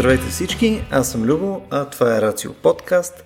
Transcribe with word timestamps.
Здравейте 0.00 0.26
всички, 0.26 0.82
аз 0.90 1.10
съм 1.10 1.24
Любо, 1.24 1.62
а 1.70 1.84
това 1.84 2.16
е 2.16 2.20
Рацио 2.20 2.52
подкаст. 2.52 3.24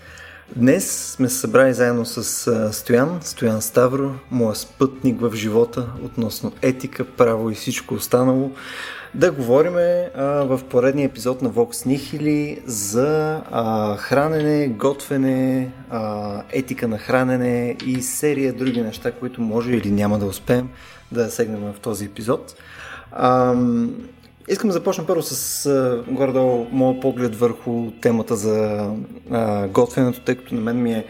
Днес 0.57 1.13
сме 1.13 1.29
се 1.29 1.39
събрали 1.39 1.75
заедно 1.75 2.07
с 2.07 2.73
Стоян, 2.73 3.21
Стоян 3.23 3.63
Ставро, 3.63 4.15
моя 4.31 4.55
спътник 4.55 5.21
в 5.21 5.35
живота 5.35 5.87
относно 6.03 6.53
етика, 6.63 7.05
право 7.05 7.51
и 7.51 7.55
всичко 7.55 7.95
останало. 7.95 8.53
Да 9.15 9.33
говорим 9.33 9.73
в 10.17 10.61
поредния 10.71 11.07
епизод 11.07 11.43
на 11.43 11.51
Vox 11.51 11.87
Nihili 11.87 12.63
за 12.67 13.43
а, 13.51 13.97
хранене, 13.97 14.69
готвене, 14.69 15.73
а, 15.91 16.43
етика 16.51 16.89
на 16.89 16.99
хранене 16.99 17.77
и 17.87 18.03
серия 18.03 18.53
други 18.53 18.83
неща, 18.83 19.13
които 19.13 19.41
може 19.41 19.73
или 19.73 19.91
няма 19.91 20.19
да 20.19 20.27
успеем 20.27 20.69
да 21.13 21.31
сегнем 21.31 21.61
в 21.61 21.81
този 21.81 22.05
епизод. 22.05 22.55
А, 23.13 23.55
Искам 24.49 24.69
да 24.69 24.73
започна 24.73 25.07
първо 25.07 25.23
с 25.23 26.03
горе-долу 26.09 26.67
моят 26.73 27.01
поглед 27.01 27.37
върху 27.37 27.91
темата 28.01 28.37
за 28.37 28.89
а, 29.31 29.69
готвенето, 29.69 30.21
тъй 30.21 30.35
като 30.35 30.55
на 30.55 30.61
мен 30.61 30.83
ми 30.83 30.93
е 30.93 31.05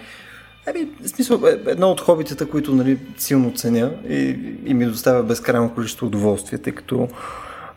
Ами, 0.67 0.89
в 1.01 1.09
смисъл, 1.09 1.41
е, 1.47 1.71
едно 1.71 1.91
от 1.91 2.01
хобитата, 2.01 2.47
които 2.47 2.75
нали, 2.75 2.99
силно 3.17 3.53
ценя 3.55 3.91
и, 4.09 4.39
и 4.67 4.75
ми 4.75 4.87
доставя 4.87 5.23
безкрайно 5.23 5.75
количество 5.75 6.07
удоволствие, 6.07 6.59
тъй 6.59 6.73
като 6.73 7.09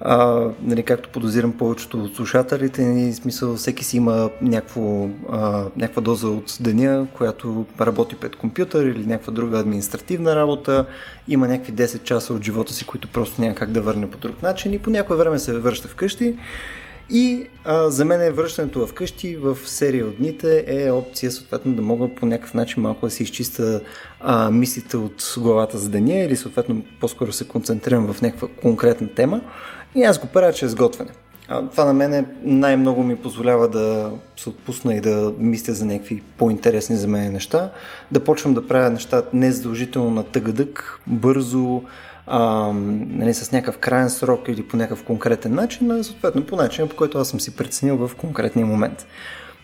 а, 0.02 0.48
нали, 0.62 0.84
както 0.84 1.10
подозирам 1.10 1.52
повечето 1.52 2.04
от 2.04 2.16
слушателите, 2.16 2.86
нали, 2.86 3.14
смисъл 3.14 3.56
всеки 3.56 3.84
си 3.84 3.98
има 3.98 4.30
някакво, 4.42 5.10
а, 5.32 5.66
някаква 5.78 6.02
доза 6.02 6.28
от 6.28 6.58
деня, 6.60 7.08
която 7.14 7.66
работи 7.82 8.16
пред 8.16 8.36
компютър 8.36 8.86
или 8.86 9.06
някаква 9.06 9.34
друга 9.34 9.60
административна 9.60 10.36
работа, 10.36 10.86
има 11.28 11.48
някакви 11.48 11.74
10 11.74 12.04
часа 12.04 12.34
от 12.34 12.44
живота 12.44 12.74
си, 12.74 12.86
които 12.86 13.08
просто 13.08 13.42
няма 13.42 13.56
как 13.56 13.72
да 13.72 13.82
върне 13.82 14.10
по 14.10 14.18
друг 14.18 14.42
начин 14.42 14.74
и 14.74 14.80
по 14.80 14.90
някое 14.90 15.18
време 15.18 15.40
се 15.40 15.60
връща 15.60 15.88
вкъщи. 15.88 16.36
И 17.10 17.48
а, 17.66 17.90
за 17.90 18.06
мен 18.06 18.22
е 18.22 18.32
връщането 18.32 18.88
вкъщи 18.88 19.36
в 19.36 19.58
серия 19.66 20.06
от 20.06 20.18
дните 20.18 20.66
е 20.68 20.92
опция 20.92 21.32
съответно 21.32 21.74
да 21.74 21.82
мога 21.82 22.16
по 22.16 22.26
някакъв 22.26 22.54
начин 22.54 22.84
малко 22.84 23.06
да 23.06 23.12
си 23.12 23.24
изчиста 23.24 23.82
а, 24.20 24.52
мислите 24.52 24.98
от 24.98 25.34
главата 25.38 25.78
за 25.78 25.90
деня 25.90 26.20
или 26.20 26.36
съответно 26.36 26.84
по-скоро 27.00 27.32
се 27.32 27.48
концентрирам 27.48 28.14
в 28.14 28.22
някаква 28.22 28.48
конкретна 28.62 29.08
тема. 29.08 29.42
И 29.98 30.04
аз 30.04 30.20
го 30.20 30.28
правя 30.28 30.54
чрез 30.54 30.76
готвене. 30.76 31.12
А, 31.48 31.68
това 31.68 31.86
на 31.86 31.94
мен 31.94 32.26
най-много 32.44 33.04
ми 33.04 33.16
позволява 33.16 33.68
да 33.68 34.12
се 34.38 34.50
отпусна 34.50 34.96
и 34.96 35.02
да 35.02 35.34
мисля 35.38 35.74
за 35.74 35.86
някакви 35.86 36.24
по-интересни 36.38 36.96
за 36.96 37.08
мен 37.08 37.34
неща, 37.34 37.72
да 38.12 38.20
почвам 38.20 38.54
да 38.54 38.68
правя 38.68 38.90
неща 38.90 39.24
не 39.34 39.52
задължително 39.52 40.10
на 40.10 40.24
тъгъдък, 40.24 41.00
бързо, 41.08 41.82
а, 42.28 42.72
нали, 43.10 43.34
с 43.34 43.52
някакъв 43.52 43.78
крайен 43.78 44.10
срок 44.10 44.48
или 44.48 44.68
по 44.68 44.78
някакъв 44.78 45.04
конкретен 45.04 45.54
начин, 45.54 45.92
а 45.92 46.04
съответно 46.04 46.46
по 46.46 46.56
начин, 46.56 46.90
по 46.90 46.96
който 46.96 47.18
аз 47.18 47.30
съм 47.30 47.40
си 47.40 47.56
преценил 47.56 48.08
в 48.08 48.16
конкретния 48.16 48.66
момент. 48.66 49.08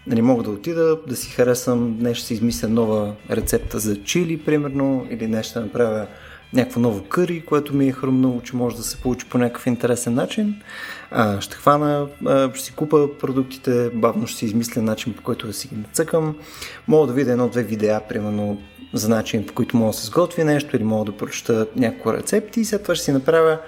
Нали, 0.07 0.21
мога 0.21 0.43
да 0.43 0.49
отида, 0.49 0.97
да 1.07 1.15
си 1.15 1.29
харесам, 1.29 1.97
днес 1.99 2.17
ще 2.17 2.27
си 2.27 2.33
измисля 2.33 2.67
нова 2.67 3.13
рецепта 3.31 3.79
за 3.79 4.03
чили, 4.03 4.37
примерно, 4.37 5.05
или 5.09 5.27
днес 5.27 5.45
ще 5.45 5.59
направя 5.59 6.07
някакво 6.53 6.79
ново 6.79 7.03
къри, 7.03 7.45
което 7.45 7.75
ми 7.75 7.87
е 7.87 7.91
хрумнало, 7.91 8.41
че 8.41 8.55
може 8.55 8.75
да 8.75 8.83
се 8.83 8.97
получи 8.97 9.29
по 9.29 9.37
някакъв 9.37 9.67
интересен 9.67 10.13
начин. 10.13 10.55
А, 11.11 11.41
ще 11.41 11.55
хвана, 11.55 12.07
а, 12.25 12.49
ще 12.53 12.65
си 12.65 12.73
купа 12.73 13.07
продуктите, 13.19 13.89
бавно 13.93 14.27
ще 14.27 14.39
си 14.39 14.45
измисля 14.45 14.81
начин 14.81 15.13
по 15.13 15.23
който 15.23 15.47
да 15.47 15.53
си 15.53 15.67
ги 15.67 15.75
нацъкам. 15.75 16.35
Мога 16.87 17.07
да 17.07 17.13
видя 17.13 17.31
едно-две 17.31 17.63
видеа, 17.63 18.01
примерно 18.09 18.61
за 18.93 19.09
начин 19.09 19.45
по 19.45 19.53
който 19.53 19.77
мога 19.77 19.91
да 19.91 19.97
се 19.97 20.05
сготви 20.05 20.43
нещо 20.43 20.75
или 20.75 20.83
мога 20.83 21.11
да 21.11 21.17
прочета 21.17 21.67
някакво 21.75 22.13
рецепти 22.13 22.59
и 22.59 22.65
след 22.65 22.83
това 22.83 22.95
ще 22.95 23.05
си 23.05 23.11
направя 23.11 23.59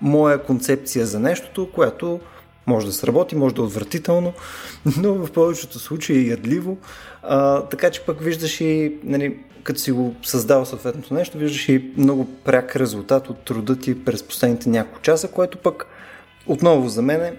моя 0.00 0.42
концепция 0.42 1.06
за 1.06 1.20
нещото, 1.20 1.68
което 1.72 2.20
може 2.66 2.86
да 2.86 2.92
сработи, 2.92 3.36
може 3.36 3.54
да 3.54 3.62
е 3.62 3.64
отвратително, 3.64 4.32
но 4.96 5.14
в 5.14 5.32
повечето 5.32 5.78
случаи 5.78 6.18
е 6.18 6.30
ядливо. 6.30 6.78
А, 7.22 7.60
така 7.60 7.90
че 7.90 8.00
пък 8.00 8.20
виждаш 8.20 8.60
и 8.60 8.96
нали, 9.04 9.36
като 9.62 9.80
си 9.80 9.92
го 9.92 10.14
създал 10.22 10.64
съответното 10.64 11.14
нещо, 11.14 11.38
виждаш 11.38 11.68
и 11.68 11.92
много 11.96 12.28
пряк 12.44 12.76
резултат 12.76 13.30
от 13.30 13.38
труда 13.38 13.78
ти 13.78 14.04
през 14.04 14.22
последните 14.22 14.68
няколко 14.68 15.00
часа, 15.00 15.28
което 15.28 15.58
пък 15.58 15.86
отново 16.46 16.88
за 16.88 17.02
мен 17.02 17.20
е, 17.20 17.34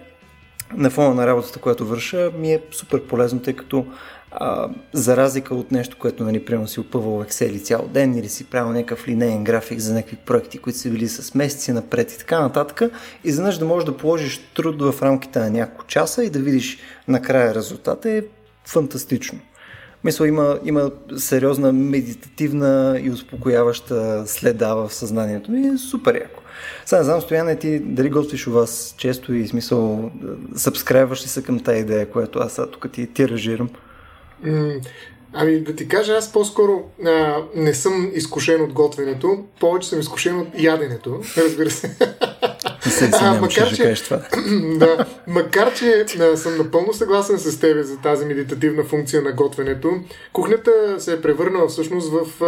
на 0.74 0.90
фона 0.90 1.14
на 1.14 1.28
работата, 1.28 1.60
която 1.60 1.86
върша, 1.86 2.32
ми 2.38 2.54
е 2.54 2.62
супер 2.72 3.04
полезно, 3.04 3.40
тъй 3.40 3.54
като 3.54 3.86
а, 4.40 4.70
за 4.94 5.18
разлика 5.18 5.56
от 5.56 5.72
нещо, 5.72 5.98
което 6.00 6.24
нали, 6.24 6.46
примерно 6.46 6.68
си 6.68 6.80
опъвал 6.80 7.24
Excel 7.24 7.64
цял 7.64 7.90
ден 7.94 8.18
или 8.18 8.30
си 8.30 8.44
правил 8.44 8.74
някакъв 8.74 9.08
линейен 9.08 9.44
график 9.44 9.80
за 9.80 9.94
някакви 9.94 10.16
проекти, 10.16 10.58
които 10.58 10.80
са 10.80 10.90
били 10.90 11.08
с 11.08 11.36
месеци 11.36 11.72
напред 11.72 12.12
и 12.12 12.18
така 12.18 12.40
нататък, 12.40 12.92
изведнъж 13.24 13.58
да 13.58 13.66
можеш 13.66 13.86
да 13.86 13.98
положиш 13.98 14.42
труд 14.56 14.82
в 14.82 15.02
рамките 15.02 15.40
на 15.40 15.50
няколко 15.50 15.86
часа 15.86 16.24
и 16.24 16.30
да 16.30 16.40
видиш 16.40 16.78
накрая 17.08 17.56
резултата 17.56 18.10
е 18.10 18.22
фантастично. 18.66 19.40
Мисля, 20.04 20.28
има, 20.28 20.60
има 20.66 20.92
сериозна 21.18 21.74
медитативна 21.74 23.00
и 23.04 23.10
успокояваща 23.10 24.24
следа 24.28 24.76
в 24.76 24.94
съзнанието 24.94 25.52
ми. 25.52 25.68
Е 25.68 25.78
супер 25.78 26.16
яко. 26.16 26.42
Сега 26.86 27.00
не 27.00 27.04
знам, 27.04 27.22
Стояне, 27.22 27.56
ти 27.56 27.80
дали 27.80 28.10
готвиш 28.10 28.48
у 28.48 28.52
вас 28.52 28.96
често 28.98 29.34
и 29.34 29.48
смисъл, 29.48 30.12
събскрайваш 30.56 31.24
ли 31.24 31.28
се 31.28 31.44
към 31.44 31.60
тази 31.60 31.80
идея, 31.80 32.12
която 32.12 32.40
аз 32.40 32.62
тук 32.72 32.92
ти 32.92 33.08
тиражирам? 33.08 33.70
Ами 35.38 35.60
да 35.60 35.76
ти 35.76 35.88
кажа, 35.88 36.14
аз 36.14 36.32
по-скоро 36.32 36.84
а, 37.06 37.44
не 37.56 37.74
съм 37.74 38.12
изкушен 38.14 38.62
от 38.62 38.74
готвенето, 38.74 39.44
повече 39.60 39.90
съм 39.90 40.00
изкушен 40.00 40.40
от 40.40 40.48
яденето, 40.60 41.20
разбира 41.38 41.70
се. 41.70 41.96
Се 42.90 43.10
а, 43.14 43.42
макар, 43.42 43.74
че, 43.74 43.94
това. 44.04 44.22
да, 44.78 45.06
макар, 45.28 45.74
че 45.74 46.06
а, 46.20 46.38
съм 46.38 46.58
напълно 46.58 46.94
съгласен 46.94 47.40
с 47.40 47.60
тебе 47.60 47.84
за 47.84 47.98
тази 47.98 48.26
медитативна 48.26 48.84
функция 48.84 49.22
на 49.22 49.32
готвенето, 49.32 49.92
кухнята 50.34 50.72
се 50.98 51.14
е 51.14 51.22
превърнала 51.22 51.68
всъщност 51.68 52.12
в 52.12 52.44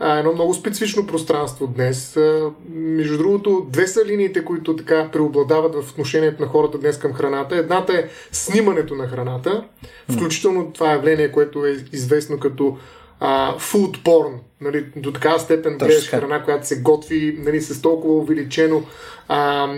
а, 0.00 0.18
едно 0.18 0.32
много 0.32 0.54
специфично 0.54 1.06
пространство 1.06 1.66
днес. 1.66 2.16
А, 2.16 2.50
между 2.74 3.18
другото, 3.18 3.66
две 3.70 3.86
са 3.86 4.04
линиите, 4.04 4.44
които 4.44 4.76
така 4.76 5.08
преобладават 5.12 5.74
в 5.74 5.90
отношението 5.90 6.42
на 6.42 6.48
хората 6.48 6.78
днес 6.78 6.98
към 6.98 7.12
храната. 7.12 7.56
Едната 7.56 7.92
е 7.92 8.08
снимането 8.32 8.94
на 8.94 9.08
храната, 9.08 9.64
включително 10.12 10.72
това 10.72 10.92
явление, 10.92 11.32
което 11.32 11.66
е 11.66 11.76
известно 11.92 12.38
като 12.38 12.78
а, 13.20 13.54
food 13.58 14.02
porn. 14.02 14.32
Нали, 14.60 14.86
до 14.96 15.12
такава 15.12 15.40
степен 15.40 15.78
гледаш 15.78 16.08
храна, 16.08 16.42
която 16.42 16.66
се 16.66 16.80
готви 16.80 17.38
нали, 17.44 17.60
с 17.60 17.82
толкова 17.82 18.14
увеличено 18.14 18.82
а, 19.28 19.68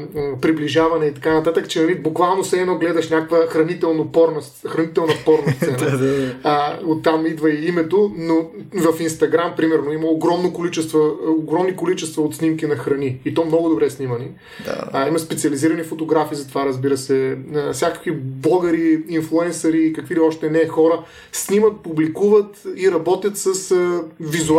приближаване 0.41 1.07
и 1.07 1.15
така 1.15 1.35
нататък, 1.35 1.69
че 1.69 1.81
нали, 1.81 1.95
буквално 1.95 2.45
се 2.45 2.61
едно 2.61 2.79
гледаш 2.79 3.11
някаква 3.11 3.47
хранително 3.47 4.13
порна, 4.13 4.41
хранителна 4.69 5.13
порна 5.25 5.53
сцена. 5.57 6.35
а, 6.45 6.79
оттам 6.87 7.27
идва 7.27 7.51
и 7.51 7.67
името, 7.69 8.13
но 8.17 8.51
в 8.75 9.01
Инстаграм, 9.01 9.53
примерно, 9.57 9.93
има 9.93 10.07
огромно 10.07 10.53
количество, 10.53 11.19
огромни 11.27 11.77
количества 11.77 12.23
от 12.23 12.35
снимки 12.35 12.67
на 12.67 12.77
храни. 12.77 13.21
И 13.25 13.35
то 13.35 13.45
много 13.45 13.69
добре 13.69 13.91
снимани. 13.91 14.29
Да. 14.65 14.85
А, 14.93 15.09
има 15.09 15.19
специализирани 15.19 15.83
фотографи 15.83 16.35
за 16.35 16.49
това, 16.49 16.67
разбира 16.67 16.97
се. 16.97 17.39
А, 17.55 17.73
всякакви 17.73 18.11
блогъри, 18.13 19.05
инфлуенсъри, 19.09 19.93
какви 19.93 20.15
ли 20.15 20.21
още 20.21 20.51
не 20.51 20.69
хора, 20.69 21.03
снимат, 21.33 21.81
публикуват 21.83 22.67
и 22.77 22.91
работят 22.91 23.37
с 23.37 23.71
а, 23.71 24.03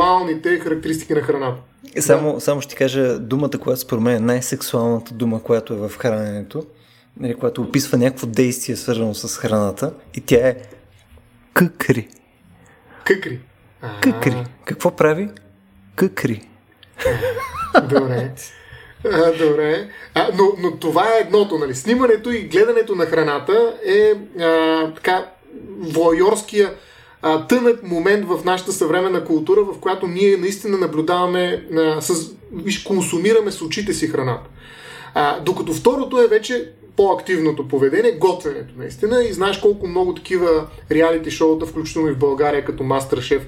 визуалните 0.10 0.60
характеристики 0.60 1.14
на 1.14 1.22
храната. 1.22 1.62
Само, 2.00 2.34
да. 2.34 2.42
само 2.42 2.62
ще 2.62 2.70
ти 2.70 2.76
кажа 2.76 3.20
думата, 3.20 3.50
която 3.60 3.82
според 3.82 4.04
мен 4.04 4.16
е 4.16 4.20
най-сексуалната 4.20 5.14
дума, 5.14 5.44
която 5.44 5.74
е 5.74 5.78
в 5.78 5.92
храненето, 5.98 6.66
нали, 7.20 7.36
която 7.36 7.62
описва 7.62 7.98
някакво 7.98 8.28
действие, 8.28 8.76
свързано 8.76 9.14
с 9.14 9.38
храната, 9.38 9.94
и 10.16 10.22
тя 10.22 10.48
е 10.48 10.56
къкри. 11.54 12.08
Къкри. 13.04 13.40
Къкри. 14.02 14.44
Какво 14.66 14.92
прави? 14.92 15.30
Къкри. 15.96 16.50
Добре. 17.90 18.32
А, 19.06 19.32
добре. 19.32 19.90
А, 20.14 20.30
но, 20.38 20.44
но 20.60 20.78
това 20.78 21.08
е 21.08 21.22
едното, 21.22 21.58
нали? 21.58 21.76
Снимането 21.76 22.32
и 22.32 22.42
гледането 22.42 22.96
на 22.96 23.06
храната 23.06 23.74
е 23.86 24.14
а, 24.44 24.94
така 24.94 25.26
воайорския 25.80 26.74
а, 27.22 27.48
тънък 27.48 27.84
момент 27.84 28.26
в 28.26 28.46
нашата 28.46 28.72
съвременна 28.72 29.26
култура, 29.26 29.64
в 29.64 29.80
която 29.80 30.08
ние 30.08 30.38
наистина 30.38 30.78
наблюдаваме, 30.78 31.66
а, 31.78 32.02
с, 32.02 32.32
виж, 32.54 32.84
консумираме 32.84 33.52
с 33.52 33.62
очите 33.62 33.94
си 33.94 34.08
храната. 34.08 34.50
А, 35.14 35.40
докато 35.40 35.74
второто 35.74 36.22
е 36.22 36.28
вече 36.28 36.72
по-активното 36.96 37.68
поведение, 37.68 38.12
готвенето 38.12 38.74
наистина. 38.78 39.24
И 39.24 39.34
знаеш 39.34 39.58
колко 39.58 39.88
много 39.88 40.14
такива 40.14 40.68
реалити 40.92 41.32
шоута, 41.32 41.66
включително 41.66 42.08
и 42.08 42.14
в 42.14 42.20
България, 42.20 42.66
като 42.66 42.84
Мастер 42.84 43.22
Шеф, 43.22 43.48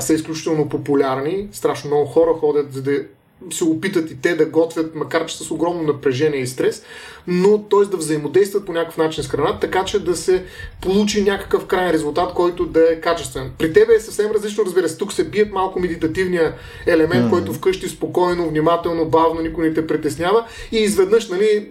са 0.00 0.14
изключително 0.14 0.68
популярни. 0.68 1.48
Страшно 1.52 1.90
много 1.90 2.06
хора 2.06 2.34
ходят, 2.34 2.72
за 2.72 2.82
да 2.82 3.04
се 3.52 3.64
опитат 3.64 4.10
и 4.10 4.20
те 4.20 4.34
да 4.34 4.46
готвят, 4.46 4.94
макар 4.94 5.26
че 5.26 5.36
с 5.36 5.50
огромно 5.50 5.82
напрежение 5.82 6.40
и 6.40 6.46
стрес, 6.46 6.82
но 7.26 7.62
т.е. 7.62 7.84
да 7.84 7.96
взаимодействат 7.96 8.66
по 8.66 8.72
някакъв 8.72 8.96
начин 8.96 9.24
с 9.24 9.28
храната, 9.28 9.60
така 9.60 9.84
че 9.84 10.04
да 10.04 10.16
се 10.16 10.44
получи 10.82 11.22
някакъв 11.22 11.66
крайен 11.66 11.90
резултат, 11.90 12.34
който 12.34 12.66
да 12.66 12.92
е 12.92 13.00
качествен. 13.00 13.50
При 13.58 13.72
тебе 13.72 13.94
е 13.94 14.00
съвсем 14.00 14.30
различно, 14.30 14.64
разбира 14.64 14.88
се. 14.88 14.98
Тук 14.98 15.12
се 15.12 15.24
бият 15.24 15.52
малко 15.52 15.80
медитативния 15.80 16.54
елемент, 16.86 17.26
mm-hmm. 17.26 17.30
който 17.30 17.52
вкъщи 17.52 17.88
спокойно, 17.88 18.48
внимателно, 18.48 19.04
бавно, 19.04 19.40
никой 19.40 19.68
не 19.68 19.74
те 19.74 19.86
притеснява 19.86 20.44
и 20.72 20.76
изведнъж 20.76 21.28
нали, 21.28 21.68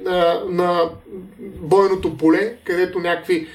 на 0.50 0.90
бойното 1.40 2.18
поле, 2.18 2.54
където 2.64 3.00
някакви 3.00 3.48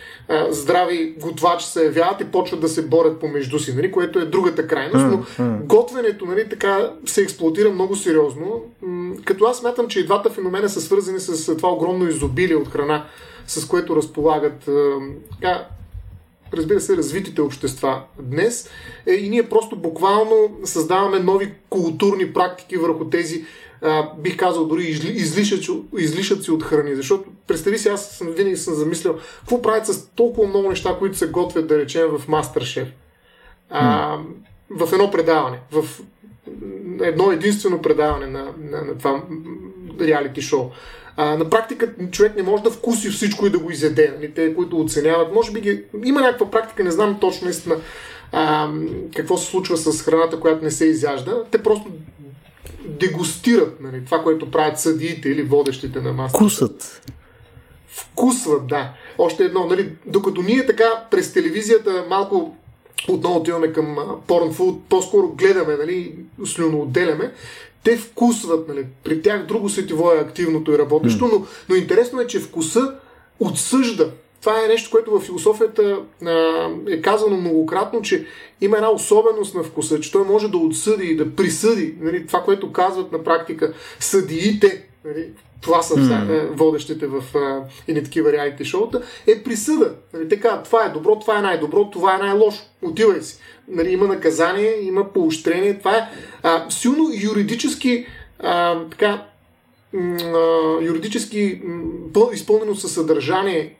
здрави 0.50 1.14
готвачи 1.20 1.66
се 1.66 1.84
явяват 1.84 2.20
и 2.20 2.24
почват 2.24 2.60
да 2.60 2.68
се 2.68 2.86
борят 2.86 3.20
помежду 3.20 3.58
си, 3.58 3.74
нали, 3.74 3.92
което 3.92 4.18
е 4.18 4.24
другата 4.24 4.66
крайност. 4.66 5.04
Но 5.04 5.24
готвенето 5.64 6.26
нали, 6.26 6.48
така 6.48 6.92
се 7.06 7.22
експлуатира 7.22 7.70
много 7.70 7.96
сериозно. 7.96 8.64
Като 9.24 9.44
аз 9.44 9.58
смятам, 9.58 9.88
че 9.88 10.00
и 10.00 10.04
двата 10.04 10.30
феномена 10.30 10.68
са 10.68 10.80
свързани 10.80 11.20
с 11.20 11.56
това 11.56 11.68
огромно 11.68 12.08
изобилие 12.08 12.56
от 12.56 12.68
храна, 12.68 13.04
с 13.46 13.68
което 13.68 13.96
разполагат 13.96 14.68
така, 15.32 15.66
разбира 16.52 16.80
се, 16.80 16.96
развитите 16.96 17.40
общества 17.40 18.02
днес. 18.18 18.70
Е, 19.06 19.12
и 19.12 19.28
ние 19.28 19.48
просто 19.48 19.76
буквално 19.76 20.58
създаваме 20.64 21.18
нови 21.18 21.52
културни 21.68 22.32
практики 22.32 22.76
върху 22.76 23.04
тези 23.04 23.44
а, 23.84 24.08
бих 24.18 24.36
казал 24.36 24.64
дори 24.64 24.82
излишъци, 25.02 25.70
излишъци 25.98 26.50
от 26.50 26.62
храни. 26.62 26.94
Защото 26.94 27.24
представи 27.46 27.78
си, 27.78 27.88
аз 27.88 28.10
съм, 28.10 28.28
винаги 28.28 28.56
съм 28.56 28.74
замислял, 28.74 29.16
какво 29.40 29.62
правят 29.62 29.86
с 29.86 30.06
толкова 30.06 30.48
много 30.48 30.68
неща, 30.68 30.96
които 30.98 31.18
се 31.18 31.26
готвят, 31.26 31.66
да 31.66 31.78
речем, 31.78 32.08
в 32.18 32.28
Мастершеф. 32.28 32.88
А, 33.70 34.18
в 34.70 34.92
едно 34.92 35.10
предаване, 35.10 35.58
в 35.72 35.84
едно 37.02 37.30
единствено 37.30 37.82
предаване 37.82 38.26
на, 38.26 38.44
на, 38.58 38.82
на 38.82 38.98
това 38.98 39.22
реалити 40.00 40.42
шоу. 40.42 40.70
А, 41.16 41.36
на 41.36 41.50
практика 41.50 41.94
човек 42.10 42.36
не 42.36 42.42
може 42.42 42.62
да 42.62 42.70
вкуси 42.70 43.08
всичко 43.10 43.46
и 43.46 43.50
да 43.50 43.58
го 43.58 43.70
изяде. 43.70 44.12
Нали? 44.16 44.34
Те, 44.34 44.54
които 44.54 44.80
оценяват, 44.80 45.34
може 45.34 45.52
би 45.52 45.60
ги... 45.60 45.82
има 46.04 46.20
някаква 46.20 46.50
практика, 46.50 46.84
не 46.84 46.90
знам 46.90 47.18
точно 47.20 47.44
наистина 47.44 47.76
а, 48.32 48.70
какво 49.16 49.36
се 49.36 49.46
случва 49.46 49.76
с 49.76 50.02
храната, 50.02 50.40
която 50.40 50.64
не 50.64 50.70
се 50.70 50.84
изяжда. 50.84 51.44
Те 51.50 51.62
просто 51.62 51.86
дегустират 52.98 53.80
нали, 53.80 54.04
това, 54.04 54.22
което 54.22 54.50
правят 54.50 54.80
съдиите 54.80 55.28
или 55.28 55.42
водещите 55.42 56.00
на 56.00 56.12
масата. 56.12 56.38
Вкусът. 56.38 57.10
Вкусват, 57.88 58.66
да. 58.66 58.92
Още 59.18 59.44
едно, 59.44 59.66
нали, 59.66 59.92
докато 60.06 60.42
ние 60.42 60.66
така 60.66 61.06
през 61.10 61.32
телевизията 61.32 62.04
малко 62.08 62.56
отново 63.08 63.36
отиваме 63.36 63.72
към 63.72 63.96
порнфуд, 64.26 64.82
по-скоро 64.88 65.28
гледаме, 65.28 65.76
нали, 65.76 66.14
слюно 66.44 66.80
отделяме, 66.80 67.32
те 67.82 67.96
вкусват, 67.96 68.68
нали, 68.68 68.86
при 69.04 69.22
тях 69.22 69.46
друго 69.46 69.68
сетиво 69.68 70.12
е 70.12 70.20
активното 70.20 70.72
и 70.72 70.78
работещо, 70.78 71.24
mm. 71.24 71.32
но, 71.32 71.46
но 71.68 71.74
интересно 71.74 72.20
е, 72.20 72.26
че 72.26 72.40
вкуса 72.40 72.94
отсъжда 73.40 74.10
това 74.44 74.64
е 74.64 74.68
нещо, 74.68 74.90
което 74.90 75.10
в 75.10 75.20
философията 75.20 76.00
а, 76.26 76.68
е 76.88 77.02
казано 77.02 77.36
многократно, 77.36 78.02
че 78.02 78.26
има 78.60 78.76
една 78.76 78.90
особеност 78.90 79.54
на 79.54 79.62
вкуса, 79.62 80.00
че 80.00 80.12
той 80.12 80.24
може 80.24 80.48
да 80.48 80.58
отсъди 80.58 81.06
и 81.06 81.16
да 81.16 81.36
присъди. 81.36 81.94
Нали, 82.00 82.26
това, 82.26 82.42
което 82.42 82.72
казват 82.72 83.12
на 83.12 83.24
практика 83.24 83.72
съдиите, 84.00 84.84
нали, 85.04 85.26
това 85.60 85.82
са 85.82 85.94
mm. 85.94 86.50
водещите 86.50 87.06
в 87.06 87.24
едни 87.88 88.04
такива 88.04 88.32
реалити 88.32 88.64
шоута, 88.64 89.02
е 89.26 89.42
присъда. 89.42 89.94
Нали, 90.14 90.28
така, 90.28 90.62
това 90.62 90.84
е 90.84 90.90
добро, 90.90 91.18
това 91.18 91.38
е 91.38 91.42
най-добро, 91.42 91.90
това 91.90 92.14
е 92.14 92.18
най-лошо. 92.18 92.62
Отивай 92.82 93.22
си. 93.22 93.38
Нали, 93.68 93.92
има 93.92 94.06
наказание, 94.06 94.82
има 94.82 95.12
поощрение. 95.12 95.78
Това 95.78 95.96
е 95.96 96.08
а, 96.42 96.70
силно 96.70 97.10
юридически 97.22 98.06
а, 98.38 98.84
така, 98.90 99.24
юридически 100.82 101.62
изпълнено 102.32 102.74
със 102.74 102.94
съдържание 102.94 103.76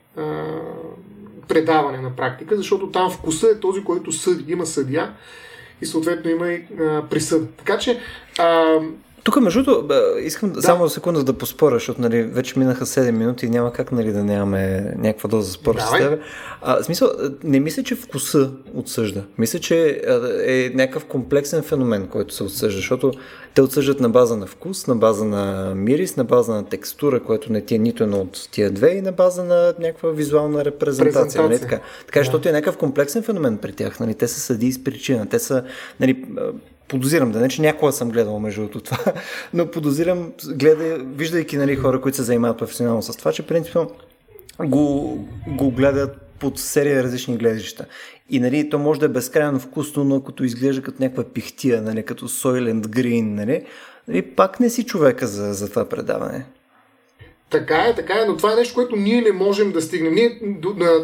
предаване 1.47 1.97
на 1.97 2.15
практика, 2.15 2.57
защото 2.57 2.91
там 2.91 3.11
вкуса 3.11 3.47
е 3.47 3.59
този, 3.59 3.83
който 3.83 4.11
съди. 4.11 4.51
Има 4.51 4.65
съдия 4.65 5.13
и 5.81 5.85
съответно 5.85 6.31
има 6.31 6.47
и 6.47 6.65
присъда. 7.09 7.47
Така 7.47 7.77
че 7.77 7.99
а, 8.39 8.79
тук, 9.25 9.41
между 9.41 9.63
другото, 9.63 9.93
искам 10.19 10.51
да. 10.51 10.61
само 10.61 10.89
секунда 10.89 11.23
да 11.23 11.33
поспоря, 11.33 11.75
защото 11.75 12.01
нали, 12.01 12.23
вече 12.23 12.59
минаха 12.59 12.85
7 12.85 13.11
минути 13.11 13.45
и 13.45 13.49
няма 13.49 13.73
как 13.73 13.91
нали, 13.91 14.11
да 14.11 14.23
нямаме 14.23 14.93
някаква 14.97 15.29
доза 15.29 15.51
спор 15.51 15.75
с 15.79 15.97
теб. 15.97 16.19
А, 16.61 16.83
смисъл, 16.83 17.09
не 17.43 17.59
мисля, 17.59 17.83
че 17.83 17.95
вкуса 17.95 18.51
отсъжда. 18.73 19.23
Мисля, 19.37 19.59
че 19.59 20.01
е 20.45 20.71
някакъв 20.75 21.05
комплексен 21.05 21.63
феномен, 21.63 22.07
който 22.07 22.33
се 22.33 22.43
отсъжда, 22.43 22.77
защото 22.77 23.11
те 23.53 23.61
отсъждат 23.61 23.99
на 23.99 24.09
база 24.09 24.37
на 24.37 24.45
вкус, 24.45 24.87
на 24.87 24.95
база 24.95 25.25
на 25.25 25.73
мирис, 25.75 26.17
на 26.17 26.23
база 26.23 26.53
на 26.53 26.65
текстура, 26.65 27.23
което 27.23 27.51
не 27.51 27.61
ти 27.61 27.75
е 27.75 27.77
нито 27.77 28.03
едно 28.03 28.17
от 28.17 28.49
тия 28.51 28.71
две 28.71 28.91
и 28.91 29.01
на 29.01 29.11
база 29.11 29.43
на 29.43 29.73
някаква 29.79 30.09
визуална 30.09 30.65
репрезентация. 30.65 31.43
Нали, 31.43 31.59
така, 31.59 31.79
така 32.05 32.19
да. 32.19 32.23
защото 32.23 32.49
е 32.49 32.51
някакъв 32.51 32.77
комплексен 32.77 33.23
феномен 33.23 33.57
при 33.57 33.71
тях. 33.71 33.99
Нали, 33.99 34.13
те 34.13 34.27
са 34.27 34.39
съди 34.39 34.71
с 34.71 34.83
причина. 34.83 35.29
Те 35.29 35.39
са 35.39 35.63
нали, 35.99 36.25
подозирам, 36.87 37.31
да 37.31 37.39
не, 37.39 37.49
че 37.49 37.61
някога 37.61 37.91
съм 37.91 38.09
гледал 38.09 38.39
между 38.39 38.67
това, 38.67 38.97
но 39.53 39.71
подозирам, 39.71 40.33
гледа, 40.47 40.97
виждайки 40.99 41.57
нали, 41.57 41.75
хора, 41.75 42.01
които 42.01 42.17
се 42.17 42.23
занимават 42.23 42.57
професионално 42.57 43.01
с 43.01 43.17
това, 43.17 43.31
че 43.31 43.47
принципно 43.47 43.91
го, 44.59 45.17
го 45.47 45.71
гледат 45.71 46.25
под 46.39 46.59
серия 46.59 47.03
различни 47.03 47.37
гледаща. 47.37 47.85
И 48.29 48.39
нали, 48.39 48.69
то 48.69 48.79
може 48.79 48.99
да 48.99 49.05
е 49.05 49.09
безкрайно 49.09 49.59
вкусно, 49.59 50.03
но 50.03 50.23
като 50.23 50.43
изглежда 50.43 50.81
като 50.81 51.03
някаква 51.03 51.23
пихтия, 51.23 51.81
нали, 51.81 52.03
като 52.03 52.27
Soylent 52.27 52.85
Green, 52.85 53.21
нали, 53.21 53.65
нали, 54.07 54.21
пак 54.21 54.59
не 54.59 54.69
си 54.69 54.85
човека 54.85 55.27
за, 55.27 55.53
за 55.53 55.69
това 55.69 55.89
предаване. 55.89 56.45
Така 57.49 57.77
е, 57.77 57.95
така 57.95 58.13
е, 58.13 58.25
но 58.25 58.37
това 58.37 58.53
е 58.53 58.55
нещо, 58.55 58.73
което 58.73 58.95
ние 58.95 59.21
не 59.21 59.31
можем 59.31 59.71
да 59.71 59.81
стигнем. 59.81 60.13
Ние, 60.13 60.39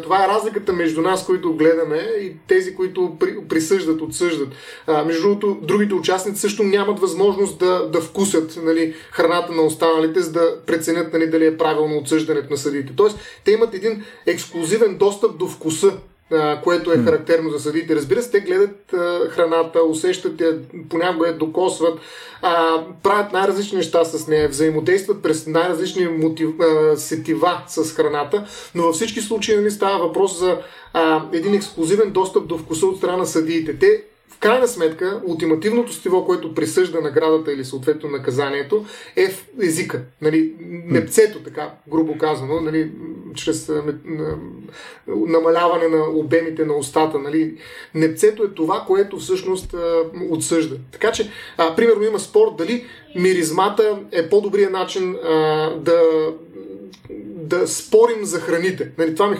това 0.02 0.24
е 0.24 0.28
разликата 0.28 0.72
между 0.72 1.02
нас, 1.02 1.26
които 1.26 1.56
гледаме 1.56 1.96
и 2.20 2.32
тези, 2.48 2.74
които 2.74 3.16
при, 3.20 3.40
присъждат, 3.48 4.00
отсъждат. 4.00 4.48
А, 4.86 5.04
между 5.04 5.22
другото, 5.22 5.58
другите 5.62 5.94
участници 5.94 6.40
също 6.40 6.62
нямат 6.62 7.00
възможност 7.00 7.58
да, 7.58 7.88
да 7.88 8.00
вкусят 8.00 8.58
нали, 8.62 8.94
храната 9.10 9.52
на 9.52 9.62
останалите, 9.62 10.20
за 10.20 10.32
да 10.32 10.56
преценят 10.66 11.12
нали, 11.12 11.26
дали 11.26 11.46
е 11.46 11.58
правилно 11.58 11.98
отсъждането 11.98 12.50
на 12.50 12.56
съдите. 12.56 12.92
Тоест, 12.96 13.18
те 13.44 13.52
имат 13.52 13.74
един 13.74 14.04
ексклюзивен 14.26 14.96
достъп 14.96 15.38
до 15.38 15.48
вкуса 15.48 15.92
което 16.64 16.92
е 16.92 16.98
характерно 16.98 17.50
за 17.50 17.60
съдите. 17.60 17.94
Разбира 17.94 18.22
се, 18.22 18.30
те 18.30 18.40
гледат 18.40 18.92
а, 18.92 19.28
храната, 19.28 19.82
усещат 19.82 20.40
я, 20.40 20.58
понякога 20.88 21.26
я 21.26 21.38
докосват, 21.38 21.98
а, 22.42 22.84
правят 23.02 23.32
най-различни 23.32 23.78
неща 23.78 24.04
с 24.04 24.28
нея, 24.28 24.48
взаимодействат 24.48 25.22
през 25.22 25.46
най-различни 25.46 26.08
мотив, 26.08 26.48
а, 26.60 26.96
сетива 26.96 27.62
с 27.66 27.94
храната, 27.94 28.46
но 28.74 28.82
във 28.82 28.94
всички 28.94 29.20
случаи 29.20 29.56
нали, 29.56 29.70
става 29.70 30.06
въпрос 30.06 30.38
за 30.38 30.58
а, 30.92 31.24
един 31.32 31.54
ексклюзивен 31.54 32.10
достъп 32.10 32.46
до 32.46 32.58
вкуса 32.58 32.86
от 32.86 32.96
страна 32.96 33.16
на 33.16 33.26
съдиите. 33.26 33.78
Те 33.78 34.02
крайна 34.42 34.68
сметка, 34.68 35.20
ултимативното 35.26 35.92
стиво, 35.92 36.26
което 36.26 36.54
присъжда 36.54 37.00
наградата 37.00 37.52
или 37.52 37.64
съответно 37.64 38.08
наказанието, 38.08 38.84
е 39.16 39.28
в 39.28 39.46
езика. 39.62 40.02
Нали, 40.22 40.54
непцето, 40.86 41.38
така 41.38 41.70
грубо 41.88 42.18
казано, 42.18 42.60
нали, 42.60 42.90
чрез 43.34 43.72
намаляване 45.06 45.88
на 45.88 46.04
обемите 46.10 46.64
на 46.64 46.76
устата. 46.76 47.18
Нали. 47.18 47.56
Непцето 47.94 48.42
е 48.44 48.54
това, 48.54 48.84
което 48.86 49.18
всъщност 49.18 49.74
отсъжда. 50.30 50.76
Така 50.92 51.12
че, 51.12 51.30
а, 51.58 51.76
примерно 51.76 52.02
има 52.02 52.18
спор 52.18 52.54
дали 52.58 52.84
миризмата 53.16 53.98
е 54.12 54.28
по-добрият 54.28 54.72
начин 54.72 55.16
а, 55.24 55.70
да 55.76 56.02
да 57.52 57.68
спорим 57.68 58.24
за 58.24 58.40
храните. 58.40 58.90
Нали, 58.98 59.14
това 59.14 59.30
ми 59.30 59.36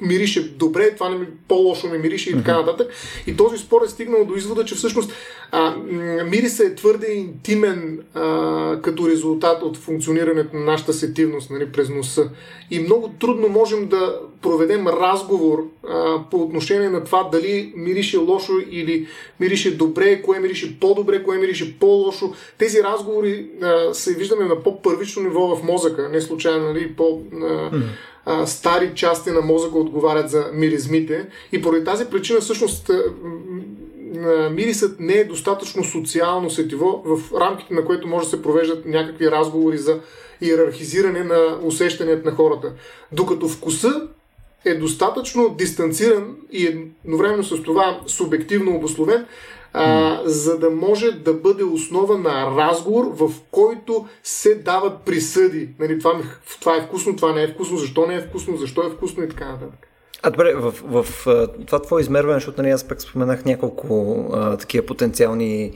мирише 0.00 0.48
добре, 0.48 0.94
това 0.94 1.08
не 1.08 1.18
ми, 1.18 1.26
по-лошо 1.48 1.88
ми 1.88 1.98
мирише 1.98 2.30
и 2.30 2.32
така 2.32 2.56
нататък. 2.56 2.92
И 3.26 3.36
този 3.36 3.58
спор 3.58 3.82
е 3.84 3.88
стигнал 3.88 4.24
до 4.24 4.34
извода, 4.34 4.64
че 4.64 4.74
всъщност 4.74 5.12
а, 5.52 5.76
мириса 6.24 6.64
е 6.64 6.74
твърде 6.74 7.12
интимен 7.12 8.00
а, 8.14 8.78
като 8.82 9.08
резултат 9.08 9.62
от 9.62 9.76
функционирането 9.76 10.56
на 10.56 10.64
нашата 10.64 10.92
сетивност 10.92 11.50
нали, 11.50 11.72
през 11.72 11.88
носа. 11.88 12.30
И 12.70 12.80
много 12.80 13.08
трудно 13.20 13.48
можем 13.48 13.88
да 13.88 14.20
проведем 14.42 14.88
разговор 14.88 15.68
а, 15.88 16.18
по 16.30 16.36
отношение 16.36 16.88
на 16.88 17.04
това 17.04 17.28
дали 17.32 17.72
мирише 17.76 18.16
лошо 18.16 18.52
или 18.70 19.06
мирише 19.40 19.76
добре, 19.76 20.22
кое 20.22 20.40
мирише 20.40 20.80
по-добре, 20.80 21.22
кое 21.22 21.38
мирише 21.38 21.78
по-лошо. 21.78 22.32
Тези 22.58 22.82
разговори 22.82 23.46
а, 23.62 23.94
се 23.94 24.14
виждаме 24.14 24.44
на 24.44 24.62
по-първично 24.62 25.22
ниво 25.22 25.56
в 25.56 25.62
мозъка, 25.62 26.08
не 26.08 26.20
случайно, 26.20 26.66
нали, 26.66 26.94
по... 26.96 27.22
А, 27.42 27.70
стари 28.46 28.92
части 28.94 29.30
на 29.30 29.40
мозъка 29.40 29.78
отговарят 29.78 30.30
за 30.30 30.50
миризмите 30.52 31.26
и 31.52 31.62
поради 31.62 31.84
тази 31.84 32.04
причина 32.04 32.40
всъщност 32.40 32.90
мирисът 34.50 35.00
не 35.00 35.12
е 35.12 35.24
достатъчно 35.24 35.84
социално 35.84 36.50
сетиво, 36.50 37.02
в 37.06 37.40
рамките 37.40 37.74
на 37.74 37.84
което 37.84 38.08
може 38.08 38.24
да 38.24 38.30
се 38.30 38.42
провеждат 38.42 38.86
някакви 38.86 39.30
разговори 39.30 39.78
за 39.78 40.00
иерархизиране 40.40 41.24
на 41.24 41.58
усещанията 41.62 42.30
на 42.30 42.36
хората. 42.36 42.72
Докато 43.12 43.48
вкуса 43.48 44.08
е 44.64 44.74
достатъчно 44.74 45.54
дистанциран 45.58 46.36
и 46.52 46.66
едновременно 47.04 47.44
с 47.44 47.62
това 47.62 48.00
субективно 48.06 48.76
обословен, 48.76 49.26
а, 49.72 50.18
за 50.24 50.58
да 50.58 50.70
може 50.70 51.10
да 51.10 51.34
бъде 51.34 51.64
основа 51.64 52.18
на 52.18 52.46
разговор, 52.56 53.04
в 53.12 53.30
който 53.50 54.06
се 54.22 54.54
дават 54.54 55.02
присъди. 55.02 55.68
Нали, 55.78 55.98
това, 55.98 56.14
ми, 56.14 56.24
това 56.60 56.76
е 56.76 56.82
вкусно, 56.82 57.16
това 57.16 57.32
не 57.32 57.42
е 57.42 57.48
вкусно, 57.48 57.76
защо 57.76 58.06
не 58.06 58.14
е 58.14 58.20
вкусно, 58.20 58.56
защо 58.56 58.86
е 58.86 58.90
вкусно 58.90 59.24
и 59.24 59.28
така 59.28 59.48
нататък. 59.48 59.86
А 60.22 60.30
добре, 60.30 60.54
в, 60.54 60.74
в, 60.84 61.02
в 61.02 61.48
това 61.66 61.82
твое 61.82 62.02
измерване, 62.02 62.36
защото 62.36 62.62
нали, 62.62 62.72
аз 62.72 62.88
пък 62.88 63.02
споменах 63.02 63.44
няколко 63.44 64.26
а, 64.32 64.56
такива 64.56 64.86
потенциални 64.86 65.72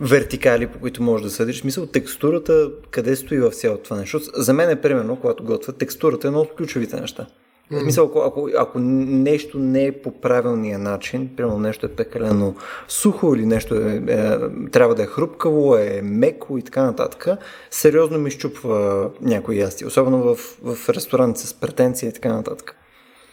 вертикали, 0.00 0.66
по 0.66 0.78
които 0.78 1.02
можеш 1.02 1.24
да 1.24 1.30
съдиш. 1.30 1.60
Смисъл, 1.60 1.86
текстурата 1.86 2.70
къде 2.90 3.16
стои 3.16 3.38
в 3.38 3.50
цялото 3.50 3.82
това 3.82 3.96
нещо? 3.96 4.20
За 4.34 4.52
мен 4.52 4.70
е 4.70 4.80
примерно, 4.80 5.16
когато 5.16 5.44
готвя, 5.44 5.72
текстурата 5.72 6.26
е 6.26 6.28
едно 6.28 6.40
от 6.40 6.54
ключовите 6.54 7.00
неща. 7.00 7.26
В 7.70 7.80
смисъл, 7.80 8.04
ако, 8.04 8.18
ако, 8.18 8.50
ако 8.58 8.78
нещо 8.78 9.58
не 9.58 9.86
е 9.86 9.92
по 9.92 10.20
правилния 10.20 10.78
начин, 10.78 11.30
примерно 11.36 11.58
нещо 11.58 11.86
е 11.86 11.88
пекалено 11.88 12.54
сухо 12.88 13.34
или 13.34 13.46
нещо 13.46 13.74
е, 13.74 14.02
е, 14.08 14.38
трябва 14.70 14.94
да 14.94 15.02
е 15.02 15.06
хрупкаво, 15.06 15.76
е 15.76 16.00
меко 16.02 16.58
и 16.58 16.62
така 16.62 16.82
нататък, 16.82 17.26
сериозно 17.70 18.18
ми 18.18 18.30
щупва 18.30 19.10
някои 19.20 19.58
ясти, 19.58 19.86
особено 19.86 20.22
в, 20.22 20.38
в 20.62 20.88
ресторант 20.88 21.38
с 21.38 21.54
претенция 21.54 22.08
и 22.08 22.12
така 22.12 22.32
нататък. 22.32 22.76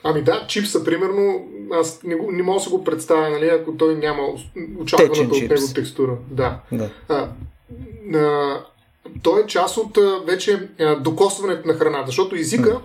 Ами 0.03 0.23
да, 0.23 0.45
чипса, 0.47 0.83
примерно, 0.83 1.47
аз 1.73 2.03
не, 2.03 2.15
не 2.31 2.43
мога 2.43 2.59
да 2.59 2.63
се 2.63 2.69
го 2.69 2.83
представя, 2.83 3.29
нали, 3.29 3.47
ако 3.47 3.77
той 3.77 3.95
няма 3.95 4.21
очакваната 4.79 5.21
от 5.21 5.41
него 5.41 5.73
текстура. 5.75 6.17
Да. 6.29 6.59
да. 6.71 6.89
А, 7.09 7.27
а, 8.15 8.57
той 9.23 9.41
е 9.41 9.47
част 9.47 9.77
от 9.77 9.97
вече 10.27 10.69
а, 10.79 10.95
докосването 10.95 11.67
на 11.67 11.73
храната, 11.73 12.07
защото 12.07 12.35
езика 12.35 12.81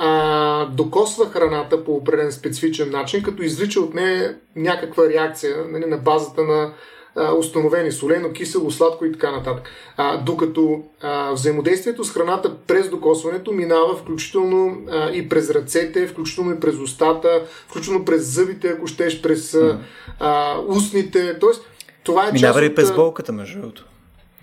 а, 0.00 0.66
докосва 0.66 1.26
храната 1.26 1.84
по 1.84 1.92
определен 1.92 2.32
специфичен 2.32 2.90
начин, 2.90 3.22
като 3.22 3.42
излича 3.42 3.80
от 3.80 3.94
нея 3.94 4.36
някаква 4.56 5.08
реакция 5.08 5.56
нали, 5.70 5.86
на 5.86 5.96
базата 5.96 6.44
на 6.44 6.72
а, 7.16 7.32
установени 7.32 7.92
солено, 7.92 8.32
кисело, 8.32 8.70
сладко 8.70 9.04
и 9.04 9.12
така 9.12 9.30
нататък. 9.30 9.70
А, 9.96 10.16
докато 10.16 10.82
а, 11.00 11.32
взаимодействието 11.32 12.04
с 12.04 12.12
храната 12.12 12.56
през 12.66 12.90
докосването 12.90 13.52
минава 13.52 13.96
включително 13.96 14.76
а, 14.90 15.10
и 15.10 15.28
през 15.28 15.50
ръцете, 15.50 16.06
включително 16.06 16.52
и 16.52 16.60
през 16.60 16.76
устата, 16.76 17.42
включително 17.68 18.04
през 18.04 18.34
зъбите, 18.34 18.68
ако 18.68 18.86
щеш, 18.86 19.22
през 19.22 19.54
а, 19.54 19.78
а, 20.18 20.58
устните. 20.68 21.38
Тоест, 21.38 21.62
това 22.04 22.28
е 22.28 22.32
Минава 22.32 22.60
част 22.60 22.70
ли 22.70 22.74
през 22.74 22.94
болката, 22.94 23.32
между 23.32 23.60
другото? 23.60 23.86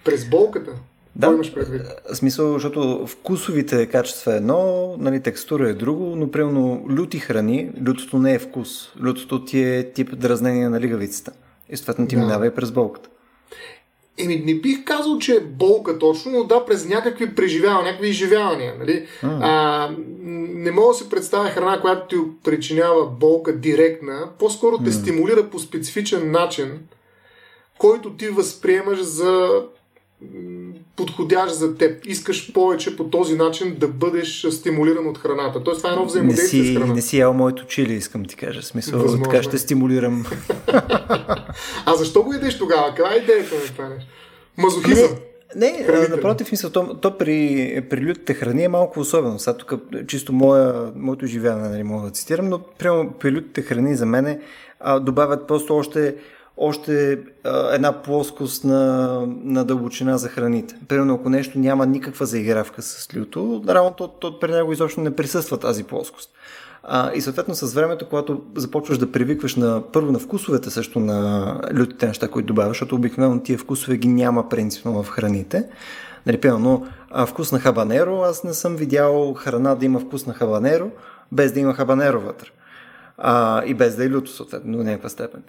През 0.03 0.29
болката? 0.29 0.71
Да, 1.15 1.27
имаш 1.27 1.53
предвид? 1.53 1.81
смисъл, 2.13 2.53
защото 2.53 3.07
вкусовите 3.07 3.85
качества 3.85 4.33
е 4.33 4.37
едно, 4.37 4.95
нали, 4.99 5.21
текстура 5.21 5.69
е 5.69 5.73
друго, 5.73 6.15
но 6.15 6.31
примерно 6.31 6.85
люти 6.89 7.19
храни, 7.19 7.71
лютото 7.87 8.17
не 8.17 8.33
е 8.33 8.39
вкус. 8.39 8.91
Лютото 9.05 9.45
ти 9.45 9.63
е 9.63 9.91
тип 9.93 10.15
дразнение 10.15 10.69
на 10.69 10.79
лигавицата. 10.79 11.31
И 11.69 11.77
съответно 11.77 12.07
ти 12.07 12.15
да. 12.15 12.21
минава 12.21 12.47
и 12.47 12.51
през 12.51 12.71
болката. 12.71 13.09
Еми, 14.17 14.43
не 14.45 14.55
бих 14.55 14.83
казал, 14.83 15.19
че 15.19 15.35
е 15.35 15.39
болка 15.39 15.99
точно, 15.99 16.31
но 16.31 16.43
да, 16.43 16.65
през 16.65 16.87
някакви 16.87 17.35
преживявания, 17.35 17.83
някакви 17.83 18.09
изживявания. 18.09 18.73
Нали? 18.79 19.07
А. 19.23 19.39
А, 19.41 19.91
не 20.23 20.71
мога 20.71 20.87
да 20.87 20.93
се 20.93 21.09
представя 21.09 21.49
храна, 21.49 21.81
която 21.81 22.07
ти 22.07 22.15
причинява 22.43 23.05
болка 23.05 23.57
директна, 23.57 24.29
по-скоро 24.39 24.77
те 24.77 24.91
стимулира 24.91 25.49
по 25.49 25.59
специфичен 25.59 26.31
начин, 26.31 26.79
който 27.77 28.13
ти 28.13 28.29
възприемаш 28.29 29.01
за 29.01 29.63
подходящ 30.95 31.55
за 31.55 31.77
теб. 31.77 32.05
Искаш 32.05 32.53
повече 32.53 32.97
по 32.97 33.03
този 33.03 33.35
начин 33.35 33.75
да 33.79 33.87
бъдеш 33.87 34.47
стимулиран 34.49 35.07
от 35.07 35.17
храната. 35.17 35.63
Тоест 35.63 35.79
това 35.79 35.89
е 35.89 35.93
едно 35.93 36.05
взаимодействие 36.05 36.59
не 36.59 36.65
си, 36.65 36.73
с 36.73 36.77
храната. 36.77 36.93
Не 36.93 37.01
си 37.01 37.17
ял 37.17 37.33
моето 37.33 37.65
чили, 37.65 37.93
искам 37.93 38.25
ти 38.25 38.35
кажа. 38.35 38.61
Смисъл, 38.61 38.99
Възможно 38.99 39.23
така 39.23 39.43
ще 39.43 39.55
е. 39.55 39.59
стимулирам. 39.59 40.25
а 41.85 41.95
защо 41.95 42.23
го 42.23 42.33
идеш 42.33 42.57
тогава? 42.57 42.87
Каква 42.87 43.13
е 43.13 43.17
идеята 43.17 43.55
на 43.55 43.61
това 43.61 43.89
нещо? 43.89 44.09
Мазохизъм. 44.57 45.09
Не, 45.55 45.71
не 45.71 46.07
напротив, 46.07 46.51
мисля, 46.51 46.69
то, 46.69 46.97
то 47.01 47.17
при, 47.17 47.81
при 47.89 48.09
лютите 48.09 48.33
храни 48.33 48.63
е 48.63 48.67
малко 48.67 48.99
особено. 48.99 49.39
Сега 49.39 49.57
тук 49.57 49.73
чисто 50.07 50.33
моя, 50.33 50.91
моето 50.95 51.25
живеене, 51.27 51.69
нали, 51.69 51.83
мога 51.83 52.05
да 52.05 52.11
цитирам, 52.11 52.49
но 52.49 52.59
прямо 52.59 53.11
при 53.19 53.31
лютите 53.31 53.61
храни 53.61 53.95
за 53.95 54.05
мене 54.05 54.39
а, 54.79 54.99
добавят 54.99 55.47
просто 55.47 55.75
още 55.75 56.15
още 56.57 57.19
една 57.71 58.01
плоскост 58.01 58.63
на, 58.63 59.19
на 59.43 59.65
дълбочина 59.65 60.17
за 60.17 60.29
храните. 60.29 60.75
Примерно, 60.87 61.13
ако 61.15 61.29
нещо 61.29 61.59
няма 61.59 61.85
никаква 61.85 62.25
заигравка 62.25 62.81
с 62.81 63.15
люто, 63.15 63.61
наравно 63.65 63.91
то, 63.91 64.07
то 64.07 64.39
при 64.39 64.51
него 64.51 64.73
изобщо 64.73 65.01
не 65.01 65.15
присъства 65.15 65.57
тази 65.57 65.83
плоскост. 65.83 66.29
А, 66.83 67.13
и 67.13 67.21
съответно 67.21 67.55
с 67.55 67.73
времето, 67.73 68.09
когато 68.09 68.41
започваш 68.55 68.97
да 68.97 69.11
привикваш 69.11 69.55
на, 69.55 69.83
първо 69.93 70.11
на 70.11 70.19
вкусовете 70.19 70.69
също 70.69 70.99
на 70.99 71.61
лютите 71.79 72.07
неща, 72.07 72.27
които 72.27 72.45
добавяш, 72.45 72.69
защото 72.69 72.95
обикновено 72.95 73.41
тия 73.41 73.57
вкусове 73.57 73.97
ги 73.97 74.07
няма 74.07 74.49
принципно 74.49 75.03
в 75.03 75.09
храните. 75.09 75.67
Нали, 76.25 76.37
примерно, 76.37 76.87
вкус 77.27 77.51
на 77.51 77.59
хабанеро, 77.59 78.21
аз 78.21 78.43
не 78.43 78.53
съм 78.53 78.75
видял 78.75 79.33
храна 79.33 79.75
да 79.75 79.85
има 79.85 79.99
вкус 79.99 80.25
на 80.25 80.33
хабанеро, 80.33 80.91
без 81.31 81.51
да 81.51 81.59
има 81.59 81.73
хабанеро 81.73 82.21
вътре. 82.21 82.47
А, 83.17 83.63
и 83.65 83.73
без 83.73 83.95
да 83.95 84.05
е 84.05 84.09
люто, 84.09 84.31
съответно, 84.31 84.77
до 84.77 84.83
някаква 84.83 85.09
степен. 85.09 85.43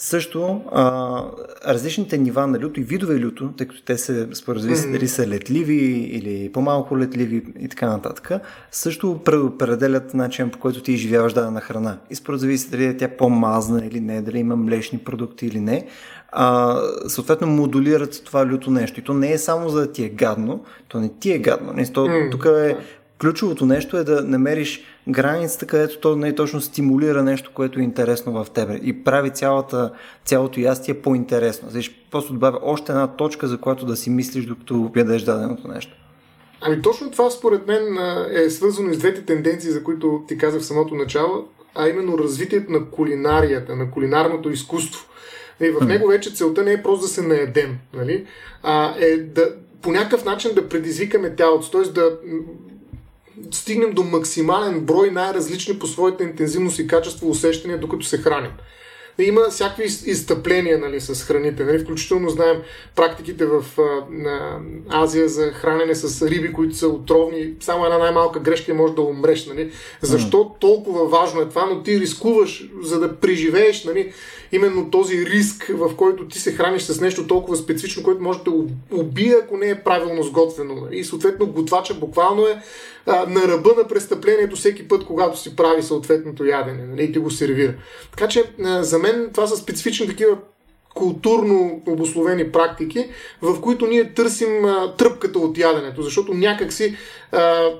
Също 0.00 0.60
а, 0.72 1.22
различните 1.66 2.18
нива 2.18 2.46
на 2.46 2.58
люто 2.58 2.80
и 2.80 2.82
видове 2.82 3.20
люто, 3.20 3.52
тъй 3.56 3.68
като 3.68 3.82
те 3.82 3.98
се 3.98 4.28
споразви 4.32 4.92
дали 4.92 5.08
са 5.08 5.26
летливи 5.26 5.74
или 6.12 6.50
по-малко 6.52 6.98
летливи 6.98 7.42
и 7.60 7.68
така 7.68 7.88
нататък, 7.88 8.30
също 8.70 9.20
предопределят 9.24 10.14
начин 10.14 10.50
по 10.50 10.58
който 10.58 10.82
ти 10.82 10.92
изживяваш 10.92 11.32
дадена 11.32 11.60
храна. 11.60 11.98
И 12.10 12.14
според 12.14 12.40
зависи 12.40 12.70
дали 12.70 12.84
е 12.84 12.96
тя 12.96 13.08
по-мазна 13.08 13.86
или 13.86 14.00
не, 14.00 14.22
дали 14.22 14.38
има 14.38 14.56
млечни 14.56 14.98
продукти 14.98 15.46
или 15.46 15.60
не, 15.60 15.86
а, 16.32 16.76
съответно 17.06 17.46
модулират 17.46 18.22
това 18.24 18.46
люто 18.46 18.70
нещо. 18.70 19.00
И 19.00 19.02
то 19.02 19.14
не 19.14 19.32
е 19.32 19.38
само 19.38 19.68
за 19.68 19.80
да 19.80 19.92
ти 19.92 20.04
е 20.04 20.08
гадно, 20.08 20.64
то 20.88 21.00
не 21.00 21.08
ти 21.08 21.32
е 21.32 21.38
гадно. 21.38 21.72
Не, 21.72 21.92
то, 21.92 22.06
mm. 22.06 22.30
Тук 22.30 22.44
е 22.44 22.76
ключовото 23.20 23.66
нещо 23.66 23.96
е 23.96 24.04
да 24.04 24.24
намериш 24.24 24.84
границата, 25.08 25.66
където 25.66 26.00
то 26.00 26.16
не 26.16 26.28
е 26.28 26.34
точно 26.34 26.60
стимулира 26.60 27.22
нещо, 27.22 27.50
което 27.54 27.80
е 27.80 27.82
интересно 27.82 28.32
в 28.32 28.50
тебе 28.50 28.80
и 28.82 29.04
прави 29.04 29.30
цялата, 29.30 29.92
цялото 30.24 30.60
ястие 30.60 30.94
по-интересно. 30.94 31.70
Значи, 31.70 32.06
просто 32.10 32.32
добавя 32.32 32.58
още 32.62 32.92
една 32.92 33.06
точка, 33.06 33.48
за 33.48 33.58
която 33.58 33.86
да 33.86 33.96
си 33.96 34.10
мислиш, 34.10 34.44
докато 34.44 34.90
ядеш 34.96 35.22
даденото 35.22 35.68
нещо. 35.68 35.92
Ами 36.60 36.82
точно 36.82 37.10
това 37.10 37.30
според 37.30 37.66
мен 37.66 37.98
е 38.30 38.50
свързано 38.50 38.94
с 38.94 38.98
двете 38.98 39.24
тенденции, 39.24 39.70
за 39.70 39.84
които 39.84 40.22
ти 40.28 40.38
казах 40.38 40.60
в 40.60 40.66
самото 40.66 40.94
начало, 40.94 41.48
а 41.74 41.88
именно 41.88 42.18
развитието 42.18 42.72
на 42.72 42.90
кулинарията, 42.90 43.76
на 43.76 43.90
кулинарното 43.90 44.50
изкуство. 44.50 45.08
И 45.60 45.70
в 45.70 45.86
него 45.86 46.08
вече 46.08 46.34
целта 46.34 46.62
не 46.62 46.72
е 46.72 46.82
просто 46.82 47.02
да 47.02 47.08
се 47.08 47.22
наедем, 47.22 47.78
нали? 47.94 48.26
а 48.62 48.94
е 48.98 49.16
да 49.16 49.54
по 49.82 49.92
някакъв 49.92 50.24
начин 50.24 50.54
да 50.54 50.68
предизвикаме 50.68 51.34
тялото, 51.36 51.70
т.е. 51.70 51.92
да 51.92 52.18
стигнем 53.50 53.92
до 53.92 54.04
максимален 54.04 54.80
брой 54.80 55.10
най-различни 55.10 55.78
по 55.78 55.86
своята 55.86 56.24
интензивност 56.24 56.78
и 56.78 56.86
качество 56.86 57.30
усещания, 57.30 57.78
докато 57.78 58.06
се 58.06 58.18
храним. 58.18 58.50
Има 59.20 59.48
всякакви 59.50 59.84
изтъпления 59.84 60.78
нали, 60.78 61.00
с 61.00 61.24
храните. 61.24 61.64
Нали? 61.64 61.78
Включително 61.78 62.30
знаем 62.30 62.56
практиките 62.96 63.46
в 63.46 63.64
а, 63.78 64.58
Азия 64.88 65.28
за 65.28 65.50
хранене 65.50 65.94
с 65.94 66.28
риби, 66.28 66.52
които 66.52 66.76
са 66.76 66.88
отровни. 66.88 67.54
Само 67.60 67.84
една 67.84 67.98
най-малка 67.98 68.40
грешка 68.40 68.74
може 68.74 68.94
да 68.94 69.02
умреш. 69.02 69.46
Нали? 69.46 69.70
Защо 70.02 70.54
толкова 70.60 71.08
важно 71.08 71.40
е 71.40 71.48
това, 71.48 71.66
но 71.66 71.82
ти 71.82 72.00
рискуваш, 72.00 72.70
за 72.82 73.00
да 73.00 73.16
преживееш 73.16 73.84
нали, 73.84 74.12
именно 74.52 74.90
този 74.90 75.26
риск, 75.26 75.72
в 75.74 75.96
който 75.96 76.28
ти 76.28 76.38
се 76.38 76.52
храниш 76.52 76.82
с 76.82 77.00
нещо 77.00 77.26
толкова 77.26 77.56
специфично, 77.56 78.02
което 78.02 78.22
може 78.22 78.38
да 78.44 78.52
убие, 78.92 79.36
ако 79.42 79.56
не 79.56 79.70
е 79.70 79.82
правилно 79.82 80.22
сготвено. 80.22 80.74
И 80.92 81.04
съответно 81.04 81.46
готвача 81.46 81.94
буквално 81.94 82.46
е 82.46 82.62
а, 83.06 83.26
на 83.28 83.48
ръба 83.48 83.70
на 83.76 83.88
престъплението 83.88 84.56
всеки 84.56 84.88
път, 84.88 85.04
когато 85.04 85.38
си 85.38 85.56
прави 85.56 85.82
съответното 85.82 86.44
ядене 86.44 86.84
нали, 86.84 87.04
и 87.04 87.12
ти 87.12 87.18
го 87.18 87.30
сервира. 87.30 87.74
Така 88.10 88.28
че 88.28 88.44
а, 88.64 88.82
за 88.82 88.98
мен 88.98 89.30
това 89.32 89.46
са 89.46 89.56
специфични 89.56 90.06
такива 90.06 90.36
културно 90.94 91.82
обословени 91.86 92.52
практики, 92.52 93.08
в 93.42 93.60
които 93.60 93.86
ние 93.86 94.14
търсим 94.14 94.64
а, 94.64 94.94
тръпката 94.96 95.38
от 95.38 95.58
яденето, 95.58 96.02
защото 96.02 96.34
някакси 96.34 96.96
а, 97.32 97.70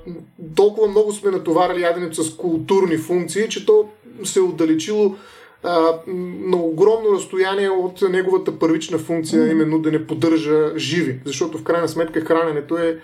толкова 0.56 0.88
много 0.88 1.12
сме 1.12 1.30
натоварили 1.30 1.82
яденето 1.82 2.24
с 2.24 2.36
културни 2.36 2.96
функции, 2.96 3.48
че 3.48 3.66
то 3.66 3.88
се 4.24 4.38
е 4.38 4.42
отдалечило 4.42 5.16
на 5.64 6.56
огромно 6.56 7.12
разстояние 7.12 7.70
от 7.70 8.02
неговата 8.02 8.58
първична 8.58 8.98
функция, 8.98 9.50
именно 9.50 9.78
да 9.78 9.90
не 9.90 10.06
поддържа 10.06 10.78
живи. 10.78 11.20
Защото 11.24 11.58
в 11.58 11.62
крайна 11.62 11.88
сметка 11.88 12.20
храненето 12.20 12.76
е 12.76 12.98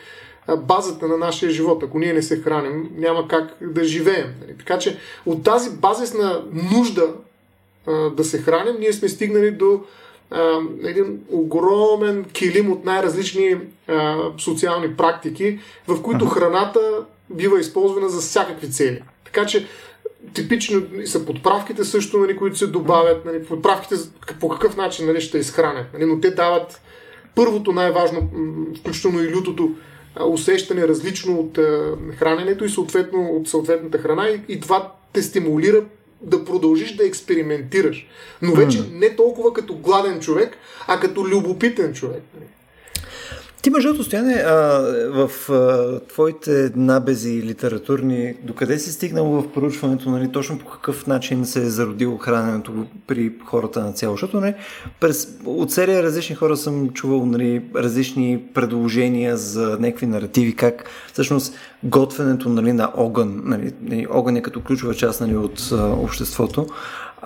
базата 0.56 1.08
на 1.08 1.16
нашия 1.16 1.50
живот. 1.50 1.82
Ако 1.82 1.98
ние 1.98 2.12
не 2.12 2.22
се 2.22 2.40
храним, 2.40 2.90
няма 2.96 3.28
как 3.28 3.56
да 3.60 3.84
живеем. 3.84 4.34
Нали? 4.40 4.58
Така 4.58 4.78
че 4.78 4.98
от 5.26 5.44
тази 5.44 5.70
базисна 5.70 6.44
нужда 6.72 7.14
да 8.16 8.24
се 8.24 8.38
храним, 8.38 8.74
ние 8.78 8.92
сме 8.92 9.08
стигнали 9.08 9.50
до 9.50 9.80
един 10.84 11.20
огромен 11.30 12.24
килим 12.24 12.72
от 12.72 12.84
най-различни 12.84 13.56
социални 14.38 14.96
практики, 14.96 15.58
в 15.88 16.02
които 16.02 16.26
храната 16.26 16.80
бива 17.30 17.60
използвана 17.60 18.08
за 18.08 18.20
всякакви 18.20 18.70
цели. 18.70 19.02
Така 19.24 19.46
че 19.46 19.66
типично 20.34 20.82
са 21.04 21.26
подправките 21.26 21.84
също, 21.84 22.18
нали, 22.18 22.36
които 22.36 22.58
се 22.58 22.66
добавят. 22.66 23.24
Нали, 23.24 23.44
подправките 23.44 23.94
по 24.40 24.48
какъв 24.48 24.76
начин 24.76 25.06
нали, 25.06 25.20
ще 25.20 25.38
изхранят. 25.38 25.86
Нали, 25.94 26.04
но 26.04 26.20
те 26.20 26.30
дават 26.30 26.80
първото 27.34 27.72
най-важно, 27.72 28.30
включително 28.80 29.22
и 29.22 29.34
лютото, 29.34 29.74
усещане 30.26 30.88
различно 30.88 31.40
от 31.40 31.58
храненето 32.16 32.64
и 32.64 32.70
съответно 32.70 33.20
от 33.20 33.48
съответната 33.48 33.98
храна 33.98 34.28
и, 34.28 34.40
и 34.48 34.60
това 34.60 34.92
те 35.12 35.22
стимулира 35.22 35.84
да 36.20 36.44
продължиш 36.44 36.96
да 36.96 37.06
експериментираш. 37.06 38.08
Но 38.42 38.54
вече 38.54 38.78
не 38.92 39.16
толкова 39.16 39.52
като 39.52 39.76
гладен 39.76 40.20
човек, 40.20 40.56
а 40.86 41.00
като 41.00 41.28
любопитен 41.28 41.94
човек. 41.94 42.22
Ти, 43.64 43.70
между 43.70 44.04
стояне, 44.04 44.32
а, 44.32 44.52
в 45.10 45.50
а, 45.50 46.00
твоите 46.00 46.72
набези 46.76 47.42
литературни, 47.42 48.34
докъде 48.42 48.78
си 48.78 48.92
стигнал 48.92 49.26
в 49.26 49.52
проучването, 49.52 50.10
нали, 50.10 50.32
точно 50.32 50.58
по 50.58 50.66
какъв 50.66 51.06
начин 51.06 51.46
се 51.46 51.62
е 51.62 51.70
зародило 51.70 52.18
храненето 52.18 52.86
при 53.06 53.32
хората 53.44 53.80
на 53.80 53.92
цяло? 53.92 54.14
Защото 54.14 54.40
нали, 54.40 54.54
през, 55.00 55.28
от 55.44 55.72
серия 55.72 56.02
различни 56.02 56.36
хора 56.36 56.56
съм 56.56 56.90
чувал 56.90 57.26
нали, 57.26 57.62
различни 57.76 58.42
предложения 58.54 59.36
за 59.36 59.76
някакви 59.80 60.06
наративи, 60.06 60.56
как 60.56 60.84
всъщност 61.12 61.54
готвенето 61.84 62.48
нали, 62.48 62.72
на 62.72 62.92
огън, 62.96 63.42
нали 63.44 64.06
огън 64.10 64.36
е 64.36 64.42
като 64.42 64.60
ключова 64.60 64.94
част 64.94 65.20
нали, 65.20 65.36
от 65.36 65.72
а, 65.72 65.86
обществото, 65.86 66.66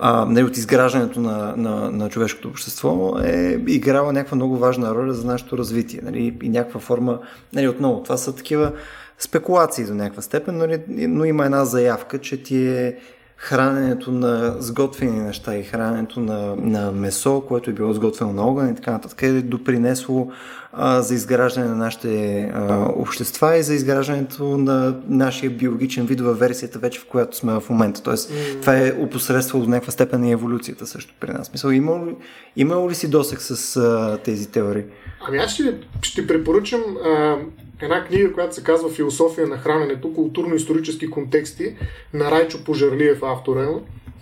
а, 0.00 0.24
нали, 0.24 0.44
от 0.44 0.56
изграждането 0.56 1.20
на, 1.20 1.54
на, 1.56 1.90
на 1.90 2.08
човешкото 2.08 2.48
общество 2.48 3.18
е 3.24 3.62
играла 3.66 4.12
някаква 4.12 4.34
много 4.34 4.56
важна 4.56 4.94
роля 4.94 5.12
за 5.12 5.26
нашето 5.26 5.58
развитие. 5.58 6.00
Нали, 6.02 6.36
и 6.42 6.48
някаква 6.48 6.80
форма, 6.80 7.18
нали, 7.52 7.68
отново, 7.68 8.02
това 8.02 8.16
са 8.16 8.36
такива 8.36 8.72
спекулации 9.18 9.84
до 9.84 9.94
някаква 9.94 10.22
степен, 10.22 10.56
нали, 10.56 10.80
но 10.88 11.24
има 11.24 11.44
една 11.44 11.64
заявка, 11.64 12.18
че 12.18 12.42
ти 12.42 12.68
е 12.68 12.96
храненето 13.40 14.12
на 14.12 14.54
сготвени 14.58 15.20
неща 15.20 15.56
и 15.56 15.62
храненето 15.62 16.20
на, 16.20 16.56
на 16.56 16.92
месо, 16.92 17.40
което 17.48 17.70
е 17.70 17.72
било 17.72 17.92
сготвено 17.92 18.32
на 18.32 18.42
огън 18.42 18.70
и 18.70 18.74
така 18.74 18.90
нататък, 18.90 19.22
е 19.22 19.42
допринесло 19.42 20.30
а, 20.72 21.02
за 21.02 21.14
изграждане 21.14 21.68
на 21.68 21.74
нашите 21.74 22.40
а, 22.54 22.88
общества 22.96 23.56
и 23.56 23.62
за 23.62 23.74
изграждането 23.74 24.44
на 24.44 24.96
нашия 25.08 25.50
биологичен 25.50 26.06
вид 26.06 26.20
във 26.20 26.38
версията 26.38 26.78
вече, 26.78 27.00
в 27.00 27.06
която 27.06 27.36
сме 27.36 27.60
в 27.60 27.70
момента. 27.70 28.02
Тоест, 28.02 28.30
mm. 28.30 28.60
това 28.60 28.76
е 28.76 28.92
опосредствало 28.98 29.64
до 29.64 29.70
някаква 29.70 29.92
степен 29.92 30.24
и 30.24 30.32
еволюцията 30.32 30.86
също 30.86 31.14
при 31.20 31.32
нас. 31.32 31.52
Мисъл, 31.52 31.70
има, 31.70 32.00
има 32.56 32.90
ли 32.90 32.94
си 32.94 33.10
досек 33.10 33.40
с 33.40 33.76
а, 33.76 34.18
тези 34.24 34.50
теории? 34.50 34.84
Ами 35.28 35.38
аз 35.38 35.50
ще, 35.50 35.80
ще 36.02 36.26
препоръчам 36.26 36.80
а, 37.04 37.36
една 37.82 38.04
книга, 38.04 38.32
която 38.32 38.54
се 38.54 38.64
казва 38.64 38.90
Философия 38.90 39.46
на 39.46 39.58
храненето, 39.58 40.14
културно-исторически 40.14 41.10
контексти 41.10 41.76
на 42.14 42.30
Райчо 42.30 42.64
Пожарлиев 42.64 43.22
автора 43.22 43.68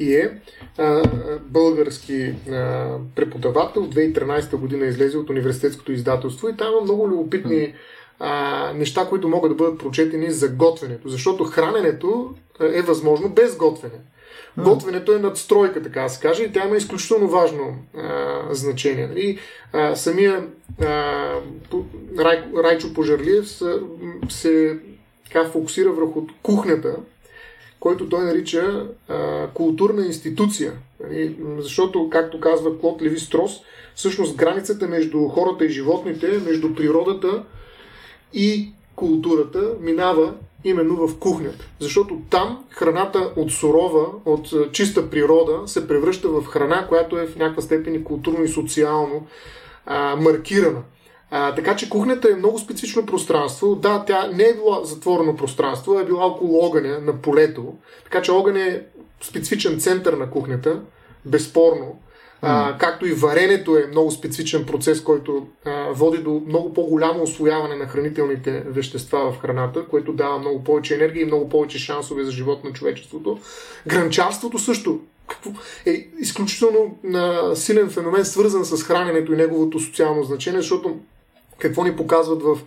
и 0.00 0.14
е 0.14 0.40
а, 0.78 1.02
български 1.40 2.34
а, 2.50 2.88
преподавател. 3.14 3.82
В 3.82 3.88
2013 3.88 4.56
година 4.56 4.86
излезе 4.86 5.18
от 5.18 5.30
университетското 5.30 5.92
издателство 5.92 6.48
и 6.48 6.56
там 6.56 6.72
има 6.72 6.80
много 6.80 7.08
любопитни 7.08 7.74
а, 8.18 8.72
неща, 8.74 9.06
които 9.08 9.28
могат 9.28 9.50
да 9.50 9.54
бъдат 9.54 9.78
прочетени 9.78 10.30
за 10.30 10.48
готвенето. 10.48 11.08
Защото 11.08 11.44
храненето 11.44 12.34
е 12.60 12.82
възможно 12.82 13.28
без 13.28 13.56
готвене. 13.56 13.98
Готвенето 14.58 15.12
е 15.12 15.18
надстройка, 15.18 15.82
така 15.82 16.02
да 16.02 16.08
се 16.08 16.20
каже, 16.20 16.42
и 16.42 16.52
тя 16.52 16.66
има 16.66 16.76
изключително 16.76 17.28
важно 17.28 17.76
а, 17.96 18.42
значение. 18.50 19.08
И 19.16 19.38
а, 19.72 19.96
самия 19.96 20.46
а, 20.80 20.86
Рай, 22.18 22.44
Райчо 22.64 22.94
Пожарлиев 22.94 23.48
се, 23.48 23.74
се 24.28 24.78
така, 25.24 25.44
фокусира 25.44 25.92
върху 25.92 26.26
кухнята, 26.42 26.96
който 27.80 28.08
той 28.08 28.24
нарича 28.24 28.86
а, 29.08 29.46
културна 29.54 30.06
институция. 30.06 30.72
Нали? 31.04 31.36
Защото, 31.58 32.10
както 32.10 32.40
казва 32.40 32.78
Клод 32.78 33.02
Леви 33.02 33.18
Строс, 33.18 33.60
всъщност 33.94 34.36
границата 34.36 34.88
между 34.88 35.28
хората 35.28 35.64
и 35.64 35.70
животните, 35.70 36.40
между 36.46 36.74
природата 36.74 37.44
и 38.32 38.72
културата 38.96 39.74
минава 39.80 40.34
именно 40.64 41.08
в 41.08 41.18
кухнята. 41.18 41.64
Защото 41.80 42.18
там 42.30 42.64
храната 42.70 43.32
от 43.36 43.52
сурова, 43.52 44.06
от 44.24 44.72
чиста 44.72 45.10
природа 45.10 45.68
се 45.68 45.88
превръща 45.88 46.28
в 46.28 46.44
храна, 46.44 46.86
която 46.88 47.18
е 47.18 47.26
в 47.26 47.36
някаква 47.36 47.62
степен 47.62 47.94
и 47.94 48.04
културно 48.04 48.44
и 48.44 48.48
социално 48.48 49.26
а, 49.86 50.16
маркирана. 50.16 50.82
А, 51.30 51.54
така 51.54 51.76
че 51.76 51.90
кухнята 51.90 52.28
е 52.30 52.36
много 52.36 52.58
специфично 52.58 53.06
пространство. 53.06 53.74
Да, 53.74 54.04
тя 54.06 54.26
не 54.26 54.44
е 54.44 54.54
била 54.54 54.84
затворено 54.84 55.36
пространство, 55.36 55.92
а 55.92 56.00
е 56.00 56.04
била 56.04 56.26
около 56.26 56.66
огъня 56.66 56.98
на 57.00 57.22
полето. 57.22 57.74
Така 58.04 58.22
че 58.22 58.32
огън 58.32 58.56
е 58.56 58.82
специфичен 59.22 59.80
център 59.80 60.12
на 60.12 60.30
кухнята, 60.30 60.80
безспорно. 61.24 61.98
А, 62.42 62.78
както 62.78 63.06
и 63.06 63.12
варенето 63.12 63.76
е 63.76 63.86
много 63.86 64.10
специфичен 64.10 64.66
процес, 64.66 65.02
който 65.02 65.46
а, 65.64 65.90
води 65.92 66.18
до 66.18 66.42
много 66.46 66.72
по-голямо 66.74 67.22
освояване 67.22 67.76
на 67.76 67.86
хранителните 67.86 68.62
вещества 68.66 69.32
в 69.32 69.38
храната, 69.38 69.84
което 69.86 70.12
дава 70.12 70.38
много 70.38 70.64
повече 70.64 70.94
енергия 70.94 71.22
и 71.22 71.26
много 71.26 71.48
повече 71.48 71.78
шансове 71.78 72.24
за 72.24 72.30
живот 72.30 72.64
на 72.64 72.72
човечеството. 72.72 73.38
Гранчарството 73.86 74.58
също 74.58 75.00
какво 75.28 75.50
е 75.86 76.06
изключително 76.20 76.98
а, 77.14 77.56
силен 77.56 77.90
феномен, 77.90 78.24
свързан 78.24 78.64
с 78.64 78.82
храненето 78.82 79.32
и 79.32 79.36
неговото 79.36 79.80
социално 79.80 80.22
значение, 80.22 80.60
защото 80.60 80.96
какво 81.58 81.84
ни 81.84 81.96
показват 81.96 82.42
в 82.42 82.58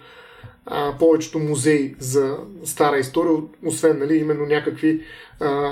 а, 0.65 0.97
повечето 0.97 1.39
музеи 1.39 1.95
за 1.99 2.37
стара 2.63 2.97
история, 2.97 3.37
освен 3.65 3.99
нали, 3.99 4.17
именно 4.17 4.45
някакви 4.45 5.01
а, 5.39 5.71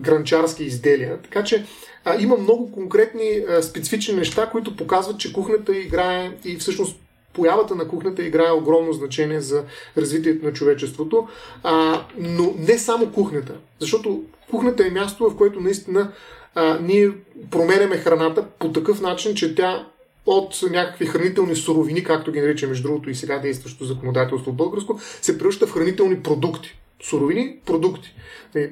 гранчарски 0.00 0.64
изделия. 0.64 1.18
Така 1.22 1.44
че 1.44 1.66
а, 2.04 2.20
има 2.20 2.36
много 2.36 2.72
конкретни 2.72 3.44
а, 3.48 3.62
специфични 3.62 4.14
неща, 4.14 4.46
които 4.46 4.76
показват, 4.76 5.18
че 5.18 5.32
кухнята 5.32 5.76
играе 5.76 6.32
и 6.44 6.56
всъщност 6.56 6.96
появата 7.32 7.74
на 7.74 7.88
кухнята 7.88 8.22
играе 8.22 8.50
огромно 8.50 8.92
значение 8.92 9.40
за 9.40 9.64
развитието 9.96 10.46
на 10.46 10.52
човечеството, 10.52 11.28
а, 11.62 12.04
но 12.18 12.54
не 12.58 12.78
само 12.78 13.12
кухнята, 13.12 13.54
защото 13.78 14.22
кухнята 14.50 14.86
е 14.86 14.90
място, 14.90 15.30
в 15.30 15.36
което 15.36 15.60
наистина 15.60 16.12
а, 16.54 16.78
ние 16.82 17.10
променяме 17.50 17.96
храната 17.96 18.44
по 18.58 18.72
такъв 18.72 19.00
начин, 19.00 19.34
че 19.34 19.54
тя 19.54 19.86
от 20.26 20.60
някакви 20.70 21.06
хранителни 21.06 21.56
суровини, 21.56 22.04
както 22.04 22.32
ги 22.32 22.40
нарича 22.40 22.66
между 22.66 22.82
другото 22.82 23.10
и 23.10 23.14
сега 23.14 23.38
действащото 23.38 23.84
законодателство 23.84 24.52
българско, 24.52 25.00
се 25.22 25.38
превръща 25.38 25.66
в 25.66 25.72
хранителни 25.72 26.22
продукти. 26.22 26.78
Суровини, 27.02 27.56
продукти. 27.66 28.14
Е, 28.54 28.70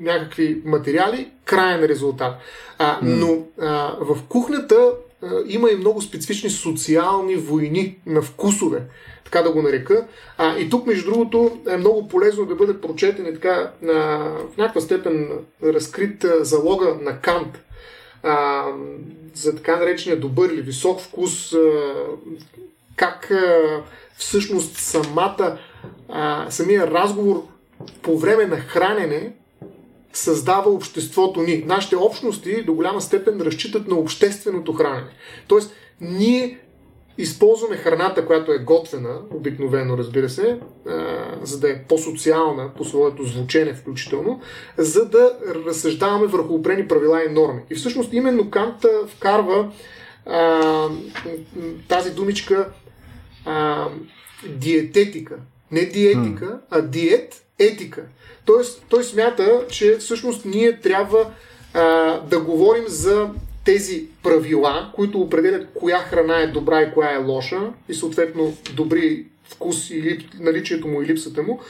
някакви 0.00 0.62
материали, 0.64 1.30
крайен 1.44 1.84
резултат. 1.84 2.34
А, 2.78 2.98
но 3.02 3.46
а, 3.60 3.96
в 4.00 4.18
кухнята 4.28 4.92
а, 5.22 5.28
има 5.46 5.70
и 5.70 5.76
много 5.76 6.02
специфични 6.02 6.50
социални 6.50 7.36
войни 7.36 7.98
на 8.06 8.22
вкусове, 8.22 8.82
така 9.24 9.42
да 9.42 9.52
го 9.52 9.62
нарека. 9.62 10.06
А, 10.38 10.58
и 10.58 10.70
тук, 10.70 10.86
между 10.86 11.10
другото, 11.10 11.60
е 11.68 11.76
много 11.76 12.08
полезно 12.08 12.46
да 12.46 12.54
бъде 12.54 12.80
прочетен 12.80 13.26
и 13.26 13.34
така 13.34 13.72
а, 13.84 13.92
в 14.54 14.56
някаква 14.58 14.80
степен 14.80 15.28
разкрит 15.62 16.24
а, 16.24 16.44
залога 16.44 16.96
на 17.00 17.20
Кант 17.20 17.58
а, 18.22 18.64
за 19.34 19.56
така 19.56 19.76
наречения 19.76 20.20
добър 20.20 20.50
или 20.50 20.62
висок 20.62 21.00
вкус, 21.00 21.52
а, 21.52 21.92
как 22.96 23.30
а, 23.30 23.82
всъщност 24.16 24.76
самата, 24.76 25.58
а, 26.08 26.46
самия 26.50 26.90
разговор 26.90 27.46
по 28.02 28.18
време 28.18 28.46
на 28.46 28.56
хранене 28.56 29.32
създава 30.12 30.70
обществото 30.70 31.42
ни. 31.42 31.64
Нашите 31.66 31.96
общности 31.96 32.62
до 32.62 32.74
голяма 32.74 33.00
степен 33.00 33.40
разчитат 33.40 33.88
на 33.88 33.96
общественото 33.96 34.72
хранене. 34.72 35.10
Тоест, 35.48 35.72
ние 36.00 36.58
използваме 37.18 37.76
храната, 37.76 38.26
която 38.26 38.52
е 38.52 38.58
готвена, 38.58 39.18
обикновено 39.34 39.98
разбира 39.98 40.28
се, 40.28 40.58
за 41.42 41.60
да 41.60 41.70
е 41.70 41.82
по-социална 41.82 42.70
по 42.76 42.84
своето 42.84 43.24
звучене 43.24 43.74
включително, 43.74 44.40
за 44.78 45.08
да 45.08 45.32
разсъждаваме 45.66 46.26
върху 46.26 46.54
опрени 46.54 46.88
правила 46.88 47.24
и 47.24 47.32
норми. 47.32 47.60
И 47.70 47.74
всъщност 47.74 48.12
именно 48.12 48.50
Кант 48.50 48.86
вкарва 49.08 49.72
а, 50.26 50.88
тази 51.88 52.10
думичка 52.10 52.68
а, 53.44 53.88
диететика. 54.48 55.36
Не 55.72 55.84
диетика, 55.84 56.60
а 56.70 56.82
диет 56.82 57.44
етика. 57.60 58.02
Тоест, 58.44 58.84
той 58.88 59.04
смята, 59.04 59.64
че 59.68 59.96
всъщност 59.96 60.44
ние 60.44 60.80
трябва 60.80 61.30
а, 61.74 62.20
да 62.20 62.40
говорим 62.40 62.84
за 62.86 63.28
тези 63.64 64.04
правила, 64.22 64.92
които 64.94 65.20
определят 65.20 65.68
коя 65.74 65.98
храна 65.98 66.40
е 66.40 66.46
добра 66.46 66.82
и 66.82 66.92
коя 66.94 67.12
е 67.12 67.24
лоша 67.24 67.60
и 67.88 67.94
съответно 67.94 68.56
добри 68.74 69.26
вкус 69.44 69.90
и 69.90 70.02
лип, 70.02 70.22
наличието 70.40 70.88
му 70.88 71.02
и 71.02 71.06
липсата 71.06 71.42
му, 71.42 71.60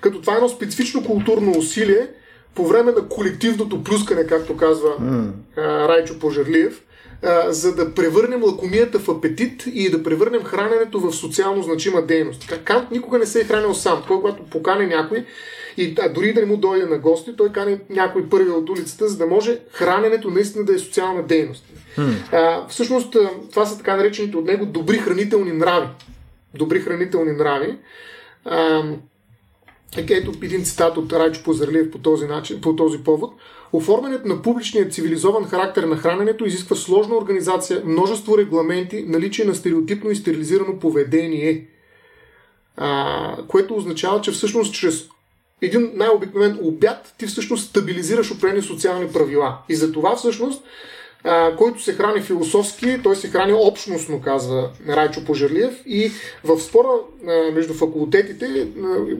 като 0.00 0.20
това 0.20 0.32
е 0.32 0.36
едно 0.36 0.48
специфично 0.48 1.04
културно 1.04 1.58
усилие 1.58 2.08
по 2.54 2.66
време 2.66 2.92
на 2.92 3.08
колективното 3.08 3.84
плюскане, 3.84 4.26
както 4.26 4.56
казва 4.56 4.88
mm. 4.88 5.30
а, 5.56 5.88
Райчо 5.88 6.18
Пожерлиев, 6.18 6.82
а, 7.22 7.52
за 7.52 7.74
да 7.74 7.94
превърнем 7.94 8.44
лакомията 8.44 8.98
в 8.98 9.08
апетит 9.08 9.64
и 9.66 9.90
да 9.90 10.02
превърнем 10.02 10.42
храненето 10.42 11.00
в 11.00 11.12
социално 11.12 11.62
значима 11.62 12.02
дейност. 12.02 12.62
Кант 12.64 12.90
никога 12.90 13.18
не 13.18 13.26
се 13.26 13.40
е 13.40 13.44
хранил 13.44 13.74
сам. 13.74 14.02
Той, 14.08 14.16
когато 14.20 14.42
покане 14.42 14.86
някой, 14.86 15.24
и 15.76 15.94
а, 16.00 16.08
дори 16.08 16.32
да 16.32 16.40
не 16.40 16.46
му 16.46 16.56
дойде 16.56 16.86
на 16.86 16.98
гости, 16.98 17.36
той 17.36 17.52
кани 17.52 17.78
някой 17.90 18.28
първи 18.28 18.50
от 18.50 18.70
улицата, 18.70 19.08
за 19.08 19.18
да 19.18 19.26
може 19.26 19.58
храненето 19.72 20.30
наистина 20.30 20.64
да 20.64 20.74
е 20.74 20.78
социална 20.78 21.22
дейност. 21.22 21.64
Hmm. 21.96 22.14
А, 22.32 22.66
всъщност, 22.68 23.16
това 23.50 23.66
са 23.66 23.78
така 23.78 23.96
наречените 23.96 24.36
от 24.36 24.44
него 24.44 24.66
добри 24.66 24.98
хранителни 24.98 25.52
нрави. 25.52 25.88
Добри 26.54 26.80
хранителни 26.80 27.32
нрави. 27.32 27.78
А, 28.44 28.82
ето 29.96 30.32
един 30.42 30.64
цитат 30.64 30.96
от 30.96 31.12
Райчо 31.12 31.42
Позарлиев 31.44 31.90
по 31.90 31.98
този, 31.98 32.26
начин, 32.26 32.60
по 32.60 32.76
този 32.76 32.98
повод. 32.98 33.34
Оформянето 33.72 34.28
на 34.28 34.42
публичния 34.42 34.88
цивилизован 34.88 35.44
характер 35.44 35.82
на 35.82 35.96
храненето 35.96 36.44
изисква 36.44 36.76
сложна 36.76 37.16
организация, 37.16 37.82
множество 37.84 38.38
регламенти, 38.38 39.04
наличие 39.08 39.44
на 39.44 39.54
стереотипно 39.54 40.10
и 40.10 40.16
стерилизирано 40.16 40.78
поведение, 40.78 41.66
а, 42.76 43.36
което 43.48 43.76
означава, 43.76 44.20
че 44.20 44.30
всъщност 44.30 44.74
чрез 44.74 45.08
един 45.62 45.92
най-обикновен 45.94 46.58
обяд 46.62 47.14
ти 47.18 47.26
всъщност 47.26 47.68
стабилизираш 47.68 48.30
определени 48.30 48.62
социални 48.62 49.08
правила. 49.08 49.58
И 49.68 49.74
за 49.74 49.92
това 49.92 50.16
всъщност 50.16 50.62
който 51.58 51.82
се 51.82 51.92
храни 51.92 52.20
философски, 52.20 53.00
той 53.02 53.16
се 53.16 53.28
храни 53.28 53.52
общностно, 53.52 54.20
казва 54.20 54.70
Райчо 54.88 55.24
Пожерлиев. 55.24 55.82
И 55.86 56.10
в 56.44 56.60
спора 56.60 56.88
между 57.52 57.74
факултетите, 57.74 58.66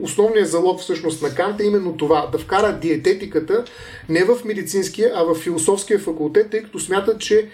основният 0.01 0.49
залог 0.49 0.79
всъщност 0.79 1.21
на 1.21 1.35
Кант 1.35 1.59
е 1.59 1.65
именно 1.65 1.97
това, 1.97 2.29
да 2.31 2.37
вкара 2.37 2.79
диететиката 2.81 3.65
не 4.09 4.23
в 4.23 4.45
медицинския, 4.45 5.11
а 5.15 5.23
в 5.23 5.35
философския 5.35 5.99
факултет, 5.99 6.49
тъй 6.49 6.63
като 6.63 6.79
смята, 6.79 7.17
че 7.17 7.49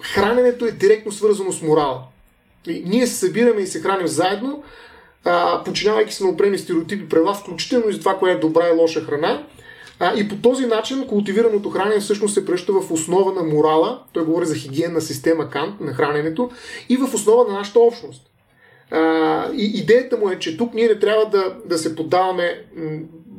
храненето 0.00 0.64
е 0.64 0.70
директно 0.70 1.12
свързано 1.12 1.52
с 1.52 1.62
морала. 1.62 2.02
И 2.66 2.82
ние 2.86 3.06
се 3.06 3.14
събираме 3.14 3.60
и 3.60 3.66
се 3.66 3.80
храним 3.80 4.06
заедно, 4.06 4.62
починявайки 5.64 6.14
се 6.14 6.24
на 6.24 6.30
опрени 6.30 6.58
стереотипи 6.58 7.08
правила, 7.08 7.34
включително 7.34 7.88
и 7.88 7.92
за 7.92 7.98
това, 7.98 8.18
кое 8.18 8.32
е 8.32 8.38
добра 8.38 8.68
и 8.68 8.72
лоша 8.72 9.00
храна. 9.00 9.46
А, 10.00 10.14
и 10.16 10.28
по 10.28 10.36
този 10.36 10.66
начин 10.66 11.06
култивираното 11.06 11.70
хранене 11.70 12.00
всъщност 12.00 12.34
се 12.34 12.46
превръща 12.46 12.72
в 12.72 12.92
основа 12.92 13.32
на 13.32 13.42
морала, 13.42 14.02
той 14.12 14.24
говори 14.24 14.46
за 14.46 14.54
хигиенна 14.54 15.00
система 15.00 15.50
Кант 15.50 15.80
на 15.80 15.92
храненето, 15.92 16.50
и 16.88 16.96
в 16.96 17.14
основа 17.14 17.52
на 17.52 17.58
нашата 17.58 17.80
общност. 17.80 18.22
А, 18.90 19.52
и 19.52 19.64
идеята 19.64 20.16
му 20.16 20.30
е, 20.30 20.38
че 20.38 20.56
тук 20.56 20.74
ние 20.74 20.88
не 20.88 20.98
трябва 20.98 21.26
да, 21.26 21.56
да 21.64 21.78
се 21.78 21.96
поддаваме 21.96 22.64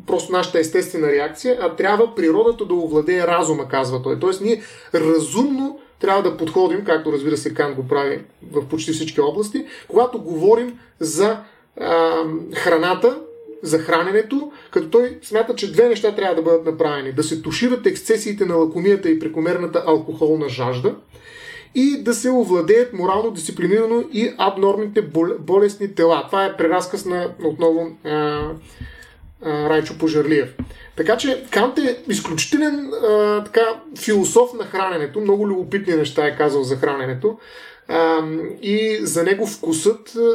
просто 0.07 0.31
нашата 0.31 0.59
естествена 0.59 1.07
реакция, 1.07 1.57
а 1.61 1.75
трябва 1.75 2.15
природата 2.15 2.65
да 2.65 2.73
овладее 2.73 3.27
разума, 3.27 3.67
казва 3.67 4.01
той. 4.01 4.19
Тоест 4.19 4.41
ние 4.41 4.61
разумно 4.93 5.79
трябва 5.99 6.23
да 6.23 6.37
подходим, 6.37 6.85
както 6.85 7.11
разбира 7.11 7.37
се 7.37 7.53
Кант 7.53 7.75
го 7.75 7.87
прави 7.87 8.21
в 8.51 8.67
почти 8.67 8.91
всички 8.91 9.21
области, 9.21 9.65
когато 9.87 10.21
говорим 10.21 10.79
за 10.99 11.37
а, 11.79 12.13
храната, 12.55 13.17
за 13.63 13.79
храненето, 13.79 14.51
като 14.71 14.89
той 14.89 15.19
смята, 15.21 15.55
че 15.55 15.71
две 15.71 15.89
неща 15.89 16.15
трябва 16.15 16.35
да 16.35 16.41
бъдат 16.41 16.65
направени. 16.65 17.11
Да 17.11 17.23
се 17.23 17.41
тушират 17.41 17.85
ексцесиите 17.85 18.45
на 18.45 18.55
лакомията 18.55 19.09
и 19.09 19.19
прекомерната 19.19 19.83
алкохолна 19.87 20.49
жажда 20.49 20.95
и 21.75 22.03
да 22.03 22.13
се 22.13 22.29
овладеят 22.31 22.93
морално 22.93 23.31
дисциплинирано 23.31 24.03
и 24.13 24.33
абнормните 24.37 25.01
болестни 25.39 25.95
тела. 25.95 26.23
Това 26.27 26.45
е 26.45 26.57
преразказ 26.57 27.05
на 27.05 27.29
отново 27.43 27.97
а, 28.05 28.49
Райчо 29.45 29.97
Пожарлиев. 29.97 30.55
Така 30.95 31.17
че 31.17 31.43
Кант 31.51 31.79
е 31.79 32.03
изключителен 32.09 32.91
а, 32.93 33.43
така, 33.43 33.81
философ 33.99 34.53
на 34.53 34.65
храненето. 34.65 35.21
Много 35.21 35.47
любопитни 35.47 35.95
неща 35.95 36.27
е 36.27 36.35
казал 36.37 36.63
за 36.63 36.75
храненето. 36.75 37.37
А, 37.87 38.19
и 38.61 38.99
за 39.01 39.23
него 39.23 39.47
вкусът 39.47 40.15
а, 40.15 40.33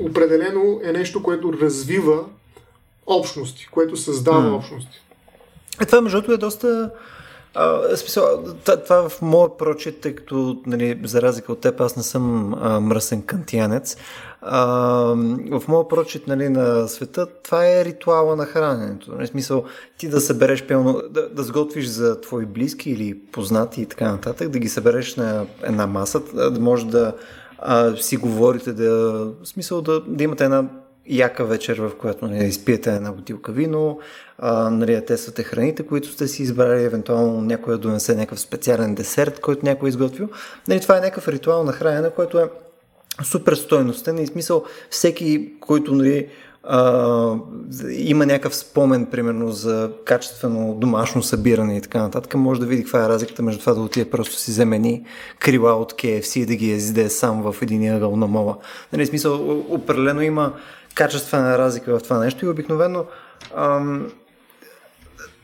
определено 0.00 0.80
е 0.84 0.92
нещо, 0.92 1.22
което 1.22 1.52
развива 1.52 2.24
общности, 3.06 3.68
което 3.70 3.96
създава 3.96 4.50
mm. 4.50 4.56
общности. 4.56 5.00
Е, 5.80 5.84
това, 5.84 6.00
между 6.00 6.18
другото, 6.18 6.32
е 6.32 6.36
доста... 6.36 6.90
А, 7.54 7.96
смисъл, 7.96 8.44
това 8.84 9.08
в 9.08 9.22
моя 9.22 9.56
прочит, 9.56 10.00
тъй 10.00 10.14
като, 10.14 10.62
нали, 10.66 11.00
за 11.04 11.22
разлика 11.22 11.52
от 11.52 11.60
теб, 11.60 11.80
аз 11.80 11.96
не 11.96 12.02
съм 12.02 12.54
а, 12.54 12.80
мръсен 12.80 13.22
кантиянец, 13.22 13.96
а, 14.42 14.66
в 15.50 15.62
моя 15.68 15.88
прочит 15.88 16.26
нали, 16.26 16.48
на 16.48 16.88
света, 16.88 17.26
това 17.42 17.68
е 17.68 17.84
ритуала 17.84 18.36
на 18.36 18.46
храненето. 18.46 19.14
Нали, 19.14 19.26
смисъл, 19.26 19.64
ти 19.98 20.08
да 20.08 20.20
събереш 20.20 20.66
пълно, 20.66 21.02
да, 21.10 21.28
да 21.28 21.42
сготвиш 21.42 21.86
за 21.86 22.20
твои 22.20 22.46
близки 22.46 22.90
или 22.90 23.18
познати 23.18 23.82
и 23.82 23.86
така 23.86 24.12
нататък, 24.12 24.48
да 24.48 24.58
ги 24.58 24.68
събереш 24.68 25.16
на 25.16 25.46
една 25.62 25.86
маса, 25.86 26.20
да 26.50 26.60
може 26.60 26.86
да 26.86 27.12
а, 27.58 27.96
си 27.96 28.16
говорите 28.16 28.72
да, 28.72 28.92
в 29.42 29.44
смисъл 29.44 29.82
да, 29.82 30.00
да 30.00 30.24
имате 30.24 30.44
една 30.44 30.64
яка 31.08 31.44
вечер, 31.44 31.78
в 31.80 31.90
която 32.00 32.26
нали, 32.26 32.44
изпиете 32.44 32.94
една 32.94 33.12
бутилка 33.12 33.52
вино, 33.52 34.00
а, 34.38 34.70
нали, 34.70 35.04
тествате 35.06 35.42
храните, 35.42 35.86
които 35.86 36.08
сте 36.08 36.28
си 36.28 36.42
избрали, 36.42 36.84
евентуално 36.84 37.40
някой 37.40 37.74
да 37.74 37.78
донесе 37.78 38.14
някакъв 38.14 38.40
специален 38.40 38.94
десерт, 38.94 39.40
който 39.40 39.66
някой 39.66 39.88
е 39.88 39.90
изготвил. 39.90 40.28
Нали, 40.68 40.80
това 40.80 40.96
е 40.96 41.00
някакъв 41.00 41.28
ритуал 41.28 41.64
на 41.64 41.72
хранене, 41.72 42.10
който 42.10 42.38
е 42.38 42.50
супер 43.24 43.54
стойностен 43.54 44.18
и 44.18 44.26
смисъл 44.26 44.64
всеки, 44.90 45.52
който 45.60 45.94
нали, 45.94 46.28
има 47.90 48.26
някакъв 48.26 48.56
спомен, 48.56 49.06
примерно, 49.06 49.50
за 49.50 49.90
качествено 50.04 50.74
домашно 50.74 51.22
събиране 51.22 51.76
и 51.76 51.80
така 51.80 52.02
нататък, 52.02 52.34
може 52.34 52.60
да 52.60 52.66
види 52.66 52.82
каква 52.82 53.04
е 53.04 53.08
разликата 53.08 53.42
между 53.42 53.60
това 53.60 53.74
да 53.74 53.80
отиде 53.80 54.10
просто 54.10 54.34
си 54.34 54.50
вземени 54.50 55.04
крила 55.38 55.74
от 55.74 55.92
KFC 55.92 56.38
и 56.38 56.46
да 56.46 56.56
ги 56.56 56.72
езде 56.72 57.10
сам 57.10 57.42
в 57.42 57.62
един 57.62 57.94
ъгъл 57.94 58.16
на 58.16 58.26
мола. 58.26 58.58
Нали, 58.92 59.06
смисъл, 59.06 59.60
определено 59.68 60.22
има 60.22 60.52
качествена 60.94 61.58
разлика 61.58 61.98
в 61.98 62.02
това 62.02 62.18
нещо 62.18 62.44
и 62.44 62.48
обикновено 62.48 63.04
ам, 63.56 64.06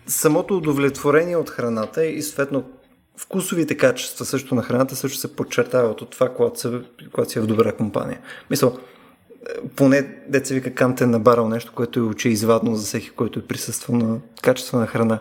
самото 0.06 0.56
удовлетворение 0.56 1.36
от 1.36 1.50
храната 1.50 2.06
и 2.06 2.22
съответно 2.22 2.64
вкусовите 3.16 3.76
качества 3.76 4.24
също 4.24 4.54
на 4.54 4.62
храната 4.62 4.96
също 4.96 5.18
се 5.18 5.36
подчертават 5.36 6.00
от 6.00 6.10
това, 6.10 6.28
когато, 6.28 6.60
се, 6.60 6.80
когато 7.12 7.30
си 7.30 7.38
е 7.38 7.42
в 7.42 7.46
добра 7.46 7.72
компания. 7.72 8.20
Мисъл, 8.50 8.78
поне 9.76 10.08
деца 10.28 10.54
вика 10.54 10.74
Кант 10.74 11.00
е 11.00 11.06
набарал 11.06 11.48
нещо, 11.48 11.72
което 11.74 12.00
е 12.00 12.02
оче 12.02 12.28
извадно 12.28 12.74
за 12.74 12.86
всеки, 12.86 13.10
който 13.10 13.38
е 13.38 13.42
присъствал 13.42 13.96
на 13.96 14.18
качествена 14.42 14.86
храна. 14.86 15.18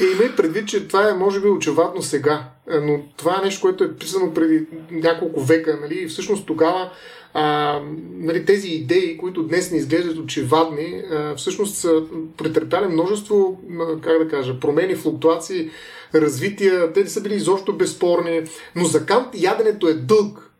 И 0.00 0.04
имай 0.14 0.36
предвид, 0.36 0.68
че 0.68 0.88
това 0.88 1.10
е 1.10 1.14
може 1.14 1.40
би 1.40 1.48
очевадно 1.48 2.02
сега, 2.02 2.44
е, 2.70 2.80
но 2.80 3.00
това 3.16 3.38
е 3.40 3.44
нещо, 3.44 3.60
което 3.60 3.84
е 3.84 3.94
писано 3.94 4.34
преди 4.34 4.66
няколко 4.90 5.40
века, 5.40 5.78
нали? 5.82 5.94
И 5.94 6.06
всъщност 6.06 6.46
тогава 6.46 6.90
а, 7.34 7.80
нали, 8.18 8.44
тези 8.44 8.68
идеи, 8.68 9.18
които 9.18 9.42
днес 9.42 9.70
не 9.70 9.78
изглеждат 9.78 10.16
очевадни, 10.16 11.02
а, 11.10 11.34
всъщност 11.36 11.76
са 11.76 12.02
претърпяли 12.36 12.86
множество, 12.86 13.60
как 14.02 14.18
да 14.18 14.28
кажа, 14.28 14.60
промени, 14.60 14.94
флуктуации, 14.94 15.70
развития. 16.14 16.92
Те 16.92 17.00
не 17.00 17.08
са 17.08 17.20
били 17.20 17.34
изобщо 17.34 17.76
безспорни, 17.76 18.42
но 18.76 18.84
за 18.84 19.06
Кант 19.06 19.28
яденето 19.34 19.88
е 19.88 19.94
дълг. 19.94 20.50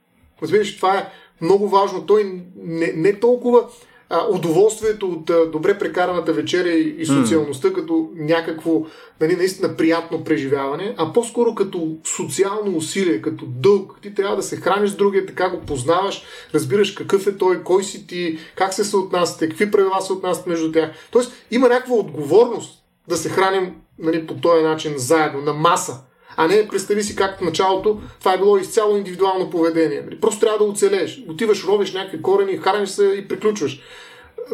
Разбираш, 0.42 0.76
това 0.76 0.98
е 0.98 1.08
много 1.40 1.68
важно. 1.68 2.06
Той 2.06 2.42
не, 2.56 2.92
не 2.96 3.20
толкова 3.20 3.64
а, 4.10 4.26
удоволствието 4.30 5.08
от 5.08 5.30
а, 5.30 5.46
добре 5.46 5.78
прекараната 5.78 6.32
вечеря 6.32 6.70
и, 6.70 6.96
и 6.98 7.06
социалността 7.06 7.68
mm. 7.68 7.74
като 7.74 8.10
някакво 8.16 8.82
нали, 9.20 9.36
наистина 9.36 9.76
приятно 9.76 10.24
преживяване, 10.24 10.94
а 10.98 11.12
по-скоро 11.12 11.54
като 11.54 11.96
социално 12.16 12.76
усилие, 12.76 13.22
като 13.22 13.44
дълг. 13.46 13.98
Ти 14.02 14.14
трябва 14.14 14.36
да 14.36 14.42
се 14.42 14.56
храниш 14.56 14.90
с 14.90 14.96
другия, 14.96 15.26
така 15.26 15.50
го 15.50 15.60
познаваш, 15.60 16.22
разбираш 16.54 16.90
какъв 16.90 17.26
е 17.26 17.36
той, 17.36 17.62
кой 17.62 17.84
си 17.84 18.06
ти, 18.06 18.38
как 18.54 18.74
се 18.74 18.84
съотнасяте, 18.84 19.48
какви 19.48 19.70
правила 19.70 20.00
се 20.00 20.12
отнасят 20.12 20.46
между 20.46 20.72
тях. 20.72 20.90
Тоест 21.10 21.32
има 21.50 21.68
някаква 21.68 21.94
отговорност 21.94 22.82
да 23.08 23.16
се 23.16 23.28
храним 23.28 23.74
нали, 23.98 24.26
по 24.26 24.34
този 24.34 24.62
начин 24.62 24.94
заедно, 24.96 25.40
на 25.40 25.52
маса. 25.52 26.00
А 26.40 26.46
не 26.46 26.68
представи 26.68 27.02
си 27.02 27.16
как 27.16 27.38
в 27.38 27.40
началото 27.40 28.00
това 28.18 28.34
е 28.34 28.38
било 28.38 28.58
изцяло 28.58 28.96
индивидуално 28.96 29.50
поведение. 29.50 30.02
Нали? 30.04 30.20
Просто 30.20 30.40
трябва 30.40 30.58
да 30.58 30.64
оцелееш. 30.64 31.22
Отиваш, 31.28 31.64
робиш 31.64 31.92
някакви 31.92 32.22
корени, 32.22 32.56
храниш 32.56 32.88
се 32.88 33.04
и 33.04 33.28
приключваш. 33.28 33.80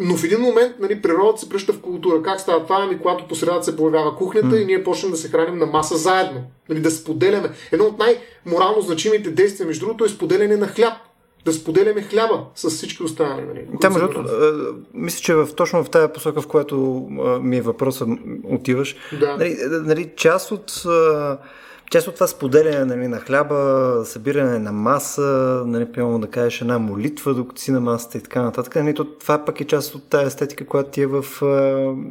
Но 0.01 0.17
в 0.17 0.23
един 0.23 0.39
момент 0.39 0.75
нали, 0.79 1.01
природата 1.01 1.41
се 1.41 1.49
пръща 1.49 1.73
в 1.73 1.81
култура. 1.81 2.21
Как 2.21 2.39
става 2.39 2.63
това? 2.63 2.77
Ами 2.79 2.97
когато 2.97 3.27
по 3.27 3.35
средата 3.35 3.63
се 3.63 3.77
появява 3.77 4.15
кухнята 4.15 4.47
mm. 4.47 4.61
и 4.61 4.65
ние 4.65 4.83
почнем 4.83 5.11
да 5.11 5.17
се 5.17 5.29
храним 5.29 5.57
на 5.57 5.65
маса 5.65 5.97
заедно. 5.97 6.41
Нали, 6.69 6.79
да 6.79 6.91
споделяме. 6.91 7.49
Едно 7.71 7.85
от 7.85 7.99
най-морално 7.99 8.81
значимите 8.81 9.29
действия, 9.29 9.67
между 9.67 9.85
другото, 9.85 10.05
е 10.05 10.09
споделяне 10.09 10.57
на 10.57 10.67
хляб 10.67 10.93
да 11.45 11.53
споделяме 11.53 12.01
хляба 12.01 12.45
с 12.55 12.69
всички 12.69 13.03
останали. 13.03 13.41
Нали, 13.41 13.67
да, 13.81 13.89
между 13.89 14.23
мисля, 14.93 15.21
че 15.21 15.35
в, 15.35 15.49
точно 15.55 15.83
в 15.83 15.89
тази 15.89 16.13
посока, 16.13 16.41
в 16.41 16.47
която 16.47 17.07
а, 17.25 17.39
ми 17.39 17.57
е 17.57 17.61
въпросът, 17.61 18.09
отиваш. 18.43 18.95
Да. 19.19 19.37
Нали, 19.37 19.57
нали, 19.71 20.11
част 20.15 20.51
от 20.51 20.83
а, 20.85 21.37
част 21.91 22.07
от 22.07 22.13
това 22.13 22.27
споделяне 22.27 22.85
нали, 22.85 23.07
на 23.07 23.19
хляба, 23.19 24.01
събиране 24.05 24.59
на 24.59 24.71
маса, 24.71 25.63
нали, 25.65 25.91
примерно 25.91 26.19
да 26.19 26.27
кажеш 26.27 26.61
една 26.61 26.79
молитва, 26.79 27.33
докато 27.33 27.61
си 27.61 27.71
на 27.71 27.81
масата 27.81 28.17
и 28.17 28.21
така 28.21 28.41
нататък, 28.41 28.75
нали, 28.75 28.93
то, 28.93 29.05
това 29.05 29.45
пък 29.45 29.61
е 29.61 29.65
част 29.65 29.95
от 29.95 30.09
тази 30.09 30.27
естетика, 30.27 30.65
която 30.65 30.89
ти 30.89 31.01
е 31.01 31.07
в, 31.07 31.25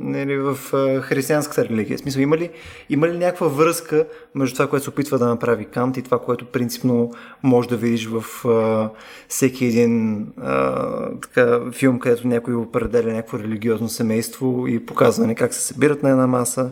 нали, 0.01 0.37
в 0.37 0.59
християнската 1.03 1.65
религия. 1.65 1.97
В 1.97 2.01
смисъл, 2.01 2.21
има 2.21 2.37
ли, 2.37 2.51
има 2.91 3.09
ли 3.09 3.19
някаква 3.19 3.49
връзка 3.49 4.07
между 4.35 4.55
това, 4.55 4.67
което 4.67 4.85
се 4.85 4.91
опитва 4.91 5.19
да 5.19 5.27
направи 5.27 5.65
Кант 5.65 5.97
и 5.97 6.03
това, 6.03 6.19
което 6.19 6.45
принципно 6.45 7.13
може 7.43 7.69
да 7.69 7.77
видиш 7.77 8.09
в 8.09 8.49
а, 8.49 8.91
всеки 9.29 9.65
един 9.65 10.27
а, 10.43 10.87
така, 11.23 11.61
филм, 11.73 11.99
където 11.99 12.29
някой 12.29 12.55
определя 12.55 13.13
някакво 13.13 13.39
религиозно 13.39 13.89
семейство 13.89 14.65
и 14.69 14.87
показва 14.87 15.35
как 15.35 15.55
се 15.55 15.61
събират 15.61 16.03
на 16.03 16.11
една 16.11 16.27
маса, 16.27 16.71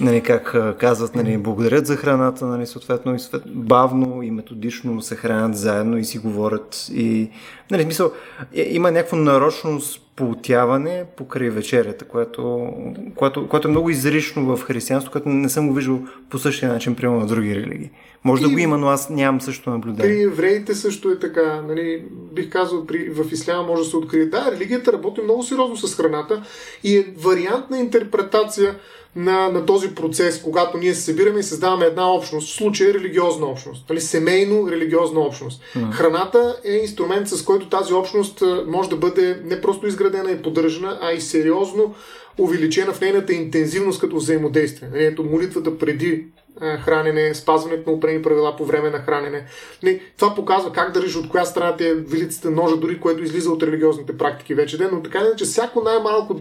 нали, 0.00 0.20
как 0.20 0.56
казват, 0.78 1.14
нали, 1.14 1.38
благодарят 1.38 1.86
за 1.86 1.96
храната, 1.96 2.46
нали, 2.46 2.66
съответно 2.66 3.14
и 3.14 3.18
свет, 3.18 3.42
бавно 3.46 4.22
и 4.22 4.30
методично 4.30 5.02
се 5.02 5.16
хранят 5.16 5.56
заедно 5.56 5.98
и 5.98 6.04
си 6.04 6.18
говорят. 6.18 6.86
И, 6.92 7.30
нали, 7.70 7.82
смисъл, 7.82 8.12
е, 8.54 8.68
има 8.70 8.90
някакво 8.90 9.16
нарочно 9.16 9.80
сполтяване 9.80 11.04
покрай 11.16 11.50
вечерята, 11.50 12.04
което, 12.04 12.72
което, 13.14 13.48
което 13.48 13.68
е 13.68 13.70
много 13.70 13.90
изрично 13.90 14.56
в 14.56 14.62
християнството, 14.62 15.12
което 15.12 15.28
не 15.28 15.48
съм 15.48 15.68
го 15.68 15.74
виждал 15.74 16.00
по 16.30 16.38
същия 16.38 16.72
начин, 16.72 16.94
примерно 16.94 17.20
на 17.20 17.26
други 17.26 17.54
религии. 17.54 17.90
Може 18.24 18.42
и, 18.42 18.46
да 18.46 18.52
го 18.52 18.58
има, 18.58 18.78
но 18.78 18.88
аз 18.88 19.10
нямам 19.10 19.40
също 19.40 19.70
наблюдение. 19.70 20.14
При 20.14 20.22
евреите 20.22 20.74
също 20.74 21.10
е 21.10 21.18
така. 21.18 21.62
Нали, 21.68 22.04
бих 22.32 22.50
казал, 22.50 22.86
при, 22.86 23.10
в 23.10 23.32
исляма 23.32 23.62
може 23.62 23.82
да 23.82 23.88
се 23.88 23.96
открие. 23.96 24.26
Да, 24.26 24.50
религията 24.52 24.92
работи 24.92 25.20
много 25.20 25.42
сериозно 25.42 25.76
с 25.76 25.96
храната 25.96 26.42
и 26.84 26.96
е 26.96 27.06
вариант 27.18 27.70
на 27.70 27.78
интерпретация 27.78 28.74
на, 29.18 29.48
на 29.48 29.66
този 29.66 29.94
процес, 29.94 30.42
когато 30.42 30.78
ние 30.78 30.94
се 30.94 31.02
събираме 31.02 31.40
и 31.40 31.42
създаваме 31.42 31.86
една 31.86 32.12
общност, 32.12 32.48
в 32.48 32.56
случая 32.56 32.94
религиозна 32.94 33.46
общност, 33.46 33.84
нали, 33.88 34.00
семейно 34.00 34.70
религиозна 34.70 35.20
общност. 35.20 35.62
Mm. 35.76 35.92
Храната 35.92 36.56
е 36.64 36.72
инструмент, 36.72 37.28
с 37.28 37.44
който 37.44 37.68
тази 37.68 37.92
общност 37.92 38.42
може 38.66 38.90
да 38.90 38.96
бъде 38.96 39.40
не 39.44 39.60
просто 39.60 39.86
изградена 39.86 40.30
и 40.30 40.42
поддържана, 40.42 40.98
а 41.02 41.12
и 41.12 41.20
сериозно 41.20 41.94
увеличена 42.38 42.92
в 42.92 43.00
нейната 43.00 43.32
интензивност 43.32 44.00
като 44.00 44.16
взаимодействие. 44.16 44.88
Нали, 44.92 45.04
ето 45.04 45.24
молитвата 45.24 45.78
преди 45.78 46.26
хранене, 46.60 47.34
спазването 47.34 47.90
на 47.90 47.96
опрени 47.96 48.22
правила 48.22 48.56
по 48.56 48.64
време 48.64 48.90
на 48.90 48.98
хранене. 48.98 49.46
Не, 49.82 50.00
това 50.16 50.34
показва 50.34 50.72
как 50.72 50.92
държиш 50.92 51.16
от 51.16 51.28
коя 51.28 51.44
страна 51.44 51.76
ти 51.76 51.86
е 51.86 51.94
вилицата 51.94 52.50
ножа, 52.50 52.76
дори 52.76 53.00
което 53.00 53.22
излиза 53.22 53.50
от 53.50 53.62
религиозните 53.62 54.18
практики 54.18 54.54
вече 54.54 54.78
ден, 54.78 54.88
но 54.92 55.02
така 55.02 55.22
че 55.36 55.44
всяко 55.44 55.82
най-малко 55.82 56.40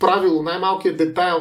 правило, 0.00 0.42
най-малкият 0.42 0.96
детайл 0.96 1.38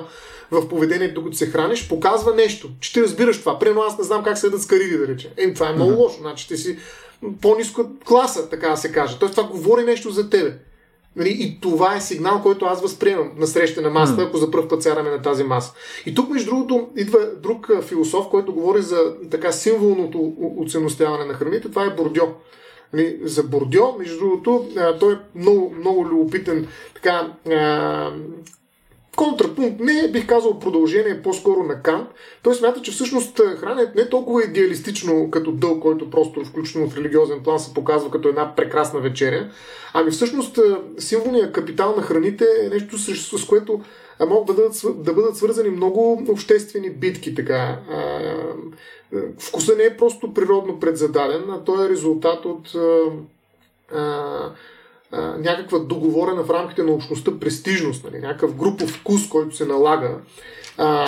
в 0.56 0.70
поведението, 0.70 1.14
докато 1.14 1.38
се 1.38 1.46
храниш, 1.46 1.90
показва 1.90 2.36
нещо, 2.36 2.70
че 2.80 2.94
ти 2.94 3.02
разбираш 3.02 3.40
това. 3.40 3.60
Примерно 3.60 3.82
аз 3.82 3.98
не 3.98 4.04
знам 4.04 4.24
как 4.24 4.38
се 4.38 4.48
ядат 4.48 4.62
скариди, 4.62 4.98
да 4.98 5.08
речем. 5.08 5.32
Еми, 5.38 5.54
това 5.54 5.70
е 5.70 5.74
много 5.74 6.02
лошо. 6.02 6.18
Значи 6.22 6.48
ти 6.48 6.58
си 6.58 6.78
по-ниска 7.42 7.86
класа, 8.06 8.50
така 8.50 8.70
да 8.70 8.78
се 8.78 8.92
каже. 8.92 9.20
Тоест 9.20 9.36
това 9.36 9.48
говори 9.48 9.84
нещо 9.84 10.10
за 10.10 10.30
тебе. 10.30 10.58
Нали, 11.16 11.30
и 11.40 11.60
това 11.62 11.96
е 11.96 12.02
сигнал, 12.02 12.42
който 12.42 12.66
аз 12.66 12.82
възприемам 12.82 13.32
на 13.38 13.48
среща 13.48 13.82
на 13.82 13.90
масата, 13.90 14.22
ако 14.22 14.38
за 14.38 14.52
първ 14.52 14.68
път 14.68 14.84
сядаме 14.84 15.10
на 15.10 15.22
тази 15.22 15.44
маса. 15.44 15.74
И 16.06 16.16
тук, 16.16 16.30
между 16.30 16.50
другото, 16.52 16.88
идва 16.96 17.20
друг 17.44 17.72
философ, 17.82 18.30
който 18.30 18.54
говори 18.54 18.82
за 18.82 19.14
така 19.32 19.52
символното 19.52 20.34
оценностяване 20.58 21.26
на 21.26 21.34
храните. 21.34 21.70
Това 21.70 21.86
е 21.86 21.96
Бордьо. 21.96 22.34
Нали, 22.94 23.20
за 23.24 23.44
Бордьо, 23.44 23.96
между 24.00 24.20
другото, 24.20 24.70
той 25.00 25.14
е 25.14 25.18
много, 25.36 25.76
много 25.80 26.06
любопитен 26.06 26.68
така, 26.94 27.34
контрапункт, 29.16 29.80
не 29.80 30.12
бих 30.12 30.28
казал 30.28 30.60
продължение 30.60 31.22
по-скоро 31.22 31.64
на 31.64 31.82
Кант. 31.82 32.10
Той 32.44 32.56
смята, 32.56 32.82
че 32.82 32.92
всъщност 32.92 33.42
храненето 33.58 33.92
не 33.96 34.02
е 34.02 34.10
толкова 34.10 34.44
идеалистично 34.44 35.32
като 35.32 35.52
дълг, 35.52 35.82
който 35.82 36.10
просто 36.10 36.46
включително 36.46 36.90
в 36.90 36.98
религиозен 36.98 37.44
план 37.44 37.60
се 37.60 37.74
показва 37.74 38.12
като 38.12 38.30
една 38.30 38.56
прекрасна 38.56 39.00
вечеря. 39.00 39.50
Ами 39.94 40.12
всъщност 40.12 40.60
символният 40.98 41.54
капитал 41.54 41.96
на 41.96 42.02
храните 42.02 42.46
е 42.62 42.70
нещо, 42.70 42.98
с 43.38 43.46
което 43.46 43.82
могат 44.28 44.46
да 44.48 44.54
бъдат, 44.54 44.82
да 45.04 45.14
бъдат 45.14 45.38
свързани 45.38 45.70
много 45.70 46.26
обществени 46.30 46.90
битки. 46.90 47.36
Така. 47.36 47.80
Вкуса 49.40 49.76
не 49.76 49.84
е 49.84 49.98
просто 49.98 50.34
природно 50.34 50.80
предзададен, 50.80 51.44
а 51.50 51.64
той 51.64 51.86
е 51.86 51.90
резултат 51.90 52.46
от 52.46 52.76
някаква 55.38 55.80
договорена 55.80 56.44
в 56.44 56.50
рамките 56.50 56.84
на 56.84 56.92
общността 56.92 57.40
престижност, 57.40 58.04
нали, 58.04 58.20
някакъв 58.20 58.56
групов 58.56 58.90
вкус, 58.90 59.30
който 59.30 59.56
се 59.56 59.66
налага 59.66 60.18
а, 60.78 61.06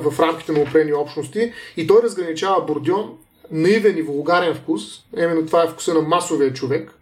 в 0.00 0.20
рамките 0.20 0.52
на 0.52 0.60
опрени 0.60 0.92
общности. 0.92 1.52
И 1.76 1.86
той 1.86 2.02
разграничава 2.02 2.64
Бордьо 2.64 3.14
наивен 3.50 3.98
и 3.98 4.02
вулгарен 4.02 4.54
вкус, 4.54 4.82
именно 5.16 5.46
това 5.46 5.64
е 5.64 5.68
вкуса 5.68 5.94
на 5.94 6.00
масовия 6.00 6.52
човек, 6.52 6.94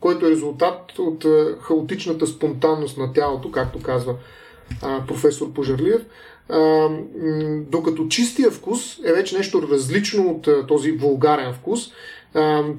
който 0.00 0.26
е 0.26 0.30
резултат 0.30 0.98
от 0.98 1.26
хаотичната 1.60 2.26
спонтанност 2.26 2.98
на 2.98 3.12
тялото, 3.12 3.50
както 3.50 3.82
казва 3.82 4.14
а, 4.82 5.06
професор 5.06 5.52
Пожарлиев, 5.52 6.02
а, 6.48 6.88
докато 7.70 8.08
чистия 8.08 8.50
вкус 8.50 8.98
е 9.04 9.12
вече 9.12 9.36
нещо 9.36 9.68
различно 9.72 10.30
от 10.30 10.48
а, 10.48 10.66
този 10.66 10.92
вулгарен 10.92 11.54
вкус 11.54 11.80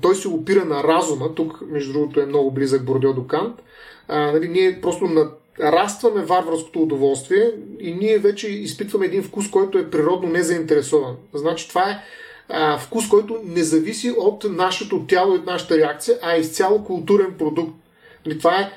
той 0.01 0.15
се 0.15 0.27
опира 0.27 0.65
на 0.65 0.83
разума, 0.83 1.35
тук 1.35 1.61
между 1.67 1.93
другото 1.93 2.21
е 2.21 2.25
много 2.25 2.51
близък 2.51 2.85
Бордио 2.85 3.13
до 3.13 3.27
Кант. 3.27 3.61
А, 4.07 4.31
нали, 4.31 4.47
ние 4.47 4.81
просто 4.81 5.29
нарастваме 5.59 6.21
варварското 6.21 6.81
удоволствие 6.81 7.51
и 7.79 7.93
ние 7.93 8.17
вече 8.17 8.47
изпитваме 8.47 9.05
един 9.05 9.23
вкус, 9.23 9.49
който 9.49 9.77
е 9.77 9.89
природно 9.89 10.29
незаинтересован. 10.29 11.15
Значи 11.33 11.69
това 11.69 11.89
е 11.89 12.03
а, 12.49 12.77
вкус, 12.77 13.09
който 13.09 13.41
не 13.45 13.63
зависи 13.63 14.13
от 14.17 14.45
нашето 14.49 15.05
тяло 15.07 15.33
и 15.33 15.37
от 15.37 15.45
нашата 15.45 15.77
реакция, 15.77 16.17
а 16.21 16.35
е 16.35 16.39
изцяло 16.39 16.83
културен 16.83 17.33
продукт. 17.37 17.75
Нали, 18.25 18.37
това 18.37 18.59
е, 18.59 18.71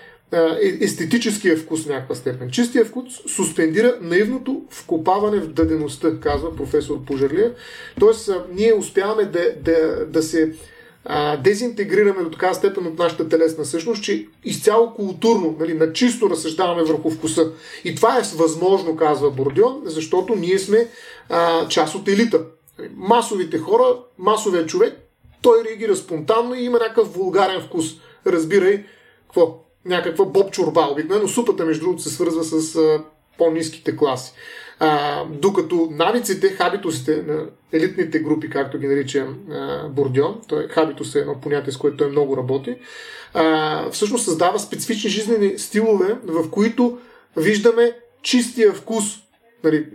естетическия 0.81 1.57
вкус 1.57 1.85
в 1.85 1.89
някаква 1.89 2.15
степен. 2.15 2.51
Чистия 2.51 2.85
вкус 2.85 3.05
суспендира 3.27 3.99
наивното 4.01 4.63
вкопаване 4.71 5.41
в 5.41 5.49
дадеността, 5.49 6.21
казва 6.21 6.57
професор 6.57 7.05
Пожарлиев. 7.05 7.53
Тоест, 8.01 8.31
ние 8.53 8.75
успяваме 8.75 9.25
да, 9.25 9.55
да, 9.63 10.07
да 10.07 10.23
се 10.23 10.53
а, 11.05 11.37
дезинтегрираме 11.37 12.23
до 12.23 12.31
такава 12.31 12.55
степен 12.55 12.87
от 12.87 12.99
нашата 12.99 13.29
телесна 13.29 13.65
същност, 13.65 14.03
че 14.03 14.27
изцяло 14.45 14.95
културно, 14.95 15.57
нали, 15.61 15.75
на 15.75 15.93
чисто 15.93 16.31
разсъждаваме 16.31 16.83
върху 16.83 17.11
вкуса. 17.11 17.53
И 17.85 17.95
това 17.95 18.19
е 18.19 18.23
възможно, 18.37 18.97
казва 18.97 19.31
Бордио, 19.31 19.67
защото 19.85 20.35
ние 20.35 20.59
сме 20.59 20.89
а, 21.29 21.69
част 21.69 21.95
от 21.95 22.09
елита. 22.09 22.45
Масовите 22.97 23.59
хора, 23.59 23.85
масовия 24.19 24.67
човек, 24.67 24.95
той 25.43 25.65
реагира 25.65 25.97
спонтанно 25.97 26.55
и 26.55 26.65
има 26.65 26.79
някакъв 26.79 27.15
вулгарен 27.15 27.61
вкус. 27.61 27.87
Разбирай, 28.27 28.85
какво? 29.23 29.64
Някаква 29.85 30.25
боб 30.25 30.53
чорба. 30.53 30.89
Обикновено 30.93 31.29
супата, 31.29 31.65
между 31.65 31.85
другото, 31.85 32.03
се 32.03 32.11
свързва 32.11 32.45
с 32.45 32.77
а, 32.77 33.03
по-низките 33.39 33.97
класи. 33.97 34.33
А, 34.79 35.25
докато 35.25 35.89
навиците, 35.91 36.49
хабитусите 36.49 37.25
на 37.27 37.47
елитните 37.73 38.19
групи, 38.19 38.51
както 38.51 38.79
ги 38.79 38.87
нарича 38.87 39.27
а, 39.51 39.89
Бордион, 39.89 40.41
той, 40.49 40.69
хабитус 40.69 41.15
е 41.15 41.19
едно 41.19 41.41
понятие, 41.41 41.73
с 41.73 41.77
което 41.77 41.97
той 41.97 42.11
много 42.11 42.37
работи, 42.37 42.77
а, 43.35 43.91
всъщност 43.91 44.25
създава 44.25 44.59
специфични 44.59 45.11
жизнени 45.11 45.59
стилове, 45.59 46.19
в 46.25 46.51
които 46.51 46.99
виждаме 47.37 47.97
чистия 48.23 48.73
вкус. 48.73 49.05
Нали, 49.65 49.87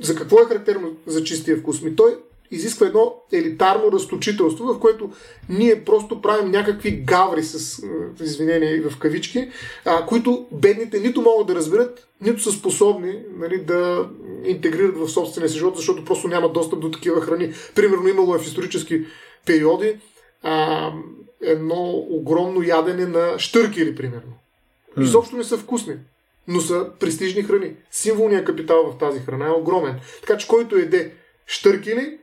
за 0.00 0.14
какво 0.14 0.40
е 0.40 0.44
характерно 0.44 0.92
за 1.06 1.24
чистия 1.24 1.56
вкус? 1.56 1.82
Ми 1.82 1.96
той 1.96 2.16
изисква 2.50 2.86
едно 2.86 3.14
елитарно 3.32 3.92
разточителство, 3.92 4.64
в 4.64 4.80
което 4.80 5.10
ние 5.48 5.84
просто 5.84 6.22
правим 6.22 6.50
някакви 6.50 6.90
гаври 6.90 7.42
с 7.42 7.82
извинение 8.20 8.80
в 8.80 8.98
кавички, 8.98 9.50
а, 9.84 10.06
които 10.06 10.46
бедните 10.52 11.00
нито 11.00 11.22
могат 11.22 11.46
да 11.46 11.54
разберат, 11.54 12.08
нито 12.20 12.42
са 12.42 12.52
способни 12.52 13.18
нали, 13.38 13.58
да 13.58 14.08
интегрират 14.44 14.98
в 14.98 15.08
собствения 15.08 15.48
си 15.48 15.58
живот, 15.58 15.76
защото 15.76 16.04
просто 16.04 16.28
няма 16.28 16.52
достъп 16.52 16.80
до 16.80 16.90
такива 16.90 17.20
храни. 17.20 17.52
Примерно 17.74 18.08
имало 18.08 18.34
е 18.34 18.38
в 18.38 18.46
исторически 18.46 19.04
периоди 19.46 19.96
а, 20.42 20.92
едно 21.42 22.04
огромно 22.10 22.62
ядене 22.62 23.06
на 23.06 23.38
штъркели, 23.38 23.94
примерно. 23.94 24.32
Изобщо 25.00 25.36
не 25.36 25.44
са 25.44 25.58
вкусни 25.58 25.94
но 26.48 26.60
са 26.60 26.90
престижни 27.00 27.42
храни. 27.42 27.72
Символният 27.90 28.44
капитал 28.46 28.92
в 28.92 28.98
тази 28.98 29.20
храна 29.20 29.46
е 29.46 29.50
огромен. 29.50 30.00
Така 30.20 30.36
че 30.36 30.48
който 30.48 30.76
еде 30.76 31.12
штъркели, 31.46 32.18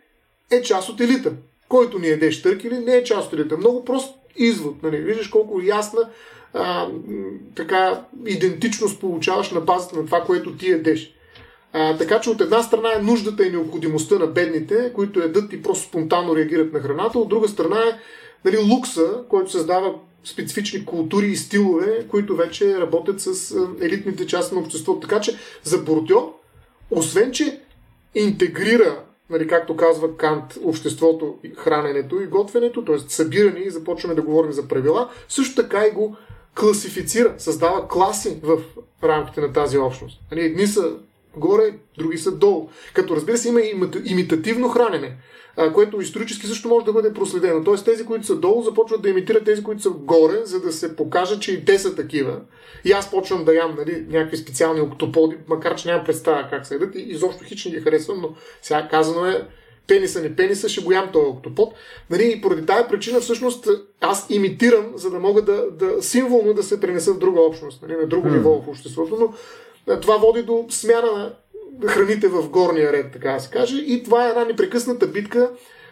е 0.51 0.61
част 0.61 0.89
от 0.89 1.01
елита. 1.01 1.33
Който 1.69 1.99
ни 1.99 2.07
еде 2.07 2.31
штъркели, 2.31 2.79
не 2.79 2.95
е 2.95 3.03
част 3.03 3.27
от 3.27 3.39
елита. 3.39 3.57
Много 3.57 3.85
прост 3.85 4.15
извод. 4.35 4.83
Нали? 4.83 4.97
Виждаш 4.97 5.27
колко 5.27 5.61
ясна 5.61 6.09
а, 6.53 6.87
така 7.55 8.01
идентичност 8.25 8.99
получаваш 8.99 9.51
на 9.51 9.61
базата 9.61 9.95
на 9.95 10.05
това, 10.05 10.21
което 10.21 10.55
ти 10.55 10.69
едеш. 10.71 11.13
А, 11.73 11.97
така 11.97 12.21
че 12.21 12.29
от 12.29 12.41
една 12.41 12.63
страна 12.63 12.89
е 12.95 13.01
нуждата 13.01 13.47
и 13.47 13.51
необходимостта 13.51 14.15
на 14.15 14.27
бедните, 14.27 14.91
които 14.93 15.19
едат 15.19 15.53
и 15.53 15.63
просто 15.63 15.87
спонтанно 15.87 16.35
реагират 16.35 16.73
на 16.73 16.79
храната, 16.79 17.19
от 17.19 17.29
друга 17.29 17.47
страна 17.47 17.79
е 17.79 17.99
нали, 18.45 18.57
лукса, 18.57 19.23
който 19.29 19.51
създава 19.51 19.93
специфични 20.23 20.85
култури 20.85 21.27
и 21.27 21.35
стилове, 21.35 22.07
които 22.07 22.35
вече 22.35 22.77
работят 22.77 23.21
с 23.21 23.55
елитните 23.81 24.27
части 24.27 24.55
на 24.55 24.61
обществото. 24.61 24.99
Така 24.99 25.21
че 25.21 25.37
за 25.63 25.77
Бордьо, 25.77 26.33
освен 26.91 27.31
че 27.31 27.59
интегрира 28.15 29.03
нали, 29.29 29.47
както 29.47 29.75
казва 29.75 30.17
Кант, 30.17 30.57
обществото, 30.63 31.37
храненето 31.57 32.21
и 32.21 32.27
готвенето, 32.27 32.85
т.е. 32.85 32.99
събиране 32.99 33.59
и 33.59 33.69
започваме 33.69 34.15
да 34.15 34.21
говорим 34.21 34.51
за 34.51 34.67
правила, 34.67 35.09
също 35.29 35.61
така 35.61 35.85
и 35.85 35.91
го 35.91 36.15
класифицира, 36.59 37.33
създава 37.37 37.87
класи 37.87 38.39
в 38.43 38.61
рамките 39.03 39.41
на 39.41 39.53
тази 39.53 39.77
общност. 39.77 40.21
Нали, 40.31 40.41
едни 40.41 40.67
са 40.67 40.95
горе, 41.37 41.73
други 41.97 42.17
са 42.17 42.31
долу. 42.31 42.69
Като 42.93 43.15
разбира 43.15 43.37
се 43.37 43.49
има 43.49 43.61
и 43.61 43.75
имитативно 44.05 44.69
хранене, 44.69 45.17
което 45.73 46.01
исторически 46.01 46.47
също 46.47 46.67
може 46.67 46.85
да 46.85 46.93
бъде 46.93 47.13
проследено. 47.13 47.63
Тоест 47.63 47.85
тези, 47.85 48.05
които 48.05 48.25
са 48.25 48.35
долу, 48.35 48.61
започват 48.61 49.01
да 49.01 49.09
имитират 49.09 49.45
тези, 49.45 49.63
които 49.63 49.81
са 49.81 49.89
горе, 49.89 50.41
за 50.43 50.61
да 50.61 50.71
се 50.71 50.95
покажат, 50.95 51.41
че 51.41 51.51
и 51.51 51.65
те 51.65 51.79
са 51.79 51.95
такива. 51.95 52.39
И 52.85 52.91
аз 52.91 53.11
почвам 53.11 53.45
да 53.45 53.53
ям 53.53 53.75
нали, 53.77 54.05
някакви 54.09 54.37
специални 54.37 54.81
октоподи, 54.81 55.37
макар 55.47 55.75
че 55.75 55.87
нямам 55.87 56.05
представа 56.05 56.47
как 56.49 56.65
се 56.65 56.75
едат 56.75 56.95
и 56.95 56.99
изобщо 56.99 57.43
хич 57.43 57.65
не 57.65 57.71
ги 57.71 57.81
харесвам, 57.81 58.21
но 58.21 58.29
сега 58.61 58.87
казано 58.87 59.25
е 59.25 59.47
пениса, 59.87 60.21
не 60.21 60.35
пениса, 60.35 60.69
ще 60.69 60.81
го 60.81 60.91
ям 60.91 61.11
този 61.11 61.25
октопод. 61.25 61.73
Нали, 62.09 62.33
и 62.37 62.41
поради 62.41 62.65
тази 62.65 62.87
причина 62.89 63.19
всъщност 63.19 63.67
аз 64.01 64.25
имитирам, 64.29 64.91
за 64.95 65.09
да 65.09 65.19
мога 65.19 65.41
да, 65.41 65.71
да 65.71 66.03
символно 66.03 66.53
да 66.53 66.63
се 66.63 66.79
пренеса 66.79 67.13
в 67.13 67.19
друга 67.19 67.41
общност, 67.41 67.81
нали, 67.81 67.95
на 67.95 68.07
друго 68.07 68.29
ниво 68.29 68.61
в 68.61 68.67
обществото, 68.67 69.17
но 69.19 69.99
това 69.99 70.17
води 70.17 70.43
до 70.43 70.65
смяна 70.69 71.11
на 71.11 71.33
храните 71.87 72.27
в 72.27 72.49
горния 72.49 72.93
ред, 72.93 73.11
така 73.13 73.31
да 73.31 73.39
се 73.39 73.49
каже. 73.49 73.77
И 73.77 74.03
това 74.03 74.25
е 74.25 74.29
една 74.29 74.45
непрекъсната 74.45 75.07
битка, 75.07 75.49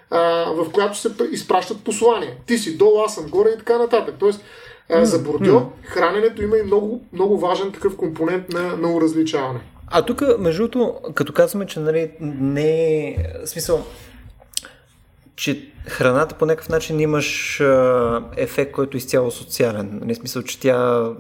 а, 0.10 0.20
в 0.52 0.72
която 0.72 0.98
се 0.98 1.10
изпращат 1.32 1.84
послания. 1.84 2.32
Ти 2.46 2.58
си 2.58 2.78
долу, 2.78 3.02
аз 3.02 3.16
съм 3.16 3.26
горе 3.30 3.50
и 3.50 3.58
така 3.58 3.78
нататък. 3.78 4.16
Тоест, 4.20 4.44
а, 4.90 5.06
за 5.06 5.20
Бордьо 5.20 5.72
храненето 5.84 6.44
има 6.44 6.58
и 6.58 6.64
много, 6.64 7.02
много 7.14 7.40
важен 7.40 7.72
такъв 7.72 7.98
компонент 7.98 8.50
на, 8.50 8.78
на 8.78 8.94
уразличаване. 8.94 9.60
А 9.88 10.02
тук, 10.02 10.24
между 10.40 10.68
другото, 10.68 11.14
като 11.14 11.34
казваме, 11.34 11.66
че 11.66 11.80
нали, 11.80 12.12
не 12.20 13.08
е 13.08 13.16
смисъл, 13.46 13.86
че 15.36 15.72
храната 15.88 16.36
по 16.36 16.46
някакъв 16.46 16.70
начин 16.70 17.00
имаш 17.00 17.62
а, 17.62 18.24
ефект, 18.38 18.72
който 18.72 18.98
е 18.98 19.00
изцяло 19.00 19.32
социален. 19.32 19.90
Не 19.94 20.00
нали, 20.00 20.16
смисъл, 20.16 20.44
че 20.44 20.60
тя 20.60 20.76
а, 20.78 21.16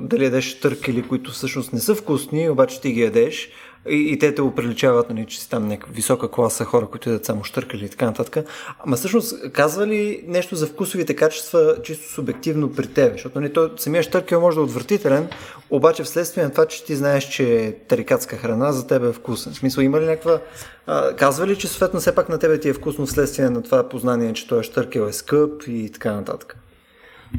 дали 0.00 0.24
ядеш 0.24 0.60
търкели, 0.60 1.08
които 1.08 1.30
всъщност 1.30 1.72
не 1.72 1.80
са 1.80 1.94
вкусни, 1.94 2.50
обаче 2.50 2.80
ти 2.80 2.92
ги 2.92 3.02
ядеш, 3.02 3.50
и, 3.88 4.12
и 4.12 4.18
те 4.18 4.34
те 4.34 4.42
оприличават, 4.42 5.10
нали, 5.10 5.26
че 5.26 5.40
си 5.40 5.50
там 5.50 5.68
някаква 5.68 5.92
висока 5.94 6.30
класа 6.30 6.64
хора, 6.64 6.86
които 6.86 7.08
идат 7.08 7.24
само 7.24 7.44
штъркали 7.44 7.84
и 7.84 7.88
така 7.88 8.06
нататък. 8.06 8.46
Ама 8.78 8.96
всъщност 8.96 9.52
казва 9.52 9.86
ли 9.86 10.24
нещо 10.28 10.56
за 10.56 10.66
вкусовите 10.66 11.16
качества 11.16 11.76
чисто 11.82 12.12
субективно 12.12 12.72
при 12.72 12.86
тебе? 12.86 13.12
Защото 13.12 13.40
нали, 13.40 13.52
той, 13.52 13.70
самия 13.76 14.02
штъркел 14.02 14.40
може 14.40 14.54
да 14.54 14.60
е 14.60 14.64
отвратителен, 14.64 15.28
обаче 15.70 16.02
вследствие 16.02 16.44
на 16.44 16.50
това, 16.50 16.66
че 16.66 16.84
ти 16.84 16.96
знаеш, 16.96 17.24
че 17.24 17.64
е 17.64 17.72
тарикатска 17.72 18.36
храна 18.36 18.72
за 18.72 18.86
тебе 18.86 19.08
е 19.08 19.12
вкусен. 19.12 19.52
В 19.52 19.56
смисъл 19.56 19.82
има 19.82 20.00
ли 20.00 20.04
някаква... 20.04 20.40
А, 20.86 21.16
казва 21.16 21.46
ли, 21.46 21.58
че 21.58 21.68
съответно 21.68 22.00
все 22.00 22.14
пак 22.14 22.28
на 22.28 22.38
тебе 22.38 22.60
ти 22.60 22.68
е 22.68 22.72
вкусно 22.72 23.06
вследствие 23.06 23.50
на 23.50 23.62
това 23.62 23.88
познание, 23.88 24.32
че 24.32 24.48
той 24.48 24.60
е 24.60 24.62
штъркел 24.62 25.00
е 25.00 25.12
скъп 25.12 25.62
и 25.66 25.90
така 25.92 26.12
нататък? 26.12 26.56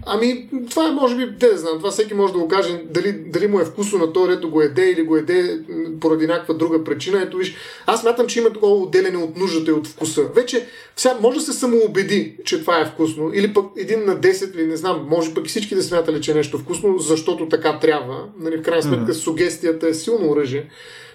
Ами, 0.05 0.49
това 0.69 0.87
е, 0.87 0.91
може 0.91 1.15
би, 1.15 1.37
те 1.39 1.47
да 1.47 1.57
знам, 1.57 1.77
това 1.77 1.91
всеки 1.91 2.13
може 2.13 2.33
да 2.33 2.39
го 2.39 2.47
каже, 2.47 2.81
дали, 2.89 3.11
дали 3.11 3.47
му 3.47 3.59
е 3.59 3.65
вкусно 3.65 3.99
на 3.99 4.13
то, 4.13 4.27
рето 4.27 4.49
го 4.49 4.61
еде 4.61 4.89
или 4.91 5.03
го 5.03 5.17
еде 5.17 5.59
поради 6.01 6.27
някаква 6.27 6.53
друга 6.53 6.83
причина. 6.83 7.21
Ето 7.21 7.37
виж, 7.37 7.55
аз 7.85 8.03
мятам, 8.03 8.27
че 8.27 8.39
има 8.39 8.53
такова 8.53 8.75
отделяне 8.75 9.17
от 9.17 9.37
нуждата 9.37 9.71
и 9.71 9.73
от 9.73 9.87
вкуса. 9.87 10.23
Вече, 10.35 10.65
сега 10.95 11.17
може 11.21 11.37
да 11.37 11.43
се 11.43 11.53
самоубеди, 11.53 12.35
че 12.45 12.59
това 12.59 12.79
е 12.79 12.85
вкусно, 12.85 13.31
или 13.33 13.53
пък 13.53 13.65
един 13.77 14.05
на 14.05 14.17
10, 14.17 14.55
или 14.55 14.67
не 14.67 14.77
знам, 14.77 15.05
може 15.09 15.33
пък 15.33 15.45
и 15.45 15.49
всички 15.49 15.75
да 15.75 15.83
смятали, 15.83 16.21
че 16.21 16.31
е 16.31 16.35
нещо 16.35 16.57
вкусно, 16.57 16.97
защото 16.97 17.49
така 17.49 17.79
трябва. 17.79 18.25
Нали, 18.39 18.57
в 18.57 18.61
крайна 18.61 18.83
сметка, 18.83 19.13
mm-hmm. 19.13 19.23
сугестията 19.23 19.87
е 19.87 19.93
силно 19.93 20.29
оръжие 20.31 20.69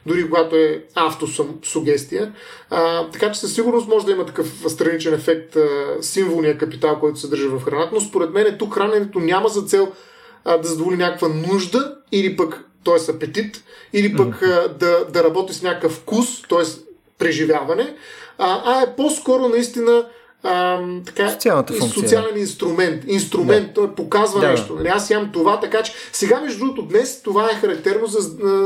дори 0.06 0.30
когато 0.30 0.56
е 0.56 0.84
автосугестия. 0.94 2.32
А, 2.70 3.10
така 3.10 3.32
че 3.32 3.40
със 3.40 3.54
сигурност 3.54 3.88
може 3.88 4.06
да 4.06 4.12
има 4.12 4.26
такъв 4.26 4.64
страничен 4.68 5.14
ефект 5.14 5.56
а, 5.56 5.96
символния 6.00 6.58
капитал, 6.58 7.00
който 7.00 7.18
се 7.18 7.28
държи 7.28 7.46
в 7.46 7.60
храната, 7.60 7.90
но 7.94 8.00
според 8.00 8.30
мен 8.30 8.56
тук 8.58 8.74
храненето 8.74 9.20
няма 9.20 9.48
за 9.48 9.62
цел 9.62 9.92
а, 10.44 10.58
да 10.58 10.68
задоволи 10.68 10.96
някаква 10.96 11.28
нужда 11.28 11.96
или 12.12 12.36
пък 12.36 12.64
т.е. 12.84 13.10
апетит, 13.10 13.64
или 13.92 14.16
пък 14.16 14.40
mm-hmm. 14.40 14.68
да, 14.68 15.04
да 15.04 15.24
работи 15.24 15.54
с 15.54 15.62
някакъв 15.62 15.92
вкус, 15.92 16.42
т.е. 16.48 16.64
преживяване, 17.18 17.94
а, 18.38 18.62
а 18.64 18.82
е 18.82 18.96
по-скоро 18.96 19.48
наистина 19.48 20.06
а, 20.42 20.80
така, 21.06 21.28
социален 21.94 22.38
инструмент. 22.38 23.04
Инструмент, 23.06 23.66
да. 23.66 23.74
той 23.74 23.94
показва 23.94 24.40
да. 24.40 24.48
нещо. 24.48 24.74
Нали, 24.74 24.88
аз 24.88 25.10
ям 25.10 25.30
това, 25.32 25.60
така 25.60 25.82
че 25.82 25.92
сега, 26.12 26.40
между 26.40 26.58
другото, 26.58 26.82
днес 26.82 27.22
това 27.22 27.50
е 27.50 27.54
характерно 27.54 28.06
за 28.06 28.20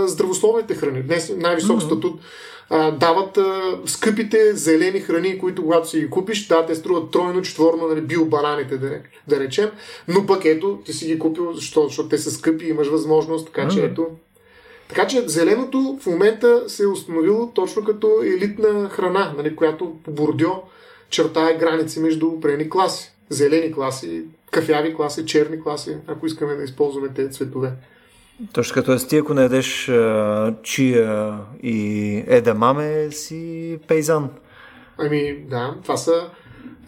здравословните 0.06 0.74
храни. 0.74 1.02
Днес 1.02 1.32
най-висок 1.36 1.80
mm-hmm. 1.80 1.86
статут 1.86 2.20
а, 2.70 2.90
дават 2.90 3.38
а, 3.38 3.78
скъпите 3.86 4.56
зелени 4.56 5.00
храни, 5.00 5.38
които 5.38 5.62
когато 5.62 5.88
си 5.88 6.00
ги 6.00 6.10
купиш, 6.10 6.46
да, 6.46 6.66
те 6.66 6.74
струват 6.74 7.10
тройно, 7.10 7.42
четворно, 7.42 7.88
нали, 7.88 8.00
биобараните, 8.00 8.78
да, 8.78 8.98
да 9.28 9.40
речем, 9.40 9.70
но 10.08 10.26
пък 10.26 10.44
ето, 10.44 10.78
ти 10.84 10.92
си 10.92 11.06
ги 11.06 11.18
купил, 11.18 11.52
защо? 11.52 11.84
защото 11.84 12.08
те 12.08 12.18
са 12.18 12.30
скъпи, 12.30 12.66
имаш 12.66 12.88
възможност, 12.88 13.46
така 13.46 13.68
че 13.68 13.78
mm-hmm. 13.78 13.92
ето. 13.92 14.06
Така 14.88 15.06
че 15.06 15.28
зеленото 15.28 15.98
в 16.00 16.06
момента 16.06 16.64
се 16.66 16.82
е 16.82 16.86
установило 16.86 17.50
точно 17.54 17.84
като 17.84 18.22
елитна 18.22 18.88
храна, 18.88 19.34
нали, 19.36 19.56
която 19.56 19.92
по 20.04 20.10
бордьо 20.10 20.62
чертае 21.14 21.58
граници 21.58 22.00
между 22.00 22.26
определени 22.26 22.70
класи. 22.70 23.10
Зелени 23.28 23.72
класи, 23.72 24.24
кафяви 24.50 24.94
класи, 24.94 25.26
черни 25.26 25.62
класи, 25.62 25.96
ако 26.06 26.26
искаме 26.26 26.54
да 26.54 26.62
използваме 26.64 27.08
тези 27.08 27.32
цветове. 27.32 27.72
Точно 28.52 28.74
като 28.74 29.06
ти, 29.08 29.16
ако 29.16 29.34
не 29.34 29.42
ядеш 29.42 29.90
чия 30.62 31.38
и 31.62 32.24
едамаме, 32.26 33.10
си 33.10 33.78
пейзан. 33.88 34.30
Ами, 34.98 35.44
да, 35.48 35.74
това 35.82 35.96
са 35.96 36.30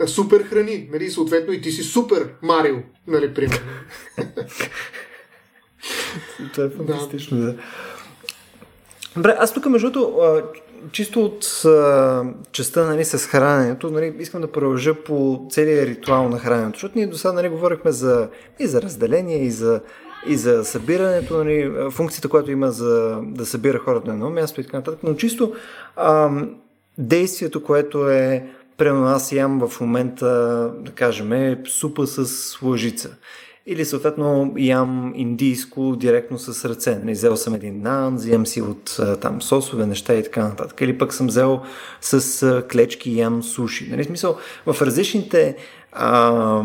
супер 0.07 0.43
храни, 0.43 0.89
нали, 0.93 1.11
съответно 1.11 1.53
и 1.53 1.61
ти 1.61 1.71
си 1.73 1.83
супер 1.83 2.29
Марио, 2.43 2.77
нали, 3.07 3.35
примерно. 3.35 3.67
това 6.53 6.65
е 6.65 6.71
фантастично, 6.71 7.39
да. 7.39 7.55
Добре, 9.17 9.37
аз 9.39 9.55
тук, 9.55 9.67
между 9.67 9.91
другото, 9.91 10.43
чисто 10.93 11.25
от 11.25 11.65
а, 11.65 12.25
частта 12.53 12.85
нали, 12.85 13.05
с 13.05 13.19
храненето, 13.27 13.91
нали, 13.91 14.15
искам 14.19 14.41
да 14.41 14.53
продължа 14.53 14.95
по 14.95 15.47
целия 15.51 15.87
ритуал 15.87 16.29
на 16.29 16.39
храненето, 16.39 16.77
защото 16.77 16.99
ние 16.99 17.07
до 17.07 17.17
сега 17.17 17.33
нали, 17.33 17.49
говорихме 17.49 17.93
за, 17.93 18.29
и 18.59 18.67
за 18.67 18.83
разделение, 18.83 19.43
и 19.43 19.51
за, 19.51 19.81
и 20.27 20.37
за 20.37 20.65
събирането, 20.65 21.39
нали, 21.39 21.73
функцията, 21.91 22.29
която 22.29 22.51
има 22.51 22.71
за 22.71 23.21
да 23.23 23.47
събира 23.47 23.79
хората 23.79 24.09
на 24.09 24.15
едно 24.15 24.31
място 24.31 24.61
и 24.61 24.65
така 24.65 24.77
нататък, 24.77 25.01
но 25.03 25.15
чисто 25.15 25.55
а, 25.97 26.31
действието, 26.99 27.63
което 27.63 28.11
е 28.11 28.47
Примерно 28.77 29.07
аз 29.07 29.33
ям 29.33 29.69
в 29.69 29.81
момента, 29.81 30.27
да 30.81 30.91
кажем, 30.91 31.33
е 31.33 31.63
супа 31.69 32.07
с 32.07 32.63
лъжица. 32.63 33.17
Или 33.69 33.85
съответно 33.85 34.55
ям 34.57 35.13
индийско 35.17 35.97
директно 35.97 36.39
с 36.39 36.69
ръце. 36.69 36.99
Нали, 36.99 37.13
взел 37.13 37.37
съм 37.37 37.55
един 37.55 37.83
нан, 37.83 38.17
взимам 38.17 38.47
си 38.47 38.63
от 38.63 39.01
там 39.21 39.43
сосове, 39.43 39.87
неща 39.87 40.15
и 40.15 40.23
така 40.23 40.49
нататък. 40.49 40.81
Или 40.81 40.99
пък 40.99 41.15
съм 41.15 41.27
взел 41.27 41.61
с 42.01 42.63
клечки 42.73 43.19
ям 43.19 43.43
суши. 43.43 43.89
Нали, 43.91 44.05
смисъл, 44.05 44.37
в 44.67 44.83
различните 44.83 45.57
а, 45.93 46.63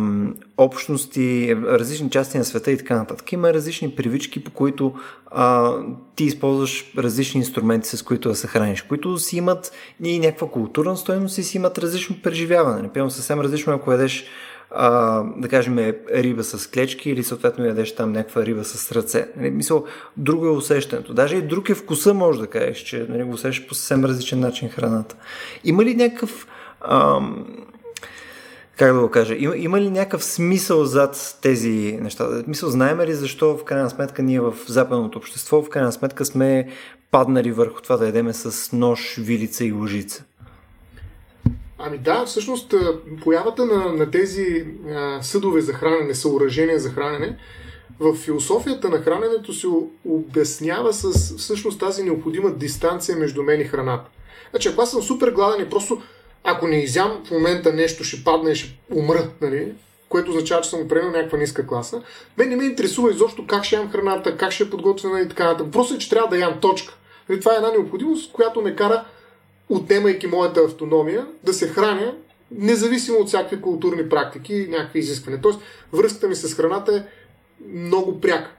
общности, 0.57 1.55
различни 1.65 2.09
части 2.09 2.37
на 2.37 2.45
света 2.45 2.71
и 2.71 2.77
така 2.77 2.95
нататък. 2.95 3.31
Има 3.31 3.53
различни 3.53 3.95
привички, 3.95 4.43
по 4.43 4.51
които 4.51 4.93
а, 5.27 5.73
ти 6.15 6.23
използваш 6.23 6.93
различни 6.97 7.39
инструменти, 7.39 7.97
с 7.97 8.03
които 8.03 8.29
да 8.29 8.35
се 8.35 8.47
храниш, 8.47 8.81
които 8.81 9.17
си 9.17 9.37
имат 9.37 9.71
и 10.03 10.19
някаква 10.19 10.49
културна 10.49 10.97
стоеност 10.97 11.37
и 11.37 11.43
си 11.43 11.57
имат 11.57 11.77
различно 11.77 12.15
преживяване. 12.23 12.81
Например, 12.81 13.09
съвсем 13.09 13.39
различно, 13.39 13.73
ако 13.73 13.91
ядеш 13.91 14.25
а, 14.71 15.23
да 15.37 15.47
кажем, 15.47 15.77
риба 16.13 16.43
с 16.43 16.67
клечки 16.67 17.09
или 17.09 17.23
съответно 17.23 17.65
ядеш 17.65 17.95
там 17.95 18.11
някаква 18.11 18.45
риба 18.45 18.63
с 18.63 18.91
ръце. 18.91 19.27
Нали, 19.37 19.51
мисъл, 19.51 19.85
друго 20.17 20.45
е 20.45 20.49
усещането. 20.49 21.13
Даже 21.13 21.35
и 21.35 21.41
друг 21.41 21.69
е 21.69 21.75
вкуса, 21.75 22.13
може 22.13 22.39
да 22.39 22.47
кажеш, 22.47 22.77
че 22.77 23.05
нали, 23.09 23.23
го 23.23 23.31
усещаш 23.31 23.67
по 23.67 23.75
съвсем 23.75 24.05
различен 24.05 24.39
начин 24.39 24.69
храната. 24.69 25.15
Има 25.63 25.85
ли 25.85 25.95
някакъв... 25.95 26.47
Ам, 26.81 27.45
как 28.77 28.93
да 28.93 28.99
го 28.99 29.09
кажа, 29.09 29.35
има, 29.37 29.57
има 29.57 29.81
ли 29.81 29.89
някакъв 29.89 30.23
смисъл 30.23 30.85
зад 30.85 31.37
тези 31.41 31.99
неща? 32.01 32.27
Мисъл, 32.47 32.69
знаем 32.69 33.01
ли 33.01 33.13
защо 33.13 33.57
в 33.57 33.63
крайна 33.63 33.89
сметка 33.89 34.23
ние 34.23 34.39
в 34.39 34.53
западното 34.67 35.17
общество 35.17 35.61
в 35.61 35.69
крайна 35.69 35.91
сметка 35.91 36.25
сме 36.25 36.67
паднали 37.11 37.51
върху 37.51 37.81
това 37.81 37.97
да 37.97 38.05
ядеме 38.05 38.33
с 38.33 38.75
нож, 38.75 39.17
вилица 39.19 39.65
и 39.65 39.71
лъжица? 39.71 40.23
Ами 41.83 41.97
да, 41.97 42.25
всъщност 42.25 42.73
появата 43.23 43.65
на, 43.65 43.93
на 43.93 44.11
тези 44.11 44.65
а, 44.89 45.21
съдове 45.21 45.61
за 45.61 45.73
хранене, 45.73 46.15
съоръжения 46.15 46.79
за 46.79 46.89
хранене, 46.89 47.37
в 47.99 48.15
философията 48.15 48.89
на 48.89 48.97
храненето 48.97 49.53
се 49.53 49.67
обяснява 50.05 50.93
с 50.93 51.37
всъщност 51.37 51.79
тази 51.79 52.03
необходима 52.03 52.51
дистанция 52.51 53.17
между 53.17 53.43
мен 53.43 53.61
и 53.61 53.63
храната. 53.63 54.09
Значи, 54.49 54.69
ако 54.69 54.81
аз 54.81 54.91
съм 54.91 55.01
супер 55.01 55.31
гладен 55.31 55.65
и 55.65 55.69
просто 55.69 56.01
ако 56.43 56.67
не 56.67 56.83
изям 56.83 57.23
в 57.25 57.31
момента 57.31 57.73
нещо, 57.73 58.03
ще 58.03 58.23
падне 58.23 58.51
и 58.51 58.55
ще 58.55 58.79
умра, 58.95 59.29
нали? 59.41 59.73
което 60.09 60.31
означава, 60.31 60.61
че 60.61 60.69
съм 60.69 60.81
определил 60.81 61.11
някаква 61.11 61.37
ниска 61.37 61.67
класа. 61.67 62.01
Мен 62.37 62.49
не 62.49 62.55
ме 62.55 62.63
интересува 62.63 63.11
изобщо 63.11 63.47
как 63.47 63.63
ще 63.63 63.75
ям 63.75 63.91
храната, 63.91 64.37
как 64.37 64.51
ще 64.51 64.63
е 64.63 64.69
подготвена 64.69 65.21
и 65.21 65.29
така 65.29 65.43
нататък. 65.43 65.71
Просто 65.71 65.93
е, 65.93 65.97
че 65.97 66.09
трябва 66.09 66.29
да 66.29 66.37
ям 66.37 66.59
точка. 66.61 66.93
Нали, 67.29 67.39
това 67.39 67.53
е 67.53 67.55
една 67.55 67.71
необходимост, 67.71 68.31
която 68.31 68.61
ме 68.61 68.75
кара 68.75 69.05
отнемайки 69.71 70.27
моята 70.27 70.61
автономия, 70.61 71.27
да 71.43 71.53
се 71.53 71.67
храня 71.67 72.15
независимо 72.51 73.17
от 73.17 73.27
всякакви 73.27 73.61
културни 73.61 74.09
практики 74.09 74.53
и 74.53 74.67
някакви 74.67 74.99
изисквания. 74.99 75.41
Тоест, 75.41 75.59
връзката 75.93 76.27
ми 76.27 76.35
с 76.35 76.55
храната 76.55 76.97
е 76.97 77.03
много 77.67 78.21
пряка. 78.21 78.51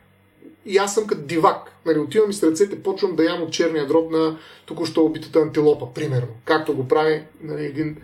И 0.67 0.79
аз 0.79 0.95
съм 0.95 1.07
като 1.07 1.23
дивак. 1.23 1.73
Нали, 1.87 1.99
отивам 1.99 2.31
и 2.31 2.33
с 2.33 2.43
ръцете, 2.43 2.83
почвам 2.83 3.17
да 3.17 3.25
ям 3.25 3.43
от 3.43 3.53
черния 3.53 3.87
дроб 3.87 4.11
на 4.11 4.39
току-що 4.67 5.05
убитата 5.05 5.39
антилопа, 5.39 5.95
примерно. 5.95 6.29
Както 6.45 6.75
го 6.75 6.89
прави 6.89 7.23
нали, 7.43 7.65
един 7.65 7.97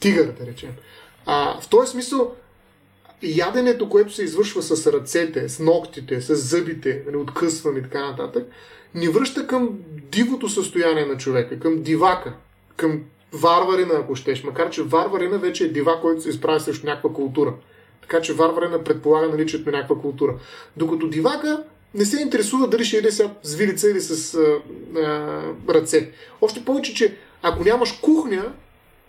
тигър, 0.00 0.24
да 0.24 0.46
речем. 0.46 0.70
А, 1.26 1.60
в 1.60 1.68
този 1.68 1.90
смисъл, 1.90 2.34
яденето, 3.22 3.88
което 3.88 4.12
се 4.12 4.22
извършва 4.22 4.62
с 4.62 4.92
ръцете, 4.92 5.48
с 5.48 5.58
ногтите, 5.58 6.20
с 6.20 6.36
зъбите, 6.36 7.02
нали, 7.06 7.16
откъсване 7.16 7.78
и 7.78 7.82
така 7.82 8.10
нататък, 8.10 8.46
ни 8.94 9.08
връща 9.08 9.46
към 9.46 9.78
дивото 10.10 10.48
състояние 10.48 11.06
на 11.06 11.16
човека, 11.16 11.58
към 11.58 11.82
дивака, 11.82 12.32
към 12.76 13.00
варварина, 13.32 13.94
ако 13.94 14.14
щеш. 14.14 14.44
Макар, 14.44 14.70
че 14.70 14.82
варварина 14.82 15.38
вече 15.38 15.64
е 15.64 15.68
дива, 15.68 16.00
който 16.00 16.22
се 16.22 16.28
изправя 16.28 16.60
срещу 16.60 16.86
някаква 16.86 17.12
култура. 17.12 17.54
Така 18.02 18.20
че 18.20 18.32
варварина 18.32 18.84
предполага 18.84 19.28
наличието 19.28 19.70
на 19.70 19.76
някаква 19.76 19.96
култура. 19.96 20.34
Докато 20.76 21.08
дивака 21.08 21.64
не 21.94 22.04
се 22.04 22.22
интересува 22.22 22.68
дали 22.68 22.84
ще 22.84 23.10
сега 23.10 23.30
с 23.42 23.54
вилица 23.54 23.90
или 23.90 24.00
с 24.00 24.34
а, 24.34 24.60
а, 24.98 25.74
ръце. 25.74 26.10
Още 26.40 26.64
повече, 26.64 26.94
че 26.94 27.16
ако 27.42 27.64
нямаш 27.64 27.92
кухня, 27.92 28.52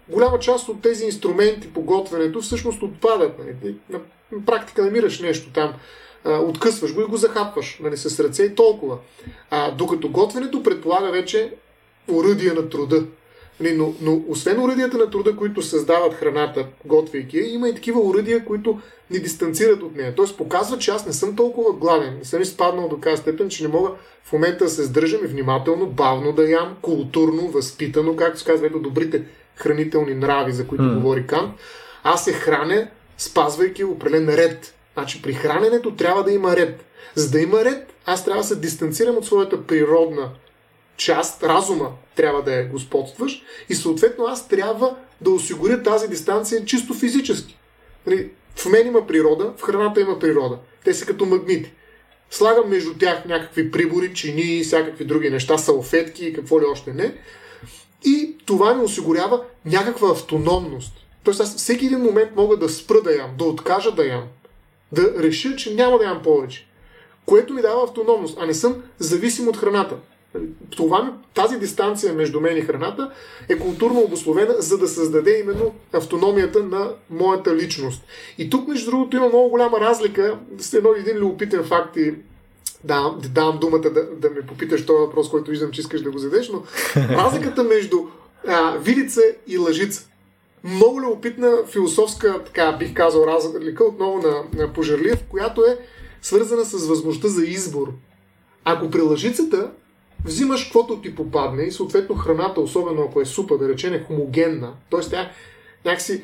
голяма 0.09 0.39
част 0.39 0.69
от 0.69 0.81
тези 0.81 1.05
инструменти 1.05 1.73
по 1.73 1.81
готвенето 1.81 2.41
всъщност 2.41 2.81
отпадат. 2.81 3.39
Нали? 3.39 3.75
На 3.91 3.99
практика 4.45 4.83
намираш 4.83 5.19
нещо 5.19 5.49
там, 5.53 5.73
а, 6.23 6.39
откъсваш 6.39 6.93
го 6.93 7.01
и 7.01 7.05
го 7.05 7.17
захапваш 7.17 7.79
нали, 7.83 7.97
с 7.97 8.19
ръце 8.19 8.43
и 8.43 8.55
толкова. 8.55 8.97
А, 9.49 9.71
докато 9.71 10.09
готвенето 10.09 10.63
предполага 10.63 11.11
вече 11.11 11.53
уръдия 12.07 12.53
на 12.53 12.69
труда. 12.69 13.03
Нали, 13.59 13.73
но, 13.73 13.93
но 14.01 14.21
освен 14.27 14.63
уръдията 14.63 14.97
на 14.97 15.09
труда, 15.09 15.35
които 15.35 15.61
създават 15.61 16.13
храната, 16.13 16.67
готвейки 16.85 17.37
има 17.37 17.69
и 17.69 17.75
такива 17.75 17.99
уръдия, 18.01 18.45
които 18.45 18.79
ни 19.11 19.19
дистанцират 19.19 19.81
от 19.81 19.95
нея. 19.95 20.15
Тоест 20.15 20.37
показва, 20.37 20.77
че 20.77 20.91
аз 20.91 21.05
не 21.05 21.13
съм 21.13 21.35
толкова 21.35 21.73
гладен, 21.73 22.17
не 22.17 22.25
съм 22.25 22.41
изпаднал 22.41 22.87
до 22.89 22.97
тази 22.97 23.21
степен, 23.21 23.49
че 23.49 23.63
не 23.63 23.69
мога 23.69 23.91
в 24.23 24.33
момента 24.33 24.63
да 24.63 24.69
се 24.69 24.83
сдържам 24.83 25.23
и 25.23 25.27
внимателно, 25.27 25.85
бавно 25.85 26.31
да 26.31 26.49
ям, 26.49 26.75
културно, 26.81 27.47
възпитано, 27.47 28.15
както 28.15 28.39
се 28.39 28.45
казва, 28.45 28.67
ето 28.67 28.79
добрите 28.79 29.23
хранителни 29.55 30.13
нрави, 30.13 30.51
за 30.51 30.67
които 30.67 30.83
mm. 30.83 30.95
говори 30.95 31.27
Кант. 31.27 31.51
Аз 32.03 32.23
се 32.23 32.33
храня, 32.33 32.87
спазвайки 33.17 33.83
определен 33.83 34.29
ред. 34.29 34.73
Значи 34.93 35.21
при 35.21 35.33
храненето 35.33 35.95
трябва 35.95 36.23
да 36.23 36.31
има 36.31 36.55
ред. 36.55 36.85
За 37.15 37.31
да 37.31 37.39
има 37.39 37.65
ред, 37.65 37.93
аз 38.05 38.25
трябва 38.25 38.41
да 38.41 38.47
се 38.47 38.55
дистанцирам 38.55 39.17
от 39.17 39.25
своята 39.25 39.63
природна 39.63 40.29
част, 40.97 41.43
разума 41.43 41.91
трябва 42.15 42.43
да 42.43 42.59
е 42.59 42.63
господстваш 42.63 43.43
и 43.69 43.75
съответно 43.75 44.25
аз 44.25 44.47
трябва 44.47 44.95
да 45.21 45.29
осигуря 45.29 45.83
тази 45.83 46.07
дистанция 46.07 46.65
чисто 46.65 46.93
физически. 46.93 47.57
Нали, 48.07 48.29
в 48.55 48.65
мен 48.65 48.87
има 48.87 49.07
природа, 49.07 49.53
в 49.57 49.61
храната 49.61 50.01
има 50.01 50.19
природа. 50.19 50.57
Те 50.83 50.93
са 50.93 51.05
като 51.05 51.25
магнити. 51.25 51.71
Слагам 52.31 52.69
между 52.69 52.93
тях 52.93 53.25
някакви 53.25 53.71
прибори, 53.71 54.13
чини, 54.13 54.63
всякакви 54.63 55.05
други 55.05 55.29
неща, 55.29 55.57
салфетки 55.57 56.25
и 56.25 56.33
какво 56.33 56.61
ли 56.61 56.65
още 56.65 56.93
не. 56.93 57.15
И 58.05 58.35
това 58.45 58.73
ми 58.73 58.83
осигурява 58.83 59.43
някаква 59.65 60.11
автономност. 60.11 60.93
Тоест 61.23 61.39
аз 61.39 61.55
всеки 61.55 61.85
един 61.85 61.99
момент 61.99 62.31
мога 62.35 62.57
да 62.57 62.69
спра 62.69 63.01
да 63.01 63.15
ям, 63.15 63.31
да 63.37 63.43
откажа 63.43 63.91
да 63.91 64.05
ям, 64.05 64.23
да 64.91 65.23
реша, 65.23 65.55
че 65.55 65.73
няма 65.73 65.97
да 65.97 66.03
ям 66.03 66.21
повече. 66.23 66.67
Което 67.25 67.53
ми 67.53 67.61
дава 67.61 67.83
автономност, 67.83 68.37
а 68.41 68.45
не 68.45 68.53
съм 68.53 68.83
зависим 68.99 69.47
от 69.47 69.57
храната. 69.57 69.95
Това, 70.69 71.13
тази 71.33 71.59
дистанция 71.59 72.13
между 72.13 72.41
мен 72.41 72.57
и 72.57 72.61
храната 72.61 73.11
е 73.49 73.57
културно 73.57 73.99
обословена, 73.99 74.53
за 74.57 74.77
да 74.77 74.87
създаде 74.87 75.39
именно 75.39 75.73
автономията 75.93 76.63
на 76.63 76.91
моята 77.09 77.55
личност. 77.55 78.03
И 78.37 78.49
тук, 78.49 78.67
между 78.67 78.91
другото, 78.91 79.17
има 79.17 79.27
много 79.27 79.49
голяма 79.49 79.79
разлика. 79.79 80.37
С 80.57 80.73
едно 80.73 80.89
един 80.97 81.17
любопитен 81.17 81.63
факт 81.63 81.97
и 81.97 82.13
да, 82.83 83.15
да 83.21 83.29
давам 83.29 83.57
думата 83.59 83.79
да, 83.79 84.05
да 84.15 84.29
ме 84.29 84.41
попиташ 84.41 84.85
този 84.85 84.99
въпрос, 84.99 85.29
който 85.29 85.51
виждам, 85.51 85.71
че 85.71 85.81
искаш 85.81 86.01
да 86.01 86.11
го 86.11 86.17
задеш, 86.17 86.49
но 86.49 86.63
разликата 86.95 87.63
между 87.63 87.97
а, 88.47 88.77
вилица 88.77 89.21
и 89.47 89.57
лъжица. 89.57 90.09
Много 90.63 91.01
любопитна 91.01 91.57
философска, 91.71 92.43
така 92.43 92.71
бих 92.71 92.93
казал, 92.93 93.25
разлика 93.27 93.83
отново 93.83 94.17
на, 94.17 94.43
на 94.61 94.73
Пожарлиев, 94.73 95.23
която 95.29 95.61
е 95.61 95.77
свързана 96.21 96.65
с 96.65 96.87
възможността 96.87 97.27
за 97.27 97.45
избор. 97.45 97.93
Ако 98.65 98.89
при 98.89 99.01
лъжицата 99.01 99.71
взимаш 100.25 100.63
каквото 100.63 101.01
ти 101.01 101.15
попадне 101.15 101.63
и 101.63 101.71
съответно 101.71 102.15
храната, 102.15 102.61
особено 102.61 103.01
ако 103.01 103.21
е 103.21 103.25
супа, 103.25 103.57
да 103.57 103.69
речем, 103.69 103.93
е 103.93 104.03
хомогенна, 104.07 104.73
т.е. 104.91 104.99
тя 104.99 105.31
някакси 105.85 106.23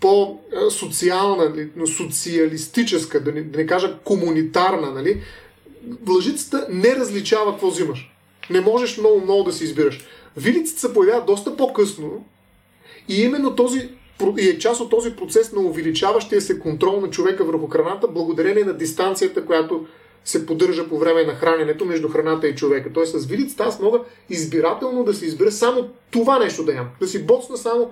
по-социална, 0.00 1.68
но 1.76 1.86
социалистическа, 1.86 3.20
да 3.20 3.32
не, 3.32 3.42
да 3.42 3.58
не 3.58 3.66
кажа 3.66 3.96
комунитарна, 4.04 4.90
нали? 4.90 5.20
Лъжицата 6.08 6.66
не 6.70 6.96
различава 6.96 7.50
какво 7.50 7.66
взимаш. 7.66 8.12
Не 8.50 8.60
можеш 8.60 8.98
много-много 8.98 9.44
да 9.44 9.52
си 9.52 9.64
избираш. 9.64 10.06
Вилицата 10.36 10.80
се 10.80 10.94
появява 10.94 11.24
доста 11.24 11.56
по-късно 11.56 12.24
и 13.08 13.22
именно 13.22 13.56
този 13.56 13.88
и 14.38 14.48
е 14.48 14.58
част 14.58 14.80
от 14.80 14.90
този 14.90 15.16
процес 15.16 15.52
на 15.52 15.60
увеличаващия 15.60 16.40
се 16.40 16.58
контрол 16.58 17.00
на 17.00 17.10
човека 17.10 17.44
върху 17.44 17.66
храната, 17.66 18.08
благодарение 18.08 18.64
на 18.64 18.72
дистанцията, 18.72 19.46
която 19.46 19.86
се 20.24 20.46
поддържа 20.46 20.88
по 20.88 20.98
време 20.98 21.24
на 21.24 21.34
храненето 21.34 21.84
между 21.84 22.08
храната 22.08 22.48
и 22.48 22.54
човека. 22.54 22.92
Тоест 22.92 23.20
с 23.20 23.26
вилицата 23.26 23.64
аз 23.64 23.80
мога 23.80 24.00
избирателно 24.30 25.04
да 25.04 25.14
си 25.14 25.26
избера 25.26 25.52
само 25.52 25.88
това 26.10 26.38
нещо 26.38 26.64
да 26.64 26.72
ям. 26.72 26.88
Да 27.00 27.08
си 27.08 27.26
боцна 27.26 27.56
само 27.56 27.90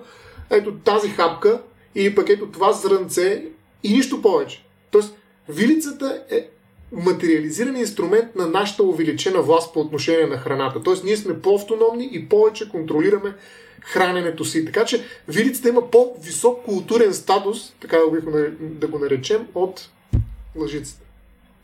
ето 0.49 0.73
тази 0.73 1.09
хапка 1.09 1.61
или 1.95 2.15
пък 2.15 2.29
ето 2.29 2.47
това 2.47 2.73
зрънце 2.73 3.45
и 3.83 3.93
нищо 3.93 4.21
повече. 4.21 4.65
Тоест 4.91 5.15
вилицата 5.49 6.23
е 6.29 6.47
материализиран 6.91 7.75
инструмент 7.75 8.35
на 8.35 8.47
нашата 8.47 8.83
увеличена 8.83 9.41
власт 9.41 9.73
по 9.73 9.79
отношение 9.79 10.25
на 10.25 10.37
храната. 10.37 10.83
Тоест 10.83 11.03
ние 11.03 11.17
сме 11.17 11.41
по-автономни 11.41 12.09
и 12.11 12.29
повече 12.29 12.69
контролираме 12.69 13.33
храненето 13.81 14.45
си. 14.45 14.65
Така 14.65 14.85
че 14.85 15.03
вилицата 15.27 15.69
има 15.69 15.91
по-висок 15.91 16.65
културен 16.65 17.13
статус, 17.13 17.73
така 17.81 17.97
да 18.61 18.87
го 18.87 18.99
наречем, 18.99 19.47
от 19.55 19.89
лъжицата 20.55 21.06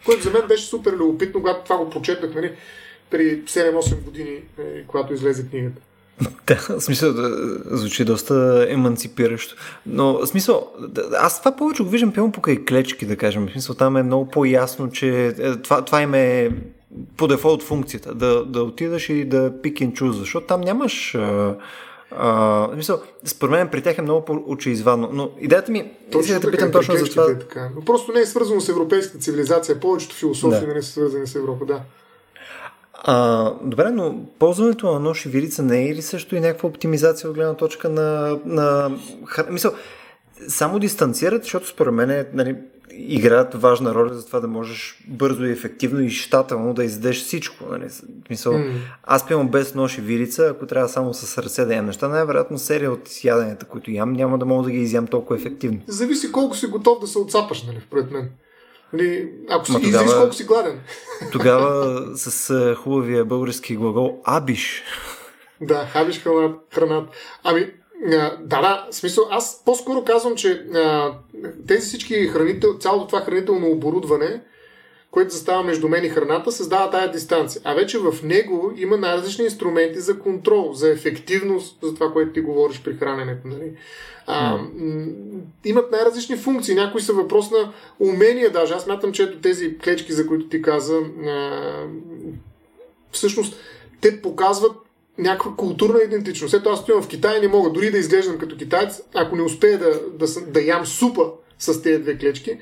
което 0.05 0.23
за 0.23 0.31
мен 0.31 0.47
беше 0.47 0.65
супер 0.65 0.93
любопитно, 0.93 1.41
когато 1.41 1.63
това 1.63 1.77
го 1.77 1.89
прочетах 1.89 2.35
нали, 2.35 2.51
при 3.09 3.43
7-8 3.43 4.03
години, 4.03 4.39
нали, 4.57 4.83
когато 4.87 5.13
излезе 5.13 5.49
книгата. 5.49 5.81
Да, 6.47 6.55
в 6.55 6.81
смисъл 6.81 7.13
да 7.13 7.29
звучи 7.77 8.05
доста 8.05 8.67
еманципиращо. 8.69 9.55
Но 9.85 10.13
в 10.13 10.27
смисъл, 10.27 10.71
аз 11.19 11.39
това 11.39 11.55
повече 11.55 11.83
го 11.83 11.89
виждам 11.89 12.13
пълно 12.13 12.31
покрай 12.31 12.65
клечки, 12.65 13.05
да 13.05 13.15
кажем. 13.15 13.47
В 13.47 13.51
смисъл, 13.51 13.75
там 13.75 13.97
е 13.97 14.03
много 14.03 14.27
по-ясно, 14.29 14.91
че 14.91 15.27
е, 15.27 15.55
това, 15.55 15.85
това 15.85 16.01
им 16.01 16.13
е 16.13 16.49
по 17.17 17.27
дефолт 17.27 17.63
функцията. 17.63 18.15
Да, 18.15 18.45
да 18.45 18.63
отидаш 18.63 19.09
и 19.09 19.25
да 19.25 19.61
пик 19.61 19.77
and 19.77 19.93
choose, 19.93 20.11
защото 20.11 20.47
там 20.47 20.61
нямаш 20.61 21.15
а, 21.15 21.55
мисъл, 22.75 23.01
според 23.25 23.51
мен 23.51 23.69
при 23.69 23.81
тях 23.81 23.97
е 23.97 24.01
много 24.01 24.43
очеизвадно, 24.47 25.09
но 25.13 25.31
идеята 25.39 25.71
ми 25.71 25.91
точно 26.11 26.39
да 26.39 26.51
питам 26.51 26.71
точно 26.71 26.95
за 26.95 27.05
това. 27.05 27.31
Е 27.31 27.39
така. 27.39 27.69
Но 27.75 27.85
просто 27.85 28.11
не 28.11 28.19
е 28.19 28.25
свързано 28.25 28.61
с 28.61 28.69
европейската 28.69 29.19
цивилизация. 29.19 29.79
Повечето 29.79 30.15
философии 30.15 30.67
да. 30.67 30.73
не 30.73 30.81
са 30.81 30.91
свързани 30.91 31.27
с 31.27 31.35
Европа, 31.35 31.65
да. 31.65 31.81
А, 32.93 33.51
добре, 33.63 33.91
но 33.91 34.15
ползването 34.39 34.93
на 34.93 34.99
нож 34.99 35.25
и 35.25 35.29
вилица 35.29 35.63
не 35.63 35.89
е 35.89 35.95
ли 35.95 36.01
също 36.01 36.35
и 36.35 36.39
някаква 36.39 36.69
оптимизация 36.69 37.29
от 37.29 37.35
гледна 37.35 37.53
точка 37.53 37.89
на... 37.89 38.39
на... 38.45 38.97
Мисъл, 39.49 39.71
само 40.47 40.79
дистанцират, 40.79 41.43
защото 41.43 41.67
според 41.67 41.93
мен 41.93 42.09
е, 42.09 42.25
нали, 42.33 42.55
играят 42.97 43.53
важна 43.53 43.93
роля 43.93 44.13
за 44.13 44.25
това 44.25 44.39
да 44.39 44.47
можеш 44.47 44.97
бързо 45.07 45.45
и 45.45 45.51
ефективно 45.51 46.01
и 46.01 46.09
щателно 46.09 46.73
да 46.73 46.83
издеш 46.83 47.23
всичко. 47.23 47.65
Нали? 47.71 47.87
Мисъл, 48.29 48.53
mm. 48.53 48.73
Аз 49.03 49.27
пивам 49.27 49.47
без 49.47 49.75
нож 49.75 49.97
и 49.97 50.01
вилица, 50.01 50.47
ако 50.47 50.65
трябва 50.65 50.89
само 50.89 51.13
с 51.13 51.37
ръце 51.37 51.65
да 51.65 51.75
ям 51.75 51.85
неща, 51.85 52.07
най-вероятно 52.07 52.57
серия 52.57 52.91
от 52.91 53.23
яденията, 53.23 53.65
които 53.65 53.91
ям, 53.91 54.13
няма 54.13 54.37
да 54.37 54.45
мога 54.45 54.63
да 54.63 54.71
ги 54.71 54.81
изям 54.81 55.07
толкова 55.07 55.35
ефективно. 55.35 55.79
Зависи 55.87 56.31
колко 56.31 56.55
си 56.55 56.67
готов 56.67 56.99
да 56.99 57.07
се 57.07 57.19
отцапаш, 57.19 57.63
нали, 57.63 57.81
пред 57.91 58.11
мен. 58.11 58.29
Нали, 58.93 59.29
ако 59.49 59.65
си 59.65 59.73
тогава, 59.73 60.03
излиш 60.03 60.17
колко 60.17 60.33
си 60.33 60.43
гладен. 60.43 60.79
Тогава 61.31 62.01
с 62.15 62.75
хубавия 62.75 63.25
български 63.25 63.75
глагол 63.75 64.21
абиш. 64.25 64.83
Да, 65.61 65.85
хабиш 65.85 66.23
храната. 66.73 67.07
Ами, 67.43 67.71
да, 68.07 68.37
да, 68.41 68.87
смисъл, 68.91 69.27
аз 69.29 69.61
по-скоро 69.65 70.03
казвам, 70.03 70.35
че 70.35 70.51
а, 70.51 71.13
тези 71.67 71.87
всички 71.87 72.27
хранител, 72.27 72.77
цялото 72.77 73.07
това 73.07 73.21
хранително 73.21 73.71
оборудване, 73.71 74.41
което 75.11 75.33
застава 75.33 75.63
между 75.63 75.89
мен 75.89 76.05
и 76.05 76.09
храната, 76.09 76.51
създава 76.51 76.89
тая 76.89 77.11
дистанция. 77.11 77.61
А 77.65 77.73
вече 77.73 77.99
в 77.99 78.23
него 78.23 78.73
има 78.77 78.97
най-различни 78.97 79.45
инструменти 79.45 79.99
за 79.99 80.19
контрол, 80.19 80.73
за 80.73 80.89
ефективност, 80.89 81.77
за 81.83 81.93
това, 81.93 82.11
което 82.11 82.33
ти 82.33 82.41
говориш 82.41 82.81
при 82.83 82.93
храненето. 82.93 83.47
Нали? 83.47 83.71
А, 84.27 84.57
mm. 84.57 85.13
Имат 85.65 85.91
най-различни 85.91 86.37
функции. 86.37 86.75
Някои 86.75 87.01
са 87.01 87.13
въпрос 87.13 87.51
на 87.51 87.73
умения 87.99 88.51
даже. 88.51 88.73
Аз 88.73 88.87
мятам, 88.87 89.11
че 89.11 89.23
ето 89.23 89.41
тези 89.41 89.77
клечки, 89.77 90.13
за 90.13 90.27
които 90.27 90.47
ти 90.47 90.61
каза, 90.61 90.99
а, 91.27 91.61
всъщност 93.11 93.55
те 94.01 94.21
показват 94.21 94.75
някаква 95.17 95.51
културна 95.57 95.99
идентичност. 96.03 96.53
Ето 96.53 96.69
аз 96.69 96.79
стоям 96.79 97.01
в 97.01 97.07
Китай 97.07 97.37
и 97.37 97.41
не 97.41 97.47
мога 97.47 97.69
дори 97.69 97.91
да 97.91 97.97
изглеждам 97.97 98.37
като 98.37 98.57
китаец, 98.57 99.01
ако 99.13 99.35
не 99.35 99.41
успея 99.41 99.79
да, 99.79 99.99
да, 100.13 100.41
да 100.47 100.61
ям 100.61 100.85
супа 100.85 101.31
с 101.59 101.81
тези 101.81 102.01
две 102.01 102.17
клечки, 102.17 102.57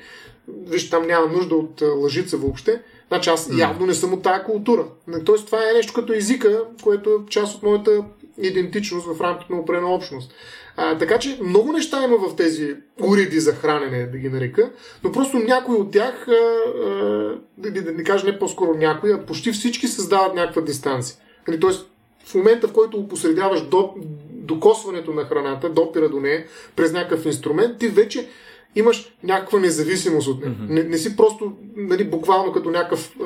виж, 0.48 0.90
там 0.90 1.06
няма 1.06 1.26
нужда 1.26 1.54
от 1.54 1.82
лъжица 1.96 2.36
въобще, 2.36 2.82
значи 3.08 3.30
аз 3.30 3.48
mm. 3.48 3.58
явно 3.58 3.86
не 3.86 3.94
съм 3.94 4.12
от 4.12 4.22
тая 4.22 4.44
култура. 4.44 4.84
Тоест 5.24 5.46
това 5.46 5.70
е 5.70 5.74
нещо 5.74 5.92
като 5.92 6.12
езика, 6.12 6.64
което 6.82 7.10
е 7.10 7.30
част 7.30 7.56
от 7.56 7.62
моята 7.62 8.04
идентичност 8.38 9.06
в 9.06 9.20
рамките 9.20 9.52
на 9.52 9.60
определена 9.60 9.94
общност. 9.94 10.34
А, 10.76 10.98
така 10.98 11.18
че 11.18 11.38
много 11.42 11.72
неща 11.72 12.04
има 12.04 12.16
в 12.16 12.36
тези 12.36 12.76
уреди 13.00 13.40
за 13.40 13.52
хранене, 13.52 14.06
да 14.06 14.18
ги 14.18 14.28
нарека, 14.28 14.72
но 15.04 15.12
просто 15.12 15.38
някои 15.38 15.76
от 15.76 15.92
тях, 15.92 16.28
а, 16.28 16.32
а, 16.32 17.38
да, 17.58 17.82
да 17.82 17.92
не 17.92 18.04
кажа 18.04 18.26
не 18.26 18.38
по-скоро 18.38 18.74
някои, 18.74 19.12
а 19.12 19.26
почти 19.26 19.52
всички 19.52 19.88
създават 19.88 20.34
някаква 20.34 20.62
дистанция. 20.62 21.16
Нали, 21.48 21.60
тоест, 21.60 21.91
в 22.24 22.34
момента, 22.34 22.68
в 22.68 22.72
който 22.72 22.98
опосредяваш 22.98 23.62
до, 23.62 23.94
докосването 24.30 25.12
на 25.12 25.24
храната, 25.24 25.70
допира 25.70 26.08
до 26.08 26.20
нея, 26.20 26.44
през 26.76 26.92
някакъв 26.92 27.26
инструмент, 27.26 27.78
ти 27.78 27.88
вече 27.88 28.28
имаш 28.76 29.12
някаква 29.22 29.58
независимост 29.58 30.28
от 30.28 30.40
нея. 30.40 30.54
Mm-hmm. 30.54 30.68
Не, 30.68 30.82
не 30.82 30.98
си 30.98 31.16
просто 31.16 31.52
нали, 31.76 32.04
буквално 32.04 32.52
като 32.52 32.70
някакъв 32.70 33.16
е, 33.20 33.24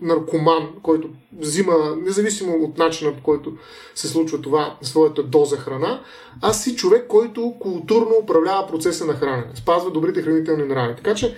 наркоман, 0.00 0.68
който 0.82 1.08
взима, 1.38 1.96
независимо 2.02 2.56
от 2.64 2.78
начина 2.78 3.12
по 3.12 3.22
който 3.22 3.52
се 3.94 4.08
случва 4.08 4.40
това, 4.40 4.76
своята 4.82 5.22
доза 5.22 5.56
храна, 5.56 6.02
аз 6.42 6.64
си 6.64 6.76
човек, 6.76 7.06
който 7.08 7.54
културно 7.60 8.14
управлява 8.22 8.66
процеса 8.66 9.06
на 9.06 9.14
хранене, 9.14 9.50
спазва 9.54 9.90
добрите 9.90 10.22
хранителни 10.22 10.64
нрави. 10.64 10.96
Така 10.96 11.14
че 11.14 11.26
е, 11.26 11.34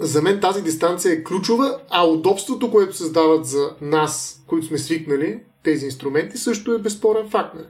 за 0.00 0.22
мен 0.22 0.40
тази 0.40 0.62
дистанция 0.62 1.12
е 1.12 1.24
ключова, 1.24 1.78
а 1.90 2.04
удобството, 2.04 2.70
което 2.70 2.96
създават 2.96 3.46
за 3.46 3.70
нас, 3.80 4.42
които 4.46 4.66
сме 4.66 4.78
свикнали, 4.78 5.40
тези 5.62 5.84
инструменти, 5.84 6.38
също 6.38 6.72
е 6.74 6.78
безспорен 6.78 7.30
факт. 7.30 7.54
Не? 7.54 7.62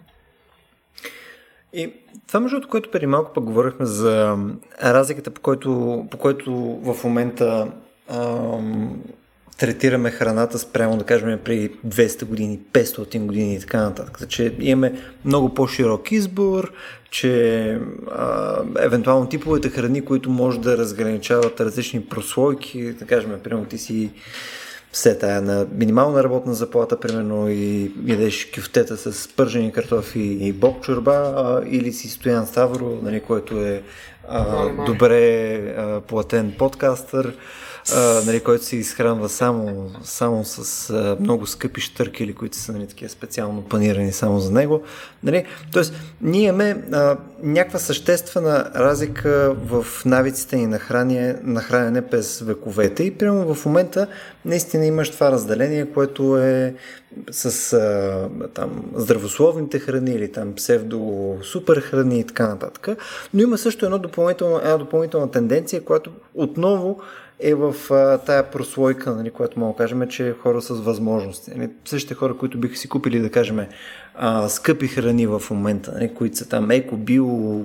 И 1.72 1.92
това, 2.26 2.40
между 2.40 2.68
което 2.68 2.90
преди 2.90 3.06
малко 3.06 3.32
пък 3.32 3.44
говорихме 3.44 3.86
за 3.86 4.36
разликата, 4.82 5.30
по 5.30 5.40
който, 5.40 6.04
по 6.10 6.18
който 6.18 6.52
в 6.82 7.04
момента 7.04 7.72
ам, 8.08 9.02
третираме 9.60 10.10
храната 10.10 10.58
спрямо, 10.58 10.96
да 10.96 11.04
кажем, 11.04 11.38
при 11.44 11.70
200 11.86 12.24
години, 12.24 12.60
500 12.72 13.18
години 13.26 13.54
и 13.54 13.60
така 13.60 13.80
нататък. 13.80 14.28
Че 14.28 14.54
имаме 14.60 14.92
много 15.24 15.54
по-широк 15.54 16.12
избор, 16.12 16.72
че 17.10 17.78
а, 18.12 18.56
евентуално 18.78 19.28
типовете 19.28 19.68
храни, 19.68 20.04
които 20.04 20.30
може 20.30 20.60
да 20.60 20.78
разграничават 20.78 21.60
различни 21.60 22.04
прослойки, 22.04 22.92
да 22.92 23.06
кажем, 23.06 23.40
примерно 23.44 23.66
ти 23.66 23.78
си 23.78 24.10
все 24.92 25.18
тая 25.18 25.42
на 25.42 25.66
минимална 25.72 26.24
работна 26.24 26.54
заплата, 26.54 27.00
примерно, 27.00 27.48
и 27.48 27.92
ядеш 28.06 28.48
кюфтета 28.54 28.96
с 28.96 29.28
пържени 29.28 29.72
картофи 29.72 30.38
и 30.40 30.52
боб 30.52 30.84
чорба, 30.84 31.32
а, 31.36 31.62
или 31.66 31.92
си 31.92 32.08
Стоян 32.08 32.46
Ставро, 32.46 32.98
нали, 33.02 33.20
който 33.20 33.56
е 33.56 33.82
а, 34.28 34.68
добре 34.86 35.54
а, 35.56 36.00
платен 36.00 36.54
подкастър, 36.58 37.34
а, 37.94 38.22
нали, 38.26 38.40
който 38.40 38.64
се 38.64 38.76
изхранва 38.76 39.28
само, 39.28 39.90
само 40.02 40.44
с 40.44 40.90
а, 40.90 41.16
много 41.20 41.46
скъпи 41.46 41.80
штъркели, 41.80 42.34
които 42.34 42.56
са 42.56 42.72
нали, 42.72 42.86
такива 42.86 43.08
специално 43.08 43.62
панирани 43.62 44.12
само 44.12 44.40
за 44.40 44.52
него. 44.52 44.82
Нали? 45.22 45.44
Тоест, 45.72 45.94
ние 46.20 46.42
имаме 46.42 46.84
а, 46.92 47.16
някаква 47.42 47.78
съществена 47.78 48.70
разлика 48.74 49.56
в 49.66 49.86
навиците 50.04 50.56
ни 50.56 50.66
на 50.66 50.78
хранене, 50.78 51.36
на 51.42 51.60
хранене 51.60 52.02
през 52.02 52.40
вековете 52.40 53.02
и 53.02 53.10
прямо 53.10 53.54
в 53.54 53.66
момента 53.66 54.06
наистина 54.44 54.86
имаш 54.86 55.10
това 55.10 55.32
разделение, 55.32 55.90
което 55.90 56.38
е 56.38 56.74
с 57.30 57.72
а, 57.72 58.28
там, 58.54 58.84
здравословните 58.94 59.78
храни 59.78 60.10
или 60.10 60.32
там 60.32 60.54
псевдо-супер 60.54 61.80
храни 61.80 62.20
и 62.20 62.24
така 62.24 62.48
нататък. 62.48 62.88
Но 63.34 63.42
има 63.42 63.58
също 63.58 63.84
едно 63.84 63.98
допълнително, 63.98 64.58
една 64.58 64.76
допълнителна 64.76 65.30
тенденция, 65.30 65.84
която 65.84 66.10
отново 66.34 67.00
е 67.42 67.54
в 67.54 67.74
а, 67.90 68.18
тая 68.18 68.50
прослойка, 68.50 69.10
нали, 69.14 69.30
която 69.30 69.60
мога 69.60 69.72
да 69.72 69.76
кажем, 69.76 70.08
че 70.08 70.28
е 70.28 70.32
хора 70.32 70.60
с 70.60 70.68
възможности. 70.68 71.50
Нали, 71.56 71.70
същите 71.84 72.14
хора, 72.14 72.36
които 72.36 72.58
биха 72.58 72.76
си 72.76 72.88
купили, 72.88 73.20
да 73.20 73.30
кажем, 73.30 73.60
а, 74.14 74.48
скъпи 74.48 74.88
храни 74.88 75.26
в 75.26 75.42
момента, 75.50 75.92
нали, 75.94 76.14
които 76.14 76.36
са 76.36 76.48
там 76.48 76.70
еко, 76.70 76.96
био, 76.96 77.64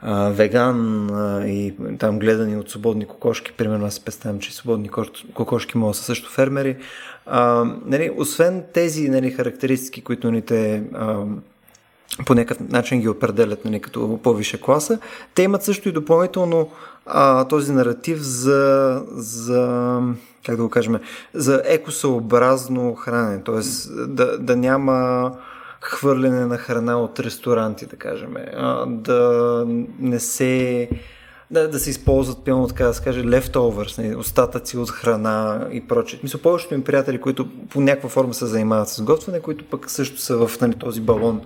а, 0.00 0.28
веган 0.28 1.10
а, 1.10 1.46
и 1.46 1.74
там 1.98 2.18
гледани 2.18 2.56
от 2.56 2.70
свободни 2.70 3.06
кокошки, 3.06 3.52
примерно 3.52 3.86
аз 3.86 4.00
представям, 4.00 4.38
че 4.38 4.54
свободни 4.54 4.90
кокошки 5.34 5.78
могат 5.78 5.96
са 5.96 6.02
също 6.02 6.30
фермери. 6.30 6.76
А, 7.26 7.64
нали, 7.86 8.10
освен 8.16 8.64
тези 8.72 9.08
нали, 9.08 9.30
характеристики, 9.30 10.04
които 10.04 10.30
ни 10.30 10.42
те 10.42 10.82
а, 10.94 11.24
по 12.26 12.34
някакъв 12.34 12.68
начин 12.68 13.00
ги 13.00 13.08
определят 13.08 13.64
нали, 13.64 13.80
като 13.80 14.20
по-висша 14.22 14.60
класа, 14.60 14.98
те 15.34 15.42
имат 15.42 15.62
също 15.62 15.88
и 15.88 15.92
допълнително 15.92 16.70
а, 17.06 17.44
този 17.44 17.72
наратив 17.72 18.18
за, 18.18 19.02
за 19.12 20.00
как 20.46 20.56
да 20.56 20.62
го 20.62 20.68
кажем, 20.68 20.98
за 21.34 21.62
екосъобразно 21.64 22.94
хранене, 22.94 23.42
т.е. 23.44 23.60
Да, 24.06 24.38
да 24.38 24.56
няма 24.56 25.30
хвърляне 25.80 26.46
на 26.46 26.58
храна 26.58 27.00
от 27.00 27.20
ресторанти, 27.20 27.86
да 27.86 27.96
кажем, 27.96 28.36
а, 28.56 28.86
да 28.86 29.64
не 29.98 30.20
се 30.20 30.88
да, 31.52 31.68
да 31.68 31.78
се 31.78 31.90
използват, 31.90 32.44
пълно 32.44 32.68
така 32.68 32.86
да 32.86 32.94
се 32.94 33.02
каже, 33.02 33.22
leftovers, 33.22 33.98
нали, 33.98 34.16
остатъци 34.16 34.78
от 34.78 34.90
храна 34.90 35.68
и 35.72 35.80
прочее. 35.80 36.20
Мисля, 36.22 36.38
повечето 36.38 36.74
им 36.74 36.84
приятели, 36.84 37.20
които 37.20 37.48
по 37.70 37.80
някаква 37.80 38.08
форма 38.08 38.34
се 38.34 38.46
занимават 38.46 38.88
с 38.88 39.02
готвене, 39.02 39.40
които 39.40 39.64
пък 39.64 39.90
също 39.90 40.20
са 40.20 40.46
в 40.46 40.60
нали, 40.60 40.74
този 40.74 41.00
балон 41.00 41.40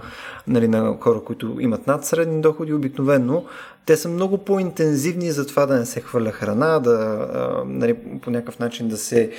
нали, 0.49 0.69
на 0.69 0.97
хора, 1.01 1.21
които 1.21 1.57
имат 1.61 1.87
над 1.87 2.05
средни 2.05 2.41
доходи 2.41 2.75
обикновено, 2.75 3.45
те 3.87 3.97
са 3.97 4.09
много 4.09 4.39
по-интензивни 4.39 5.31
за 5.31 5.47
това 5.47 5.67
да 5.67 5.75
не 5.79 5.87
се 5.87 6.01
хвърля 6.01 6.31
храна, 6.31 6.79
да 6.79 7.27
нали, 7.67 7.95
по 8.23 8.31
някакъв 8.31 8.59
начин 8.59 8.89
да 8.89 8.97
се, 8.97 9.31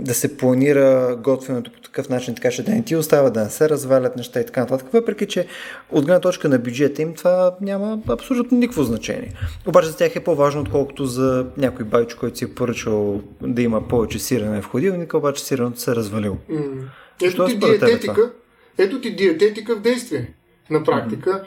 да 0.00 0.14
се 0.14 0.36
планира 0.36 1.16
готвенето 1.22 1.72
по 1.72 1.80
такъв 1.80 2.08
начин, 2.08 2.34
така 2.34 2.50
че 2.50 2.62
да 2.62 2.70
не 2.70 2.82
ти 2.82 2.96
остава, 2.96 3.30
да 3.30 3.44
не 3.44 3.50
се 3.50 3.68
развалят 3.68 4.16
неща 4.16 4.40
и 4.40 4.46
така 4.46 4.60
нататък. 4.60 4.88
Въпреки, 4.92 5.26
че 5.26 5.46
от 5.90 6.04
гледна 6.04 6.20
точка 6.20 6.48
на 6.48 6.58
бюджета 6.58 7.02
им 7.02 7.14
това 7.14 7.56
няма 7.60 7.98
абсолютно 8.08 8.58
никакво 8.58 8.82
значение. 8.82 9.32
Обаче 9.66 9.88
за 9.88 9.96
тях 9.96 10.16
е 10.16 10.24
по-важно, 10.24 10.60
отколкото 10.60 11.04
за 11.04 11.46
някой 11.56 11.84
байчо, 11.84 12.16
който 12.20 12.38
си 12.38 12.44
е 12.44 12.54
поръчал 12.54 13.20
да 13.42 13.62
има 13.62 13.88
повече 13.88 14.18
сирене 14.18 14.62
в 14.62 14.66
ходилника, 14.66 15.18
обаче 15.18 15.44
сиреното 15.44 15.80
се 15.80 15.90
е 15.90 15.94
развалило. 15.94 16.36
Mm. 16.50 16.82
Ето 17.22 17.46
ти 17.46 17.58
диететика, 17.58 18.32
ето 18.78 19.00
ти 19.00 19.16
диететика 19.16 19.76
в 19.76 19.80
действие 19.80 20.34
на 20.70 20.84
практика. 20.84 21.44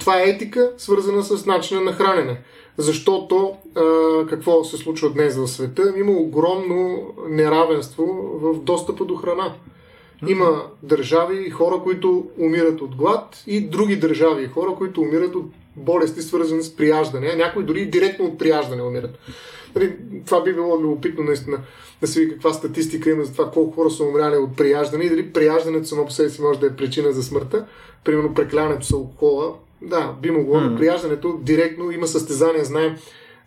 Това 0.00 0.20
е 0.20 0.28
етика, 0.28 0.72
свързана 0.78 1.22
с 1.22 1.46
начина 1.46 1.80
на 1.80 1.92
хранене. 1.92 2.40
Защото 2.78 3.56
а, 3.74 3.82
какво 4.28 4.64
се 4.64 4.76
случва 4.76 5.10
днес 5.10 5.36
в 5.36 5.48
света? 5.48 5.94
Има 5.96 6.12
огромно 6.12 7.12
неравенство 7.28 8.04
в 8.42 8.60
достъпа 8.62 9.04
до 9.04 9.16
храна. 9.16 9.54
Има 10.28 10.62
държави 10.82 11.44
и 11.46 11.50
хора, 11.50 11.80
които 11.82 12.26
умират 12.38 12.80
от 12.80 12.96
глад 12.96 13.42
и 13.46 13.60
други 13.60 13.96
държави 13.96 14.44
и 14.44 14.48
хора, 14.48 14.74
които 14.74 15.00
умират 15.00 15.34
от 15.34 15.46
болести, 15.76 16.22
свързани 16.22 16.62
с 16.62 16.76
прияждане. 16.76 17.36
Някои 17.36 17.64
дори 17.64 17.86
директно 17.86 18.24
от 18.24 18.38
прияждане 18.38 18.82
умират. 18.82 19.18
Нали, 19.76 19.96
това 20.26 20.42
би 20.42 20.54
било 20.54 20.78
любопитно 20.78 21.24
наистина 21.24 21.58
да 22.00 22.06
се 22.06 22.20
види 22.20 22.32
каква 22.32 22.52
статистика 22.52 23.10
има 23.10 23.24
за 23.24 23.32
това 23.32 23.50
колко 23.50 23.74
хора 23.74 23.90
са 23.90 24.04
умряли 24.04 24.36
от 24.36 24.56
прияждане 24.56 25.04
и 25.04 25.10
дали 25.10 25.32
прияждането 25.32 25.86
само 25.86 26.04
по 26.04 26.12
себе 26.12 26.30
си 26.30 26.42
може 26.42 26.60
да 26.60 26.66
е 26.66 26.76
причина 26.76 27.12
за 27.12 27.22
смъртта. 27.22 27.66
Примерно 28.04 28.34
преклянето 28.34 28.86
с 28.86 28.92
алкохола. 28.92 29.54
Да, 29.82 30.14
би 30.22 30.30
могло, 30.30 30.54
mm. 30.54 30.68
но 30.68 30.78
прияждането 30.78 31.38
директно 31.42 31.90
има 31.90 32.06
състезание, 32.06 32.64
знаем, 32.64 32.96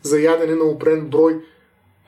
за 0.01 0.19
ядене 0.19 0.55
на 0.55 0.63
опрен 0.63 1.05
брой 1.05 1.39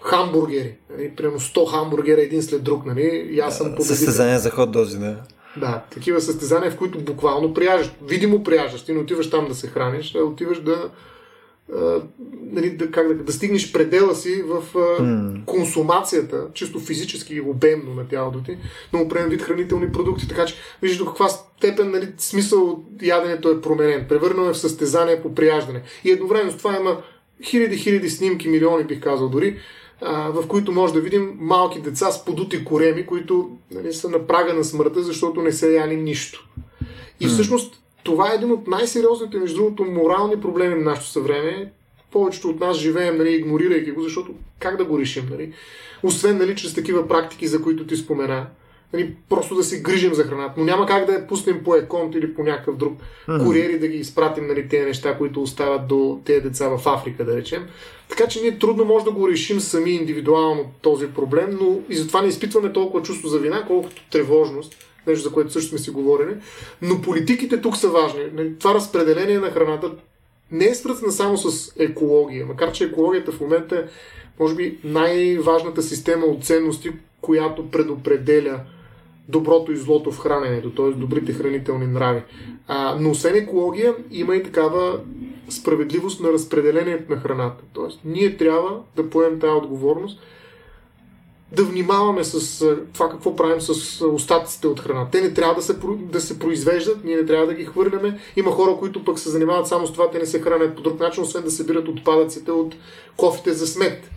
хамбургери. 0.01 0.75
Нали? 0.89 1.11
Примерно 1.17 1.39
100 1.39 1.71
хамбургера 1.71 2.21
един 2.21 2.43
след 2.43 2.63
друг. 2.63 2.85
Нали? 2.85 3.27
И 3.31 3.39
аз 3.39 3.57
съм 3.57 3.67
победител. 3.67 3.95
Състезание 3.95 4.37
за 4.37 4.49
ход 4.49 4.71
дози, 4.71 4.99
да. 4.99 5.17
Да, 5.57 5.83
такива 5.91 6.21
състезания, 6.21 6.71
в 6.71 6.77
които 6.77 6.99
буквално 6.99 7.53
прияждаш. 7.53 7.91
Видимо 8.03 8.43
прияждаш. 8.43 8.85
Ти 8.85 8.93
не 8.93 8.99
отиваш 8.99 9.29
там 9.29 9.47
да 9.47 9.55
се 9.55 9.67
храниш, 9.67 10.15
а 10.15 10.23
отиваш 10.23 10.61
да, 10.61 10.89
нали, 12.51 12.69
да, 12.69 12.91
как 12.91 13.07
да, 13.07 13.23
да 13.23 13.33
стигнеш 13.33 13.71
предела 13.71 14.15
си 14.15 14.43
в 14.47 14.63
а, 14.75 14.79
mm. 14.79 15.45
консумацията, 15.45 16.47
чисто 16.53 16.79
физически 16.79 17.41
обемно 17.41 17.93
на 17.93 18.07
тялото 18.07 18.43
ти, 18.43 18.57
на 18.93 19.01
определен 19.01 19.29
вид 19.29 19.41
хранителни 19.41 19.91
продукти. 19.91 20.27
Така 20.27 20.45
че 20.45 20.55
виждаш 20.81 20.97
до 20.97 21.05
каква 21.05 21.29
степен 21.29 21.91
нали, 21.91 22.07
смисъл 22.17 22.69
от 22.69 22.85
яденето 23.01 23.49
е 23.49 23.61
променен. 23.61 24.05
Превърнал 24.09 24.45
е 24.45 24.53
в 24.53 24.57
състезание 24.57 25.21
по 25.21 25.35
прияждане. 25.35 25.81
И 26.03 26.11
едновременно 26.11 26.51
с 26.51 26.57
това 26.57 26.77
има 26.77 27.01
хиляди, 27.43 27.77
хиляди 27.77 28.09
снимки, 28.09 28.49
милиони 28.49 28.83
бих 28.83 28.99
казал 28.99 29.29
дори, 29.29 29.57
в 30.01 30.47
които 30.47 30.71
може 30.71 30.93
да 30.93 31.01
видим 31.01 31.31
малки 31.39 31.81
деца 31.81 32.11
с 32.11 32.25
подути 32.25 32.65
кореми, 32.65 33.05
които 33.05 33.49
нали, 33.71 33.93
са 33.93 34.09
на 34.09 34.27
прага 34.27 34.53
на 34.53 34.63
смъртта, 34.63 35.03
защото 35.03 35.41
не 35.41 35.51
са 35.51 35.67
яли 35.67 35.95
нищо. 35.95 36.47
И 37.19 37.27
всъщност 37.27 37.81
това 38.03 38.31
е 38.31 38.35
един 38.35 38.51
от 38.51 38.67
най-сериозните, 38.67 39.37
между 39.37 39.57
другото, 39.57 39.83
морални 39.83 40.41
проблеми 40.41 40.75
на 40.75 40.81
нашето 40.81 41.07
съвреме. 41.07 41.71
Повечето 42.11 42.49
от 42.49 42.59
нас 42.59 42.77
живеем, 42.77 43.17
нали, 43.17 43.35
игнорирайки 43.35 43.91
го, 43.91 44.01
защото 44.01 44.33
как 44.59 44.77
да 44.77 44.85
го 44.85 44.99
решим, 44.99 45.27
нали? 45.31 45.53
Освен, 46.03 46.37
нали, 46.37 46.55
чрез 46.55 46.73
такива 46.73 47.07
практики, 47.07 47.47
за 47.47 47.61
които 47.61 47.87
ти 47.87 47.95
спомена, 47.95 48.45
нали, 48.93 49.15
просто 49.29 49.55
да 49.55 49.63
се 49.63 49.81
грижим 49.81 50.13
за 50.13 50.23
храната. 50.23 50.53
Но 50.57 50.63
няма 50.63 50.85
как 50.85 51.05
да 51.05 51.13
я 51.13 51.27
пуснем 51.27 51.63
по 51.63 51.75
еконт 51.75 52.15
или 52.15 52.33
по 52.33 52.43
някакъв 52.43 52.77
друг 52.77 52.93
mm-hmm. 53.27 53.45
куриер 53.45 53.69
и 53.69 53.79
да 53.79 53.87
ги 53.87 53.97
изпратим 53.97 54.47
нали, 54.47 54.67
тези 54.67 54.85
неща, 54.85 55.17
които 55.17 55.41
остават 55.41 55.87
до 55.87 56.19
тези 56.25 56.41
деца 56.41 56.69
в 56.69 56.81
Африка, 56.85 57.25
да 57.25 57.37
речем. 57.37 57.67
Така 58.09 58.27
че 58.27 58.41
ние 58.41 58.59
трудно 58.59 58.85
може 58.85 59.05
да 59.05 59.11
го 59.11 59.29
решим 59.29 59.59
сами 59.59 59.91
индивидуално 59.91 60.71
този 60.81 61.07
проблем, 61.07 61.57
но 61.61 61.79
и 61.89 61.95
затова 61.95 62.21
не 62.21 62.27
изпитваме 62.27 62.73
толкова 62.73 63.03
чувство 63.03 63.27
за 63.27 63.39
вина, 63.39 63.65
колкото 63.67 64.03
тревожност, 64.11 64.75
нещо 65.07 65.29
за 65.29 65.33
което 65.33 65.51
също 65.51 65.69
сме 65.69 65.77
си 65.77 65.89
говорили. 65.89 66.35
Но 66.81 67.01
политиките 67.01 67.61
тук 67.61 67.77
са 67.77 67.89
важни. 67.89 68.23
Това 68.59 68.73
разпределение 68.73 69.39
на 69.39 69.51
храната 69.51 69.91
не 70.51 70.65
е 70.65 70.75
свързано 70.75 71.11
само 71.11 71.37
с 71.37 71.75
екология, 71.79 72.45
макар 72.45 72.71
че 72.71 72.83
екологията 72.83 73.31
в 73.31 73.41
момента 73.41 73.75
е, 73.75 73.83
може 74.39 74.55
би, 74.55 74.79
най-важната 74.83 75.81
система 75.81 76.25
от 76.25 76.45
ценности, 76.45 76.91
която 77.21 77.71
предопределя 77.71 78.59
доброто 79.29 79.71
и 79.71 79.77
злото 79.77 80.11
в 80.11 80.19
храненето, 80.19 80.71
т.е. 80.71 80.85
добрите 80.85 81.33
хранителни 81.33 81.87
нрави. 81.87 82.21
А, 82.67 82.97
но 82.99 83.09
освен 83.09 83.35
екология, 83.35 83.95
има 84.11 84.35
и 84.35 84.43
такава 84.43 84.99
справедливост 85.49 86.21
на 86.21 86.29
разпределението 86.29 87.11
на 87.13 87.19
храната. 87.19 87.63
Тоест, 87.73 87.99
ние 88.05 88.37
трябва 88.37 88.79
да 88.95 89.09
поемем 89.09 89.39
тази 89.39 89.53
отговорност, 89.53 90.19
да 91.51 91.63
внимаваме 91.63 92.23
с 92.23 92.65
това 92.93 93.09
какво 93.09 93.35
правим 93.35 93.61
с 93.61 94.05
остатъците 94.05 94.67
от 94.67 94.79
храна. 94.79 95.07
Те 95.11 95.21
не 95.21 95.33
трябва 95.33 95.55
да 95.55 95.61
се, 95.61 95.77
да 95.97 96.21
се 96.21 96.39
произвеждат, 96.39 97.03
ние 97.03 97.15
не 97.15 97.25
трябва 97.25 97.47
да 97.47 97.53
ги 97.53 97.65
хвърляме. 97.65 98.19
Има 98.35 98.51
хора, 98.51 98.75
които 98.79 99.03
пък 99.03 99.19
се 99.19 99.29
занимават 99.29 99.67
само 99.67 99.87
с 99.87 99.93
това, 99.93 100.11
те 100.11 100.19
не 100.19 100.25
се 100.25 100.41
хранят 100.41 100.75
по 100.75 100.81
друг 100.81 100.99
начин, 100.99 101.23
освен 101.23 101.43
да 101.43 101.51
събират 101.51 101.87
отпадъците 101.87 102.51
от 102.51 102.75
кофите 103.17 103.53
за 103.53 103.67
смет. 103.67 104.09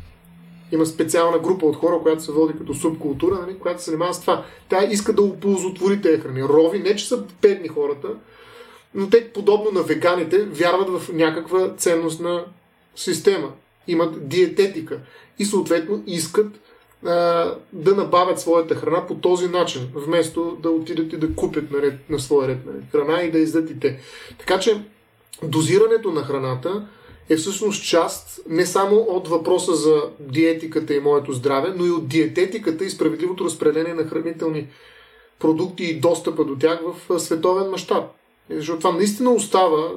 Има 0.73 0.87
специална 0.87 1.39
група 1.39 1.67
от 1.67 1.77
хора, 1.77 1.99
която 2.03 2.23
се 2.23 2.33
води 2.33 2.59
като 2.59 2.75
субкултура, 2.75 3.39
нали, 3.47 3.59
която 3.59 3.83
се 3.83 3.91
занимава 3.91 4.15
с 4.15 4.21
това. 4.21 4.45
Тя 4.69 4.85
иска 4.85 5.13
да 5.13 5.23
оползотвори 5.23 6.01
тези 6.01 6.21
храни. 6.21 6.43
Рови, 6.43 6.79
не 6.79 6.97
че 6.97 7.09
са 7.09 7.25
бедни 7.43 7.69
хората, 7.69 8.09
но 8.95 9.11
те, 9.11 9.29
подобно 9.29 9.71
на 9.71 9.83
веганите, 9.83 10.45
вярват 10.45 10.89
в 10.89 11.13
някаква 11.13 11.75
ценностна 11.77 12.45
система. 12.97 13.53
Имат 13.89 14.29
диететика 14.29 14.99
и 15.39 15.45
съответно 15.45 16.03
искат 16.07 16.61
да 17.73 17.95
набавят 17.97 18.41
своята 18.41 18.75
храна 18.75 19.07
по 19.07 19.15
този 19.15 19.49
начин, 19.49 19.89
вместо 19.95 20.59
да 20.63 20.71
отидат 20.71 21.13
и 21.13 21.17
да 21.17 21.35
купят 21.35 21.71
на, 21.71 21.83
ред, 21.83 21.95
на 22.11 22.19
своя 22.19 22.49
ред 22.49 22.67
нали, 22.67 22.77
храна 22.93 23.23
и 23.23 23.31
да 23.31 23.39
издат 23.39 23.71
и 23.71 23.81
те. 23.81 24.01
Така 24.39 24.61
че 24.61 24.85
дозирането 25.43 26.11
на 26.11 26.23
храната 26.23 26.87
е 27.29 27.37
всъщност 27.37 27.85
част 27.85 28.41
не 28.49 28.67
само 28.67 28.97
от 28.97 29.29
въпроса 29.29 29.75
за 29.75 30.03
диетиката 30.21 30.95
и 30.95 31.01
моето 31.01 31.33
здраве, 31.33 31.75
но 31.77 31.87
и 31.87 31.91
от 31.91 32.09
диететиката 32.09 32.85
и 32.85 32.91
справедливото 32.91 33.45
разпределение 33.45 33.95
на 33.95 34.05
хранителни 34.05 34.67
продукти 35.39 35.85
и 35.85 36.01
достъпа 36.01 36.45
до 36.45 36.57
тях 36.57 36.81
в 37.09 37.21
световен 37.21 37.71
мащаб. 37.71 38.05
Защото 38.51 38.79
това 38.79 38.93
наистина 38.93 39.31
остава 39.31 39.91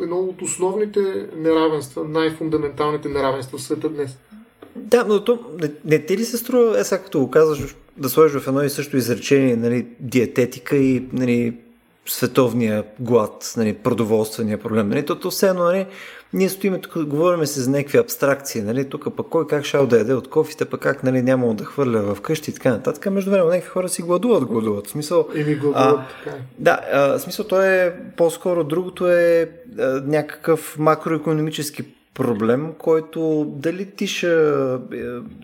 едно 0.00 0.16
от 0.16 0.42
основните 0.42 1.28
неравенства, 1.36 2.04
най-фундаменталните 2.04 3.08
неравенства 3.08 3.58
в 3.58 3.62
света 3.62 3.88
днес. 3.88 4.18
Да, 4.84 5.04
но 5.04 5.24
то 5.24 5.38
не, 5.60 5.70
не 5.84 5.98
ти 5.98 6.16
ли 6.16 6.24
се 6.24 6.38
струва, 6.38 6.80
е 6.80 6.84
сега 6.84 7.02
като 7.02 7.20
го 7.20 7.30
казваш, 7.30 7.76
да 7.96 8.08
сложиш 8.08 8.42
в 8.42 8.48
едно 8.48 8.62
и 8.62 8.70
също 8.70 8.96
изречение 8.96 9.56
нали, 9.56 9.86
диететика 10.00 10.76
и 10.76 11.04
нали, 11.12 11.56
световния 12.06 12.84
глад, 13.00 13.54
нали, 13.56 13.74
продоволствения 13.74 14.58
проблем. 14.58 14.88
Нали, 14.88 15.06
то, 15.06 15.18
то 15.18 15.30
все 15.30 15.48
едно, 15.48 15.64
нали, 15.64 15.86
ние 16.32 16.48
стоиме 16.48 16.80
тук, 16.80 17.04
говорим 17.04 17.46
се 17.46 17.60
за 17.60 17.70
някакви 17.70 17.98
абстракции, 17.98 18.62
нали, 18.62 18.88
тук 18.88 19.16
пък 19.16 19.26
кой 19.26 19.46
как 19.46 19.64
шал 19.64 19.86
да 19.86 19.98
яде 19.98 20.14
от 20.14 20.30
кофите, 20.30 20.64
пък 20.64 20.80
как 20.80 21.02
нали, 21.02 21.22
няма 21.22 21.54
да 21.54 21.64
хвърля 21.64 22.14
в 22.14 22.20
къщи 22.20 22.50
и 22.50 22.54
така 22.54 22.70
нататък. 22.70 23.10
Между 23.10 23.30
време, 23.30 23.44
някакви 23.44 23.68
хора 23.68 23.88
си 23.88 24.02
гладуват, 24.02 24.44
гладуват. 24.44 24.88
Смисъл, 24.88 25.28
и 25.34 25.44
ми 25.44 25.54
гладуват, 25.54 25.98
а, 26.00 26.06
така. 26.24 26.36
Е. 26.36 26.40
Да, 26.58 26.80
а, 26.92 27.18
смисъл, 27.18 27.46
то 27.46 27.62
е 27.62 27.96
по-скоро 28.16 28.64
другото 28.64 29.08
е 29.08 29.50
а, 29.78 30.02
някакъв 30.06 30.78
макроекономически 30.78 31.84
проблем, 32.14 32.72
който 32.78 33.52
дали 33.56 33.90
ти 33.90 34.06
ще 34.06 34.26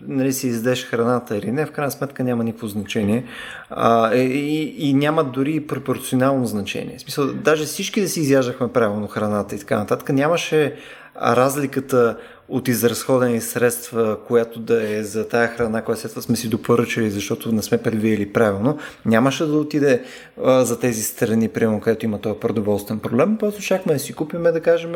нали, 0.07 0.33
си 0.33 0.47
издеш 0.47 0.85
храната 0.85 1.37
или 1.37 1.51
не, 1.51 1.65
в 1.65 1.71
крайна 1.71 1.91
сметка 1.91 2.23
няма 2.23 2.43
никакво 2.43 2.67
значение 2.67 3.25
а, 3.69 4.13
е, 4.13 4.21
и, 4.23 4.89
и 4.89 4.93
няма 4.93 5.23
дори 5.23 5.67
пропорционално 5.67 6.45
значение. 6.45 6.97
В 6.97 7.01
смисъл, 7.01 7.33
даже 7.33 7.65
всички 7.65 8.01
да 8.01 8.09
си 8.09 8.19
изяждахме 8.19 8.73
правилно 8.73 9.07
храната 9.07 9.55
и 9.55 9.59
така 9.59 9.77
нататък, 9.77 10.09
нямаше 10.09 10.75
разликата 11.21 12.17
от 12.49 12.67
изразходени 12.67 13.41
средства, 13.41 14.17
която 14.27 14.59
да 14.59 14.95
е 14.97 15.03
за 15.03 15.27
тая 15.27 15.47
храна, 15.47 15.81
която 15.81 16.01
след 16.01 16.11
това 16.11 16.21
сме 16.21 16.35
си 16.35 16.49
допоръчали, 16.49 17.09
защото 17.09 17.51
не 17.51 17.61
сме 17.61 17.77
предвидели 17.77 18.33
правилно, 18.33 18.77
нямаше 19.05 19.45
да 19.45 19.57
отиде 19.57 20.03
а, 20.43 20.65
за 20.65 20.79
тези 20.79 21.03
страни, 21.03 21.47
примерно, 21.47 21.81
където 21.81 22.05
има 22.05 22.21
този 22.21 22.39
продоволствен 22.39 22.99
проблем. 22.99 23.37
Просто 23.37 23.61
шахме 23.61 23.93
да 23.93 23.99
си 23.99 24.13
купиме, 24.13 24.51
да 24.51 24.61
кажем, 24.61 24.93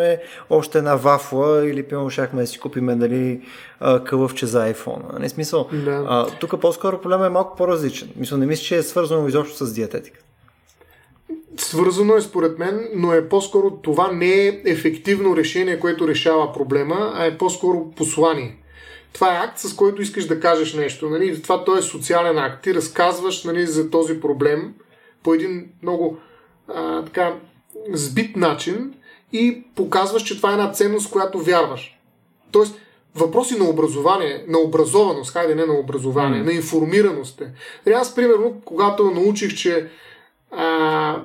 още 0.49 0.77
една 0.77 0.95
вафла 0.95 1.69
или 1.69 1.83
примерно 1.83 2.09
шахме 2.09 2.41
да 2.41 2.47
си 2.47 2.59
купиме 2.59 2.95
дали, 2.95 3.41
кълъвче 4.05 4.45
за 4.45 4.73
iPhone. 4.73 5.19
Не 5.19 5.29
смисъл. 5.29 5.69
Да. 5.85 6.27
Тук 6.39 6.61
по-скоро 6.61 7.01
проблема 7.01 7.25
е 7.25 7.29
малко 7.29 7.57
по-различен. 7.57 8.09
Мисля, 8.15 8.37
не 8.37 8.45
мисля, 8.45 8.63
че 8.63 8.77
е 8.77 8.83
свързано 8.83 9.27
изобщо 9.27 9.65
с 9.65 9.73
диететика. 9.73 10.19
Свързано 11.57 12.15
е 12.15 12.21
според 12.21 12.59
мен, 12.59 12.89
но 12.93 13.13
е 13.13 13.29
по-скоро 13.29 13.71
това 13.71 14.11
не 14.11 14.47
е 14.47 14.61
ефективно 14.65 15.37
решение, 15.37 15.79
което 15.79 16.07
решава 16.07 16.53
проблема, 16.53 17.11
а 17.15 17.25
е 17.25 17.37
по-скоро 17.37 17.91
послание. 17.91 18.57
Това 19.13 19.35
е 19.35 19.45
акт, 19.45 19.59
с 19.59 19.75
който 19.75 20.01
искаш 20.01 20.25
да 20.25 20.39
кажеш 20.39 20.73
нещо. 20.73 21.09
Нали? 21.09 21.41
Това 21.41 21.63
той 21.63 21.79
е 21.79 21.81
социален 21.81 22.37
акт. 22.37 22.63
Ти 22.63 22.73
разказваш 22.73 23.43
нали, 23.43 23.65
за 23.65 23.89
този 23.89 24.19
проблем 24.19 24.73
по 25.23 25.33
един 25.33 25.69
много 25.83 26.17
а, 26.67 27.03
така, 27.05 27.35
сбит 27.93 28.35
начин 28.35 28.93
и 29.33 29.63
показваш, 29.75 30.23
че 30.23 30.37
това 30.37 30.49
е 30.49 30.53
една 30.53 30.71
ценност, 30.71 31.11
която 31.11 31.39
вярваш. 31.39 31.99
Тоест, 32.51 32.75
въпроси 33.15 33.57
на 33.57 33.69
образование, 33.69 34.45
на 34.47 34.59
образованост, 34.59 35.31
хайде 35.31 35.55
не 35.55 35.65
на 35.65 35.73
образование, 35.73 36.41
mm. 36.41 36.45
на 36.45 36.51
информираност 36.51 37.41
е. 37.85 37.91
Аз, 37.91 38.15
примерно, 38.15 38.61
когато 38.65 39.11
научих, 39.11 39.55
че 39.55 39.89
а, 40.51 41.21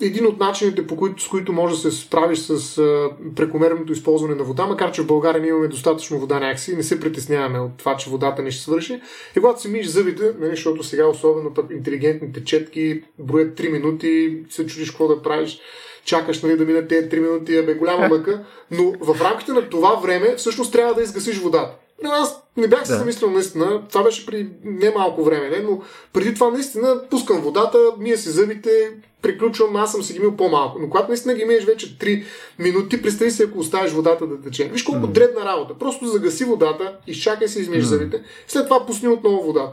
един 0.00 0.26
от 0.26 0.40
начините, 0.40 0.86
по 0.86 0.96
които, 0.96 1.22
с 1.22 1.28
които 1.28 1.52
може 1.52 1.74
да 1.74 1.80
се 1.80 1.90
справиш 1.90 2.38
с 2.38 2.78
а, 2.78 3.10
прекомерното 3.36 3.92
използване 3.92 4.34
на 4.34 4.44
вода, 4.44 4.66
макар 4.66 4.92
че 4.92 5.02
в 5.02 5.06
България 5.06 5.40
ние 5.40 5.50
имаме 5.50 5.68
достатъчно 5.68 6.18
вода 6.18 6.40
някакси, 6.40 6.76
не 6.76 6.82
се 6.82 7.00
притесняваме 7.00 7.60
от 7.60 7.70
това, 7.76 7.96
че 7.96 8.10
водата 8.10 8.42
не 8.42 8.50
ще 8.50 8.62
свърши. 8.62 9.00
И 9.36 9.40
когато 9.40 9.60
си 9.60 9.68
миеш 9.68 9.86
зъбите, 9.86 10.32
нали, 10.38 10.50
защото 10.50 10.82
сега 10.82 11.06
особено 11.06 11.54
пък 11.54 11.66
интелигентните 11.70 12.44
четки 12.44 13.02
броят 13.18 13.58
3 13.58 13.72
минути, 13.72 14.38
се 14.50 14.66
чудиш 14.66 14.90
какво 14.90 15.08
да 15.08 15.22
правиш, 15.22 15.58
чакаш 16.04 16.42
нали, 16.42 16.56
да 16.56 16.64
минат 16.64 16.88
тези 16.88 17.08
3 17.08 17.18
минути, 17.20 17.62
бе 17.62 17.74
голяма 17.74 18.08
мъка, 18.08 18.44
но 18.70 18.92
в 19.00 19.20
рамките 19.20 19.52
на 19.52 19.68
това 19.68 19.94
време 19.94 20.34
всъщност 20.36 20.72
трябва 20.72 20.94
да 20.94 21.02
изгасиш 21.02 21.38
водата. 21.38 21.74
Аз 22.04 22.42
не 22.56 22.68
бях 22.68 22.86
се 22.86 22.92
да. 22.92 22.98
замислил 22.98 23.30
наистина. 23.30 23.82
Това 23.88 24.02
беше 24.02 24.26
при 24.26 24.48
немалко 24.64 25.24
време, 25.24 25.48
не? 25.48 25.58
но 25.58 25.82
преди 26.12 26.34
това 26.34 26.50
наистина 26.50 27.00
пускам 27.10 27.40
водата, 27.40 27.78
мия 27.98 28.18
си 28.18 28.28
зъбите, 28.28 28.92
приключвам, 29.26 29.76
аз 29.76 29.92
съм 29.92 30.02
си 30.02 30.12
ги 30.12 30.18
мил 30.18 30.36
по-малко. 30.36 30.78
Но 30.78 30.90
когато 30.90 31.08
наистина 31.08 31.34
ги 31.34 31.44
миеш 31.44 31.64
вече 31.64 31.98
3 31.98 32.24
минути, 32.58 33.02
представи 33.02 33.30
си 33.30 33.42
ако 33.42 33.58
оставиш 33.58 33.92
водата 33.92 34.26
да 34.26 34.40
тече. 34.40 34.68
Виж 34.68 34.82
колко 34.82 35.06
mm. 35.06 35.10
дребна 35.10 35.44
работа. 35.44 35.74
Просто 35.78 36.06
загаси 36.06 36.44
водата, 36.44 36.96
изчакай 37.06 37.48
се, 37.48 37.60
измиеш 37.60 37.84
mm. 37.84 37.86
зъбите, 37.86 38.22
след 38.48 38.64
това 38.64 38.86
пусни 38.86 39.08
отново 39.08 39.42
водата. 39.42 39.72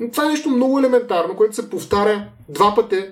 Но 0.00 0.10
това 0.10 0.24
е 0.24 0.28
нещо 0.28 0.50
много 0.50 0.78
елементарно, 0.78 1.36
което 1.36 1.54
се 1.54 1.70
повтаря 1.70 2.26
два 2.48 2.74
пъти 2.74 3.04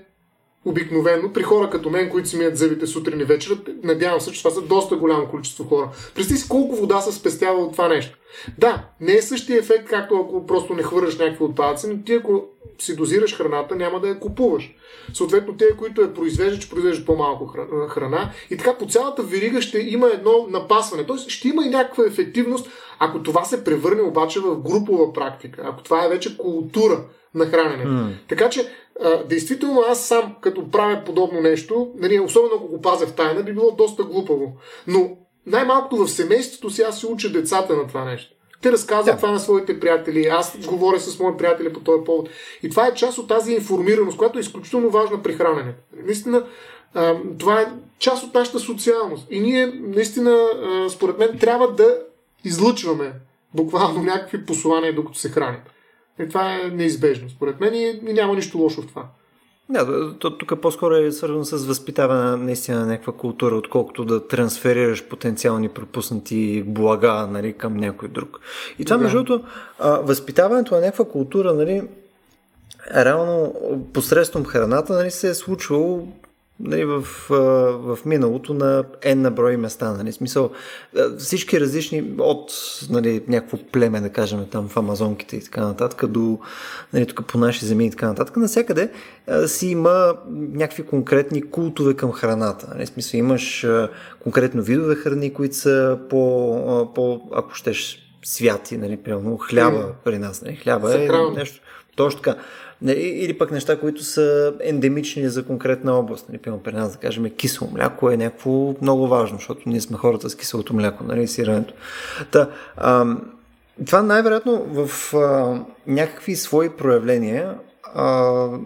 обикновено 0.65 1.33
при 1.33 1.43
хора 1.43 1.71
като 1.71 1.91
мен, 1.91 2.11
които 2.11 2.29
си 2.29 2.37
мият 2.37 2.57
зъбите 2.57 2.87
сутрин 2.87 3.21
и 3.21 3.25
вечер, 3.25 3.59
надявам 3.83 4.21
се, 4.21 4.33
че 4.33 4.43
това 4.43 4.51
са 4.51 4.63
доста 4.63 4.97
голямо 4.97 5.29
количество 5.29 5.65
хора. 5.65 5.89
Представи 6.15 6.41
си 6.41 6.49
колко 6.49 6.77
вода 6.77 7.01
се 7.01 7.13
спестява 7.13 7.59
от 7.59 7.73
това 7.73 7.89
нещо. 7.89 8.19
Да, 8.59 8.85
не 9.01 9.13
е 9.13 9.23
същия 9.23 9.59
ефект, 9.59 9.89
както 9.89 10.17
ако 10.17 10.47
просто 10.47 10.75
не 10.75 10.83
хвърляш 10.83 11.19
някакви 11.19 11.45
отпадъци, 11.45 11.87
но 11.89 12.03
ти 12.03 12.15
ако 12.15 12.45
си 12.79 12.97
дозираш 12.97 13.37
храната, 13.37 13.77
няма 13.77 14.01
да 14.01 14.09
я 14.09 14.19
купуваш. 14.21 14.75
Съответно, 15.15 15.57
те, 15.57 15.77
които 15.79 16.01
я 16.01 16.15
произвеждат, 16.15 16.61
ще 16.61 16.71
произвеждат 16.71 17.07
по-малко 17.07 17.47
храна. 17.89 18.31
И 18.51 18.57
така 18.57 18.79
по 18.79 18.87
цялата 18.87 19.23
верига 19.23 19.63
ще 19.63 19.79
има 19.79 20.11
едно 20.15 20.47
напасване. 20.51 21.07
Тоест 21.07 21.29
ще 21.29 21.49
има 21.49 21.65
и 21.65 21.69
някаква 21.69 22.05
ефективност, 22.07 22.69
ако 22.99 23.23
това 23.23 23.45
се 23.45 23.65
превърне 23.65 24.03
обаче 24.03 24.41
в 24.41 24.57
групова 24.57 25.13
практика. 25.13 25.63
Ако 25.65 25.83
това 25.83 26.05
е 26.05 26.09
вече 26.09 26.39
култура 26.39 27.05
на 27.35 27.47
хранене. 27.47 27.85
Mm. 27.85 28.13
Така 28.29 28.51
че 28.51 28.69
а, 29.01 29.25
действително 29.25 29.85
аз 29.89 30.07
сам, 30.07 30.35
като 30.41 30.71
правя 30.71 31.03
подобно 31.07 31.41
нещо, 31.41 31.91
нали, 31.99 32.21
особено 32.21 32.55
ако 32.57 32.69
го 32.69 32.83
пазя 32.83 33.07
в 33.07 33.13
тайна, 33.13 33.43
би 33.43 33.53
било 33.53 33.71
доста 33.71 34.03
глупаво. 34.03 34.53
Но 34.87 35.17
най-малкото 35.47 35.97
в 35.97 36.11
семейството 36.11 36.71
си 36.71 36.83
аз 36.83 37.01
се 37.01 37.07
уча 37.07 37.33
децата 37.33 37.77
на 37.77 37.87
това 37.87 38.05
нещо. 38.05 38.35
Те 38.63 38.73
разказват 38.73 39.15
yeah. 39.15 39.19
това 39.19 39.31
на 39.31 39.41
своите 39.41 39.81
приятели, 39.81 40.27
аз 40.27 40.59
говоря 40.69 41.01
с 41.01 41.19
мои 41.19 41.37
приятели 41.37 41.73
по 41.73 41.81
този 41.81 42.05
повод. 42.05 42.29
И 42.63 42.71
това 42.71 42.87
е 42.87 42.95
част 42.95 43.19
от 43.19 43.29
тази 43.29 43.53
информираност, 43.53 44.19
която 44.19 44.39
е 44.39 44.41
изключително 44.41 44.91
важна 44.91 45.23
при 45.23 45.33
храненето. 45.33 45.79
Наистина, 46.05 46.47
а, 46.95 47.17
това 47.39 47.61
е 47.61 47.67
част 47.99 48.25
от 48.25 48.35
нашата 48.35 48.59
социалност. 48.59 49.27
И 49.31 49.41
ние, 49.41 49.67
наистина, 49.67 50.31
а, 50.31 50.91
според 50.91 51.19
мен, 51.19 51.39
трябва 51.39 51.73
да 51.73 51.99
излъчваме 52.45 53.13
буквално 53.55 54.03
някакви 54.03 54.47
послания, 54.47 54.95
докато 54.95 55.19
се 55.19 55.29
храним. 55.29 55.61
И 56.21 56.29
това 56.29 56.55
е 56.55 56.59
неизбежно, 56.59 57.31
според 57.31 57.61
мен, 57.61 57.75
и 57.75 58.01
няма 58.03 58.35
нищо 58.35 58.59
лошо 58.59 58.83
в 58.83 58.87
това. 58.87 59.05
Да, 59.69 60.13
тук 60.19 60.61
по-скоро 60.61 60.95
е 60.95 61.13
свързано 61.13 61.45
с 61.45 61.67
възпитаване 61.67 62.37
наистина 62.37 62.81
на 62.81 62.87
някаква 62.87 63.13
култура, 63.13 63.57
отколкото 63.57 64.05
да 64.05 64.29
трансферираш 64.29 65.05
потенциални 65.05 65.69
пропуснати 65.69 66.63
блага 66.67 67.29
нали, 67.31 67.53
към 67.53 67.77
някой 67.77 68.09
друг. 68.09 68.41
И 68.79 68.85
това, 68.85 68.97
да. 68.97 69.03
между 69.03 69.23
другото, 69.23 69.49
възпитаването 69.81 70.75
на 70.75 70.81
някаква 70.81 71.05
култура, 71.05 71.55
нали, 71.55 71.83
реално 72.97 73.55
посредством 73.93 74.45
храната 74.45 74.93
нали, 74.93 75.11
се 75.11 75.29
е 75.29 75.35
случвало 75.35 76.09
нали, 76.61 76.85
в, 76.85 77.03
в 77.79 77.99
миналото 78.07 78.55
на 78.55 78.85
N 78.85 79.15
на 79.15 79.31
брой 79.31 79.57
места. 79.57 79.93
Нали, 79.93 80.13
смисъл, 80.13 80.51
всички 81.19 81.61
различни 81.61 82.13
от 82.19 82.53
нали, 82.91 83.23
някакво 83.29 83.59
племе, 83.73 84.01
да 84.01 84.11
кажем, 84.11 84.47
там 84.51 84.69
в 84.69 84.77
Амазонките 84.77 85.37
и 85.37 85.45
така 85.45 85.61
нататък, 85.61 86.07
до 86.07 86.39
нали, 86.93 87.07
тук 87.07 87.27
по 87.27 87.39
наши 87.39 87.67
земи 87.67 87.87
и 87.87 87.91
така 87.91 88.07
нататък, 88.07 88.37
навсякъде 88.37 88.91
си 89.47 89.67
има 89.67 90.15
някакви 90.31 90.83
конкретни 90.83 91.43
култове 91.51 91.95
към 91.95 92.13
храната. 92.13 92.67
Нали, 92.75 92.87
смисъл, 92.87 93.19
имаш 93.19 93.67
конкретно 94.23 94.63
видове 94.63 94.95
храни, 94.95 95.33
които 95.33 95.57
са 95.57 95.99
по, 96.11 96.93
по 96.95 97.21
ако 97.35 97.55
щеш, 97.55 98.02
святи, 98.25 98.79
нали, 98.79 98.97
примерно 98.97 99.39
хляба 99.39 99.89
при 100.05 100.19
нас. 100.19 100.43
Нали, 100.43 100.57
хляба 100.57 100.95
е 100.95 101.09
нещо. 101.37 101.61
Точно 101.97 102.21
така. 102.21 102.41
Или 102.87 103.39
пък 103.39 103.51
неща, 103.51 103.81
които 103.81 104.05
са 104.05 104.55
ендемични 104.61 105.29
за 105.29 105.45
конкретна 105.45 105.99
област. 105.99 106.29
Нали, 106.29 106.39
примерно 106.39 106.63
при 106.63 106.73
нас, 106.73 106.93
да 106.93 106.99
кажем, 106.99 107.31
кисело 107.31 107.71
мляко 107.71 108.11
е 108.11 108.17
някакво 108.17 108.75
много 108.83 109.09
важно, 109.09 109.39
защото 109.39 109.61
ние 109.67 109.81
сме 109.81 109.97
хората 109.97 110.31
с 110.31 110.37
киселото 110.37 110.75
мляко, 110.75 111.05
нали, 111.05 111.29
сирането. 111.29 111.75
Та, 112.31 112.51
а, 112.77 113.07
това 113.87 114.03
най-вероятно 114.03 114.67
в 114.69 115.15
а, 115.17 115.61
някакви 115.87 116.37
свои 116.37 116.69
проявления 116.71 117.55
а, 117.95 118.05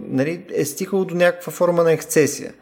нали, 0.08 0.44
е 0.54 0.64
стигало 0.64 1.04
до 1.04 1.14
някаква 1.14 1.52
форма 1.52 1.82
на 1.82 1.92
ексцесия. 1.92 2.52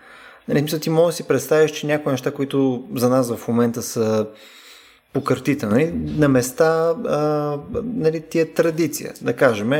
Нали, 0.49 0.63
мисля, 0.63 0.79
ти 0.79 0.91
можеш 0.91 1.07
да 1.07 1.17
си 1.17 1.29
представиш, 1.29 1.71
че 1.71 1.87
някои 1.87 2.13
неща, 2.13 2.31
които 2.31 2.85
за 2.95 3.09
нас 3.09 3.37
в 3.37 3.49
момента 3.49 3.83
са 3.83 4.27
по 5.15 5.25
картите, 5.25 5.67
нали, 5.67 5.93
на 5.95 6.29
места 6.29 6.95
а, 7.07 7.59
нали, 7.85 8.21
ти 8.21 8.55
традиция. 8.55 9.13
Да 9.23 9.37
кажем, 9.37 9.71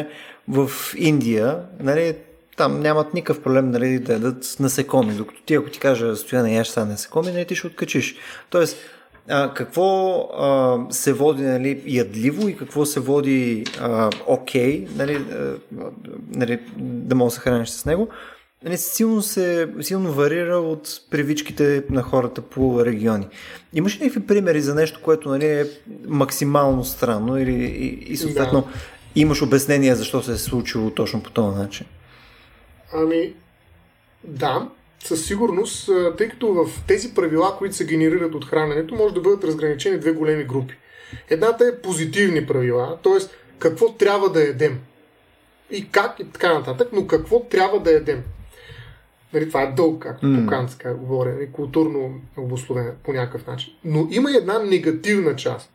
в 0.49 0.71
Индия, 0.97 1.59
нали, 1.81 2.15
там 2.57 2.81
нямат 2.81 3.15
никакъв 3.15 3.43
проблем 3.43 3.71
нали, 3.71 3.99
да 3.99 4.13
ядат 4.13 4.57
насекоми, 4.61 5.13
докато 5.13 5.43
ти 5.43 5.55
ако 5.55 5.71
ти 5.71 5.79
кажа 5.79 6.17
стоя 6.17 6.49
яш 6.49 6.69
са 6.69 6.87
насекоми, 6.87 7.33
нали, 7.33 7.45
ти 7.45 7.55
ще 7.55 7.67
откачиш. 7.67 8.17
Тоест, 8.51 8.77
а, 9.29 9.55
какво 9.55 10.19
а, 10.39 10.79
се 10.91 11.13
води 11.13 11.43
нали, 11.43 11.83
ядливо 11.87 12.49
и 12.49 12.57
какво 12.57 12.87
се 12.87 13.01
води 13.01 13.65
окей, 14.27 14.87
okay, 14.87 14.97
нали, 14.97 15.25
нали, 16.29 16.61
да 16.79 17.15
мога 17.15 17.29
да 17.29 17.35
се 17.35 17.41
храниш 17.41 17.69
с 17.69 17.85
него, 17.85 18.09
нали, 18.65 18.77
силно, 18.77 19.23
се, 19.23 19.69
силно 19.81 20.13
варира 20.13 20.57
от 20.57 21.01
привичките 21.11 21.85
на 21.91 22.03
хората 22.03 22.43
по 22.43 22.85
региони. 22.85 23.29
Имаш 23.73 24.01
ли 24.01 24.05
някакви 24.05 24.27
примери 24.27 24.61
за 24.61 24.75
нещо, 24.75 25.01
което 25.03 25.29
нали, 25.29 25.47
е 25.47 25.67
максимално 26.07 26.85
странно 26.85 27.39
или, 27.39 27.65
и, 27.65 28.13
и 28.13 28.17
съответно 28.17 28.61
да 28.61 28.69
имаш 29.15 29.43
обяснение 29.43 29.95
защо 29.95 30.23
се 30.23 30.33
е 30.33 30.37
случило 30.37 30.91
точно 30.91 31.23
по 31.23 31.31
този 31.31 31.59
начин? 31.59 31.87
Ами, 32.93 33.35
да, 34.25 34.69
със 35.05 35.27
сигурност, 35.27 35.91
тъй 36.19 36.29
като 36.29 36.53
в 36.53 36.85
тези 36.87 37.15
правила, 37.15 37.57
които 37.59 37.77
се 37.77 37.87
генерират 37.87 38.35
от 38.35 38.45
храненето, 38.45 38.95
може 38.95 39.15
да 39.15 39.21
бъдат 39.21 39.45
разграничени 39.45 39.99
две 39.99 40.13
големи 40.13 40.45
групи. 40.45 40.75
Едната 41.31 41.65
е 41.65 41.83
позитивни 41.83 42.47
правила, 42.47 42.99
т.е. 43.03 43.19
какво 43.59 43.93
трябва 43.93 44.33
да 44.33 44.43
едем. 44.43 44.81
И 45.71 45.89
как 45.91 46.21
и 46.21 46.25
така 46.25 46.55
нататък, 46.55 46.89
но 46.93 47.07
какво 47.07 47.41
трябва 47.41 47.81
да 47.81 47.91
едем. 47.91 48.23
Нали, 49.35 49.49
това 49.49 49.63
е 49.63 49.73
дълг, 49.73 50.03
както 50.03 50.27
mm. 50.27 50.45
по 50.45 50.51
канцка 50.51 50.95
говоря, 50.95 51.33
нали, 51.33 51.49
културно 51.53 52.15
обословено 52.37 52.91
по 53.05 53.13
някакъв 53.13 53.47
начин. 53.47 53.73
Но 53.85 54.09
има 54.11 54.31
една 54.31 54.59
негативна 54.59 55.37
част 55.37 55.71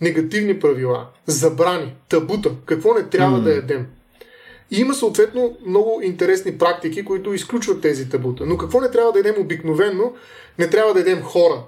негативни 0.00 0.60
правила, 0.60 1.06
забрани, 1.26 1.94
табута, 2.08 2.50
какво 2.64 2.94
не 2.94 3.02
трябва 3.02 3.38
mm. 3.38 3.42
да 3.42 3.54
ядем. 3.54 3.86
И 4.70 4.80
има 4.80 4.94
съответно 4.94 5.56
много 5.66 6.00
интересни 6.02 6.58
практики, 6.58 7.04
които 7.04 7.34
изключват 7.34 7.80
тези 7.80 8.08
табута. 8.08 8.46
Но 8.46 8.58
какво 8.58 8.80
не 8.80 8.90
трябва 8.90 9.12
да 9.12 9.18
ядем 9.18 9.42
обикновенно? 9.42 10.14
Не 10.58 10.70
трябва 10.70 10.94
да 10.94 10.98
ядем 10.98 11.22
хора. 11.22 11.62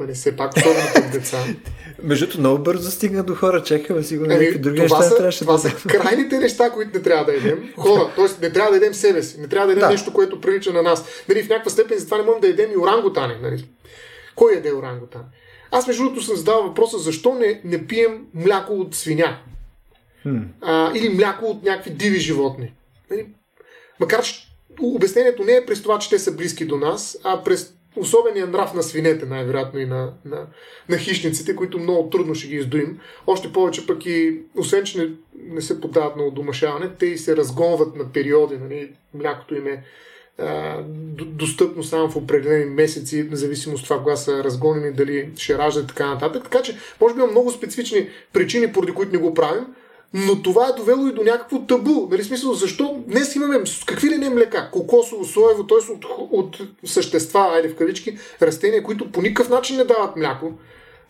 Нали, 0.00 0.14
все 0.14 0.36
пак, 0.36 0.52
особено 0.56 1.10
деца. 1.12 1.38
Между 2.02 2.38
много 2.38 2.62
бързо 2.62 2.90
стигна 2.90 3.22
до 3.22 3.34
хора, 3.34 3.62
чакаме 3.62 4.02
сигурно 4.02 4.32
ами, 4.34 4.40
някакви 4.40 4.58
други 4.58 4.80
неща. 4.80 5.02
Са, 5.02 5.16
трябваше 5.16 5.38
това 5.38 5.52
да 5.52 5.58
са 5.58 5.70
крайните 5.88 6.38
неща, 6.38 6.70
които 6.70 6.90
не 6.94 7.02
трябва 7.02 7.24
да 7.24 7.34
едем. 7.34 7.72
Хора, 7.76 8.12
т.е. 8.16 8.46
не 8.46 8.52
трябва 8.52 8.70
да 8.70 8.76
едем 8.76 8.94
себе 8.94 9.22
си, 9.22 9.40
не 9.40 9.48
трябва 9.48 9.66
да 9.66 9.72
едем 9.72 9.80
да. 9.80 9.90
нещо, 9.90 10.12
което 10.12 10.40
прилича 10.40 10.72
на 10.72 10.82
нас. 10.82 11.04
Нали, 11.28 11.42
в 11.42 11.48
някаква 11.48 11.70
степен 11.70 11.98
затова 11.98 12.18
не 12.18 12.24
можем 12.24 12.40
да 12.40 12.48
едем 12.48 12.72
и 12.72 12.76
орангутани. 12.76 13.34
Нали. 13.42 13.68
Кой 14.34 14.54
яде 14.54 14.72
орангутани? 14.72 15.24
Аз 15.70 15.86
между 15.86 16.02
другото 16.02 16.22
съм 16.22 16.36
задавал 16.36 16.62
въпроса 16.62 16.98
защо 16.98 17.34
не, 17.34 17.60
не 17.64 17.86
пием 17.86 18.26
мляко 18.34 18.72
от 18.72 18.94
свиня. 18.94 19.38
Hmm. 20.26 20.42
А, 20.60 20.92
или 20.94 21.08
мляко 21.08 21.44
от 21.44 21.62
някакви 21.62 21.90
диви 21.90 22.20
животни. 22.20 22.72
Нали? 23.10 23.26
Макар 24.00 24.22
че 24.22 24.48
обяснението 24.80 25.44
не 25.44 25.52
е 25.52 25.66
през 25.66 25.82
това, 25.82 25.98
че 25.98 26.10
те 26.10 26.18
са 26.18 26.32
близки 26.32 26.64
до 26.64 26.76
нас, 26.76 27.18
а 27.24 27.42
през 27.42 27.74
особения 27.98 28.46
нрав 28.46 28.74
на 28.74 28.82
свинете, 28.82 29.26
най-вероятно 29.26 29.80
и 29.80 29.86
на, 29.86 30.12
на, 30.24 30.46
на 30.88 30.98
хищниците, 30.98 31.56
които 31.56 31.78
много 31.78 32.10
трудно 32.10 32.34
ще 32.34 32.48
ги 32.48 32.56
издоим. 32.56 32.98
Още 33.26 33.52
повече 33.52 33.86
пък 33.86 34.06
и, 34.06 34.40
освен 34.56 34.84
че 34.84 34.98
не, 34.98 35.10
не 35.54 35.60
се 35.60 35.80
подават 35.80 36.16
на 36.16 36.24
удомашаване, 36.24 36.90
те 36.98 37.06
и 37.06 37.18
се 37.18 37.36
разгонват 37.36 37.96
на 37.96 38.12
периоди. 38.12 38.56
Нали? 38.56 38.92
Млякото 39.14 39.54
им 39.54 39.66
е 39.66 39.84
достъпно 41.14 41.82
само 41.82 42.10
в 42.10 42.16
определени 42.16 42.64
месеци, 42.64 43.28
независимо 43.30 43.74
от 43.74 43.84
това 43.84 43.98
кога 43.98 44.16
са 44.16 44.44
разгонени, 44.44 44.92
дали 44.92 45.30
ще 45.36 45.58
раждат 45.58 45.84
и 45.84 45.86
така 45.88 46.06
нататък. 46.06 46.42
Така 46.42 46.62
че, 46.62 46.78
може 47.00 47.14
би 47.14 47.20
има 47.20 47.30
много 47.30 47.50
специфични 47.50 48.08
причини, 48.32 48.72
поради 48.72 48.92
които 48.92 49.12
не 49.12 49.18
го 49.18 49.34
правим, 49.34 49.66
но 50.14 50.42
това 50.42 50.68
е 50.68 50.76
довело 50.76 51.06
и 51.06 51.12
до 51.12 51.22
някакво 51.22 51.58
табу. 51.58 52.08
Нали, 52.10 52.24
смисъл, 52.24 52.54
защо 52.54 53.04
днес 53.06 53.34
имаме 53.34 53.62
какви 53.86 54.10
ли 54.10 54.18
не 54.18 54.30
млека? 54.30 54.70
Кокосово, 54.72 55.24
соево, 55.24 55.66
т.е. 55.66 55.92
От, 55.92 56.04
от 56.32 56.60
същества, 56.84 57.50
айде 57.54 57.68
в 57.68 57.76
кавички, 57.76 58.18
растения, 58.42 58.82
които 58.82 59.12
по 59.12 59.22
никакъв 59.22 59.48
начин 59.48 59.76
не 59.76 59.84
дават 59.84 60.16
мляко. 60.16 60.52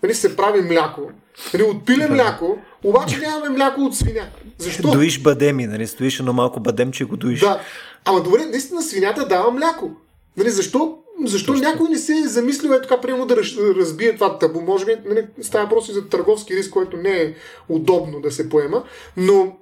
Нали, 0.02 0.14
се 0.14 0.36
прави 0.36 0.60
мляко. 0.60 1.10
Нали, 1.54 1.62
отпиле 1.62 2.08
мляко, 2.08 2.58
обаче 2.84 3.18
нямаме 3.18 3.48
мляко 3.48 3.80
от 3.80 3.96
свиня. 3.96 4.28
Защо? 4.58 4.90
Доиш 4.90 5.20
бадеми, 5.22 5.66
нали? 5.66 5.86
Стоиш 5.86 6.18
едно 6.20 6.32
малко 6.32 6.60
бадем, 6.60 6.92
че 6.92 7.04
го 7.04 7.16
доиш. 7.16 7.40
Да. 7.40 7.60
Ама 8.04 8.22
добре, 8.22 8.44
наистина 8.44 8.82
свинята 8.82 9.28
дава 9.28 9.50
мляко. 9.50 9.90
Нали, 10.36 10.50
защо 10.50 10.98
защо 11.24 11.52
Точно. 11.52 11.68
някой 11.68 11.88
не 11.88 11.98
се 11.98 12.12
е 12.12 12.28
замислил 12.28 12.70
е 12.70 12.82
така, 12.82 13.00
приемо 13.00 13.26
да 13.26 13.36
разбие 13.76 14.14
това 14.14 14.38
табу? 14.38 14.60
Може 14.60 14.84
би 14.84 14.96
нали, 15.06 15.26
става 15.42 15.64
въпрос 15.64 15.88
и 15.88 15.92
за 15.92 16.08
търговски 16.08 16.56
риск, 16.56 16.70
който 16.70 16.96
не 16.96 17.22
е 17.22 17.34
удобно 17.68 18.20
да 18.20 18.30
се 18.30 18.48
поема, 18.48 18.82
но 19.16 19.56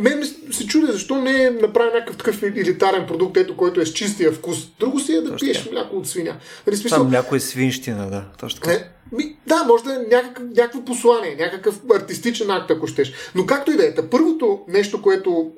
мен 0.00 0.24
се 0.50 0.66
чудя 0.66 0.92
защо 0.92 1.18
не 1.18 1.42
е 1.42 1.50
направен 1.50 1.92
някакъв 1.94 2.16
такъв 2.16 2.42
елитарен 2.42 3.06
продукт, 3.06 3.36
ето, 3.36 3.56
който 3.56 3.80
е 3.80 3.86
с 3.86 3.92
чистия 3.92 4.32
вкус. 4.32 4.68
Друго 4.80 5.00
си 5.00 5.12
е 5.12 5.20
да 5.20 5.30
Точно. 5.30 5.46
пиеш 5.46 5.70
мляко 5.72 5.96
от 5.96 6.08
свиня. 6.08 6.36
Нали, 6.66 6.76
смисъл... 6.76 6.98
Там 6.98 7.08
мляко 7.10 7.36
е 7.36 7.40
свинщина, 7.40 8.06
да. 8.06 8.24
Точно 8.40 8.60
така. 8.60 8.72
Не, 8.72 8.88
ми, 9.12 9.36
да, 9.46 9.64
може 9.64 9.84
да 9.84 9.94
е 9.94 10.16
някакъв, 10.16 10.44
някакво 10.56 10.84
послание, 10.84 11.36
някакъв 11.36 11.80
артистичен 11.94 12.50
акт, 12.50 12.70
ако 12.70 12.86
щеш. 12.86 13.12
Но 13.34 13.46
както 13.46 13.70
и 13.72 13.76
да 13.76 13.86
е, 13.86 13.94
първото 14.10 14.60
нещо, 14.68 15.02
което 15.02 15.52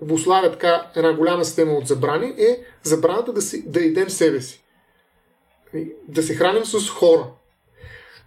обославя 0.00 0.52
така 0.52 0.86
една 0.96 1.12
голяма 1.12 1.44
система 1.44 1.72
от 1.72 1.86
забрани, 1.86 2.26
е 2.26 2.58
забраната 2.82 3.32
да, 3.32 3.42
си, 3.42 3.64
да 3.66 3.80
идем 3.80 4.10
себе 4.10 4.40
си. 4.40 4.63
Да 6.08 6.22
се 6.22 6.34
храним 6.34 6.64
с 6.64 6.88
хора. 6.88 7.26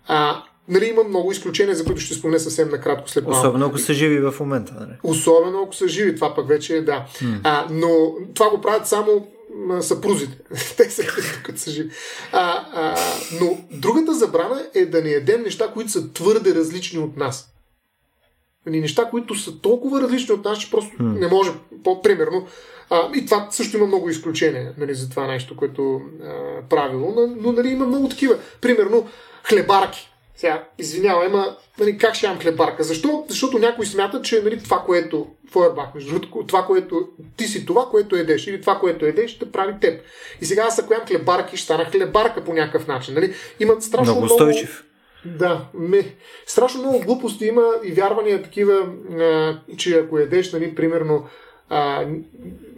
А, 0.08 0.44
нали, 0.68 0.86
има 0.86 1.04
много 1.04 1.32
изключения, 1.32 1.76
за 1.76 1.86
които 1.86 2.02
ще 2.02 2.14
спомня 2.14 2.40
съвсем 2.40 2.70
накратко 2.70 3.10
след 3.10 3.24
малко. 3.24 3.40
Особено 3.40 3.66
ако 3.66 3.78
са 3.78 3.94
живи 3.94 4.20
в 4.20 4.36
момента. 4.40 4.74
Нали? 4.80 4.92
Особено 5.04 5.62
ако 5.64 5.76
са 5.76 5.88
живи, 5.88 6.16
това 6.16 6.36
пък 6.36 6.48
вече 6.48 6.78
е 6.78 6.82
да. 6.82 7.06
А, 7.44 7.68
но 7.72 8.16
това 8.34 8.50
го 8.50 8.62
правят 8.62 8.88
само 8.88 9.28
съпрузите. 9.82 10.38
Те 10.78 10.90
са 10.90 11.04
като 11.44 11.60
са 11.60 11.72
живи. 11.72 11.90
А, 12.32 12.66
а, 12.74 12.96
но 13.42 13.58
другата 13.72 14.14
забрана 14.14 14.66
е 14.74 14.86
да 14.86 15.02
не 15.02 15.10
ядем 15.10 15.42
неща, 15.42 15.72
които 15.74 15.92
са 15.92 16.14
твърде 16.14 16.56
различни 16.56 17.00
от 17.00 17.18
нас. 17.18 17.54
Нали, 18.66 18.80
неща, 18.80 19.06
които 19.10 19.36
са 19.36 19.62
толкова 19.62 20.02
различни 20.02 20.36
от 20.36 20.46
нас, 20.46 20.60
че 20.60 20.72
просто 20.72 20.98
hmm. 20.98 21.20
не 21.20 21.28
може. 21.28 21.52
По-примерно, 21.84 22.48
а, 22.90 23.10
и 23.16 23.26
това 23.26 23.48
също 23.52 23.78
има 23.78 23.88
много 23.88 24.10
изключения 24.10 24.74
нали, 24.78 24.94
за 24.94 25.10
това 25.10 25.28
нещо, 25.28 25.58
което 25.58 26.02
а, 26.24 26.32
правило, 26.70 27.14
но, 27.16 27.28
но 27.42 27.52
нали, 27.52 27.70
има 27.70 27.86
много 27.86 28.10
такива. 28.10 28.38
Примерно, 28.62 29.08
хлебарки. 29.44 30.12
Сега, 30.36 30.64
извинявай, 30.78 31.28
ама 31.28 31.58
нали, 31.80 31.98
как 31.98 32.16
ще 32.16 32.26
имам 32.26 32.40
хлебарка? 32.40 32.84
Защо? 32.84 33.26
Защото 33.30 33.60
някой 33.60 33.86
смята, 33.86 34.22
че 34.22 34.42
нали, 34.42 34.64
това, 34.64 34.84
което 34.86 35.28
Фойербах, 35.52 35.94
между 35.96 36.10
другото, 36.10 36.48
това, 36.48 36.66
което 36.66 37.08
ти 37.38 37.48
си 37.48 37.66
това, 37.66 37.86
което 37.92 38.16
едеш, 38.16 38.48
или 38.48 38.62
това, 38.62 38.80
което 38.80 39.06
едеш, 39.06 39.32
ще 39.32 39.52
прави 39.52 39.74
теб. 39.82 40.02
И 40.42 40.46
сега 40.46 40.64
аз 40.64 40.80
ако 40.80 40.94
ям 40.94 41.06
хлебарки, 41.08 41.58
ще 41.58 41.66
стана 41.66 41.86
хлебарка 41.86 42.44
по 42.44 42.54
някакъв 42.54 42.88
начин. 42.88 43.14
Нали? 43.14 43.34
Има 43.60 43.82
страшно 43.82 44.16
много. 44.16 44.26
Устойчив. 44.26 44.84
Да, 45.26 45.66
ме, 45.74 46.16
страшно 46.46 46.82
много 46.82 47.00
глупости 47.00 47.46
има 47.46 47.64
и 47.84 47.92
вярвания 47.92 48.44
такива, 48.44 48.88
а, 49.20 49.60
че 49.78 50.00
ако 50.00 50.20
ядеш, 50.20 50.54
нали, 50.54 50.76
примерно, 50.76 51.26
а, 51.70 52.06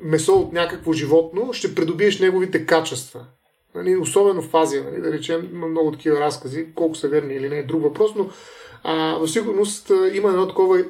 месо 0.01 0.33
от 0.33 0.53
някакво 0.53 0.93
животно, 0.93 1.53
ще 1.53 1.75
придобиеш 1.75 2.19
неговите 2.19 2.65
качества. 2.65 3.25
Нали, 3.75 3.97
особено 3.97 4.41
в 4.41 4.55
Азия, 4.55 4.83
нали, 4.83 5.01
да 5.01 5.11
речем, 5.11 5.49
има 5.53 5.67
много 5.67 5.91
такива 5.91 6.19
разкази, 6.19 6.67
колко 6.75 6.95
са 6.95 7.07
верни 7.07 7.33
или 7.33 7.49
не 7.49 7.57
е 7.57 7.63
друг 7.63 7.83
въпрос, 7.83 8.11
но 8.15 8.29
а, 8.83 9.17
в 9.17 9.27
сигурност 9.27 9.91
а, 9.91 10.11
има 10.13 10.29
едно 10.29 10.47
такова 10.47 10.83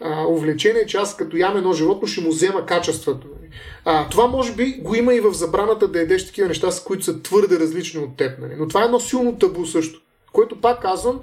а, 0.00 0.26
увлечение, 0.26 0.86
че 0.86 0.96
аз 0.96 1.16
като 1.16 1.36
ям 1.36 1.56
едно 1.56 1.72
животно 1.72 2.08
ще 2.08 2.20
му 2.20 2.30
взема 2.30 2.66
качеството. 2.66 3.26
Нали. 3.26 3.50
А, 3.84 4.08
това 4.08 4.26
може 4.26 4.52
би 4.52 4.78
го 4.80 4.94
има 4.94 5.14
и 5.14 5.20
в 5.20 5.32
забраната 5.32 5.88
да 5.88 6.00
едеш 6.00 6.26
такива 6.26 6.48
неща, 6.48 6.70
с 6.70 6.84
които 6.84 7.04
са 7.04 7.22
твърде 7.22 7.58
различни 7.58 8.00
от 8.00 8.16
теб. 8.16 8.38
Нали. 8.38 8.52
Но 8.58 8.68
това 8.68 8.82
е 8.82 8.84
едно 8.84 9.00
силно 9.00 9.38
табу 9.38 9.66
също, 9.66 10.00
което 10.32 10.60
пак 10.60 10.82
казвам, 10.82 11.20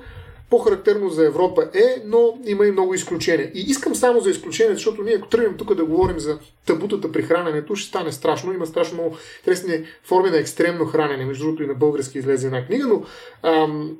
по-характерно 0.49 1.09
за 1.09 1.25
Европа 1.25 1.69
е, 1.73 2.01
но 2.05 2.39
има 2.45 2.65
и 2.65 2.71
много 2.71 2.93
изключения. 2.93 3.51
И 3.53 3.59
искам 3.59 3.95
само 3.95 4.19
за 4.19 4.29
изключения, 4.29 4.73
защото 4.73 5.03
ние 5.03 5.15
ако 5.15 5.27
тръгнем 5.27 5.57
тук 5.57 5.73
да 5.73 5.85
говорим 5.85 6.19
за 6.19 6.39
табутата 6.65 7.11
при 7.11 7.21
храненето, 7.21 7.75
ще 7.75 7.89
стане 7.89 8.11
страшно. 8.11 8.53
Има 8.53 8.65
страшно 8.65 8.97
много 8.97 9.17
интересни 9.39 9.85
форми 10.03 10.29
на 10.29 10.37
екстремно 10.37 10.85
хранене. 10.85 11.25
Между 11.25 11.43
другото 11.43 11.63
и 11.63 11.67
на 11.67 11.73
български 11.73 12.17
излезе 12.17 12.47
една 12.47 12.65
книга, 12.65 12.87
но 12.87 13.03
ам, 13.43 13.97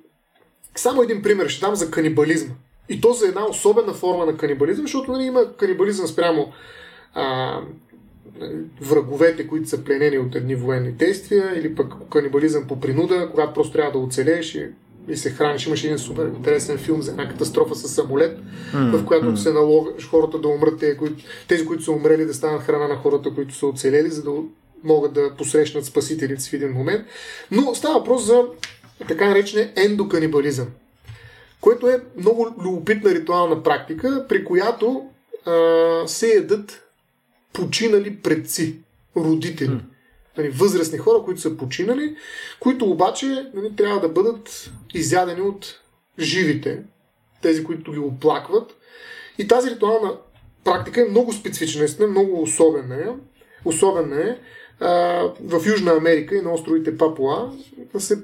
само 0.75 1.03
един 1.03 1.21
пример 1.21 1.47
ще 1.47 1.65
дам 1.65 1.75
за 1.75 1.91
канибализма. 1.91 2.53
И 2.89 3.01
то 3.01 3.13
за 3.13 3.27
една 3.27 3.45
особена 3.45 3.93
форма 3.93 4.25
на 4.25 4.37
канибализъм, 4.37 4.85
защото 4.85 5.11
нали, 5.11 5.23
има 5.23 5.53
канибализъм 5.57 6.07
спрямо 6.07 6.51
а, 7.13 7.57
враговете, 8.81 9.47
които 9.47 9.69
са 9.69 9.83
пленени 9.83 10.17
от 10.17 10.35
едни 10.35 10.55
военни 10.55 10.91
действия, 10.91 11.59
или 11.59 11.75
пък 11.75 11.93
канибализъм 12.11 12.67
по 12.67 12.79
принуда, 12.79 13.29
когато 13.31 13.53
просто 13.53 13.73
трябва 13.73 13.91
да 13.91 13.97
оцелееш 13.97 14.55
и 14.55 14.67
и 15.07 15.17
се 15.17 15.29
храниш. 15.29 15.65
Имаше 15.65 15.87
един 15.87 15.99
супер 15.99 16.25
интересен 16.25 16.77
филм 16.77 17.01
за 17.01 17.11
една 17.11 17.29
катастрофа 17.29 17.75
с 17.75 17.87
самолет, 17.87 18.39
mm, 18.73 18.97
в 18.97 19.05
която 19.05 19.25
mm. 19.25 19.35
се 19.35 19.53
налагаш 19.53 20.09
хората 20.09 20.39
да 20.39 20.47
умрат, 20.47 20.79
тези 20.79 20.97
които, 20.97 21.23
тези, 21.47 21.65
които 21.65 21.83
са 21.83 21.91
умрели, 21.91 22.25
да 22.25 22.33
станат 22.33 22.61
храна 22.61 22.87
на 22.87 22.95
хората, 22.95 23.33
които 23.35 23.55
са 23.55 23.67
оцелели, 23.67 24.09
за 24.09 24.23
да 24.23 24.31
могат 24.83 25.13
да 25.13 25.35
посрещнат 25.37 25.85
спасителите 25.85 26.49
в 26.49 26.53
един 26.53 26.71
момент. 26.71 27.05
Но 27.51 27.75
става 27.75 27.99
въпрос 27.99 28.23
за 28.23 28.43
така 29.07 29.27
наречения 29.27 29.71
ендоканибализъм, 29.75 30.67
което 31.61 31.87
е 31.87 32.01
много 32.17 32.55
любопитна 32.63 33.09
ритуална 33.09 33.63
практика, 33.63 34.25
при 34.29 34.45
която 34.45 35.05
а, 35.45 36.03
се 36.07 36.27
ядат 36.27 36.83
починали 37.53 38.15
предци, 38.15 38.75
родители. 39.15 39.69
Mm 39.69 39.79
нали, 40.39 40.49
възрастни 40.49 40.97
хора, 40.97 41.23
които 41.25 41.41
са 41.41 41.57
починали, 41.57 42.15
които 42.59 42.85
обаче 42.85 43.51
нали, 43.53 43.75
трябва 43.75 43.99
да 43.99 44.09
бъдат 44.09 44.71
изядени 44.93 45.41
от 45.41 45.79
живите, 46.19 46.83
тези, 47.41 47.63
които 47.63 47.91
ги 47.91 47.99
оплакват. 47.99 48.75
И 49.37 49.47
тази 49.47 49.69
ритуална 49.69 50.17
практика 50.63 51.01
е 51.01 51.09
много 51.09 51.33
специфична, 51.33 51.79
наистина 51.79 52.07
много 52.07 52.41
особена 52.41 52.95
е. 52.95 53.07
Особена 53.65 54.21
е 54.21 54.37
в 55.43 55.65
Южна 55.65 55.91
Америка 55.91 56.35
и 56.35 56.41
на 56.41 56.53
островите 56.53 56.97
Папуа 56.97 57.51
се 57.97 58.23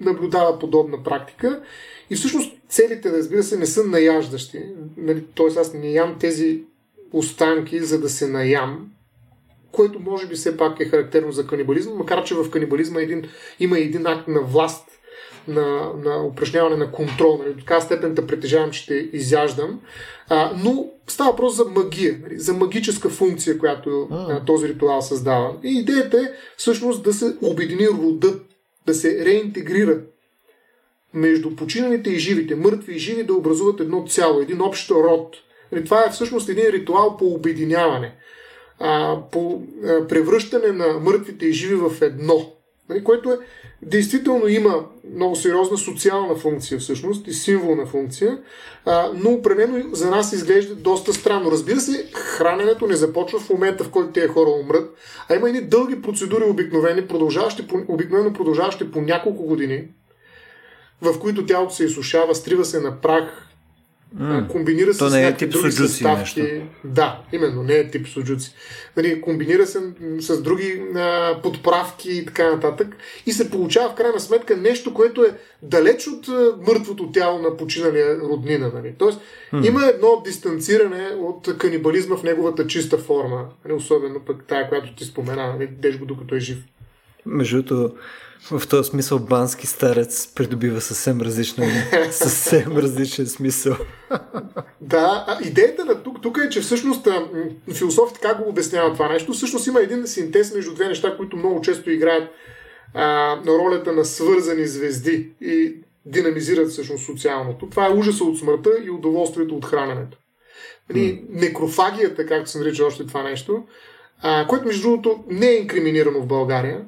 наблюдава 0.00 0.58
подобна 0.58 1.02
практика. 1.02 1.62
И 2.10 2.14
всъщност 2.14 2.56
целите, 2.68 3.12
разбира 3.12 3.42
се, 3.42 3.58
не 3.58 3.66
са 3.66 3.84
наяждащи. 3.84 4.60
Нали, 4.96 5.24
Тоест 5.34 5.56
аз 5.56 5.74
не 5.74 5.90
ям 5.90 6.18
тези 6.18 6.62
останки, 7.12 7.80
за 7.80 8.00
да 8.00 8.08
се 8.08 8.28
наям, 8.28 8.90
което 9.74 10.00
може 10.00 10.26
би 10.26 10.34
все 10.34 10.56
пак 10.56 10.80
е 10.80 10.84
характерно 10.84 11.32
за 11.32 11.46
канибализма, 11.46 11.94
макар 11.94 12.24
че 12.24 12.34
в 12.34 12.50
канибализма 12.50 13.00
един, 13.00 13.28
има 13.60 13.78
един 13.78 14.06
акт 14.06 14.28
на 14.28 14.42
власт, 14.42 14.88
на, 15.48 15.92
на 16.04 16.24
упражняване 16.26 16.76
на 16.76 16.92
контрол. 16.92 17.38
Нали, 17.38 17.54
до 17.54 17.60
така 17.60 17.80
степен 17.80 18.14
да 18.14 18.26
притежавам, 18.26 18.70
че 18.70 18.82
ще 18.82 18.94
изяждам. 18.94 19.80
А, 20.28 20.52
но 20.64 20.86
става 21.06 21.30
въпрос 21.30 21.56
за 21.56 21.64
магия, 21.64 22.18
нали, 22.22 22.38
за 22.38 22.54
магическа 22.54 23.08
функция, 23.08 23.58
която 23.58 24.08
а, 24.10 24.44
този 24.44 24.68
ритуал 24.68 25.02
създава. 25.02 25.56
И 25.64 25.78
идеята 25.78 26.18
е 26.18 26.32
всъщност 26.56 27.02
да 27.02 27.12
се 27.12 27.36
обедини 27.42 27.88
рода, 27.88 28.34
да 28.86 28.94
се 28.94 29.24
реинтегрира 29.24 30.00
между 31.14 31.56
починалите 31.56 32.10
и 32.10 32.18
живите, 32.18 32.54
мъртви 32.54 32.94
и 32.94 32.98
живи 32.98 33.22
да 33.22 33.34
образуват 33.34 33.80
едно 33.80 34.04
цяло, 34.08 34.40
един 34.40 34.62
общ 34.62 34.90
род. 34.90 35.36
Нали, 35.72 35.84
това 35.84 36.04
е 36.04 36.10
всъщност 36.10 36.48
един 36.48 36.64
ритуал 36.64 37.16
по 37.16 37.26
обединяване 37.26 38.14
а, 38.80 39.16
по 39.32 39.62
а, 39.84 40.06
превръщане 40.06 40.72
на 40.72 40.88
мъртвите 41.00 41.46
и 41.46 41.52
живи 41.52 41.74
в 41.74 42.02
едно, 42.02 42.52
нали, 42.88 43.04
което 43.04 43.32
е, 43.32 43.38
действително 43.82 44.48
има 44.48 44.84
много 45.14 45.36
сериозна 45.36 45.78
социална 45.78 46.34
функция 46.34 46.78
всъщност 46.78 47.26
и 47.26 47.32
символна 47.32 47.86
функция, 47.86 48.38
а, 48.84 49.10
но 49.14 49.30
определено 49.30 49.94
за 49.94 50.10
нас 50.10 50.32
изглежда 50.32 50.74
доста 50.74 51.12
странно. 51.12 51.50
Разбира 51.50 51.80
се, 51.80 52.10
храненето 52.12 52.86
не 52.86 52.96
започва 52.96 53.38
в 53.38 53.50
момента, 53.50 53.84
в 53.84 53.90
който 53.90 54.12
тези 54.12 54.28
хора 54.28 54.50
умрат, 54.50 54.94
а 55.28 55.34
има 55.34 55.48
едни 55.48 55.60
дълги 55.60 56.02
процедури 56.02 56.44
обикновени, 56.44 57.06
продължаващи 57.06 57.66
обикновено 57.88 58.32
продължаващи 58.32 58.90
по 58.90 59.00
няколко 59.00 59.42
години, 59.42 59.84
в 61.02 61.20
които 61.20 61.46
тялото 61.46 61.74
се 61.74 61.84
изсушава, 61.84 62.34
стрива 62.34 62.64
се 62.64 62.80
на 62.80 63.00
прах, 63.00 63.48
Mm. 64.20 64.48
Комбинира 64.48 64.92
се 64.92 64.98
То 64.98 65.08
с 65.08 65.12
не 65.12 65.26
е 65.26 65.36
тип 65.36 65.50
други 65.50 65.72
суджуци 65.72 65.92
съставки. 65.92 66.42
нещо. 66.42 66.66
Да, 66.84 67.20
именно, 67.32 67.62
не 67.62 67.74
е 67.74 67.90
тип 67.90 68.08
суджуци. 68.08 68.54
Нали, 68.96 69.20
комбинира 69.20 69.66
се 69.66 69.80
с 70.18 70.42
други 70.42 70.82
а, 70.96 71.38
подправки 71.42 72.10
и 72.10 72.26
така 72.26 72.50
нататък. 72.50 72.96
И 73.26 73.32
се 73.32 73.50
получава 73.50 73.90
в 73.90 73.94
крайна 73.94 74.20
сметка 74.20 74.56
нещо, 74.56 74.94
което 74.94 75.22
е 75.22 75.38
далеч 75.62 76.06
от 76.06 76.28
а, 76.28 76.56
мъртвото 76.66 77.12
тяло 77.12 77.38
на 77.38 77.56
починалия 77.56 78.20
роднина. 78.20 78.70
Нали. 78.74 78.94
Тоест, 78.98 79.20
mm. 79.52 79.68
има 79.68 79.86
едно 79.86 80.22
дистанциране 80.24 81.08
от 81.18 81.58
канибализма 81.58 82.16
в 82.16 82.22
неговата 82.22 82.66
чиста 82.66 82.98
форма. 82.98 83.46
Нали, 83.64 83.74
особено 83.74 84.20
пък 84.20 84.44
тая, 84.48 84.68
която 84.68 84.94
ти 84.94 85.04
спомена, 85.04 85.52
нали, 85.52 85.66
деш 85.66 85.98
го 85.98 86.06
докато 86.06 86.34
е 86.34 86.40
жив. 86.40 86.58
Между 87.26 87.62
другото, 87.62 87.96
в 88.50 88.68
този 88.68 88.90
смисъл 88.90 89.18
бански 89.18 89.66
старец 89.66 90.32
придобива 90.34 90.80
съвсем 90.80 91.20
различна, 91.20 91.66
съвсем 92.10 92.76
различен 92.76 93.26
смисъл. 93.26 93.76
Да, 94.80 95.24
а 95.28 95.38
идеята 95.44 95.84
на 95.84 96.02
тук, 96.02 96.22
тук 96.22 96.38
е, 96.46 96.48
че 96.48 96.60
всъщност 96.60 97.08
философите 97.72 98.20
как 98.22 98.42
го 98.42 98.48
обяснява 98.48 98.92
това 98.92 99.08
нещо, 99.08 99.32
всъщност 99.32 99.66
има 99.66 99.80
един 99.80 100.06
синтез 100.06 100.54
между 100.54 100.74
две 100.74 100.88
неща, 100.88 101.16
които 101.16 101.36
много 101.36 101.60
често 101.60 101.90
играят 101.90 102.30
а, 102.94 103.04
на 103.44 103.52
ролята 103.52 103.92
на 103.92 104.04
свързани 104.04 104.66
звезди 104.66 105.30
и 105.40 105.76
динамизират 106.06 106.70
всъщност 106.70 107.04
социалното. 107.04 107.68
Това 107.70 107.86
е 107.86 107.92
ужаса 107.92 108.24
от 108.24 108.38
смъртта 108.38 108.70
и 108.84 108.90
удоволствието 108.90 109.56
от 109.56 109.64
храненето. 109.64 110.18
Mm. 110.92 111.20
Некрофагията, 111.28 112.26
както 112.26 112.50
се 112.50 112.58
нарича 112.58 112.84
още 112.84 113.06
това 113.06 113.22
нещо, 113.22 113.64
а, 114.22 114.46
което 114.46 114.66
между 114.66 114.82
другото 114.82 115.24
не 115.28 115.46
е 115.46 115.56
инкриминирано 115.56 116.20
в 116.20 116.26
България, 116.26 116.80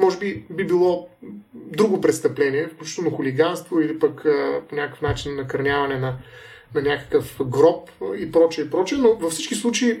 може 0.00 0.18
би 0.18 0.44
би 0.50 0.66
било 0.66 1.08
друго 1.52 2.00
престъпление, 2.00 2.68
включително 2.68 3.10
хулиганство 3.10 3.80
или 3.80 3.98
пък 3.98 4.24
а, 4.24 4.60
по 4.68 4.74
някакъв 4.74 5.02
начин 5.02 5.36
накърняване 5.36 5.98
на, 5.98 6.16
на 6.74 6.82
някакъв 6.82 7.36
гроб 7.46 7.90
и 8.18 8.32
прочее 8.32 8.64
и 8.64 8.70
прочее, 8.70 8.98
но 8.98 9.14
във 9.14 9.32
всички 9.32 9.54
случаи 9.54 10.00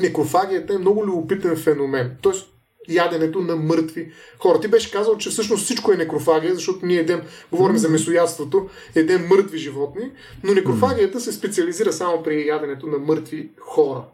некрофагията 0.00 0.74
е 0.74 0.78
много 0.78 1.06
любопитен 1.06 1.56
феномен. 1.56 2.16
Тоест, 2.22 2.54
яденето 2.88 3.40
на 3.40 3.56
мъртви 3.56 4.12
хора. 4.38 4.60
Ти 4.60 4.68
беше 4.68 4.90
казал, 4.90 5.18
че 5.18 5.30
всъщност 5.30 5.64
всичко 5.64 5.92
е 5.92 5.96
некрофагия, 5.96 6.54
защото 6.54 6.86
ние 6.86 6.98
едем, 6.98 7.22
говорим 7.52 7.76
за 7.76 7.88
месоядството, 7.88 8.68
едем 8.94 9.26
мъртви 9.26 9.58
животни, 9.58 10.10
но 10.44 10.54
некрофагията 10.54 11.20
се 11.20 11.32
специализира 11.32 11.92
само 11.92 12.22
при 12.22 12.46
яденето 12.46 12.86
на 12.86 12.98
мъртви 12.98 13.50
хора. 13.60 14.04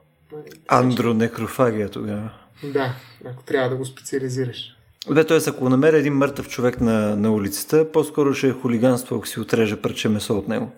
Андронекрофагия 0.69 1.89
тогава. 1.89 2.31
Да, 2.65 2.95
ако 3.25 3.43
трябва 3.43 3.71
да 3.71 3.77
го 3.77 3.85
специализираш. 3.85 4.77
Бе, 5.09 5.27
т.е. 5.27 5.39
ако 5.47 5.69
намеря 5.69 5.97
един 5.97 6.15
мъртъв 6.15 6.49
човек 6.49 6.81
на, 6.81 7.17
на 7.17 7.33
улицата, 7.33 7.93
по-скоро 7.93 8.35
ще 8.35 8.49
е 8.49 8.53
хулиганство, 8.53 9.17
ако 9.17 9.27
си 9.27 9.41
отрежа 9.41 9.83
парче 9.83 10.09
месо 10.09 10.39
от 10.39 10.49
него. 10.49 10.71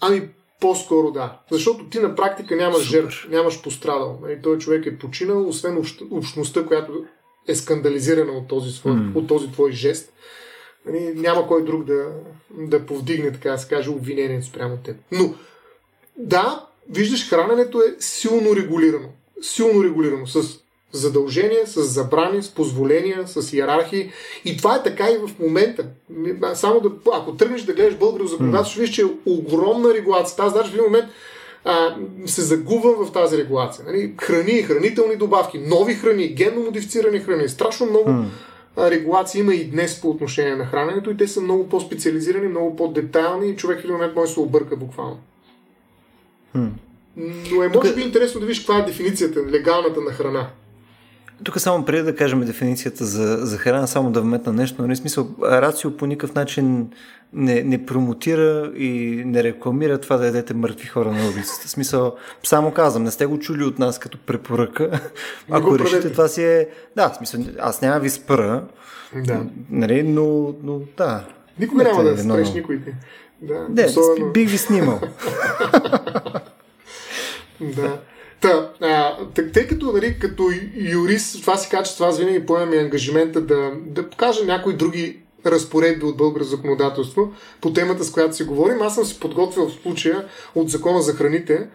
Ами, 0.00 0.28
по-скоро 0.60 1.10
да. 1.10 1.38
Защото 1.50 1.84
ти 1.84 1.98
на 1.98 2.14
практика 2.14 2.56
нямаш 2.56 2.82
жертв, 2.82 3.26
нямаш 3.30 3.62
пострадал. 3.62 4.18
Нали, 4.22 4.38
той 4.42 4.58
човек 4.58 4.86
е 4.86 4.98
починал, 4.98 5.48
освен 5.48 5.78
общ, 5.78 6.02
общността, 6.10 6.64
която 6.64 7.04
е 7.48 7.54
скандализирана 7.54 8.32
от 8.32 8.48
този, 8.48 8.72
свой, 8.72 8.92
mm. 8.92 9.14
от 9.14 9.26
този 9.26 9.52
твой 9.52 9.72
жест. 9.72 10.12
Нали, 10.86 11.12
няма 11.16 11.46
кой 11.46 11.64
друг 11.64 11.84
да, 11.84 12.06
да 12.50 12.86
повдигне, 12.86 13.32
така 13.32 13.50
да 13.50 13.58
се 13.58 13.68
каже, 13.68 13.90
обвинение 13.90 14.42
спрямо 14.42 14.76
теб. 14.76 14.96
Но, 15.12 15.34
да, 16.16 16.66
виждаш, 16.90 17.30
храненето 17.30 17.78
е 17.78 17.96
силно 17.98 18.56
регулирано. 18.56 19.08
Силно 19.42 19.84
регулирано. 19.84 20.26
С 20.26 20.61
задължения, 20.92 21.66
с 21.66 21.82
забрани, 21.82 22.42
с 22.42 22.50
позволения, 22.50 23.22
с 23.26 23.52
иерархии. 23.52 24.10
И 24.44 24.56
това 24.56 24.76
е 24.76 24.82
така 24.82 25.10
и 25.10 25.18
в 25.18 25.30
момента. 25.40 25.84
Само 26.54 26.80
да, 26.80 26.90
ако 27.12 27.36
тръгнеш 27.36 27.62
да 27.62 27.72
гледаш 27.72 27.94
българско 27.94 28.28
законодателство, 28.28 28.72
ще 28.72 28.80
виж, 28.80 28.90
че 28.90 29.02
е 29.02 29.30
огромна 29.30 29.94
регулация. 29.94 30.44
Аз 30.44 30.54
даже 30.54 30.70
в 30.70 30.74
един 30.74 30.84
момент 30.84 31.06
а, 31.64 31.96
се 32.26 32.42
загубвам 32.42 33.06
в 33.06 33.12
тази 33.12 33.38
регулация. 33.38 33.84
Нали? 33.86 34.14
Храни, 34.20 34.62
хранителни 34.62 35.16
добавки, 35.16 35.58
нови 35.58 35.94
храни, 35.94 36.28
генно 36.28 36.60
модифицирани 36.60 37.20
храни, 37.20 37.48
страшно 37.48 37.86
много 37.86 38.24
регулации 38.78 39.40
има 39.40 39.54
и 39.54 39.64
днес 39.64 40.00
по 40.00 40.10
отношение 40.10 40.56
на 40.56 40.66
храненето 40.66 41.10
и 41.10 41.16
те 41.16 41.28
са 41.28 41.40
много 41.40 41.68
по-специализирани, 41.68 42.48
много 42.48 42.76
по-детайлни 42.76 43.50
и 43.50 43.56
човек 43.56 43.80
в 43.80 43.84
един 43.84 43.92
момент 43.92 44.16
може 44.16 44.28
да 44.28 44.34
се 44.34 44.40
обърка 44.40 44.76
буквално. 44.76 45.18
Хм. 46.52 46.66
Но 47.16 47.62
е 47.62 47.68
може 47.68 47.94
би 47.94 48.02
интересно 48.02 48.40
да 48.40 48.46
видиш 48.46 48.60
каква 48.60 48.78
е 48.78 48.84
дефиницията, 48.84 49.40
легалната 49.50 50.00
на 50.00 50.10
храна. 50.10 50.48
Тук 51.44 51.60
само 51.60 51.84
преди 51.84 52.02
да 52.02 52.16
кажем 52.16 52.40
дефиницията 52.40 53.04
за, 53.04 53.36
за 53.36 53.58
храна, 53.58 53.86
само 53.86 54.10
да 54.10 54.20
вметна 54.20 54.52
нещо, 54.52 54.82
нали, 54.82 54.96
смисъл, 54.96 55.28
рацио 55.42 55.96
по 55.96 56.06
никакъв 56.06 56.34
начин 56.34 56.90
не, 57.32 57.62
не 57.62 57.86
промотира 57.86 58.72
и 58.76 59.22
не 59.26 59.42
рекламира 59.42 59.98
това 59.98 60.16
да 60.16 60.26
ядете 60.26 60.54
мъртви 60.54 60.86
хора 60.86 61.12
на 61.12 61.28
улицата. 61.28 61.68
Смисъл, 61.68 62.16
само 62.42 62.72
казвам, 62.72 63.04
не 63.04 63.10
сте 63.10 63.26
го 63.26 63.38
чули 63.38 63.64
от 63.64 63.78
нас 63.78 63.98
като 63.98 64.18
препоръка. 64.18 65.00
Ако 65.50 65.78
решите, 65.78 66.12
това 66.12 66.28
си 66.28 66.44
е... 66.44 66.68
Да, 66.96 67.14
смисъл, 67.16 67.40
аз 67.60 67.82
няма 67.82 68.00
ви 68.00 68.10
спра, 68.10 68.64
да. 69.26 69.42
нали, 69.70 70.02
но, 70.02 70.54
но 70.62 70.80
да. 70.96 71.24
Никога 71.58 71.84
няма 71.84 72.02
да 72.02 72.18
спреш 72.18 72.54
никой. 72.54 72.80
Да, 73.42 73.66
не, 73.68 73.84
особено... 73.84 74.32
бих 74.32 74.50
ви 74.50 74.58
снимал. 74.58 75.00
да. 77.60 77.98
Та, 78.42 78.70
а, 78.80 79.16
тъй 79.52 79.66
като, 79.66 79.92
нали, 79.92 80.18
като 80.18 80.50
юрист, 80.74 81.40
това 81.40 81.56
си 81.56 81.70
качество, 81.70 82.04
аз 82.04 82.18
винаги 82.18 82.46
поемам 82.46 82.74
и 82.74 82.78
ангажимента 82.78 83.40
да, 83.40 83.72
да 83.86 84.10
покажа 84.10 84.44
някои 84.44 84.76
други 84.76 85.18
разпоредби 85.46 86.04
от 86.04 86.16
българско 86.16 86.50
законодателство 86.50 87.32
по 87.60 87.72
темата, 87.72 88.04
с 88.04 88.12
която 88.12 88.36
си 88.36 88.44
говорим. 88.44 88.82
Аз 88.82 88.94
съм 88.94 89.04
си 89.04 89.20
подготвил 89.20 89.68
в 89.68 89.72
случая 89.82 90.24
от 90.54 90.70
Закона 90.70 91.02
за 91.02 91.12
храните 91.12 91.68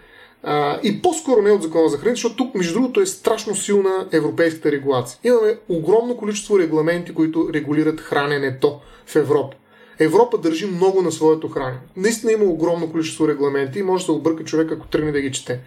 а, 0.44 0.80
и 0.84 1.02
по-скоро 1.02 1.42
не 1.42 1.52
от 1.52 1.64
Закона 1.64 1.90
за 1.90 1.98
храните, 1.98 2.16
защото 2.16 2.36
тук, 2.36 2.56
между 2.56 2.74
другото, 2.74 3.02
е 3.02 3.06
страшно 3.06 3.56
силна 3.56 4.08
европейската 4.12 4.72
регулация. 4.72 5.20
Имаме 5.24 5.58
огромно 5.70 6.18
количество 6.18 6.60
регламенти, 6.60 7.14
които 7.14 7.50
регулират 7.54 8.02
храненето 8.02 8.80
в 9.06 9.16
Европа. 9.16 9.58
Европа 10.00 10.38
държи 10.38 10.66
много 10.66 11.02
на 11.02 11.12
своето 11.12 11.48
хранене. 11.48 11.80
Наистина 11.98 12.32
има 12.32 12.44
огромно 12.44 12.92
количество 12.92 13.28
регламенти 13.28 13.80
и 13.80 13.84
може 13.84 14.02
да 14.02 14.06
се 14.06 14.12
обърка 14.12 14.44
човек, 14.44 14.72
ако 14.72 14.88
тръгне 14.88 15.12
да 15.12 15.22
ги 15.22 15.32
чете. 15.32 15.60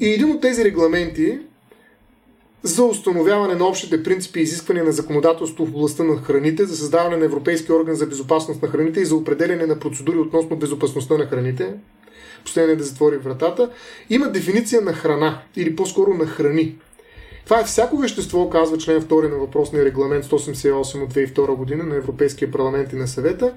И 0.00 0.08
един 0.08 0.30
от 0.30 0.40
тези 0.40 0.64
регламенти 0.64 1.38
за 2.62 2.84
установяване 2.84 3.54
на 3.54 3.66
общите 3.66 4.02
принципи 4.02 4.40
и 4.40 4.42
изисквания 4.42 4.84
на 4.84 4.92
законодателство 4.92 5.66
в 5.66 5.68
областта 5.68 6.04
на 6.04 6.16
храните, 6.16 6.64
за 6.64 6.76
създаване 6.76 7.16
на 7.16 7.24
Европейски 7.24 7.72
орган 7.72 7.94
за 7.94 8.06
безопасност 8.06 8.62
на 8.62 8.68
храните 8.68 9.00
и 9.00 9.04
за 9.04 9.16
определяне 9.16 9.66
на 9.66 9.78
процедури 9.78 10.18
относно 10.18 10.56
безопасността 10.56 11.18
на 11.18 11.26
храните, 11.26 11.74
последния 12.44 12.72
е 12.72 12.76
да 12.76 12.84
затвори 12.84 13.16
вратата, 13.16 13.70
има 14.10 14.30
дефиниция 14.30 14.82
на 14.82 14.92
храна 14.92 15.42
или 15.56 15.76
по-скоро 15.76 16.14
на 16.14 16.26
храни. 16.26 16.74
Това 17.44 17.60
е 17.60 17.64
всяко 17.64 17.96
вещество, 17.96 18.50
казва 18.50 18.78
член 18.78 19.02
2 19.02 19.30
на 19.30 19.36
въпросния 19.36 19.84
регламент 19.84 20.24
188 20.24 21.02
от 21.02 21.14
2002 21.14 21.54
година 21.54 21.84
на 21.84 21.96
Европейския 21.96 22.50
парламент 22.50 22.92
и 22.92 22.96
на 22.96 23.08
съвета. 23.08 23.54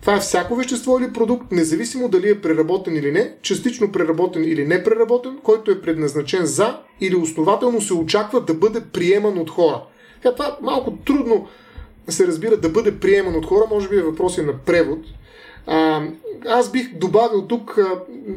Това 0.00 0.14
е 0.14 0.20
всяко 0.20 0.54
вещество 0.54 0.98
или 0.98 1.12
продукт, 1.12 1.52
независимо 1.52 2.08
дали 2.08 2.30
е 2.30 2.40
преработен 2.40 2.96
или 2.96 3.12
не, 3.12 3.32
частично 3.42 3.92
преработен 3.92 4.44
или 4.44 4.66
не 4.66 4.84
преработен, 4.84 5.38
който 5.42 5.70
е 5.70 5.80
предназначен 5.80 6.46
за 6.46 6.78
или 7.00 7.16
основателно 7.16 7.80
се 7.80 7.94
очаква 7.94 8.40
да 8.40 8.54
бъде 8.54 8.80
приеман 8.80 9.38
от 9.38 9.50
хора. 9.50 9.82
Така, 10.22 10.34
това 10.34 10.58
малко 10.62 10.92
трудно 11.06 11.46
се 12.08 12.26
разбира 12.26 12.56
да 12.56 12.68
бъде 12.68 13.00
приеман 13.00 13.36
от 13.36 13.46
хора, 13.46 13.64
може 13.70 13.88
би 13.88 13.96
е 13.96 14.02
въпрос 14.02 14.38
на 14.38 14.58
превод. 14.58 14.98
А, 15.66 16.02
аз 16.46 16.72
бих 16.72 16.94
добавил 16.94 17.46
тук 17.46 17.78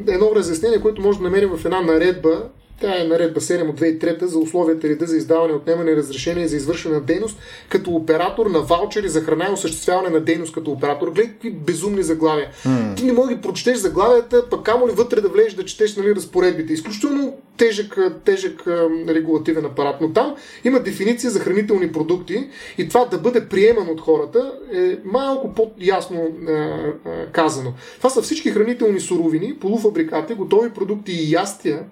едно 0.08 0.34
разяснение, 0.34 0.80
което 0.80 1.02
може 1.02 1.18
да 1.18 1.24
намерим 1.24 1.56
в 1.56 1.64
една 1.64 1.80
наредба 1.80 2.48
тя 2.82 3.00
е 3.00 3.04
наредба 3.04 3.40
7 3.40 3.70
от 3.70 3.80
2003 3.80 4.24
за 4.24 4.38
условията 4.38 4.88
реда 4.88 5.06
за 5.06 5.16
издаване, 5.16 5.52
отнемане 5.52 5.90
и 5.90 5.96
разрешение 5.96 6.48
за 6.48 6.56
извършване 6.56 6.96
на 6.96 7.02
дейност 7.02 7.38
като 7.68 7.90
оператор 7.90 8.46
на 8.46 8.60
ваучери 8.60 9.08
за 9.08 9.20
храна 9.20 9.46
и 9.50 9.52
осъществяване 9.52 10.08
на 10.08 10.20
дейност 10.20 10.52
като 10.52 10.70
оператор. 10.70 11.10
Гледай 11.10 11.32
какви 11.32 11.50
безумни 11.50 12.02
заглавия. 12.02 12.50
Mm. 12.66 12.96
Ти 12.96 13.04
не 13.04 13.12
можеш 13.12 13.28
да 13.28 13.34
ги 13.34 13.42
прочетеш 13.42 13.76
заглавията, 13.76 14.48
пък 14.50 14.62
камо 14.62 14.88
ли 14.88 14.92
вътре 14.92 15.20
да 15.20 15.28
влезеш 15.28 15.54
да 15.54 15.64
четеш 15.64 15.96
нали, 15.96 16.14
разпоредбите. 16.14 16.72
Изключително 16.72 17.34
тежък, 17.56 17.98
тежък 18.24 18.62
регулативен 19.08 19.64
апарат. 19.64 20.00
Но 20.00 20.12
там 20.12 20.34
има 20.64 20.80
дефиниция 20.80 21.30
за 21.30 21.40
хранителни 21.40 21.92
продукти 21.92 22.48
и 22.78 22.88
това 22.88 23.04
да 23.04 23.18
бъде 23.18 23.48
приеман 23.48 23.88
от 23.88 24.00
хората 24.00 24.52
е 24.74 24.96
малко 25.04 25.54
по-ясно 25.54 26.20
е, 26.48 26.52
е, 26.52 27.26
казано. 27.32 27.72
Това 27.98 28.10
са 28.10 28.22
всички 28.22 28.50
хранителни 28.50 29.00
суровини, 29.00 29.54
полуфабрикати, 29.54 30.34
готови 30.34 30.70
продукти 30.70 31.12
и 31.12 31.30
ястия, 31.30 31.82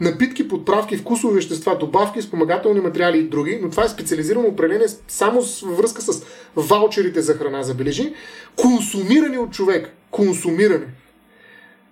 напитки, 0.00 0.33
подправки, 0.42 0.96
вкусови 0.96 1.34
вещества, 1.34 1.78
добавки, 1.78 2.22
спомагателни 2.22 2.80
материали 2.80 3.18
и 3.18 3.22
други, 3.22 3.58
но 3.62 3.70
това 3.70 3.84
е 3.84 3.88
специализирано 3.88 4.48
определение 4.48 4.88
само 5.08 5.40
във 5.62 5.76
връзка 5.76 6.02
с 6.02 6.24
ваучерите 6.56 7.20
за 7.20 7.34
храна, 7.34 7.62
забележи, 7.62 8.14
консумирани 8.56 9.38
от 9.38 9.52
човек. 9.52 9.90
Консумирани 10.10 10.84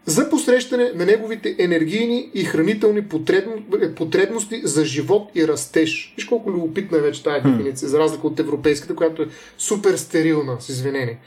за 0.07 0.30
посрещане 0.30 0.93
на 0.95 1.07
неговите 1.07 1.57
енергийни 1.59 2.30
и 2.34 2.45
хранителни 2.45 3.09
потребности 3.97 4.61
за 4.64 4.84
живот 4.84 5.30
и 5.34 5.49
растеж. 5.49 6.14
Виж 6.16 6.24
колко 6.24 6.51
любопитна 6.51 6.99
е 6.99 7.01
вече 7.01 7.22
тази 7.22 7.40
дефиниция, 7.40 7.88
за 7.88 7.99
разлика 7.99 8.26
от 8.26 8.40
европейската, 8.40 8.95
която 8.95 9.22
е 9.22 9.26
супер 9.59 9.97
стерилна, 9.97 10.57
с 10.61 10.68
извинение. 10.68 11.18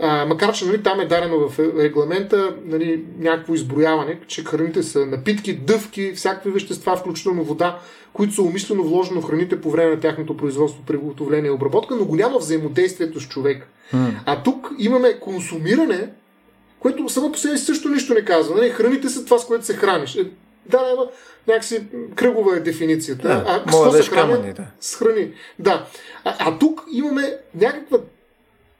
А, 0.00 0.26
макар, 0.26 0.52
че 0.52 0.66
нали, 0.66 0.82
там 0.82 1.00
е 1.00 1.06
дарено 1.06 1.48
в 1.48 1.58
регламента 1.58 2.56
нали, 2.64 3.04
някакво 3.18 3.54
изброяване, 3.54 4.18
че 4.26 4.44
храните 4.44 4.82
са 4.82 5.06
напитки, 5.06 5.56
дъвки, 5.56 6.12
всякакви 6.12 6.50
вещества, 6.50 6.96
включително 6.96 7.44
вода, 7.44 7.78
които 8.12 8.34
са 8.34 8.42
умишлено 8.42 8.82
вложено 8.82 9.20
в 9.20 9.26
храните 9.26 9.60
по 9.60 9.70
време 9.70 9.90
на 9.90 10.00
тяхното 10.00 10.36
производство, 10.36 10.82
приготовление 10.86 11.48
и 11.48 11.54
обработка, 11.54 11.94
но 11.94 12.04
го 12.04 12.16
няма 12.16 12.38
взаимодействието 12.38 13.20
с 13.20 13.28
човек. 13.28 13.68
Mm. 13.94 14.10
А 14.26 14.42
тук 14.42 14.70
имаме 14.78 15.20
консумиране, 15.20 16.08
което 16.80 17.08
само 17.08 17.32
по 17.32 17.38
себе 17.38 17.58
също 17.58 17.88
нищо 17.88 18.14
не 18.14 18.24
казва. 18.24 18.56
Нали? 18.56 18.70
Храните 18.70 19.08
са 19.08 19.24
това, 19.24 19.38
с 19.38 19.46
което 19.46 19.64
се 19.64 19.74
храниш. 19.74 20.16
Е, 20.16 20.30
да, 20.66 20.82
няма 20.88 21.06
някакси 21.48 21.82
кръгова 22.14 22.56
е 22.56 22.60
дефиницията. 22.60 23.28
Да, 23.28 23.44
а 23.46 23.58
какво 23.58 23.90
да 23.90 24.02
се 24.02 24.10
храни? 24.10 24.52
Да. 24.52 24.66
С 24.80 24.96
храни. 24.96 25.32
Да. 25.58 25.86
А, 26.24 26.34
а 26.38 26.58
тук 26.58 26.84
имаме 26.92 27.36
някаква 27.54 27.98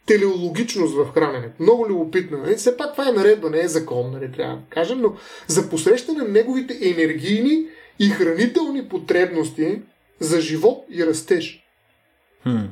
телеологичност 0.07 0.94
в 0.94 1.12
храненето. 1.14 1.62
Много 1.62 1.88
любопитно. 1.88 2.38
Нали? 2.38 2.57
Все 2.57 2.76
пак 2.76 2.92
това 2.92 3.09
е 3.09 3.12
наредба, 3.12 3.50
не 3.50 3.61
е 3.61 3.68
закон, 3.68 4.11
нали, 4.12 4.32
трябва 4.32 4.57
да 4.57 4.62
кажем, 4.70 5.00
но 5.00 5.12
за 5.46 5.70
посрещане 5.70 6.18
на 6.18 6.28
неговите 6.28 6.78
енергийни 6.82 7.66
и 7.98 8.09
хранителни 8.09 8.88
потребности 8.88 9.82
за 10.20 10.40
живот 10.40 10.84
и 10.90 11.07
растеж. 11.07 11.64
Hmm. 12.46 12.66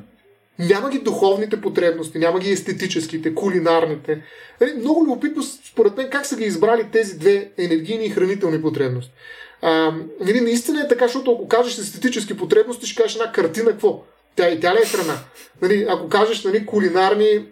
Няма 0.59 0.89
ги 0.89 0.99
духовните 0.99 1.61
потребности, 1.61 2.19
няма 2.19 2.39
ги 2.39 2.51
естетическите, 2.51 3.35
кулинарните. 3.35 4.23
Нали, 4.61 4.73
много 4.73 5.03
любопитно, 5.03 5.43
според 5.43 5.97
мен, 5.97 6.09
как 6.09 6.25
са 6.25 6.37
ги 6.37 6.43
избрали 6.43 6.89
тези 6.91 7.19
две 7.19 7.51
енергийни 7.57 8.05
и 8.05 8.09
хранителни 8.09 8.61
потребности. 8.61 9.13
А, 9.61 9.93
нали, 10.19 10.41
наистина 10.41 10.81
е 10.81 10.87
така, 10.87 11.07
защото 11.07 11.31
ако 11.31 11.47
кажеш 11.47 11.77
естетически 11.77 12.37
потребности, 12.37 12.85
ще 12.85 13.01
кажеш 13.01 13.15
една 13.15 13.31
картина, 13.31 13.71
какво? 13.71 14.03
Тя 14.35 14.49
и 14.49 14.59
тя 14.59 14.73
ли 14.73 14.77
е 14.83 14.85
храна? 14.85 15.17
Нали, 15.61 15.85
ако 15.89 16.09
кажеш 16.09 16.43
нали, 16.43 16.65
кулинарни, 16.65 17.45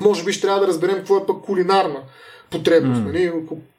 може 0.00 0.24
би 0.24 0.32
ще 0.32 0.42
трябва 0.42 0.60
да 0.60 0.66
разберем 0.66 0.96
какво 0.96 1.16
е 1.16 1.26
пък 1.26 1.42
кулинарна 1.42 2.00
потребност, 2.50 3.00
mm. 3.00 3.04
нали, 3.04 3.32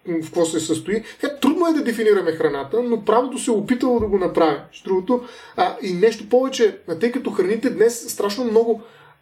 в 0.07 0.21
какво 0.21 0.45
се 0.45 0.59
състои. 0.59 0.95
Е, 0.95 1.39
трудно 1.41 1.67
е 1.67 1.73
да 1.73 1.83
дефинираме 1.83 2.31
храната, 2.31 2.83
но 2.83 3.05
правото 3.05 3.37
се 3.37 3.51
е 3.51 3.53
опитало 3.53 3.99
да 3.99 4.07
го 4.07 4.17
направи. 4.17 4.57
Другото, 4.85 5.23
а, 5.57 5.75
и 5.81 5.93
нещо 5.93 6.29
повече, 6.29 6.77
тъй 6.99 7.11
като 7.11 7.31
храните 7.31 7.69
днес 7.69 8.13
страшно 8.13 8.43
много 8.43 8.81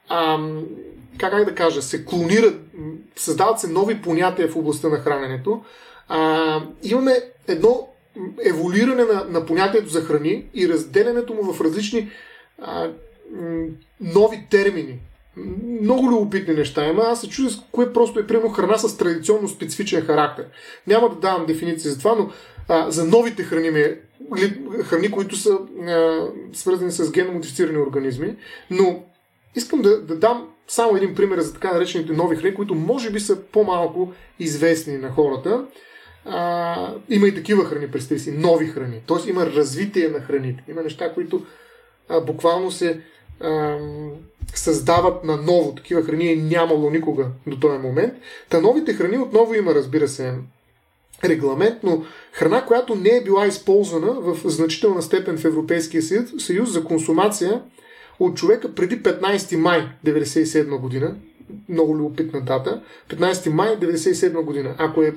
а, 0.09 0.47
как, 1.17 1.31
как 1.31 1.45
да 1.45 1.55
кажа, 1.55 1.81
се 1.81 2.05
клонират, 2.05 2.61
създават 3.15 3.59
се 3.59 3.67
нови 3.67 4.01
понятия 4.01 4.47
в 4.47 4.55
областта 4.55 4.89
на 4.89 4.97
храненето. 4.97 5.61
А, 6.07 6.61
имаме 6.83 7.21
едно 7.47 7.87
еволюиране 8.45 9.03
на, 9.03 9.25
на 9.29 9.45
понятието 9.45 9.89
за 9.89 10.01
храни 10.01 10.45
и 10.53 10.69
разделянето 10.69 11.33
му 11.33 11.53
в 11.53 11.61
различни 11.61 12.09
а, 12.61 12.89
нови 14.01 14.47
термини. 14.49 14.99
Много 15.81 16.07
любопитни 16.11 16.53
неща 16.53 16.87
има. 16.87 17.03
Аз 17.03 17.21
се 17.21 17.29
чудя 17.29 17.49
кое 17.71 17.93
просто 17.93 18.19
е 18.19 18.27
примерно 18.27 18.49
храна 18.49 18.77
с 18.77 18.97
традиционно 18.97 19.47
специфичен 19.47 20.01
характер. 20.01 20.45
Няма 20.87 21.09
да 21.09 21.15
давам 21.15 21.45
дефиниция 21.45 21.91
за 21.91 21.97
това, 21.99 22.15
но 22.15 22.31
а, 22.67 22.91
за 22.91 23.05
новите 23.05 23.43
храни, 23.43 23.69
ме, 23.69 23.99
храни, 24.83 25.11
които 25.11 25.35
са 25.35 25.59
а, 25.87 26.27
свързани 26.53 26.91
с 26.91 27.11
геномодифицирани 27.11 27.77
организми, 27.77 28.35
но 28.71 29.03
искам 29.55 29.81
да, 29.81 30.01
да 30.01 30.15
дам 30.15 30.47
само 30.67 30.97
един 30.97 31.15
пример 31.15 31.39
за 31.39 31.53
така 31.53 31.73
наречените 31.73 32.13
нови 32.13 32.35
храни, 32.35 32.55
които 32.55 32.75
може 32.75 33.11
би 33.11 33.19
са 33.19 33.41
по-малко 33.41 34.13
известни 34.39 34.97
на 34.97 35.09
хората. 35.09 35.65
А, 36.25 36.93
има 37.09 37.27
и 37.27 37.35
такива 37.35 37.65
храни, 37.65 37.91
представи 37.91 38.19
си, 38.19 38.31
нови 38.31 38.67
храни. 38.67 39.01
Тоест 39.05 39.27
има 39.27 39.45
развитие 39.45 40.09
на 40.09 40.19
храните. 40.19 40.63
Има 40.69 40.81
неща, 40.81 41.13
които 41.13 41.45
а, 42.09 42.21
буквално 42.21 42.71
се 42.71 43.01
създават 44.55 45.23
на 45.23 45.37
ново. 45.37 45.75
Такива 45.75 46.03
храни 46.03 46.31
е 46.31 46.35
нямало 46.35 46.89
никога 46.89 47.27
до 47.47 47.59
този 47.59 47.79
момент. 47.79 48.13
Та 48.49 48.61
новите 48.61 48.93
храни 48.93 49.17
отново 49.17 49.53
има, 49.53 49.75
разбира 49.75 50.07
се, 50.07 50.33
регламент, 51.23 51.75
но 51.83 52.03
храна, 52.31 52.65
която 52.65 52.95
не 52.95 53.09
е 53.09 53.23
била 53.23 53.47
използвана 53.47 54.11
в 54.11 54.49
значителна 54.49 55.01
степен 55.01 55.37
в 55.37 55.45
Европейския 55.45 56.03
съюз 56.39 56.71
за 56.71 56.83
консумация 56.83 57.61
от 58.19 58.37
човека 58.37 58.75
преди 58.75 59.03
15 59.03 59.55
май 59.55 59.87
1997 60.05 60.77
година, 60.77 61.15
много 61.69 61.97
любопитна 61.97 62.41
дата, 62.41 62.81
15 63.09 63.49
май 63.49 63.69
1997 63.69 64.41
година. 64.41 64.75
Ако 64.77 65.01
е 65.01 65.15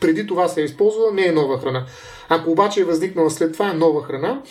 преди 0.00 0.26
това 0.26 0.48
се 0.48 0.60
е 0.60 0.64
използвала, 0.64 1.12
не 1.12 1.26
е 1.26 1.32
нова 1.32 1.60
храна. 1.60 1.86
Ако 2.28 2.50
обаче 2.50 2.80
е 2.80 2.84
възникнала 2.84 3.30
след 3.30 3.52
това, 3.52 3.70
е 3.70 3.74
нова 3.74 4.02
храна. 4.02 4.42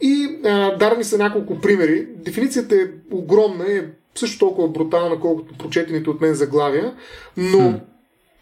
И 0.00 0.38
а, 0.44 0.76
дарни 0.76 1.04
са 1.04 1.18
няколко 1.18 1.60
примери. 1.60 2.06
Дефиницията 2.16 2.76
е 2.76 2.86
огромна, 3.10 3.72
е 3.72 3.84
също 4.14 4.38
толкова 4.38 4.68
брутална, 4.68 5.20
колкото 5.20 5.58
прочетените 5.58 6.10
от 6.10 6.20
мен 6.20 6.34
заглавия, 6.34 6.94
но 7.36 7.58
hmm. 7.58 7.80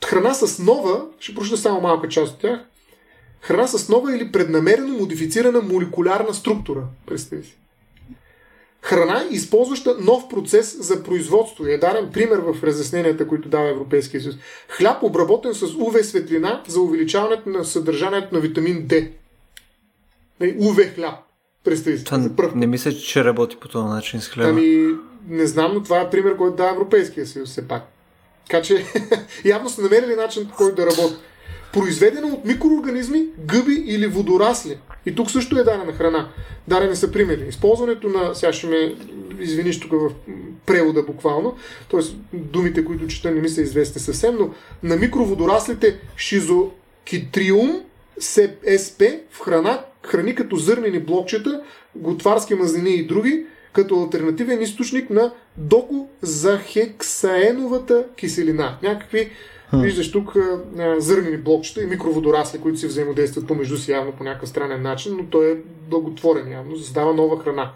храна 0.07 0.35
с 0.35 0.59
нова, 0.59 1.07
ще 1.21 1.35
прочета 1.35 1.57
само 1.57 1.81
малка 1.81 2.09
част 2.09 2.35
от 2.35 2.41
тях, 2.41 2.61
храна 3.41 3.67
с 3.67 3.89
нова 3.89 4.17
или 4.17 4.33
преднамерено 4.33 4.99
модифицирана 4.99 5.61
молекулярна 5.61 6.35
структура. 6.35 6.83
Представи 7.07 7.43
си. 7.43 7.57
Храна, 8.83 9.25
използваща 9.31 9.97
нов 10.01 10.29
процес 10.29 10.77
за 10.81 11.03
производство. 11.03 11.67
е 11.67 11.79
даден 11.79 12.11
пример 12.13 12.39
в 12.39 12.65
разясненията, 12.65 13.29
които 13.29 13.49
дава 13.49 13.69
Европейския 13.69 14.21
съюз. 14.21 14.37
Хляб, 14.69 15.03
обработен 15.03 15.55
с 15.55 15.67
UV 15.67 16.03
светлина 16.03 16.63
за 16.69 16.81
увеличаването 16.81 17.49
на 17.49 17.65
съдържанието 17.65 18.35
на 18.35 18.41
витамин 18.41 18.89
D. 18.89 19.11
Нали, 20.41 20.91
хляб. 20.95 21.26
Представи 21.67 21.99
си. 21.99 22.05
Това 22.05 22.19
не, 22.19 22.31
не 22.55 22.67
мисля, 22.67 22.93
че 22.93 23.25
работи 23.25 23.57
по 23.61 23.69
този 23.69 23.89
начин 23.89 24.21
с 24.21 24.29
хляба. 24.29 24.51
Ами, 24.51 24.95
не 25.29 25.47
знам, 25.47 25.75
но 25.75 25.83
това 25.83 26.01
е 26.01 26.11
пример, 26.11 26.37
който 26.37 26.57
дава 26.57 26.71
Европейския 26.71 27.27
съюз 27.27 27.51
все 27.51 27.69
пак. 27.69 27.83
Така 28.47 28.63
че 28.63 28.85
явно 29.45 29.69
са 29.69 29.83
намерили 29.83 30.15
начин, 30.15 30.49
по 30.49 30.55
който 30.55 30.77
да 30.77 30.87
работи. 30.87 31.15
Произведена 31.73 32.27
от 32.27 32.45
микроорганизми, 32.45 33.27
гъби 33.39 33.85
или 33.87 34.07
водорасли. 34.07 34.79
И 35.07 35.15
тук 35.15 35.31
също 35.31 35.59
е 35.59 35.65
дадена 35.65 35.93
храна. 35.93 36.29
Дарени 36.69 36.97
са 36.97 37.13
примери. 37.13 37.47
Използването 37.49 38.09
на, 38.09 38.35
сега 38.35 38.53
ще 38.53 38.67
ме 38.67 38.95
извиниш 39.41 39.81
тук 39.81 39.93
в 39.93 40.11
превода 40.67 41.03
буквално, 41.03 41.57
т.е. 41.91 42.01
думите, 42.33 42.85
които 42.85 43.07
чета 43.07 43.31
не 43.31 43.41
ми 43.41 43.49
са 43.49 43.63
известни 43.63 44.01
съвсем, 44.01 44.37
но 44.39 44.51
на 44.83 44.97
микроводораслите 44.97 45.99
шизокитриум 46.17 47.83
СП 48.21 49.21
в 49.31 49.41
храна, 49.41 49.85
храни 50.07 50.35
като 50.35 50.57
зърнени 50.57 51.01
блокчета, 51.01 51.63
готварски 51.97 52.55
мазнини 52.55 52.95
и 52.95 53.07
други, 53.07 53.47
като 53.73 54.03
альтернативен 54.03 54.63
източник 54.63 55.11
на 55.11 55.33
докозахексаеновата 55.57 58.05
киселина. 58.17 58.79
Някакви, 58.83 59.31
hmm. 59.73 59.83
виждаш 59.83 60.13
тук, 60.13 60.37
зърнени 60.99 61.37
блокчета 61.37 61.83
и 61.83 61.87
микроводорасли, 61.87 62.61
които 62.61 62.79
си 62.79 62.87
взаимодействат 62.87 63.47
помежду 63.47 63.77
си 63.77 63.93
явно 63.93 64.13
по 64.13 64.25
някакъв 64.25 64.49
странен 64.49 64.83
начин, 64.83 65.17
но 65.17 65.25
той 65.25 65.51
е 65.51 65.57
благотворен 65.91 66.53
явно, 66.53 66.77
създава 66.77 67.15
нова 67.15 67.43
храна. 67.43 67.71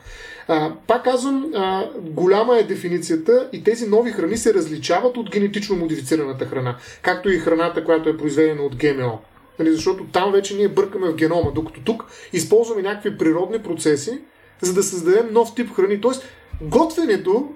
А, 0.49 0.73
пак 0.87 1.05
казвам, 1.05 1.53
а, 1.55 1.91
голяма 2.01 2.59
е 2.59 2.63
дефиницията 2.63 3.49
и 3.53 3.65
тези 3.65 3.89
нови 3.89 4.11
храни 4.11 4.37
се 4.37 4.55
различават 4.55 5.17
от 5.17 5.31
генетично 5.31 5.77
модифицираната 5.77 6.47
храна, 6.47 6.77
както 7.03 7.31
и 7.31 7.39
храната, 7.39 7.85
която 7.85 8.09
е 8.09 8.17
произведена 8.17 8.63
от 8.63 8.77
ГМО. 8.77 9.21
Нали, 9.61 9.73
защото 9.73 10.05
там 10.13 10.33
вече 10.33 10.57
ние 10.57 10.69
бъркаме 10.69 11.11
в 11.11 11.15
генома, 11.15 11.51
докато 11.55 11.81
тук 11.81 12.05
използваме 12.33 12.83
някакви 12.83 13.19
природни 13.19 13.59
процеси, 13.59 14.19
за 14.61 14.75
да 14.75 14.83
създадем 14.83 15.33
нов 15.33 15.55
тип 15.55 15.75
храни. 15.75 16.01
Тоест, 16.01 16.25
готвенето 16.63 17.49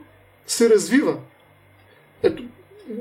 се 0.46 0.70
развива. 0.70 1.16
Ето, 2.22 2.42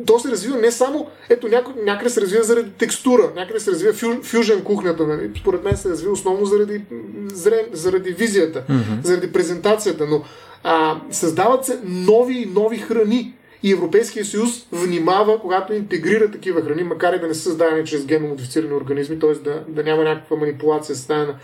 то 0.06 0.20
се 0.20 0.32
развива 0.32 0.58
не 0.58 0.72
само, 0.72 1.08
ето 1.30 1.48
някъде, 1.48 1.82
някъде 1.84 2.10
се 2.10 2.22
развива 2.22 2.44
заради 2.44 2.72
текстура, 2.72 3.32
някъде 3.36 3.60
се 3.60 3.72
развива 3.72 3.94
фю, 3.94 4.24
фюжен 4.24 4.64
кухнята, 4.64 5.08
нали? 5.08 5.32
според 5.40 5.64
мен 5.64 5.78
се 5.78 5.90
развива 5.90 6.14
основно 6.14 6.46
заради, 6.46 6.82
заради 7.72 8.12
визията, 8.12 8.64
mm-hmm. 8.70 9.04
заради 9.04 9.32
презентацията, 9.32 10.06
но 10.06 10.24
а, 10.64 11.02
създават 11.12 11.66
се 11.66 11.80
нови 11.84 12.34
и 12.34 12.46
нови 12.46 12.78
храни. 12.78 13.34
И 13.64 13.72
Европейския 13.72 14.26
съюз 14.26 14.68
внимава, 14.72 15.40
когато 15.40 15.74
интегрира 15.74 16.32
такива 16.32 16.62
храни, 16.62 16.84
макар 16.84 17.14
и 17.14 17.20
да 17.20 17.28
не 17.28 17.34
са 17.34 17.42
създадени 17.42 17.86
чрез 17.86 18.06
геномодифицирани 18.06 18.74
организми, 18.74 19.20
т.е. 19.20 19.34
Да, 19.34 19.64
да 19.68 19.84
няма 19.84 20.04
някаква 20.04 20.38
манипулация 20.38 20.96
създадена 20.96 21.36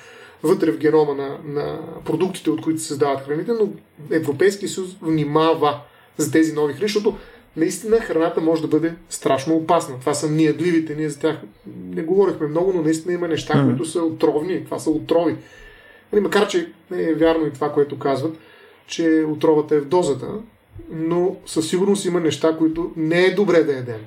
вътре 0.43 0.71
в 0.71 0.77
генома 0.77 1.13
на, 1.13 1.37
на 1.45 1.79
продуктите, 2.05 2.49
от 2.49 2.61
които 2.61 2.81
се 2.81 2.87
създават 2.87 3.25
храните, 3.25 3.51
но 3.51 3.69
Европейския 4.11 4.69
съюз 4.69 4.97
внимава 5.01 5.79
за 6.17 6.31
тези 6.31 6.53
нови 6.53 6.73
храни, 6.73 6.87
защото 6.87 7.17
наистина 7.57 7.97
храната 7.97 8.41
може 8.41 8.61
да 8.61 8.67
бъде 8.67 8.93
страшно 9.09 9.55
опасна. 9.55 9.99
Това 9.99 10.13
са 10.13 10.31
ниядливите, 10.31 10.95
ние 10.95 11.09
за 11.09 11.19
тях 11.19 11.37
не 11.89 12.01
говорихме 12.01 12.47
много, 12.47 12.73
но 12.75 12.81
наистина 12.81 13.13
има 13.13 13.27
неща, 13.27 13.53
mm. 13.53 13.65
които 13.65 13.85
са 13.85 14.03
отровни. 14.03 14.65
Това 14.65 14.79
са 14.79 14.89
отрови. 14.89 15.35
Нали, 16.13 16.21
макар, 16.21 16.47
че 16.47 16.71
не 16.91 17.03
е 17.03 17.13
вярно 17.13 17.47
и 17.47 17.53
това, 17.53 17.71
което 17.71 17.99
казват, 17.99 18.37
че 18.87 19.25
отровата 19.27 19.75
е 19.75 19.79
в 19.79 19.85
дозата, 19.85 20.27
но 20.91 21.35
със 21.45 21.69
сигурност 21.69 22.05
има 22.05 22.19
неща, 22.19 22.55
които 22.57 22.91
не 22.95 23.25
е 23.25 23.33
добре 23.33 23.63
да 23.63 23.73
ядем. 23.73 23.99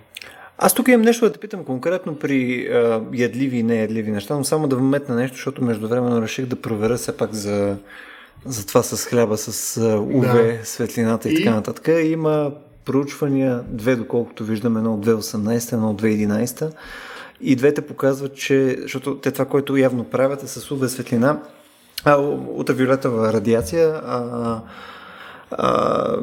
Аз 0.59 0.75
тук 0.75 0.89
имам 0.89 1.03
нещо 1.03 1.25
да 1.25 1.33
те 1.33 1.39
питам 1.39 1.65
конкретно 1.65 2.17
при 2.17 2.67
а, 2.67 3.03
ядливи 3.13 3.59
и 3.59 3.63
неядливи 3.63 4.11
неща, 4.11 4.37
но 4.37 4.45
само 4.45 4.69
да 4.69 4.77
вметна 4.77 5.15
нещо, 5.15 5.37
защото 5.37 5.65
междувременно 5.65 6.23
реших 6.23 6.47
да 6.47 6.57
проверя 6.57 6.97
все 6.97 7.17
пак 7.17 7.35
за, 7.35 7.77
за 8.47 8.67
това 8.67 8.83
с 8.83 9.07
хляба, 9.07 9.37
с 9.37 9.81
УВ, 9.99 10.27
да. 10.27 10.59
светлината 10.65 11.29
и, 11.29 11.33
и 11.33 11.37
така 11.37 11.55
нататък. 11.55 11.89
Има 12.05 12.53
проучвания, 12.85 13.63
две 13.69 13.97
доколкото 13.97 14.45
виждаме, 14.45 14.79
едно 14.79 14.95
от 14.95 15.07
2018, 15.07 15.73
едно 15.73 15.91
от 15.91 16.03
2011. 16.03 16.73
И 17.41 17.57
двете 17.57 17.81
показват, 17.81 18.35
че, 18.35 18.77
защото 18.83 19.17
те 19.17 19.31
това, 19.31 19.45
което 19.45 19.77
явно 19.77 20.05
правят 20.05 20.43
е 20.43 20.47
с 20.47 20.71
УВ 20.71 20.89
светлина, 20.89 21.41
а, 22.05 22.17
ултравиолетова 22.49 23.33
радиация, 23.33 23.89
а, 24.07 24.61
а, 25.59 26.17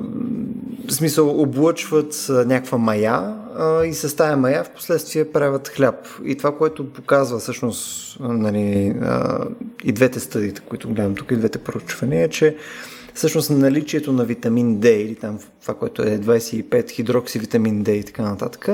в 0.88 0.94
смисъл 0.94 1.42
облъчват 1.42 2.26
някаква 2.30 2.78
мая 2.78 3.36
а, 3.58 3.86
и 3.86 3.94
с 3.94 4.16
тая 4.16 4.38
мая 4.38 4.64
в 4.64 4.70
последствие 4.70 5.32
правят 5.32 5.68
хляб. 5.68 5.96
И 6.26 6.38
това, 6.38 6.58
което 6.58 6.94
показва 6.94 7.40
всъщност 7.40 8.18
нали, 8.20 8.96
а, 9.02 9.46
и 9.84 9.92
двете 9.92 10.20
стъдите, 10.20 10.62
които 10.62 10.90
гледам 10.90 11.16
тук, 11.16 11.32
и 11.32 11.36
двете 11.36 11.58
проучвания, 11.58 12.24
е, 12.24 12.30
че 12.30 12.56
всъщност 13.14 13.50
наличието 13.50 14.14
на 14.14 14.26
витамин 14.26 14.78
D 14.78 14.88
или 14.88 15.16
там 15.16 15.40
това, 15.62 15.74
което 15.74 16.02
е 16.02 16.20
25 16.20 16.90
хидрокси 16.90 17.40
витамин 17.40 17.84
D 17.84 17.90
и 17.90 18.04
така 18.04 18.22
нататък, 18.22 18.70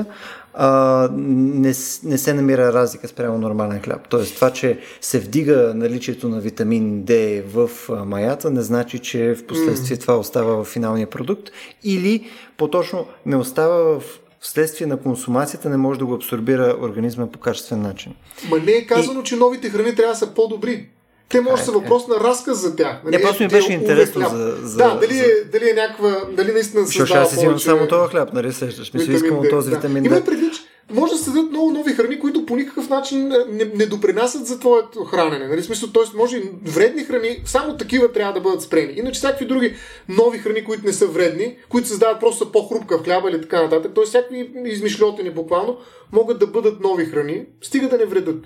а, 0.58 1.08
не, 1.12 1.72
не 2.04 2.18
се 2.18 2.34
намира 2.34 2.72
разлика 2.72 3.08
спрямо 3.08 3.38
нормален 3.38 3.80
хляб. 3.80 4.08
Тоест 4.08 4.34
това, 4.34 4.50
че 4.50 4.78
се 5.00 5.18
вдига 5.18 5.72
наличието 5.74 6.28
на 6.28 6.40
витамин 6.40 7.04
D 7.04 7.42
в 7.42 7.70
маята, 8.04 8.50
не 8.50 8.62
значи, 8.62 8.98
че 8.98 9.34
в 9.34 9.46
последствие 9.46 9.96
mm. 9.96 10.00
това 10.00 10.16
остава 10.16 10.54
в 10.54 10.64
финалния 10.64 11.10
продукт 11.10 11.50
или 11.84 12.26
по-точно 12.56 13.06
не 13.26 13.36
остава 13.36 13.76
в 13.76 14.02
вследствие 14.40 14.86
на 14.86 14.96
консумацията 14.96 15.68
не 15.68 15.76
може 15.76 15.98
да 15.98 16.06
го 16.06 16.14
абсорбира 16.14 16.76
организма 16.80 17.26
по 17.26 17.38
качествен 17.38 17.82
начин. 17.82 18.14
Ма 18.50 18.58
не 18.58 18.72
е 18.72 18.86
казано, 18.86 19.20
и... 19.20 19.24
че 19.24 19.36
новите 19.36 19.70
храни 19.70 19.94
трябва 19.94 20.12
да 20.12 20.18
са 20.18 20.34
по-добри. 20.34 20.88
Те 21.28 21.40
може 21.40 21.56
да 21.56 21.64
са 21.64 21.72
въпрос 21.72 22.08
на 22.08 22.14
разказ 22.14 22.58
за 22.58 22.76
тях. 22.76 23.00
Нали? 23.04 23.16
Не, 23.16 23.22
просто 23.22 23.42
ми 23.42 23.48
беше 23.48 23.72
интересно 23.72 24.28
за, 24.30 24.56
за... 24.62 24.76
Да, 24.76 24.98
дали 25.00 25.18
е, 25.18 25.44
дали 25.52 25.70
е 25.70 25.72
някаква... 25.72 26.16
Дали 26.32 26.52
наистина 26.52 26.86
създава 26.86 27.20
аз 27.20 27.34
си 27.34 27.44
имам 27.44 27.60
само 27.60 27.88
този 27.88 28.10
хляб, 28.10 28.32
нали 28.32 28.52
сещаш? 28.52 28.94
Мисля, 28.94 29.12
искам 29.12 29.38
от 29.38 29.50
този 29.50 29.70
да. 29.70 29.76
витамин 29.76 30.04
Има 30.04 30.20
предвид, 30.20 30.52
може 30.90 31.12
да 31.12 31.18
се 31.18 31.30
дадат 31.30 31.50
много 31.50 31.70
нови 31.70 31.92
храни, 31.92 32.20
които 32.20 32.46
по 32.46 32.56
никакъв 32.56 32.88
начин 32.88 33.28
не, 33.28 33.64
не 33.74 33.86
допринасят 33.86 34.46
за 34.46 34.60
твоето 34.60 35.04
хранене. 35.04 35.48
Нали? 35.48 35.62
Смисъл, 35.62 35.88
т.е. 35.88 36.16
може 36.16 36.36
и 36.36 36.50
вредни 36.64 37.04
храни, 37.04 37.42
само 37.44 37.76
такива 37.76 38.12
трябва 38.12 38.32
да 38.32 38.40
бъдат 38.40 38.62
спрени. 38.62 38.92
Иначе 38.96 39.18
всякакви 39.18 39.46
други 39.46 39.74
нови 40.08 40.38
храни, 40.38 40.64
които 40.64 40.86
не 40.86 40.92
са 40.92 41.06
вредни, 41.06 41.56
които 41.68 41.88
създават 41.88 42.20
просто 42.20 42.52
по-хрупка 42.52 42.98
в 42.98 43.04
хляба 43.04 43.30
или 43.30 43.40
така 43.40 43.62
нататък, 43.62 43.94
т.е. 43.94 44.04
всякакви 44.04 44.50
измишлетини 44.64 45.30
буквално, 45.30 45.78
могат 46.12 46.38
да 46.38 46.46
бъдат 46.46 46.80
нови 46.80 47.04
храни, 47.04 47.46
стига 47.62 47.88
да 47.88 47.98
не 47.98 48.04
вредят. 48.04 48.36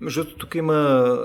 Между 0.00 0.24
тук 0.24 0.54
има 0.54 1.18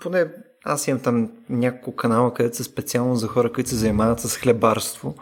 поне 0.00 0.26
аз 0.64 0.88
имам 0.88 1.02
там 1.02 1.30
няколко 1.48 1.96
канала, 1.96 2.34
където 2.34 2.56
са 2.56 2.64
специално 2.64 3.16
за 3.16 3.28
хора, 3.28 3.52
които 3.52 3.70
се 3.70 3.76
занимават 3.76 4.20
с 4.20 4.36
хлебарство. 4.36 5.14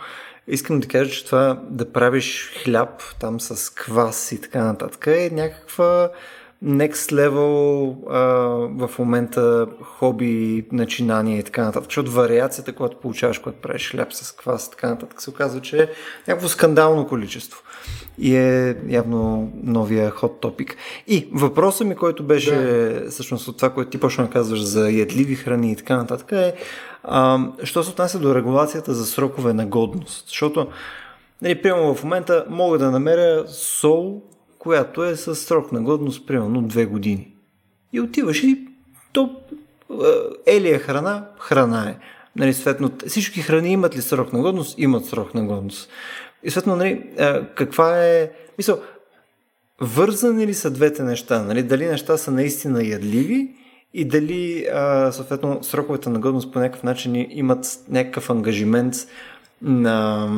Искам 0.47 0.81
да 0.81 0.89
кажа, 0.89 1.11
че 1.11 1.27
това 1.27 1.63
да 1.71 1.93
правиш 1.93 2.53
хляб 2.63 3.03
там 3.21 3.41
с 3.41 3.75
квас 3.75 4.33
и 4.33 4.41
така 4.41 4.65
нататък 4.65 5.07
е 5.07 5.31
някаква 5.33 6.11
next 6.65 7.13
level 7.13 7.97
а, 8.11 8.19
в 8.87 8.99
момента 8.99 9.67
хоби, 9.83 10.67
начинание 10.73 11.39
и 11.39 11.43
така 11.43 11.65
нататък. 11.65 11.91
Защото 11.91 12.11
вариацията, 12.11 12.75
която 12.75 13.01
получаваш, 13.01 13.39
когато 13.39 13.61
правиш 13.61 13.91
хляб 13.91 14.13
с 14.13 14.33
квас 14.33 14.67
и 14.67 14.71
така 14.71 14.89
нататък, 14.89 15.23
се 15.23 15.31
оказва, 15.31 15.61
че 15.61 15.83
е 15.83 15.89
някакво 16.29 16.49
скандално 16.49 17.07
количество. 17.07 17.63
И 18.19 18.37
е 18.37 18.77
явно 18.89 19.53
новия 19.63 20.11
хот 20.11 20.41
топик. 20.41 20.77
И 21.07 21.29
въпросът 21.33 21.87
ми, 21.87 21.97
който 21.97 22.23
беше 22.23 22.55
да. 22.55 23.11
всъщност 23.11 23.49
от 23.49 23.57
това, 23.57 23.71
което 23.71 23.91
ти 23.91 24.01
почна 24.01 24.31
казваш 24.31 24.63
за 24.63 24.91
ядливи 24.91 25.35
храни 25.35 25.73
и 25.73 25.77
така 25.77 25.97
нататък 25.97 26.33
е 26.33 26.55
а, 27.05 27.41
що 27.65 27.85
се 27.85 27.91
отнася 27.91 28.19
до 28.19 28.35
регулацията 28.35 28.95
за 28.95 29.07
срокове 29.07 29.53
на 29.53 29.67
годност. 29.67 30.29
Защото, 30.29 30.67
нали, 31.43 31.63
примерно 31.63 31.95
в 31.95 32.05
момента 32.05 32.45
мога 32.49 32.79
да 32.79 32.91
намеря 32.91 33.45
сол, 33.49 34.23
която 34.59 35.05
е 35.05 35.17
с 35.17 35.35
срок 35.35 35.73
на 35.73 35.83
годност 35.83 36.27
примерно 36.27 36.63
две 36.63 36.87
години. 36.87 37.33
И 37.93 38.01
отиваш 38.01 38.43
и 38.43 38.67
то 39.13 39.37
елия 40.47 40.79
храна, 40.79 41.25
храна 41.39 41.89
е. 41.89 41.99
Нали, 42.37 42.55
съответно, 42.55 42.91
всички 43.07 43.41
храни 43.41 43.73
имат 43.73 43.97
ли 43.97 44.03
срок 44.03 44.33
на 44.33 44.41
годност? 44.41 44.79
Имат 44.79 45.07
срок 45.07 45.35
на 45.35 45.45
годност. 45.45 45.91
И 46.43 46.51
съответно, 46.51 46.77
нали, 46.77 47.03
каква 47.55 48.05
е... 48.07 48.31
Мисъл, 48.59 48.81
вързани 49.81 50.47
ли 50.47 50.55
са 50.55 50.71
двете 50.71 51.03
неща? 51.03 51.43
Нали? 51.43 51.63
Дали 51.63 51.87
неща 51.87 52.17
са 52.17 52.31
наистина 52.31 52.85
ядливи 52.85 53.55
и 53.95 54.05
дали 54.05 54.67
а, 54.73 55.13
съответно 55.13 55.59
сроковете 55.63 56.11
на 56.11 56.19
годност 56.19 56.53
по 56.53 56.59
някакъв 56.59 56.83
начин 56.83 57.27
имат 57.31 57.67
някакъв 57.89 58.31
ангажимент 58.31 58.95
на 59.63 60.29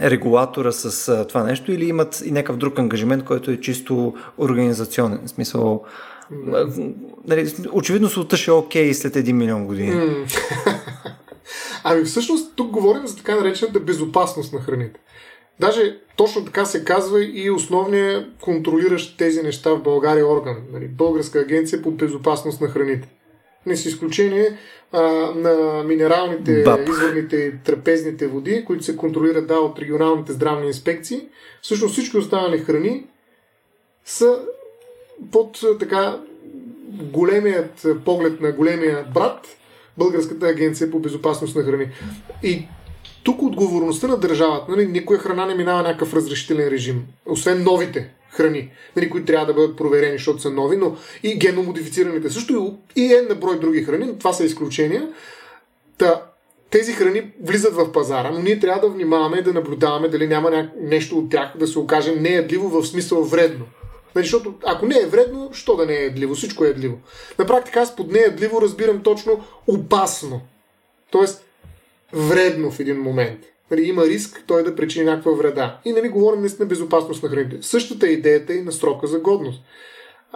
регулатора 0.00 0.72
с 0.72 1.08
а, 1.08 1.26
това 1.26 1.42
нещо 1.42 1.72
или 1.72 1.88
имат 1.88 2.22
и 2.26 2.30
някакъв 2.30 2.56
друг 2.56 2.78
ангажимент, 2.78 3.24
който 3.24 3.50
е 3.50 3.60
чисто 3.60 4.14
организационен. 4.38 5.20
В 5.26 5.30
смисъл, 5.30 5.84
нали, 7.26 7.54
очевидно 7.72 8.08
се 8.08 8.50
е 8.50 8.54
окей 8.54 8.94
след 8.94 9.14
1 9.14 9.32
милион 9.32 9.66
години. 9.66 10.26
ами 11.84 12.04
всъщност 12.04 12.56
тук 12.56 12.70
говорим 12.70 13.06
за 13.06 13.16
така 13.16 13.36
наречената 13.36 13.80
безопасност 13.80 14.52
на 14.52 14.60
храните. 14.60 15.00
Даже 15.60 15.98
точно 16.16 16.44
така 16.44 16.64
се 16.64 16.84
казва 16.84 17.24
и 17.24 17.50
основният 17.50 18.26
контролиращ 18.40 19.18
тези 19.18 19.42
неща 19.42 19.70
в 19.70 19.82
България 19.82 20.26
орган. 20.26 20.56
Нали, 20.72 20.88
Българска 20.88 21.38
агенция 21.38 21.82
по 21.82 21.90
безопасност 21.90 22.60
на 22.60 22.68
храните. 22.68 23.08
Не 23.66 23.76
с 23.76 23.86
изключение 23.86 24.58
а, 24.92 25.02
на 25.34 25.82
минералните, 25.84 26.62
Баб. 26.62 26.88
изворните 26.88 27.36
и 27.36 27.52
трапезните 27.64 28.26
води, 28.26 28.64
които 28.64 28.84
се 28.84 28.96
контролират 28.96 29.46
да, 29.46 29.54
от 29.54 29.78
регионалните 29.78 30.32
здравни 30.32 30.66
инспекции. 30.66 31.20
Всъщност 31.62 31.92
всички 31.92 32.16
останали 32.16 32.58
храни 32.58 33.06
са 34.04 34.38
под 35.32 35.60
така 35.78 36.20
големият 36.88 37.86
поглед 38.04 38.40
на 38.40 38.52
големия 38.52 39.06
брат 39.14 39.56
Българската 39.98 40.46
агенция 40.46 40.90
по 40.90 40.98
безопасност 40.98 41.56
на 41.56 41.62
храни. 41.62 41.88
И 42.42 42.68
тук 43.22 43.42
отговорността 43.42 44.06
на 44.06 44.16
държавата, 44.16 44.64
нали, 44.68 44.86
никоя 44.86 45.18
храна 45.18 45.46
не 45.46 45.54
минава 45.54 45.82
някакъв 45.82 46.14
разрешителен 46.14 46.68
режим, 46.68 47.06
освен 47.26 47.62
новите 47.62 48.10
храни, 48.30 48.70
нали, 48.96 49.10
които 49.10 49.26
трябва 49.26 49.46
да 49.46 49.54
бъдат 49.54 49.76
проверени, 49.76 50.18
защото 50.18 50.42
са 50.42 50.50
нови, 50.50 50.76
но 50.76 50.96
и 51.22 51.38
геномодифицираните 51.38 52.30
също 52.30 52.78
и 52.96 53.14
е 53.14 53.22
на 53.22 53.34
брой 53.34 53.60
други 53.60 53.82
храни, 53.82 54.18
това 54.18 54.32
са 54.32 54.44
изключения. 54.44 55.08
Та, 55.98 56.22
тези 56.70 56.92
храни 56.92 57.32
влизат 57.42 57.74
в 57.74 57.92
пазара, 57.92 58.30
но 58.30 58.38
ние 58.38 58.60
трябва 58.60 58.80
да 58.80 58.94
внимаваме 58.94 59.42
да 59.42 59.52
наблюдаваме 59.52 60.08
дали 60.08 60.26
няма 60.26 60.50
ня... 60.50 60.70
нещо 60.80 61.18
от 61.18 61.30
тях 61.30 61.52
да 61.58 61.66
се 61.66 61.78
окаже 61.78 62.14
неядливо 62.14 62.68
в 62.68 62.86
смисъл 62.86 63.22
вредно. 63.24 63.64
Нали, 64.14 64.24
защото 64.24 64.54
ако 64.64 64.86
не 64.86 64.98
е 64.98 65.06
вредно, 65.06 65.50
що 65.52 65.76
да 65.76 65.86
не 65.86 65.94
е 65.94 66.04
ядливо? 66.04 66.34
Всичко 66.34 66.64
е 66.64 66.68
ядливо. 66.68 66.98
На 67.38 67.46
практика 67.46 67.80
аз 67.80 67.96
под 67.96 68.12
неядливо 68.12 68.62
разбирам 68.62 69.02
точно 69.02 69.44
опасно. 69.66 70.40
Тоест, 71.10 71.43
вредно 72.14 72.70
в 72.70 72.80
един 72.80 73.00
момент. 73.00 73.40
Нали, 73.70 73.82
има 73.82 74.04
риск 74.04 74.44
той 74.46 74.64
да 74.64 74.76
причини 74.76 75.04
някаква 75.04 75.32
вреда. 75.32 75.78
И 75.84 75.92
нали 75.92 76.08
говорим 76.08 76.40
наистина 76.40 76.66
безопасност 76.66 77.22
на 77.22 77.28
храните. 77.28 77.58
Същата 77.60 78.06
е 78.06 78.10
идеята 78.10 78.54
и 78.54 78.62
на 78.62 78.72
срока 78.72 79.06
за 79.06 79.18
годност. 79.18 79.62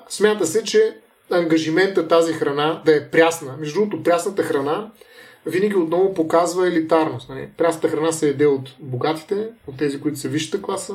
Смята 0.08 0.46
се, 0.46 0.64
че 0.64 0.96
ангажимента 1.30 2.08
тази 2.08 2.32
храна 2.32 2.82
да 2.84 2.96
е 2.96 3.10
прясна. 3.10 3.56
Между 3.60 3.80
другото, 3.80 4.02
прясната 4.02 4.42
храна 4.42 4.90
винаги 5.46 5.76
отново 5.76 6.14
показва 6.14 6.68
елитарност. 6.68 7.28
Нали? 7.28 7.48
Прясната 7.56 7.88
храна 7.88 8.12
се 8.12 8.28
еде 8.28 8.46
от 8.46 8.74
богатите, 8.80 9.48
от 9.66 9.76
тези, 9.76 10.00
които 10.00 10.18
са 10.18 10.28
висшата 10.28 10.62
класа. 10.62 10.94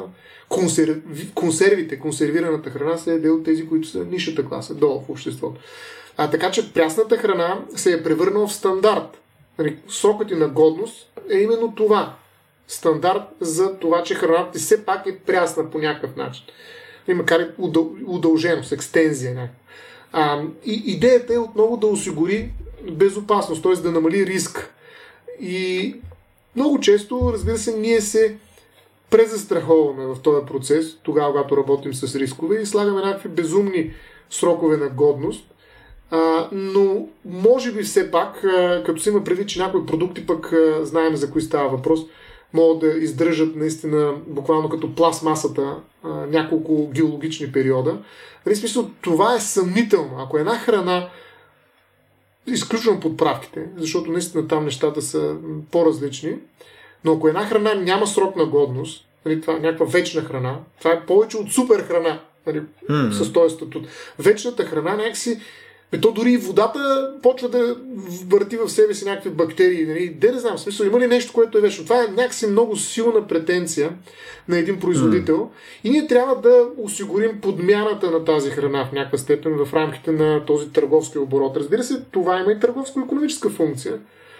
Консерв... 0.49 0.97
Консервите, 1.35 1.99
консервираната 1.99 2.69
храна 2.69 2.97
се 2.97 3.14
еде 3.14 3.30
от 3.30 3.43
тези, 3.43 3.68
които 3.68 3.88
са 3.88 4.05
нишата 4.05 4.45
класа, 4.45 4.76
долу 4.76 5.01
в 5.01 5.10
обществото. 5.10 5.61
А 6.18 6.30
така 6.30 6.51
че 6.51 6.73
прясната 6.73 7.18
храна 7.18 7.60
се 7.76 7.93
е 7.93 8.03
превърнала 8.03 8.47
в 8.47 8.53
стандарт. 8.53 9.22
Нали, 9.59 9.77
срокът 9.88 10.31
и 10.31 10.35
на 10.35 10.47
годност 10.47 11.19
е 11.31 11.38
именно 11.38 11.75
това. 11.75 12.15
Стандарт 12.67 13.21
за 13.39 13.80
това, 13.80 14.03
че 14.03 14.15
храната 14.15 14.51
ти 14.51 14.59
все 14.59 14.85
пак 14.85 15.07
е 15.07 15.19
прясна 15.19 15.69
по 15.69 15.77
някакъв 15.77 16.15
начин. 16.15 16.45
И 17.07 17.13
макар 17.13 17.39
и 17.39 17.45
удължено, 18.05 18.63
с 18.63 18.71
екстензия. 18.71 19.35
Не. 19.35 19.49
А, 20.11 20.41
и 20.65 20.84
идеята 20.85 21.34
е 21.34 21.38
отново 21.38 21.77
да 21.77 21.88
осигури 21.88 22.51
безопасност, 22.91 23.63
т.е. 23.63 23.73
да 23.73 23.91
намали 23.91 24.25
риск. 24.25 24.73
И 25.39 25.95
много 26.55 26.80
често, 26.80 27.30
разбира 27.34 27.57
се, 27.57 27.77
ние 27.77 28.01
се 28.01 28.38
презастраховаме 29.09 30.05
в 30.05 30.21
този 30.21 30.45
процес, 30.45 30.97
тогава, 31.03 31.31
когато 31.31 31.57
работим 31.57 31.93
с 31.93 32.15
рискове 32.15 32.61
и 32.61 32.65
слагаме 32.65 33.01
някакви 33.01 33.30
безумни 33.30 33.93
срокове 34.30 34.77
на 34.77 34.89
годност, 34.89 35.52
а, 36.11 36.47
но 36.51 37.07
може 37.25 37.71
би 37.71 37.84
все 37.84 38.11
пак, 38.11 38.43
а, 38.43 38.84
като 38.85 39.01
се 39.01 39.09
има 39.09 39.23
предвид, 39.23 39.49
че 39.49 39.59
някои 39.59 39.85
продукти 39.85 40.25
пък 40.25 40.53
а, 40.53 40.85
знаем 40.85 41.15
за 41.15 41.31
кои 41.31 41.41
става 41.41 41.69
въпрос, 41.69 41.99
могат 42.53 42.80
да 42.80 42.88
издържат 42.88 43.55
наистина 43.55 44.13
буквално 44.27 44.69
като 44.69 44.95
пластмасата 44.95 45.75
а, 46.03 46.09
няколко 46.09 46.89
геологични 46.93 47.51
периода. 47.51 47.97
Нали, 48.45 48.55
смисъл, 48.55 48.89
това 49.01 49.35
е 49.35 49.39
съмнително. 49.39 50.15
Ако 50.17 50.38
една 50.38 50.59
храна, 50.59 51.09
изключвам 52.47 52.99
подправките, 52.99 53.67
защото 53.77 54.11
наистина 54.11 54.47
там 54.47 54.65
нещата 54.65 55.01
са 55.01 55.35
по-различни, 55.71 56.35
но 57.03 57.13
ако 57.13 57.27
една 57.27 57.45
храна 57.45 57.73
няма 57.73 58.07
срок 58.07 58.35
на 58.35 58.45
годност, 58.45 59.05
нали, 59.25 59.41
това 59.41 59.53
е 59.53 59.59
някаква 59.59 59.85
вечна 59.85 60.21
храна, 60.21 60.59
това 60.80 60.91
е 60.91 61.05
повече 61.05 61.38
от 61.38 61.51
супер 61.51 61.84
храна 61.84 62.19
нали, 62.47 62.61
mm. 62.89 63.11
с 63.11 63.34
този 63.34 63.55
статут. 63.55 63.88
Вечната 64.19 64.65
храна 64.65 64.95
някакси 64.95 65.39
и 65.94 66.02
то 66.02 66.11
дори 66.11 66.38
водата 66.38 67.11
почва 67.22 67.49
да 67.49 67.76
върти 68.28 68.57
в 68.57 68.70
себе 68.70 68.94
си 68.94 69.06
някакви 69.06 69.30
бактерии. 69.30 69.86
Нали? 69.86 70.10
Де 70.10 70.32
не 70.32 70.40
знам, 70.40 70.57
в 70.57 70.60
смисъл, 70.60 70.86
има 70.86 70.99
ли 70.99 71.07
нещо, 71.07 71.34
което 71.34 71.57
е 71.57 71.61
вечно? 71.61 71.84
Това 71.84 72.03
е 72.03 72.07
някакси 72.07 72.48
много 72.48 72.76
силна 72.76 73.28
претенция 73.28 73.91
на 74.48 74.57
един 74.57 74.80
производител 74.80 75.38
mm. 75.38 75.49
и 75.84 75.90
ние 75.90 76.07
трябва 76.07 76.41
да 76.41 76.68
осигурим 76.78 77.41
подмяната 77.41 78.11
на 78.11 78.26
тази 78.26 78.49
храна 78.49 78.86
в 78.86 78.91
някаква 78.91 79.18
степен 79.18 79.65
в 79.65 79.74
рамките 79.74 80.11
на 80.11 80.45
този 80.45 80.70
търговски 80.70 81.18
оборот. 81.18 81.57
Разбира 81.57 81.84
се, 81.84 82.02
това 82.11 82.40
има 82.40 82.52
и 82.52 82.60
търговско-економическа 82.60 83.49
функция. 83.49 83.99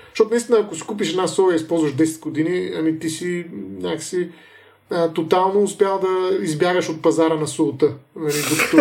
Защото 0.10 0.30
наистина, 0.30 0.58
ако 0.60 0.76
си 0.76 0.82
купиш 0.82 1.10
една 1.10 1.28
соя 1.28 1.54
и 1.54 1.56
използваш 1.56 1.94
10 1.94 2.20
години, 2.20 2.72
ами 2.76 3.00
ти 3.00 3.10
си 3.10 3.46
някакси 3.82 4.30
а, 4.94 5.14
тотално 5.14 5.61
успял 5.61 5.99
да 5.99 6.44
избягаш 6.44 6.90
от 6.90 7.02
пазара 7.02 7.36
на 7.36 7.48
султа. 7.48 7.94
Нали, 8.15 8.34
докато, 8.49 8.78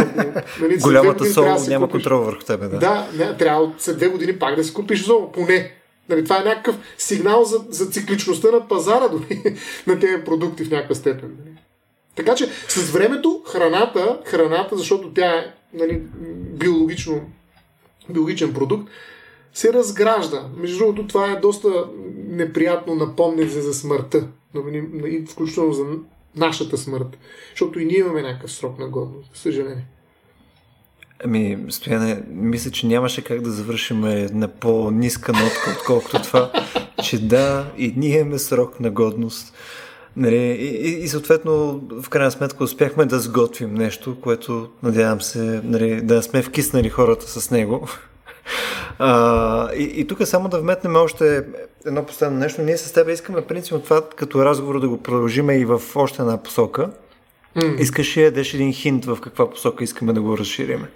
нали, 0.61 0.79
Голямата 0.83 1.33
сол 1.33 1.45
да 1.45 1.69
няма 1.69 1.87
купиш... 1.87 2.03
контрол 2.03 2.21
върху 2.21 2.45
тебе. 2.45 2.69
Да, 2.69 2.79
да 2.79 3.09
не, 3.19 3.37
трябва 3.37 3.73
след 3.79 3.97
две 3.97 4.09
години 4.09 4.39
пак 4.39 4.57
да 4.57 4.65
си 4.65 4.75
купиш 4.75 5.05
зоо, 5.05 5.33
поне. 5.33 5.73
Нали, 6.09 6.25
това 6.25 6.41
е 6.41 6.45
някакъв 6.45 6.77
сигнал 6.99 7.45
за, 7.45 7.61
за 7.69 7.87
цикличността 7.87 8.51
на 8.51 8.69
пазара 8.69 9.09
дори 9.13 9.57
на 9.87 9.99
тези 9.99 10.25
продукти 10.25 10.65
в 10.65 10.71
някаква 10.71 10.95
степен. 10.95 11.37
Нали. 11.39 11.57
Така 12.17 12.35
че 12.35 12.49
с 12.69 12.91
времето 12.91 13.43
храната, 13.47 14.19
храната, 14.25 14.77
защото 14.77 15.13
тя 15.15 15.39
е 15.39 15.55
нали, 15.75 16.03
биологично, 16.53 17.21
биологичен 18.11 18.55
продукт, 18.55 18.89
се 19.53 19.73
разгражда. 19.73 20.49
Между 20.57 20.79
другото, 20.79 21.07
това 21.07 21.33
е 21.33 21.41
доста 21.41 21.85
неприятно 22.29 22.95
напомнене 22.95 23.49
за 23.49 23.75
смъртта 23.75 24.29
и 25.07 25.25
включително 25.27 25.73
за 25.73 25.85
нашата 26.37 26.79
смърт. 26.79 27.19
Защото 27.51 27.81
и 27.81 27.85
ние 27.85 27.99
имаме 27.99 28.23
някакъв 28.23 28.53
срок 28.53 28.79
на 28.79 28.89
годност, 28.89 29.31
съжаление. 29.35 29.87
Ами, 31.25 31.59
Стояне, 31.69 32.23
мисля, 32.29 32.71
че 32.71 32.87
нямаше 32.87 33.25
как 33.25 33.41
да 33.41 33.51
завършим 33.51 34.01
на 34.33 34.49
по-ниска 34.49 35.33
нотка, 35.33 35.77
отколкото 35.79 36.23
това, 36.23 36.53
че 37.05 37.27
да, 37.27 37.73
и 37.79 37.95
ние 37.97 38.19
имаме 38.19 38.39
срок 38.39 38.81
на 38.81 38.91
годност. 38.91 39.55
Нали, 40.17 40.37
и, 40.37 40.89
и, 40.89 41.05
и 41.05 41.09
съответно, 41.09 41.81
в 42.03 42.09
крайна 42.09 42.31
сметка, 42.31 42.65
успяхме 42.65 43.05
да 43.05 43.21
сготвим 43.21 43.75
нещо, 43.75 44.17
което, 44.21 44.69
надявам 44.83 45.21
се, 45.21 45.61
нали, 45.65 46.01
да 46.01 46.23
сме 46.23 46.43
вкиснали 46.43 46.89
хората 46.89 47.41
с 47.41 47.51
него. 47.51 47.89
А, 48.99 49.75
и, 49.75 49.83
и 49.83 50.07
тук 50.07 50.27
само 50.27 50.49
да 50.49 50.61
вметнем 50.61 50.97
още 50.97 51.45
едно 51.87 52.07
последно 52.07 52.39
нещо. 52.39 52.63
Ние 52.63 52.77
с 52.77 52.93
теб 52.93 53.09
искаме 53.09 53.43
принципно 53.43 53.81
това 53.81 54.03
като 54.17 54.45
разговор 54.45 54.81
да 54.81 54.89
го 54.89 55.03
продължим 55.03 55.51
и 55.51 55.65
в 55.65 55.83
още 55.95 56.23
една 56.23 56.43
посока. 56.43 56.91
Mm. 57.57 57.79
Искаш 57.79 58.17
ли 58.17 58.23
да 58.23 58.31
дадеш 58.31 58.55
един 58.55 58.73
хинт 58.73 59.05
в 59.05 59.19
каква 59.21 59.51
посока 59.51 59.85
искаме 59.85 60.13
да 60.13 60.21
го 60.21 60.39
разшириме? 60.39 60.89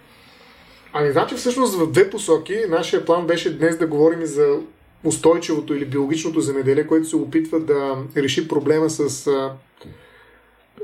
Ами, 0.92 1.12
значи 1.12 1.34
всъщност 1.34 1.78
в 1.78 1.92
две 1.92 2.10
посоки. 2.10 2.56
Нашия 2.68 3.04
план 3.04 3.26
беше 3.26 3.58
днес 3.58 3.78
да 3.78 3.86
говорим 3.86 4.26
за 4.26 4.58
устойчивото 5.04 5.74
или 5.74 5.84
биологичното 5.84 6.40
земеделие, 6.40 6.86
което 6.86 7.08
се 7.08 7.16
опитва 7.16 7.60
да 7.60 7.96
реши 8.16 8.48
проблема 8.48 8.90
с 8.90 9.30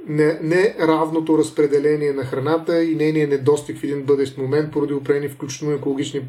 неравното 0.06 1.32
не 1.32 1.38
разпределение 1.38 2.12
на 2.12 2.24
храната 2.24 2.84
и 2.84 2.94
нейния 2.94 3.28
недостиг 3.28 3.78
в 3.78 3.84
един 3.84 4.02
бъдещ 4.02 4.38
момент 4.38 4.72
поради 4.72 4.94
определени 4.94 5.28
включително 5.28 5.74
екологични 5.74 6.22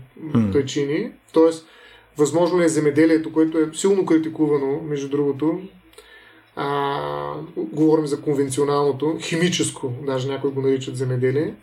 причини. 0.51 1.11
Тоест, 1.33 1.65
възможно 2.17 2.63
е 2.63 2.67
земеделието, 2.67 3.33
което 3.33 3.57
е 3.57 3.69
силно 3.73 4.05
критикувано, 4.05 4.81
между 4.83 5.09
другото, 5.09 5.61
а, 6.55 7.33
говорим 7.57 8.07
за 8.07 8.21
конвенционалното, 8.21 9.17
химическо, 9.21 9.93
даже 10.05 10.27
някои 10.27 10.51
го 10.51 10.61
наричат 10.61 10.97
земеделие, 10.97 11.53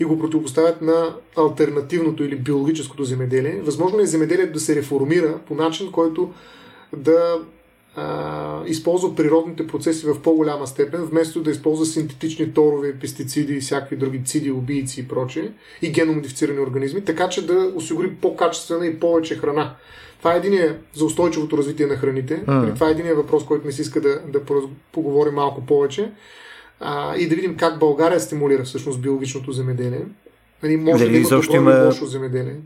и 0.00 0.04
го 0.04 0.18
противопоставят 0.18 0.82
на 0.82 1.16
альтернативното 1.36 2.24
или 2.24 2.36
биологическото 2.36 3.04
земеделие. 3.04 3.60
Възможно 3.62 4.00
е 4.00 4.06
земеделието 4.06 4.52
да 4.52 4.60
се 4.60 4.76
реформира 4.76 5.38
по 5.46 5.54
начин, 5.54 5.92
който 5.92 6.32
да 6.96 7.40
а, 7.96 8.62
използва 8.66 9.16
природните 9.16 9.66
процеси 9.66 10.06
в 10.06 10.22
по-голяма 10.22 10.66
степен, 10.66 11.04
вместо 11.04 11.42
да 11.42 11.50
използва 11.50 11.86
синтетични 11.86 12.54
торове, 12.54 12.98
пестициди 12.98 13.54
и 13.54 13.60
всякакви 13.60 13.96
други 13.96 14.24
циди, 14.24 14.50
убийци 14.50 15.00
и 15.00 15.08
прочее, 15.08 15.50
и 15.82 15.92
геномодифицирани 15.92 16.60
организми, 16.60 17.04
така 17.04 17.28
че 17.28 17.46
да 17.46 17.72
осигури 17.74 18.10
по-качествена 18.10 18.86
и 18.86 19.00
повече 19.00 19.36
храна. 19.36 19.74
Това 20.18 20.34
е 20.34 20.38
един 20.38 20.74
за 20.94 21.04
устойчивото 21.04 21.58
развитие 21.58 21.86
на 21.86 21.96
храните. 21.96 22.44
Mm. 22.46 22.74
Това 22.74 22.88
е 22.88 22.90
един 22.90 23.14
въпрос, 23.14 23.44
който 23.44 23.66
ми 23.66 23.72
се 23.72 23.82
иска 23.82 24.00
да, 24.00 24.20
да 24.28 24.40
поговорим 24.92 25.34
малко 25.34 25.66
повече. 25.66 26.10
А, 26.80 27.16
и 27.16 27.28
да 27.28 27.34
видим 27.34 27.56
как 27.56 27.78
България 27.78 28.20
стимулира 28.20 28.64
всъщност 28.64 29.00
биологичното 29.00 29.52
земеделие. 29.52 30.00
Нали, 30.62 30.76
може 30.76 31.04
Дали 31.04 31.12
да 31.12 31.18
има 31.18 31.28
добро 31.28 31.56
има... 31.56 31.84
лошо 31.84 32.06
земеделие. 32.06 32.56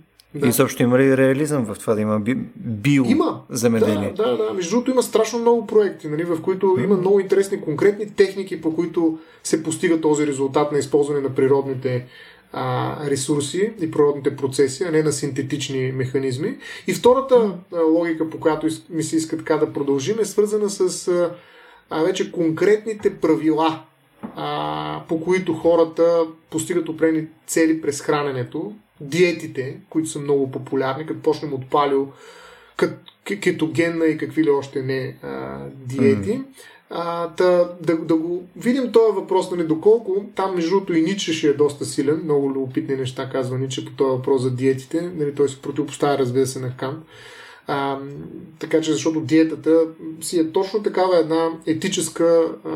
Да. 0.40 0.46
И 0.48 0.52
също 0.52 0.82
има 0.82 0.98
ли 0.98 1.16
реализъм 1.16 1.64
в 1.64 1.78
това 1.78 1.94
да 1.94 2.00
има 2.00 2.20
би, 2.20 2.34
био 2.56 3.04
има. 3.04 3.42
земеделие? 3.50 4.12
Да, 4.16 4.30
да, 4.30 4.36
да. 4.36 4.52
Между 4.54 4.70
другото 4.70 4.90
има 4.90 5.02
страшно 5.02 5.38
много 5.38 5.66
проекти, 5.66 6.08
нали, 6.08 6.24
в 6.24 6.42
които 6.42 6.76
има 6.84 6.96
много 6.96 7.20
интересни 7.20 7.60
конкретни 7.60 8.10
техники, 8.10 8.60
по 8.60 8.74
които 8.74 9.18
се 9.44 9.62
постига 9.62 10.00
този 10.00 10.26
резултат 10.26 10.72
на 10.72 10.78
използване 10.78 11.20
на 11.20 11.34
природните 11.34 12.06
а, 12.52 12.96
ресурси 13.10 13.72
и 13.80 13.90
природните 13.90 14.36
процеси, 14.36 14.84
а 14.84 14.90
не 14.90 15.02
на 15.02 15.12
синтетични 15.12 15.92
механизми. 15.92 16.56
И 16.86 16.94
втората 16.94 17.52
а, 17.74 17.80
логика, 17.80 18.30
по 18.30 18.40
която 18.40 18.68
ми 18.90 19.02
се 19.02 19.16
иска 19.16 19.36
така 19.36 19.56
да 19.56 19.72
продължим, 19.72 20.18
е 20.20 20.24
свързана 20.24 20.70
с 20.70 21.08
а, 21.90 22.02
вече 22.02 22.32
конкретните 22.32 23.14
правила, 23.14 23.82
а, 24.22 25.02
по 25.08 25.20
които 25.20 25.54
хората 25.54 26.26
постигат 26.50 26.88
определени 26.88 27.26
цели 27.46 27.80
през 27.80 28.00
храненето, 28.00 28.72
диетите, 29.00 29.76
които 29.90 30.08
са 30.08 30.18
много 30.18 30.50
популярни, 30.50 31.06
като 31.06 31.22
почнем 31.22 31.54
от 31.54 31.70
палио, 31.70 32.06
кетогенна 33.24 34.06
и 34.06 34.18
какви 34.18 34.44
ли 34.44 34.50
още 34.50 34.82
не 34.82 35.16
а, 35.22 35.58
диети. 35.74 36.38
Mm. 36.38 36.44
А, 36.90 37.28
та, 37.28 37.70
да, 37.80 37.96
да 37.96 38.16
го 38.16 38.44
видим 38.56 38.92
този 38.92 39.14
въпрос, 39.14 39.50
нали, 39.50 39.66
доколко 39.66 40.24
там 40.34 40.54
между 40.54 40.70
другото 40.70 40.94
и 40.94 41.02
Ниче 41.02 41.32
ще 41.32 41.48
е 41.48 41.52
доста 41.52 41.84
силен, 41.84 42.20
много 42.24 42.50
любопитни 42.50 42.96
неща 42.96 43.28
казва 43.32 43.58
Ниче 43.58 43.84
по 43.84 43.90
този 43.90 44.10
въпрос 44.10 44.42
за 44.42 44.50
диетите, 44.50 45.10
нали, 45.16 45.34
той 45.34 45.48
се 45.48 45.62
противопоставя 45.62 46.18
разбира 46.18 46.46
се 46.46 46.60
на 46.60 46.76
Кант. 46.76 46.98
А, 47.66 47.98
така 48.58 48.80
че 48.80 48.92
защото 48.92 49.20
диетата 49.20 49.86
си 50.20 50.38
е 50.38 50.52
точно 50.52 50.82
такава 50.82 51.18
една 51.18 51.50
етическа 51.66 52.54
а, 52.64 52.70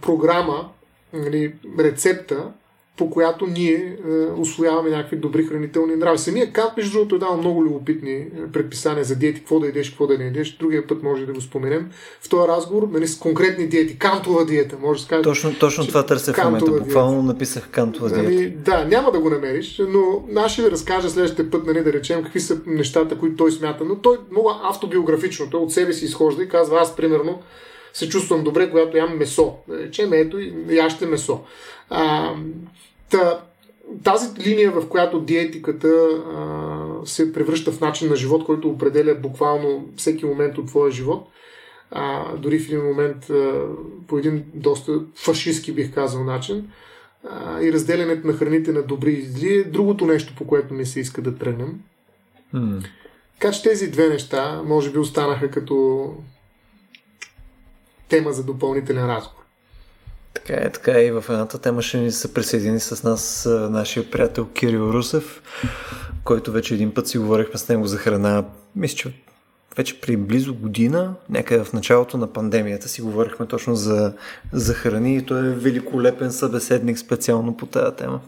програма, 0.00 0.68
нали, 1.12 1.54
рецепта, 1.78 2.52
по 2.96 3.10
която 3.10 3.46
ние 3.46 3.98
е, 4.08 4.12
освояваме 4.40 4.90
някакви 4.90 5.16
добри 5.16 5.44
хранителни 5.44 5.96
нрави. 5.96 6.18
Самия 6.18 6.52
Кант, 6.52 6.70
между 6.76 6.92
другото, 6.92 7.14
е 7.14 7.18
дал 7.18 7.36
много 7.36 7.64
любопитни 7.64 8.26
предписания 8.52 9.04
за 9.04 9.16
диети, 9.16 9.38
какво 9.38 9.60
да 9.60 9.66
едеш, 9.66 9.90
какво 9.90 10.06
да 10.06 10.18
не 10.18 10.26
едеш. 10.26 10.56
Другия 10.56 10.86
път 10.86 11.02
може 11.02 11.26
да 11.26 11.32
го 11.32 11.40
споменем. 11.40 11.90
В 12.20 12.28
този 12.28 12.48
разговор, 12.48 12.88
нали, 12.92 13.08
с 13.08 13.18
конкретни 13.18 13.66
диети, 13.66 13.98
кантова 13.98 14.44
диета, 14.44 14.76
може 14.82 14.98
да 14.98 15.02
се 15.02 15.08
каже. 15.08 15.22
Точно, 15.22 15.54
точно 15.60 15.86
това 15.86 16.06
търся 16.06 16.32
в 16.32 16.44
момента. 16.44 16.70
Буквално 16.70 17.22
написах 17.22 17.68
кантова 17.70 18.08
диета. 18.08 18.22
Нали, 18.22 18.50
да, 18.50 18.84
няма 18.84 19.12
да 19.12 19.18
го 19.18 19.30
намериш, 19.30 19.80
но 19.88 20.24
аз 20.36 20.52
ще 20.52 20.62
ви 20.62 20.70
разкажа 20.70 21.10
следващия 21.10 21.50
път, 21.50 21.66
нали, 21.66 21.82
да 21.82 21.92
речем, 21.92 22.22
какви 22.22 22.40
са 22.40 22.60
нещата, 22.66 23.18
които 23.18 23.36
той 23.36 23.52
смята. 23.52 23.84
Но 23.84 23.96
той 23.96 24.16
много 24.30 24.50
автобиографично, 24.62 25.50
той 25.50 25.60
от 25.60 25.72
себе 25.72 25.92
си 25.92 26.04
изхожда 26.04 26.42
и 26.42 26.48
казва, 26.48 26.80
аз 26.80 26.96
примерно 26.96 27.42
се 27.92 28.08
чувствам 28.08 28.44
добре, 28.44 28.70
когато 28.70 28.96
ям 28.96 29.18
месо. 29.18 29.56
Да 29.68 29.78
речем, 29.78 30.12
ето, 30.12 30.38
яще 30.68 31.06
месо. 31.06 31.40
А, 31.90 32.34
та, 33.10 33.40
тази 34.04 34.42
линия, 34.42 34.70
в 34.70 34.88
която 34.88 35.20
диетиката 35.20 35.88
а, 35.88 37.06
се 37.06 37.32
превръща 37.32 37.72
в 37.72 37.80
начин 37.80 38.08
на 38.08 38.16
живот, 38.16 38.44
който 38.44 38.68
определя 38.68 39.14
буквално 39.14 39.88
всеки 39.96 40.26
момент 40.26 40.58
от 40.58 40.66
твоя 40.66 40.90
живот, 40.92 41.28
а, 41.90 42.36
дори 42.36 42.58
в 42.58 42.66
един 42.66 42.84
момент 42.84 43.30
а, 43.30 43.66
по 44.08 44.18
един 44.18 44.44
доста 44.54 45.00
фашистски, 45.14 45.72
бих 45.72 45.94
казал, 45.94 46.24
начин, 46.24 46.68
а, 47.28 47.62
и 47.62 47.72
разделянето 47.72 48.26
на 48.26 48.32
храните 48.32 48.72
на 48.72 48.82
добри 48.82 49.12
и 49.12 49.22
зли 49.22 49.54
е 49.54 49.64
другото 49.64 50.06
нещо, 50.06 50.34
по 50.38 50.46
което 50.46 50.74
ми 50.74 50.86
се 50.86 51.00
иска 51.00 51.22
да 51.22 51.38
тръгнем. 51.38 51.80
Hmm. 52.54 52.84
Така 53.40 53.52
че 53.52 53.62
тези 53.62 53.90
две 53.90 54.08
неща, 54.08 54.62
може 54.64 54.90
би, 54.90 54.98
останаха 54.98 55.50
като 55.50 56.06
тема 58.12 58.32
за 58.32 58.44
допълнителен 58.44 59.06
разговор. 59.06 59.42
Така 60.34 60.54
е, 60.54 60.70
така 60.70 60.92
е. 60.92 61.04
И 61.04 61.10
в 61.10 61.24
едната 61.28 61.58
тема 61.58 61.82
ще 61.82 61.98
ни 61.98 62.12
се 62.12 62.34
присъедини 62.34 62.80
с 62.80 63.02
нас 63.02 63.48
нашия 63.70 64.10
приятел 64.10 64.48
Кирил 64.48 64.92
Русев, 64.92 65.42
който 66.24 66.52
вече 66.52 66.74
един 66.74 66.94
път 66.94 67.08
си 67.08 67.18
говорихме 67.18 67.58
с 67.58 67.68
него 67.68 67.86
за 67.86 67.98
храна. 67.98 68.44
Мисля, 68.76 68.96
че 68.96 69.12
вече 69.76 70.00
при 70.00 70.16
близо 70.16 70.54
година, 70.54 71.14
някъде 71.28 71.64
в 71.64 71.72
началото 71.72 72.18
на 72.18 72.32
пандемията 72.32 72.88
си 72.88 73.02
говорихме 73.02 73.46
точно 73.46 73.74
за, 73.74 74.12
за 74.52 74.74
храни 74.74 75.16
и 75.16 75.26
той 75.26 75.46
е 75.46 75.54
великолепен 75.54 76.32
събеседник 76.32 76.98
специално 76.98 77.56
по 77.56 77.66
тази 77.66 77.96
тема. 77.96 78.20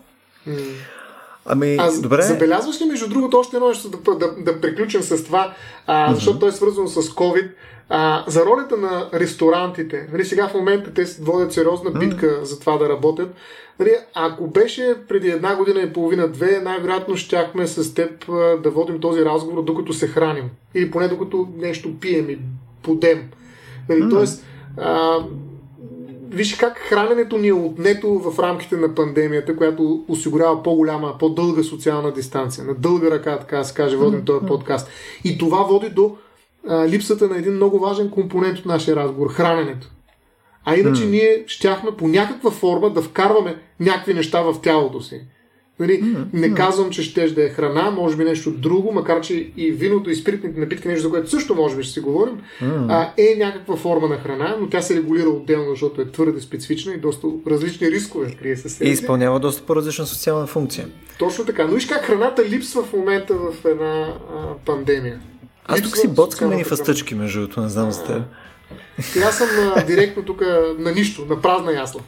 Ами, 1.47 1.77
а, 1.81 2.01
добре. 2.01 2.23
Забелязваш 2.23 2.81
ли, 2.81 2.85
между 2.85 3.09
другото, 3.09 3.39
още 3.39 3.57
едно 3.57 3.69
нещо 3.69 3.89
да, 3.89 4.15
да, 4.15 4.35
да 4.39 4.61
приключим 4.61 5.03
с 5.03 5.25
това, 5.25 5.55
а, 5.87 6.11
mm-hmm. 6.11 6.15
защото 6.15 6.39
той 6.39 6.49
е 6.49 6.53
свързано 6.53 6.89
с 6.89 7.03
COVID. 7.03 7.51
А, 7.89 8.25
за 8.27 8.47
ролята 8.47 8.77
на 8.77 9.09
ресторантите, 9.15 10.09
нали, 10.12 10.25
сега 10.25 10.49
в 10.49 10.55
момента 10.55 10.95
те 10.95 11.05
водят 11.21 11.53
сериозна 11.53 11.91
битка 11.91 12.27
mm. 12.27 12.43
за 12.43 12.61
това 12.61 12.79
да 12.79 12.89
работят. 12.89 13.35
Нали, 13.79 13.91
ако 14.15 14.47
беше 14.47 14.95
преди 15.09 15.29
една 15.29 15.57
година 15.57 15.81
и 15.81 15.93
половина-две, 15.93 16.61
най-вероятно 16.61 17.16
щяхме 17.16 17.66
с 17.66 17.95
теб 17.95 18.29
а, 18.29 18.57
да 18.62 18.71
водим 18.71 19.01
този 19.01 19.25
разговор 19.25 19.65
докато 19.65 19.93
се 19.93 20.09
храним. 20.09 20.51
Или 20.75 20.91
поне 20.91 21.09
докато 21.09 21.49
нещо 21.57 22.01
пием 22.01 22.31
и 22.31 22.39
подем. 22.83 23.23
Нали, 23.89 24.03
mm. 24.03 24.11
Тоест, 24.11 24.45
а, 24.79 25.19
виж 26.35 26.55
как 26.55 26.78
храненето 26.78 27.39
ни 27.39 27.48
е 27.48 27.52
отнето 27.52 28.19
в 28.19 28.39
рамките 28.39 28.77
на 28.77 28.94
пандемията, 28.94 29.56
която 29.56 30.05
осигурява 30.09 30.62
по-голяма, 30.62 31.19
по-дълга 31.19 31.62
социална 31.62 32.12
дистанция. 32.12 32.65
На 32.65 32.74
дълга 32.74 33.11
ръка, 33.11 33.39
така 33.39 33.59
да 33.59 33.65
се 33.65 33.74
каже, 33.74 33.97
водим 33.97 34.24
този 34.24 34.47
подкаст. 34.47 34.89
И 35.24 35.39
това 35.39 35.62
води 35.62 35.89
до 35.89 36.16
а, 36.69 36.89
липсата 36.89 37.28
на 37.28 37.36
един 37.36 37.52
много 37.52 37.78
важен 37.78 38.11
компонент 38.11 38.59
от 38.59 38.66
нашия 38.66 38.97
разговор 38.97 39.32
храненето. 39.32 39.90
А 40.65 40.77
иначе 40.77 41.02
mm. 41.02 41.11
ние 41.11 41.44
щяхме 41.47 41.90
по 41.90 42.09
някаква 42.09 42.51
форма 42.51 42.90
да 42.90 43.02
вкарваме 43.02 43.56
някакви 43.81 44.15
неща 44.15 44.43
в 44.43 44.61
тялото 44.62 45.01
си. 45.01 45.20
Нали, 45.79 46.03
mm-hmm. 46.03 46.25
Не 46.33 46.55
казвам, 46.55 46.91
че 46.91 47.03
ще 47.03 47.27
да 47.27 47.45
е 47.45 47.49
храна, 47.49 47.91
може 47.91 48.17
би 48.17 48.25
нещо 48.25 48.51
друго, 48.51 48.93
макар 48.93 49.21
че 49.21 49.51
и 49.57 49.71
виното 49.71 50.11
и 50.11 50.15
спиртните 50.15 50.61
напитки, 50.61 50.89
нещо 50.89 51.03
за 51.03 51.11
което 51.11 51.31
също 51.31 51.55
може 51.55 51.77
би 51.77 51.83
ще 51.83 51.93
си 51.93 52.01
говорим, 52.01 52.35
mm-hmm. 52.63 52.87
а, 52.89 53.13
е 53.17 53.37
някаква 53.39 53.77
форма 53.77 54.09
на 54.09 54.17
храна, 54.17 54.57
но 54.61 54.69
тя 54.69 54.83
се 54.83 54.97
регулира 54.97 55.29
отделно, 55.29 55.71
защото 55.71 56.01
е 56.01 56.11
твърде 56.11 56.41
специфична 56.41 56.95
и 56.95 56.97
доста 56.97 57.27
различни 57.47 57.91
рискове 57.91 58.37
крие 58.41 58.57
се 58.57 58.69
себе. 58.69 58.91
И 58.91 58.93
изпълнява 58.93 59.41
доста 59.41 59.63
по-различна 59.63 60.07
социална 60.07 60.47
функция. 60.47 60.89
Точно 61.19 61.45
така. 61.45 61.67
Но 61.67 61.75
виж 61.75 61.87
как 61.87 62.05
храната 62.05 62.45
липсва 62.49 62.85
в 62.85 62.93
момента 62.93 63.35
в 63.35 63.65
една 63.65 64.15
а, 64.35 64.55
пандемия. 64.67 65.21
Аз 65.67 65.83
тук 65.83 65.97
си 65.97 66.09
боцкам 66.09 66.59
и 66.59 66.65
фастъчки, 66.65 67.15
между 67.15 67.41
другото, 67.41 67.61
не 67.61 67.69
знам 67.69 67.93
за 67.93 68.05
теб. 68.05 68.23
Аз 69.25 69.39
съм 69.39 69.49
а, 69.77 69.85
директно 69.85 70.23
тук 70.23 70.41
на 70.79 70.93
нищо, 70.93 71.27
на 71.29 71.43
празна 71.43 71.73
ясла. 71.73 72.01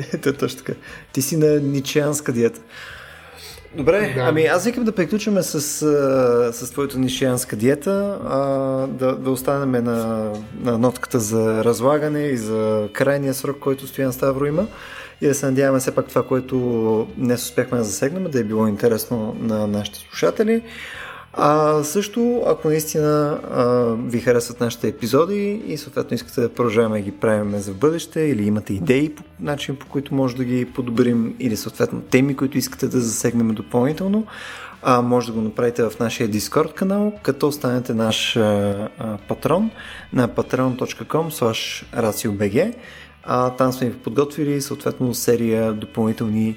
Ето 0.14 0.32
точно 0.32 0.58
така. 0.58 0.72
Ти 1.12 1.22
си 1.22 1.36
на 1.36 1.60
ничианска 1.60 2.32
диета. 2.32 2.60
Добре, 3.74 4.12
да. 4.14 4.20
ами 4.20 4.44
аз 4.44 4.64
викам 4.64 4.84
да 4.84 4.92
приключваме 4.92 5.42
с, 5.42 5.60
с 6.52 6.70
твоята 6.70 6.98
нишианска 6.98 7.56
диета, 7.56 8.18
а, 8.24 8.38
да, 8.86 9.16
да 9.16 9.30
останем 9.30 9.84
на, 9.84 10.30
на 10.60 10.78
нотката 10.78 11.18
за 11.20 11.64
разлагане 11.64 12.22
и 12.22 12.36
за 12.36 12.88
крайния 12.92 13.34
срок, 13.34 13.58
който 13.58 13.86
Стоян 13.86 14.12
Ставро 14.12 14.46
има 14.46 14.66
и 15.20 15.26
да 15.26 15.34
се 15.34 15.46
надяваме 15.46 15.80
все 15.80 15.94
пак 15.94 16.08
това, 16.08 16.22
което 16.22 17.08
днес 17.16 17.42
успяхме 17.42 17.78
да 17.78 17.84
засегнем, 17.84 18.24
да 18.24 18.40
е 18.40 18.44
било 18.44 18.66
интересно 18.66 19.36
на 19.40 19.66
нашите 19.66 19.98
слушатели. 19.98 20.62
А 21.32 21.82
също, 21.82 22.42
ако 22.46 22.68
наистина 22.68 23.40
а, 23.50 23.64
ви 24.08 24.20
харесват 24.20 24.60
нашите 24.60 24.88
епизоди 24.88 25.62
и 25.66 25.76
съответно 25.76 26.14
искате 26.14 26.40
да 26.40 26.54
продължаваме 26.54 26.98
да 26.98 27.04
ги 27.04 27.10
правим 27.10 27.58
за 27.58 27.72
бъдеще 27.72 28.20
или 28.20 28.46
имате 28.46 28.74
идеи 28.74 29.14
по 29.14 29.22
начин 29.40 29.76
по 29.76 29.86
които 29.86 30.14
може 30.14 30.36
да 30.36 30.44
ги 30.44 30.64
подобрим 30.64 31.34
или 31.38 31.56
съответно 31.56 32.00
теми, 32.00 32.36
които 32.36 32.58
искате 32.58 32.88
да 32.88 33.00
засегнем 33.00 33.54
допълнително, 33.54 34.26
а, 34.82 35.02
може 35.02 35.26
да 35.26 35.32
го 35.32 35.40
направите 35.40 35.82
в 35.82 35.92
нашия 36.00 36.28
Discord 36.28 36.74
канал, 36.74 37.12
като 37.22 37.52
станете 37.52 37.94
наш 37.94 38.36
а, 38.36 38.88
а, 38.98 39.18
патрон 39.28 39.70
на 40.12 40.28
patreon.com 40.28 41.28
raciobg. 41.94 42.74
А, 43.22 43.50
там 43.50 43.72
сме 43.72 43.90
ви 43.90 43.96
подготвили 43.96 44.60
съответно 44.60 45.14
серия 45.14 45.72
допълнителни 45.72 46.56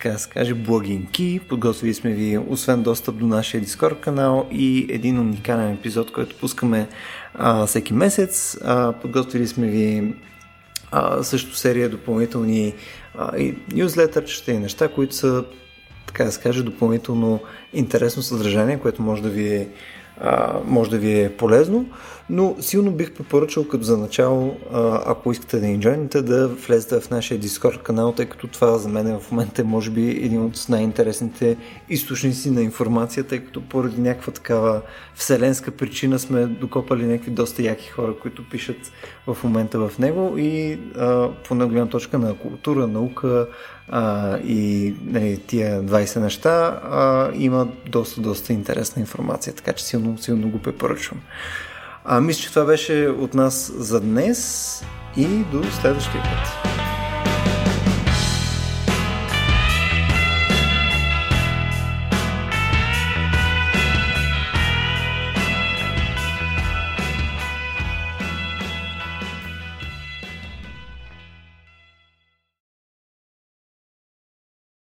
така 0.00 0.12
да 0.12 0.18
се 0.18 0.30
каже, 0.30 0.54
благинки. 0.54 1.40
Подготвили 1.48 1.94
сме 1.94 2.10
ви, 2.10 2.38
освен 2.38 2.82
достъп 2.82 3.16
до 3.16 3.26
нашия 3.26 3.62
Discord 3.62 4.00
канал 4.00 4.46
и 4.50 4.86
един 4.88 5.18
уникален 5.18 5.72
епизод, 5.72 6.12
който 6.12 6.36
пускаме 6.36 6.88
а, 7.34 7.66
всеки 7.66 7.92
месец. 7.92 8.58
А, 8.64 8.92
подготвили 8.92 9.46
сме 9.46 9.66
ви 9.66 10.14
а, 10.90 11.22
също 11.22 11.56
серия 11.56 11.88
допълнителни 11.88 12.74
а, 13.18 13.38
и 13.38 13.54
нюзлетърчета 13.72 14.52
и 14.52 14.58
неща, 14.58 14.88
които 14.88 15.14
са, 15.14 15.44
така 16.06 16.24
да 16.24 16.32
се 16.32 16.40
каже, 16.40 16.62
допълнително 16.62 17.40
интересно 17.72 18.22
съдържание, 18.22 18.78
което 18.78 19.02
може 19.02 19.22
да 19.22 19.28
ви 19.28 19.54
е 19.54 19.68
а, 20.20 20.60
може 20.64 20.90
да 20.90 20.98
ви 20.98 21.20
е 21.20 21.36
полезно, 21.36 21.86
но 22.30 22.56
силно 22.60 22.90
бих 22.90 23.12
препоръчал 23.12 23.68
като 23.68 23.84
за 23.84 23.98
начало, 23.98 24.56
а, 24.72 25.02
ако 25.06 25.32
искате 25.32 25.60
да 25.60 25.66
ни 25.66 25.80
джойните, 25.80 26.22
да 26.22 26.48
влезете 26.48 27.00
в 27.00 27.10
нашия 27.10 27.40
Discord 27.40 27.82
канал, 27.82 28.12
тъй 28.12 28.26
като 28.26 28.46
това 28.46 28.78
за 28.78 28.88
мен 28.88 29.18
в 29.20 29.30
момента 29.30 29.62
е 29.62 29.64
може 29.64 29.90
би 29.90 30.10
един 30.10 30.42
от 30.42 30.66
най-интересните 30.68 31.56
източници 31.88 32.50
на 32.50 32.62
информация, 32.62 33.24
тъй 33.24 33.38
като 33.38 33.60
поради 33.68 34.00
някаква 34.00 34.32
такава 34.32 34.80
вселенска 35.14 35.70
причина 35.70 36.18
сме 36.18 36.46
докопали 36.46 37.06
някакви 37.06 37.30
доста 37.30 37.62
яки 37.62 37.88
хора, 37.88 38.14
които 38.22 38.48
пишат 38.48 38.92
в 39.26 39.36
момента 39.44 39.88
в 39.88 39.98
него 39.98 40.34
и 40.38 40.78
а, 40.98 41.28
по 41.48 41.54
голяма 41.54 41.88
точка 41.88 42.18
на 42.18 42.34
култура, 42.34 42.86
наука, 42.86 43.48
а, 43.90 44.38
и 44.38 44.94
нали, 45.06 45.40
тия 45.46 45.82
20 45.82 46.20
неща 46.20 46.80
а, 46.84 47.30
има 47.34 47.68
доста, 47.88 48.20
доста 48.20 48.52
интересна 48.52 49.00
информация, 49.00 49.54
така 49.54 49.72
че 49.72 49.84
силно, 49.84 50.18
силно 50.18 50.50
го 50.50 50.58
препоръчвам. 50.58 51.20
А, 52.04 52.20
мисля, 52.20 52.42
че 52.42 52.48
това 52.48 52.64
беше 52.64 53.08
от 53.18 53.34
нас 53.34 53.72
за 53.76 54.00
днес 54.00 54.82
и 55.16 55.26
до 55.26 55.62
следващия 55.70 56.22
път. 56.22 56.89